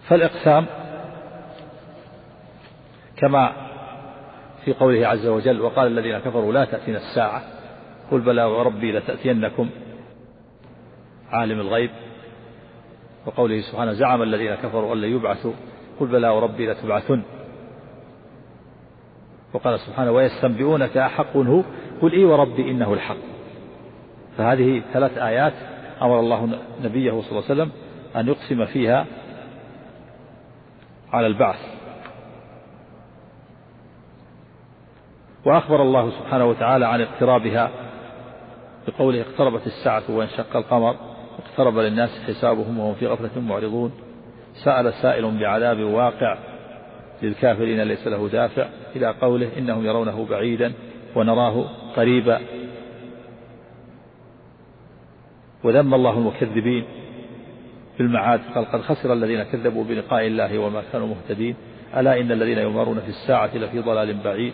فالإقسام 0.08 0.66
كما 3.18 3.54
في 4.66 4.74
قوله 4.74 5.08
عز 5.08 5.26
وجل 5.26 5.62
وقال 5.62 5.88
الذين 5.88 6.20
كفروا 6.20 6.54
لا 6.54 6.66
تأتينا 6.66 6.98
الساعة 6.98 7.41
قل 8.12 8.20
بلى 8.22 8.44
وربي 8.44 8.91
لتأتينكم 8.91 9.70
عالم 11.32 11.60
الغيب. 11.60 11.91
وقوله 13.26 13.62
سبحانه 13.62 13.94
زعم 13.94 14.22
الذين 14.24 14.56
كفروا 14.56 14.95
أن 14.95 15.04
يبعثوا 15.04 15.54
قل 15.99 16.08
بلى 16.08 16.30
وربي 16.30 16.72
لتبعثن. 16.72 17.24
وقال 19.53 19.80
سبحانه 19.80 20.11
ويستنبئونك 20.11 20.98
أحق 20.98 21.38
هو 21.38 21.64
قل 22.02 22.11
إي 22.11 22.24
وربي 22.24 22.72
إنه 22.72 22.94
الحق. 22.94 23.18
فهذه 24.38 24.82
ثلاث 24.94 25.18
آيات 25.18 25.53
أمر 26.02 26.19
الله 26.19 26.60
نبيه 26.84 27.11
صلى 27.11 27.32
الله 27.32 27.44
عليه 27.49 27.61
وسلم 27.61 27.72
أن 28.15 28.28
يقسم 28.28 28.65
فيها 28.65 29.06
على 31.14 31.28
البعث. 31.28 31.60
وأخبر 35.45 35.82
الله 35.82 36.10
سبحانه 36.10 36.45
وتعالى 36.45 36.88
عن 36.88 37.02
اقترابها 37.02 37.69
بقوله 38.88 39.22
اقتربت 39.22 39.68
الساعة 39.68 40.03
وانشق 40.10 40.56
القمر 40.56 40.95
اقترب 41.45 41.78
للناس 41.78 42.10
حسابهم 42.28 42.80
وهم 42.80 42.94
في 42.94 43.07
غفلة 43.07 43.41
معرضون. 43.41 43.91
سأل 44.64 44.94
سائل 44.94 45.40
بعذاب 45.40 45.80
واقع. 45.80 46.38
للكافرين 47.22 47.81
ليس 47.81 48.07
له 48.07 48.30
دافع 48.30 48.65
إلى 48.95 49.07
قوله 49.22 49.49
إنهم 49.57 49.85
يرونه 49.85 50.26
بعيدا 50.30 50.73
ونراه 51.15 51.65
قريبا. 51.95 52.39
وذم 55.64 55.94
الله 55.94 56.18
المكذبين 56.18 56.85
بالمعاد 57.98 58.41
قال 58.56 58.65
قد 58.65 58.81
خسر 58.81 59.14
الذين 59.14 59.44
كذبوا 59.44 59.84
بلقاء 59.84 60.27
الله 60.27 60.60
وما 60.60 60.84
كانوا 60.91 61.07
مهتدين. 61.07 61.56
ألا 61.98 62.19
إن 62.19 62.31
الذين 62.31 62.57
يمارون 62.57 62.99
في 62.99 63.10
الساعة 63.10 63.57
لفي 63.57 63.80
ضلال 63.80 64.14
بعيد. 64.23 64.53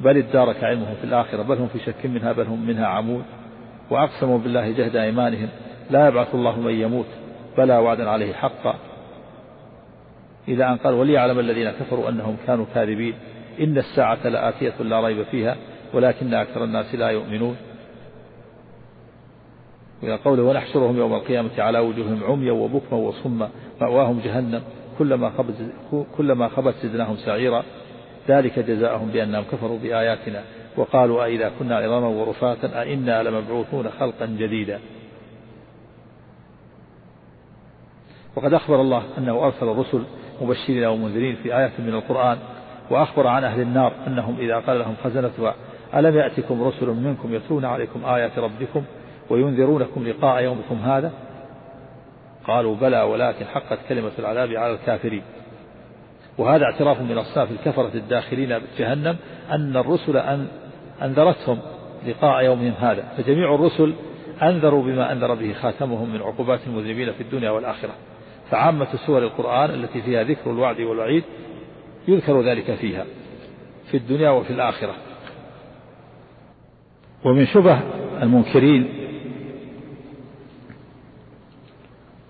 بل 0.00 0.16
ادارك 0.16 0.64
علمهم 0.64 0.94
في 0.94 1.04
الآخرة. 1.04 1.42
بل 1.42 1.56
هم 1.56 1.68
في 1.68 1.78
شك 1.78 2.06
منها. 2.06 2.32
بل 2.32 2.46
هم 2.46 2.66
منها 2.66 2.86
عمود. 2.86 3.24
وأقسموا 3.90 4.38
بالله 4.38 4.70
جهد 4.70 4.96
أيمانهم. 4.96 5.48
لا 5.90 6.08
يبعث 6.08 6.34
الله 6.34 6.60
من 6.60 6.74
يموت. 6.74 7.06
بلى 7.58 7.78
وعدا 7.78 8.10
عليه 8.10 8.32
حقا. 8.32 8.74
إلى 10.48 10.68
أن 10.72 10.76
قال 10.76 10.94
وليعلم 10.94 11.38
الذين 11.38 11.70
كفروا 11.70 12.08
أنهم 12.08 12.36
كانوا 12.46 12.64
كاذبين. 12.74 13.14
إن 13.60 13.78
الساعة 13.78 14.28
لآتية 14.28 14.74
لا 14.80 15.00
ريب 15.00 15.22
فيها 15.22 15.56
ولكن 15.94 16.34
أكثر 16.34 16.64
الناس 16.64 16.94
لا 16.94 17.08
يؤمنون. 17.08 17.56
وإلى 20.02 20.14
قوله 20.14 20.42
ونحشرهم 20.42 20.96
يوم 20.96 21.14
القيامة 21.14 21.50
على 21.58 21.78
وجوههم 21.78 22.24
عميا 22.24 22.52
وبكما 22.52 22.98
وصما 22.98 23.48
مأواهم 23.80 24.20
جهنم 24.24 24.62
كلما 24.98 25.30
خبت 25.30 25.54
كلما 26.16 26.48
خبت 26.48 26.74
زدناهم 26.82 27.16
سعيرا. 27.16 27.62
ذلك 28.28 28.58
جزاؤهم 28.58 29.08
بأنهم 29.08 29.44
كفروا 29.52 29.78
بآياتنا. 29.78 30.42
وقالوا 30.76 31.24
أئذا 31.24 31.52
كنا 31.58 31.76
عظاما 31.76 32.06
ورفاتا 32.06 32.82
أئنا 32.82 33.22
لمبعوثون 33.22 33.90
خلقا 33.90 34.26
جديدا. 34.26 34.80
وقد 38.36 38.54
أخبر 38.54 38.80
الله 38.80 39.02
أنه 39.18 39.44
أرسل 39.46 39.68
الرسل 39.68 40.02
مبشرين 40.40 40.84
ومنذرين 40.84 41.36
في 41.42 41.56
آيات 41.56 41.72
من 41.78 41.94
القرآن 41.94 42.38
وأخبر 42.90 43.26
عن 43.26 43.44
أهل 43.44 43.60
النار 43.60 43.92
أنهم 44.06 44.36
إذا 44.38 44.58
قال 44.58 44.78
لهم 44.78 44.94
خزنتها 45.04 45.54
ألم 45.94 46.16
يأتكم 46.16 46.62
رسل 46.62 46.86
منكم 46.86 47.34
يتلون 47.34 47.64
عليكم 47.64 48.04
آيات 48.04 48.38
ربكم 48.38 48.84
وينذرونكم 49.30 50.08
لقاء 50.08 50.42
يومكم 50.42 50.74
هذا؟ 50.74 51.12
قالوا 52.46 52.76
بلى 52.76 53.02
ولكن 53.02 53.44
حقت 53.44 53.78
كلمة 53.88 54.10
العذاب 54.18 54.50
على 54.50 54.72
الكافرين. 54.72 55.22
وهذا 56.38 56.64
اعتراف 56.64 57.00
من 57.00 57.18
أصناف 57.18 57.50
الكفرة 57.50 57.90
الداخلين 57.94 58.58
بجهنم 58.58 59.16
أن 59.50 59.76
الرسل 59.76 60.16
أن 60.16 60.46
أنذرتهم 61.02 61.58
لقاء 62.06 62.44
يومهم 62.44 62.72
هذا. 62.80 63.02
فجميع 63.16 63.54
الرسل 63.54 63.94
أنذروا 64.42 64.82
بما 64.82 65.12
أنذر 65.12 65.34
به 65.34 65.52
خاتمهم 65.52 66.12
من 66.12 66.22
عقوبات 66.22 66.60
المذنبين 66.66 67.12
في 67.12 67.22
الدنيا 67.22 67.50
والآخرة. 67.50 67.92
فعامة 68.50 68.96
سور 69.06 69.22
القرآن 69.22 69.70
التي 69.70 70.02
فيها 70.02 70.22
ذكر 70.22 70.50
الوعد 70.50 70.80
والوعيد 70.80 71.24
يذكر 72.08 72.42
ذلك 72.42 72.74
فيها 72.74 73.04
في 73.90 73.96
الدنيا 73.96 74.30
وفي 74.30 74.52
الآخرة. 74.52 74.94
ومن 77.24 77.46
شبه 77.46 77.80
المنكرين 78.22 78.88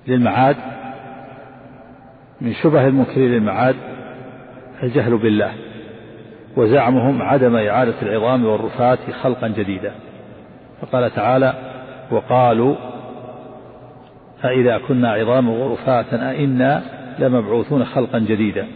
للمعاد 0.07 0.57
من 2.41 2.55
شبه 2.55 2.87
المنكرين 2.87 3.31
للمعاد 3.31 3.77
الجهل 4.83 5.19
بالله 5.19 5.53
وزعمهم 6.57 7.23
عدم 7.23 7.57
إعادة 7.57 8.03
العظام 8.03 8.45
والرفات 8.47 8.99
خلقا 9.23 9.49
جديدا. 9.49 9.95
فقال 10.81 11.11
تعالى 11.15 11.55
وقالوا 12.11 12.90
أإذا 14.45 14.79
كنا 14.79 15.12
عظاما 15.12 15.51
ورفاتا 15.51 16.31
أئنا 16.31 16.83
لمبعوثون 17.19 17.85
خلقا 17.85 18.19
جديدا. 18.19 18.67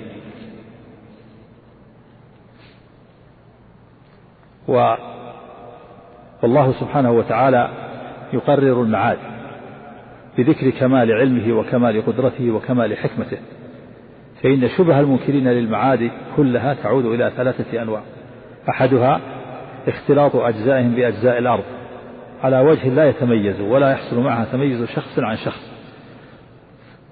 و 4.69 4.95
والله 6.43 6.73
سبحانه 6.73 7.11
وتعالى 7.11 7.69
يقرر 8.33 8.83
المعاد 8.83 9.19
بذكر 10.39 10.71
كمال 10.71 11.13
علمه 11.13 11.53
وكمال 11.53 12.07
قدرته 12.07 12.51
وكمال 12.51 12.97
حكمته. 12.97 13.39
فإن 14.43 14.69
شبه 14.69 15.01
المنكرين 15.01 15.49
للمعاد 15.49 16.11
كلها 16.37 16.75
تعود 16.75 17.05
إلى 17.05 17.33
ثلاثة 17.37 17.83
أنواع. 17.83 18.03
أحدها 18.69 19.21
اختلاط 19.89 20.37
أجزائهم 20.37 20.95
بأجزاء 20.95 21.39
الأرض. 21.39 21.65
على 22.45 22.61
وجه 22.61 22.89
لا 22.89 23.09
يتميز 23.09 23.61
ولا 23.61 23.91
يحصل 23.91 24.21
معها 24.21 24.47
تميز 24.53 24.85
شخص 24.85 25.19
عن 25.19 25.37
شخص. 25.37 25.73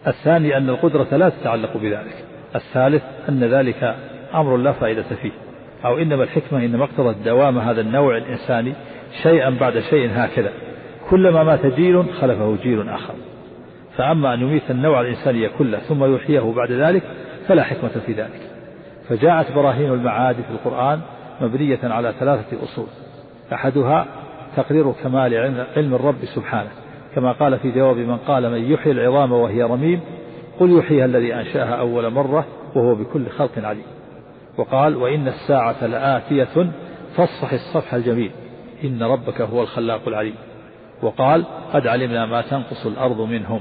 الثاني 0.07 0.57
أن 0.57 0.69
القدرة 0.69 1.17
لا 1.17 1.29
تتعلق 1.29 1.77
بذلك. 1.77 2.25
الثالث 2.55 3.03
أن 3.29 3.45
ذلك 3.45 3.97
أمر 4.35 4.57
لا 4.57 4.73
فائدة 4.73 5.03
فيه. 5.03 5.31
أو 5.85 5.99
إنما 5.99 6.23
الحكمة 6.25 6.65
إنما 6.65 6.85
اقتضت 6.85 7.17
دوام 7.25 7.59
هذا 7.59 7.81
النوع 7.81 8.17
الإنساني 8.17 8.75
شيئا 9.23 9.51
بعد 9.51 9.79
شيء 9.79 10.11
هكذا. 10.15 10.53
كلما 11.11 11.45
مات 11.45 11.67
جيل 11.67 12.05
خلفه 12.21 12.57
جيل 12.63 12.89
آخر. 12.89 13.15
فأما 13.97 14.35
أن 14.35 14.41
يميت 14.41 14.71
النوع 14.71 15.01
الإنساني 15.01 15.49
كله 15.49 15.79
ثم 15.79 16.15
يحييه 16.15 16.53
بعد 16.57 16.73
ذلك 16.73 17.03
فلا 17.49 17.63
حكمة 17.63 18.01
في 18.07 18.13
ذلك. 18.13 18.41
فجاءت 19.09 19.53
براهين 19.53 19.93
المعاد 19.93 20.37
في 20.37 20.51
القرآن 20.51 21.01
مبنية 21.41 21.81
على 21.83 22.15
ثلاثة 22.21 22.63
أصول. 22.63 22.87
أحدها 23.53 24.22
تقرير 24.57 24.93
كمال 24.93 25.35
علم 25.77 25.95
الرب 25.95 26.25
سبحانه 26.25 26.71
كما 27.15 27.33
قال 27.33 27.59
في 27.59 27.71
جواب 27.71 27.97
من 27.97 28.17
قال 28.17 28.51
من 28.51 28.73
يحيي 28.73 28.93
العظام 28.93 29.33
وهي 29.33 29.63
رميم 29.63 30.01
قل 30.61 30.79
يحييها 30.79 31.05
الذي 31.05 31.35
أنشأها 31.35 31.75
أول 31.75 32.11
مرة 32.11 32.47
وهو 32.75 32.95
بكل 32.95 33.29
خلق 33.29 33.51
عليم. 33.57 33.85
وقال 34.59 34.97
وإن 34.97 35.29
الساعة 35.29 35.87
لآتية 35.87 36.71
فاصفح 37.17 37.53
الصفح 37.53 37.95
الجميل 37.95 38.31
إن 38.85 39.03
ربك 39.03 39.41
هو 39.41 39.63
الخلاق 39.63 40.09
العليم. 40.09 40.35
وقال 41.03 41.45
قد 41.73 41.87
علمنا 41.87 42.27
ما 42.27 42.43
تنقص 42.43 42.87
الأرض 42.87 43.21
منهم. 43.21 43.61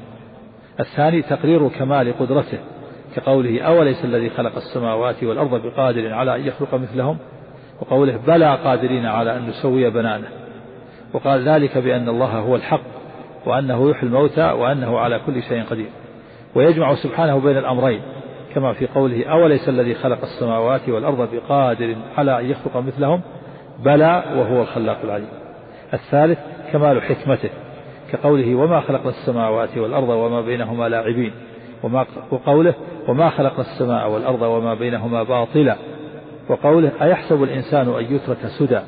الثاني 0.80 1.22
تقرير 1.22 1.68
كمال 1.68 2.20
قدرته 2.20 2.60
كقوله 3.16 3.62
أوليس 3.62 4.06
الذي 4.06 4.30
خلق 4.30 4.56
السماوات 4.56 5.24
والأرض 5.24 5.62
بقادر 5.66 6.14
على 6.14 6.36
أن 6.36 6.48
يخلق 6.48 6.76
مثلهم؟ 6.76 7.18
وقوله 7.82 8.18
بلى 8.28 8.56
قادرين 8.56 9.06
على 9.06 9.38
أن 9.38 9.48
نسوي 9.48 9.90
بنانه. 9.90 10.41
وقال 11.14 11.50
ذلك 11.50 11.78
بأن 11.78 12.10
الله 12.10 12.40
هو 12.40 12.56
الحق 12.56 12.82
وأنه 13.46 13.90
يحيي 13.90 14.04
الموتى 14.04 14.52
وأنه 14.52 15.00
على 15.00 15.20
كل 15.26 15.44
شيء 15.44 15.64
قدير. 15.64 15.90
ويجمع 16.56 16.96
سبحانه 16.96 17.40
بين 17.40 17.58
الأمرين 17.58 18.02
كما 18.56 18.74
في 18.74 18.88
قوله 18.88 19.26
أوليس 19.26 19.70
الذي 19.70 19.96
خلق 19.96 20.22
السماوات 20.22 20.90
والأرض 20.90 21.30
بقادر 21.34 21.96
على 22.18 22.40
أن 22.40 22.46
يخلق 22.46 22.78
مثلهم؟ 22.78 23.22
بلى 23.80 24.24
وهو 24.36 24.62
الخلاق 24.62 24.98
العليم. 25.04 25.30
الثالث 25.94 26.40
كمال 26.72 27.02
حكمته 27.02 27.50
كقوله 28.12 28.56
وما 28.56 28.82
خلقنا 28.82 29.10
السماوات 29.10 29.78
والأرض 29.78 30.10
وما 30.10 30.42
بينهما 30.42 30.90
لاعبين 30.90 31.32
وما 31.84 32.06
وقوله 32.32 32.74
وما 33.08 33.30
خلقنا 33.30 33.62
السماء 33.62 34.10
والأرض 34.10 34.42
وما 34.42 34.74
بينهما 34.74 35.24
باطلا 35.24 35.76
وقوله 36.50 36.92
أيحسب 37.02 37.44
الإنسان 37.44 37.90
أن 37.90 38.16
يترك 38.16 38.48
سدى؟ 38.60 38.80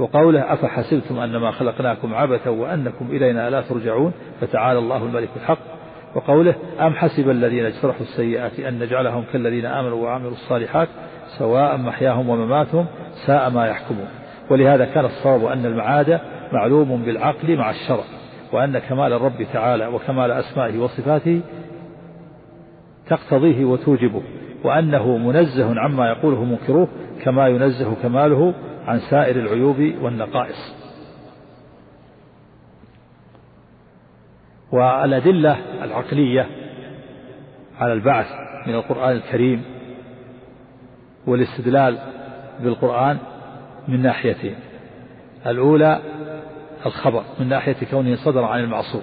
وقوله 0.00 0.52
أفحسبتم 0.52 1.18
أنما 1.18 1.50
خلقناكم 1.50 2.14
عبثا 2.14 2.50
وأنكم 2.50 3.10
إلينا 3.10 3.50
لا 3.50 3.60
ترجعون 3.60 4.12
فتعالى 4.40 4.78
الله 4.78 4.96
الملك 4.96 5.28
الحق. 5.36 5.58
وقوله 6.14 6.54
أم 6.80 6.94
حسب 6.94 7.30
الذين 7.30 7.64
اجترحوا 7.64 8.00
السيئات 8.00 8.60
أن 8.60 8.78
نجعلهم 8.78 9.24
كالذين 9.32 9.66
آمنوا 9.66 10.04
وعملوا 10.04 10.32
الصالحات 10.32 10.88
سواء 11.38 11.76
محياهم 11.76 12.28
ومماتهم 12.28 12.86
ساء 13.26 13.50
ما 13.50 13.66
يحكمون. 13.66 14.08
ولهذا 14.50 14.84
كان 14.84 15.04
الصواب 15.04 15.44
أن 15.44 15.66
المعاد 15.66 16.20
معلوم 16.52 17.02
بالعقل 17.02 17.56
مع 17.56 17.70
الشرع 17.70 18.04
وأن 18.52 18.78
كمال 18.78 19.12
الرب 19.12 19.46
تعالى 19.52 19.86
وكمال 19.86 20.30
أسمائه 20.30 20.78
وصفاته 20.78 21.40
تقتضيه 23.06 23.64
وتوجبه 23.64 24.22
وأنه 24.64 25.16
منزه 25.16 25.80
عما 25.80 26.08
يقوله 26.08 26.44
منكروه 26.44 26.88
كما 27.24 27.48
ينزه 27.48 27.94
كماله 28.02 28.54
عن 28.86 29.00
سائر 29.00 29.36
العيوب 29.36 29.92
والنقائص. 30.02 30.74
والأدلة 34.72 35.56
العقلية 35.84 36.46
على 37.78 37.92
البعث 37.92 38.26
من 38.66 38.74
القرآن 38.74 39.16
الكريم 39.16 39.64
والاستدلال 41.26 41.98
بالقرآن 42.60 43.18
من 43.88 44.02
ناحيتين 44.02 44.54
الأولى 45.46 46.00
الخبر 46.86 47.24
من 47.40 47.48
ناحية 47.48 47.76
كونه 47.90 48.16
صدر 48.16 48.44
عن 48.44 48.60
المعصوم. 48.60 49.02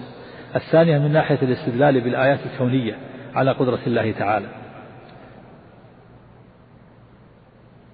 الثانية 0.55 0.99
من 0.99 1.11
ناحية 1.11 1.39
الاستدلال 1.41 2.01
بالآيات 2.01 2.39
الكونية 2.53 2.97
على 3.35 3.51
قدرة 3.51 3.79
الله 3.87 4.11
تعالى. 4.11 4.47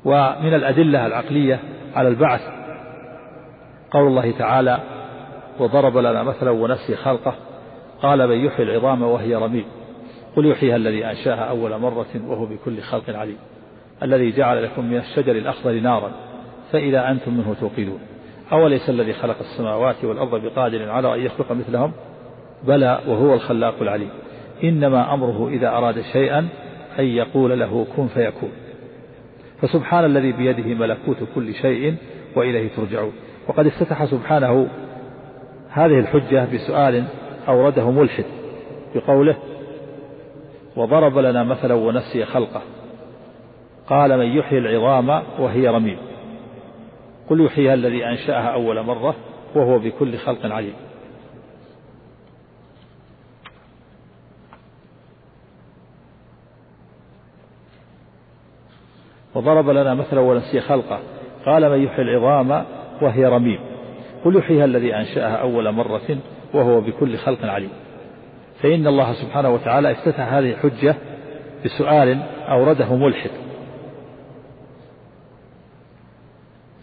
ومن 0.06 0.54
الأدلة 0.54 1.06
العقلية 1.06 1.60
على 1.96 2.08
البعث 2.08 2.42
قول 3.92 4.08
الله 4.08 4.32
تعالى 4.32 4.80
وضرب 5.60 5.98
لنا 5.98 6.24
مثلا 6.24 6.52
ونسي 6.52 6.96
خلقه. 6.96 7.34
قال 8.02 8.28
من 8.28 8.46
يحيي 8.46 8.66
العظام 8.66 9.02
وهي 9.02 9.36
رميم. 9.36 9.66
قل 10.36 10.46
يحييها 10.46 10.76
الذي 10.76 11.06
أنشأها 11.06 11.44
أول 11.44 11.78
مرة 11.78 12.06
وهو 12.28 12.46
بكل 12.46 12.82
خلق 12.82 13.10
عليم. 13.10 13.38
الذي 14.04 14.32
جعل 14.32 14.64
لكم 14.64 14.86
من 14.86 14.98
الشجر 14.98 15.32
الأخضر 15.32 15.72
نارا 15.72 16.12
فإذا 16.72 17.12
أنتم 17.12 17.34
منه 17.34 17.56
توقدون. 17.60 18.00
أوليس 18.52 18.90
الذي 18.90 19.14
خلق 19.14 19.36
السماوات 19.40 20.04
والأرض 20.04 20.46
بقادر 20.46 20.90
على 20.90 21.16
أن 21.16 21.20
يخلق 21.20 21.52
مثلهم؟ 21.52 21.92
بلى 22.64 23.00
وهو 23.08 23.34
الخلاق 23.34 23.82
العليم. 23.82 24.10
إنما 24.64 25.14
أمره 25.14 25.48
إذا 25.48 25.70
أراد 25.70 26.02
شيئا 26.02 26.48
أن 27.00 27.06
يقول 27.06 27.60
له 27.60 27.86
كن 27.96 28.08
فيكون. 28.08 28.52
فسبحان 29.64 30.06
الذي 30.06 30.32
بيده 30.32 30.74
ملكوت 30.74 31.18
كل 31.36 31.54
شيء 31.54 31.96
وإليه 32.36 32.70
ترجعون. 32.76 33.14
وقد 33.48 33.68
افتتح 33.68 34.06
سبحانه 34.06 34.68
هذه 35.70 36.00
الحجة 36.00 36.48
بسؤال 36.54 37.04
أورده 37.48 37.92
ملحد 37.92 38.26
بقوله 38.96 39.36
وضرب 40.76 41.18
لنا 41.18 41.44
مثلا 41.44 41.74
ونسي 41.74 42.26
خلقه. 42.26 42.62
قال 43.88 44.18
من 44.18 44.26
يحيي 44.26 44.60
العظام 44.60 45.24
وهي 45.40 45.68
رميم. 45.68 45.98
قل 47.30 47.46
يحييها 47.46 47.74
الذي 47.74 48.06
أنشأها 48.06 48.48
أول 48.48 48.84
مرة 48.84 49.16
وهو 49.56 49.80
بكل 49.80 50.18
خلق 50.18 50.46
عليم. 50.46 50.74
وضرب 59.36 59.70
لنا 59.70 59.94
مثلا 59.94 60.20
ونسي 60.20 60.62
خلقه. 60.62 61.00
قال 61.46 61.70
من 61.70 61.84
يحيي 61.84 62.02
العظام 62.02 62.66
وهي 63.02 63.26
رميم. 63.26 63.60
قل 64.26 64.36
يحييها 64.36 64.66
الذي 64.66 64.96
أنشأها 64.96 65.36
أول 65.36 65.72
مرة 65.72 66.18
وهو 66.54 66.82
بكل 66.82 67.18
خلق 67.18 67.46
عليم. 67.46 67.70
فإن 68.62 68.88
الله 68.88 69.14
سبحانه 69.14 69.50
وتعالى 69.50 69.92
افتتح 69.92 70.34
هذه 70.34 70.52
الحجة 70.52 70.96
بسؤال 71.66 72.20
أورده 72.50 72.96
ملحد. 72.96 73.30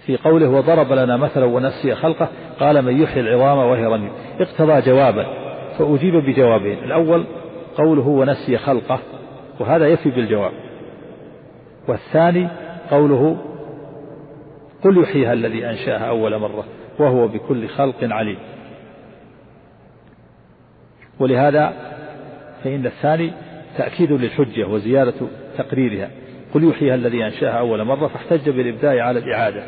في 0.06 0.16
قوله 0.16 0.48
وضرب 0.48 0.92
لنا 0.92 1.16
مثلا 1.16 1.44
ونسي 1.44 1.94
خلقه 1.94 2.28
قال 2.60 2.82
من 2.82 3.02
يحيي 3.02 3.20
العظام 3.20 3.58
وهي 3.58 3.84
رميم. 3.84 4.10
اقتضى 4.40 4.90
جوابا 4.90 5.26
فأجيب 5.78 6.16
بجوابين. 6.16 6.78
الأول 6.84 7.24
قوله 7.76 8.08
ونسي 8.08 8.58
خلقه 8.58 8.98
وهذا 9.60 9.88
يفي 9.88 10.10
بالجواب. 10.10 10.52
والثاني 11.88 12.48
قوله 12.90 13.36
قل 14.84 15.02
يحييها 15.02 15.32
الذي 15.32 15.66
أنشأها 15.66 16.08
أول 16.08 16.38
مرة 16.38 16.64
وهو 16.98 17.28
بكل 17.28 17.68
خلق 17.68 17.96
عليم. 18.02 18.38
ولهذا 21.18 21.72
فإن 22.64 22.86
الثاني 22.86 23.32
تأكيد 23.78 24.12
للحجة 24.12 24.68
وزيادة 24.68 25.14
تقريرها. 25.58 26.10
قل 26.54 26.64
يحييها 26.64 26.94
الذي 26.94 27.26
أنشأها 27.26 27.58
أول 27.58 27.84
مرة 27.84 28.06
فاحتج 28.06 28.50
بالإبداع 28.50 29.06
على 29.06 29.18
الإعادة 29.18 29.62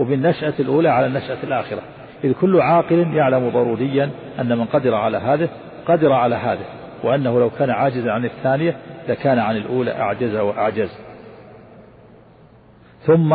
وبالنشأة 0.00 0.54
الأولى 0.60 0.88
على 0.88 1.06
النشأة 1.06 1.38
الآخرة. 1.44 1.82
إذ 2.24 2.32
كل 2.32 2.60
عاقل 2.60 3.14
يعلم 3.14 3.48
ضروريا 3.48 4.10
أن 4.40 4.58
من 4.58 4.64
قدر 4.64 4.94
على 4.94 5.18
هذه 5.18 5.48
قدر 5.86 6.12
على 6.12 6.34
هذه 6.34 6.66
وأنه 7.04 7.38
لو 7.40 7.50
كان 7.50 7.70
عاجزا 7.70 8.10
عن 8.10 8.24
الثانية 8.24 8.76
لكان 9.08 9.38
عن 9.38 9.56
الأولى 9.56 9.90
أعجز 9.90 10.36
وأعجز. 10.36 11.03
ثم 13.06 13.32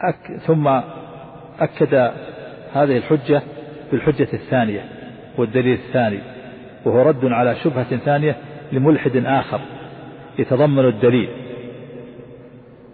أك 0.00 0.36
ثم 0.46 0.68
أكد 1.60 1.94
هذه 2.72 2.96
الحجة 2.96 3.42
بالحجة 3.92 4.28
الثانية 4.32 4.84
والدليل 5.38 5.78
الثاني 5.78 6.18
وهو 6.84 7.02
رد 7.02 7.24
على 7.24 7.56
شبهة 7.56 7.96
ثانية 7.96 8.36
لملحد 8.72 9.16
آخر 9.16 9.60
يتضمن 10.38 10.84
الدليل 10.84 11.28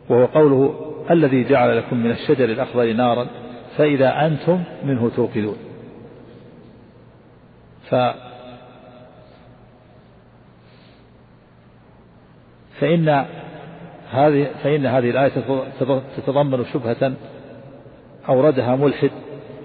وهو 0.09 0.25
قوله 0.25 0.75
الذي 1.11 1.45
جعل 1.45 1.79
لكم 1.79 1.97
من 1.97 2.11
الشجر 2.11 2.45
الأخضر 2.45 2.93
نارا 2.93 3.27
فإذا 3.77 4.27
أنتم 4.27 4.63
منه 4.85 5.11
توقدون. 5.17 5.57
ف 7.91 7.95
فإن 12.83 13.25
هذه 14.11 14.47
فإن 14.63 14.87
هذه 14.87 15.11
الآية 15.11 15.33
تتضمن 16.17 16.65
شبهة 16.65 17.13
أوردها 18.29 18.77
ملحد 18.77 19.11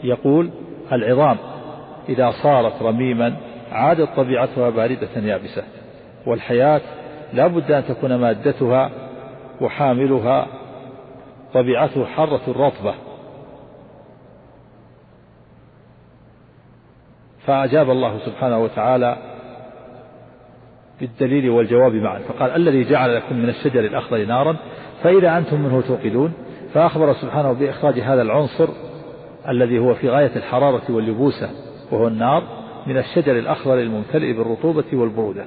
يقول 0.04 0.50
العظام 0.92 1.38
إذا 2.10 2.32
صارت 2.44 2.82
رميما 2.82 3.36
عادت 3.72 4.10
طبيعتها 4.18 4.70
باردة 4.70 5.10
يابسة 5.16 5.64
والحياة 6.26 6.82
لا 7.34 7.48
بد 7.48 7.72
أن 7.72 7.86
تكون 7.86 8.16
مادتها 8.16 8.92
وحاملها 9.62 10.48
طبيعته 11.54 12.06
حرة 12.06 12.42
رطبة 12.48 12.94
فأجاب 17.46 17.90
الله 17.90 18.20
سبحانه 18.26 18.60
وتعالى 18.60 19.18
بالدليل 21.02 21.50
والجواب 21.50 21.94
معا. 21.94 22.20
فقال 22.20 22.52
الذي 22.52 22.84
جعل 22.84 23.16
لكم 23.16 23.36
من 23.36 23.50
الشجر 23.50 23.80
الأخضر 23.80 24.26
نارا 24.26 24.56
فإذا 25.04 25.38
أنتم 25.38 25.62
منه 25.62 25.82
توقدون. 25.82 26.34
فأخبر 26.74 27.14
سبحانه 27.14 27.52
بإخراج 27.52 28.00
هذا 28.00 28.22
العنصر 28.22 28.68
الذي 29.50 29.80
هو 29.80 29.94
في 29.94 30.10
غاية 30.10 30.32
الحرارة 30.36 30.82
واللبوسة 30.90 31.50
وهو 31.92 32.08
النار 32.08 32.44
من 32.88 32.98
الشجر 32.98 33.40
الأخضر 33.40 33.80
الممتلئ 33.80 34.34
بالرطوبة 34.34 34.86
والبرودة. 34.94 35.46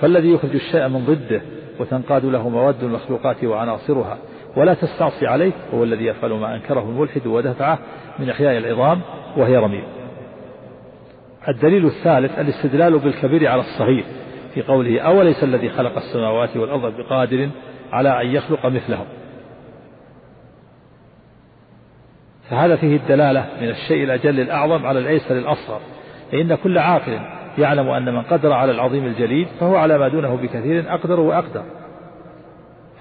فالذي 0.00 0.32
يخرج 0.32 0.54
الشيء 0.54 0.88
من 0.88 1.04
ضده 1.04 1.42
وتنقاد 1.80 2.24
له 2.24 2.48
مواد 2.48 2.84
المخلوقات 2.84 3.44
وعناصرها 3.44 4.18
ولا 4.56 4.74
تستعصي 4.74 5.26
عليه 5.26 5.52
هو 5.74 5.84
الذي 5.84 6.04
يفعل 6.04 6.30
ما 6.30 6.54
أنكره 6.54 6.80
الملحد 6.80 7.26
ودفعه 7.26 7.78
من 8.18 8.30
إحياء 8.30 8.58
العظام 8.58 9.00
وهي 9.36 9.56
رميم. 9.56 9.84
الدليل 11.48 11.86
الثالث 11.86 12.38
الاستدلال 12.38 12.98
بالكبير 12.98 13.48
على 13.48 13.60
الصغير 13.60 14.04
في 14.54 14.62
قوله 14.62 15.00
أوليس 15.00 15.44
الذي 15.44 15.68
خلق 15.68 15.96
السماوات 15.96 16.56
والأرض 16.56 16.96
بقادر 16.96 17.50
على 17.92 18.22
أن 18.22 18.26
يخلق 18.26 18.66
مثلهم. 18.66 19.06
فهذا 22.50 22.76
فيه 22.76 22.96
الدلالة 22.96 23.46
من 23.60 23.68
الشيء 23.68 24.04
الأجل 24.04 24.40
الأعظم 24.40 24.86
على 24.86 24.98
الأيسر 24.98 25.38
الأصغر 25.38 25.80
فإن 26.32 26.54
كل 26.54 26.78
عاقل 26.78 27.20
يعلم 27.58 27.88
أن 27.88 28.14
من 28.14 28.22
قدر 28.22 28.52
على 28.52 28.72
العظيم 28.72 29.04
الجليل 29.04 29.46
فهو 29.60 29.76
على 29.76 29.98
ما 29.98 30.08
دونه 30.08 30.34
بكثير 30.34 30.94
أقدر 30.94 31.20
وأقدر. 31.20 31.64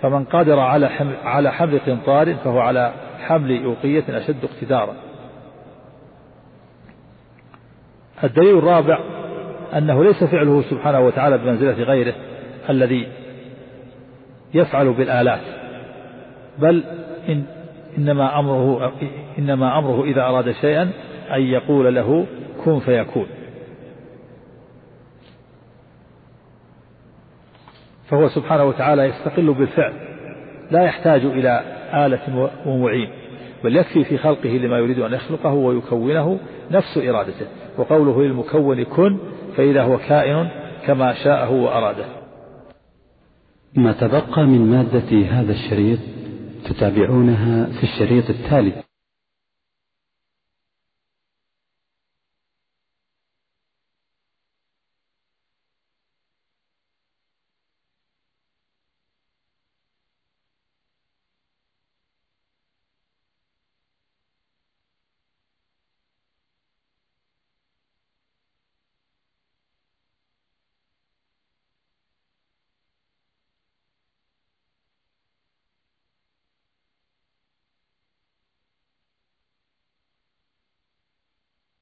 فمن 0.01 0.25
قدر 0.25 0.59
على 0.59 0.89
حمل, 0.89 1.15
على 1.23 1.51
حمل 1.51 1.79
قنطار 1.79 2.35
فهو 2.35 2.59
على 2.59 2.93
حمل 3.19 3.63
أوقية 3.63 4.03
أشد 4.09 4.43
اقتدارا. 4.43 4.95
الدليل 8.23 8.57
الرابع 8.57 9.18
أنه 9.77 10.03
ليس 10.03 10.23
فعله 10.23 10.61
سبحانه 10.61 10.99
وتعالى 10.99 11.37
بمنزلة 11.37 11.83
غيره 11.83 12.13
الذي 12.69 13.07
يفعل 14.53 14.93
بالآلات 14.93 15.41
بل 16.59 16.83
إن 17.29 17.43
إنما 17.97 18.39
أمره 18.39 18.93
إنما 19.39 19.79
أمره 19.79 20.03
إذا 20.03 20.21
أراد 20.21 20.51
شيئا 20.51 20.91
أن 21.35 21.41
يقول 21.41 21.95
له 21.95 22.25
كن 22.65 22.79
فيكون. 22.79 23.27
فهو 28.09 28.27
سبحانه 28.27 28.63
وتعالى 28.63 29.03
يستقل 29.03 29.53
بالفعل 29.53 29.93
لا 30.71 30.83
يحتاج 30.83 31.25
إلى 31.25 31.63
آلة 31.93 32.49
ومعين 32.65 33.09
بل 33.63 33.75
يكفي 33.75 34.03
في 34.03 34.17
خلقه 34.17 34.49
لما 34.49 34.77
يريد 34.77 34.99
أن 34.99 35.13
يخلقه 35.13 35.53
ويكونه 35.53 36.39
نفس 36.71 36.97
إرادته. 36.97 37.45
وقوله 37.77 38.23
للمكون 38.23 38.83
كن 38.83 39.17
فإذا 39.59 39.81
هو 39.81 39.97
كائن 39.97 40.49
كما 40.85 41.13
شاءه 41.13 41.51
وأراده. 41.51 42.05
ما 43.75 43.91
تبقى 43.91 44.45
من 44.45 44.71
مادة 44.71 45.25
هذا 45.25 45.51
الشريط 45.51 45.99
تتابعونها 46.65 47.65
في 47.65 47.83
الشريط 47.83 48.29
التالي. 48.29 48.73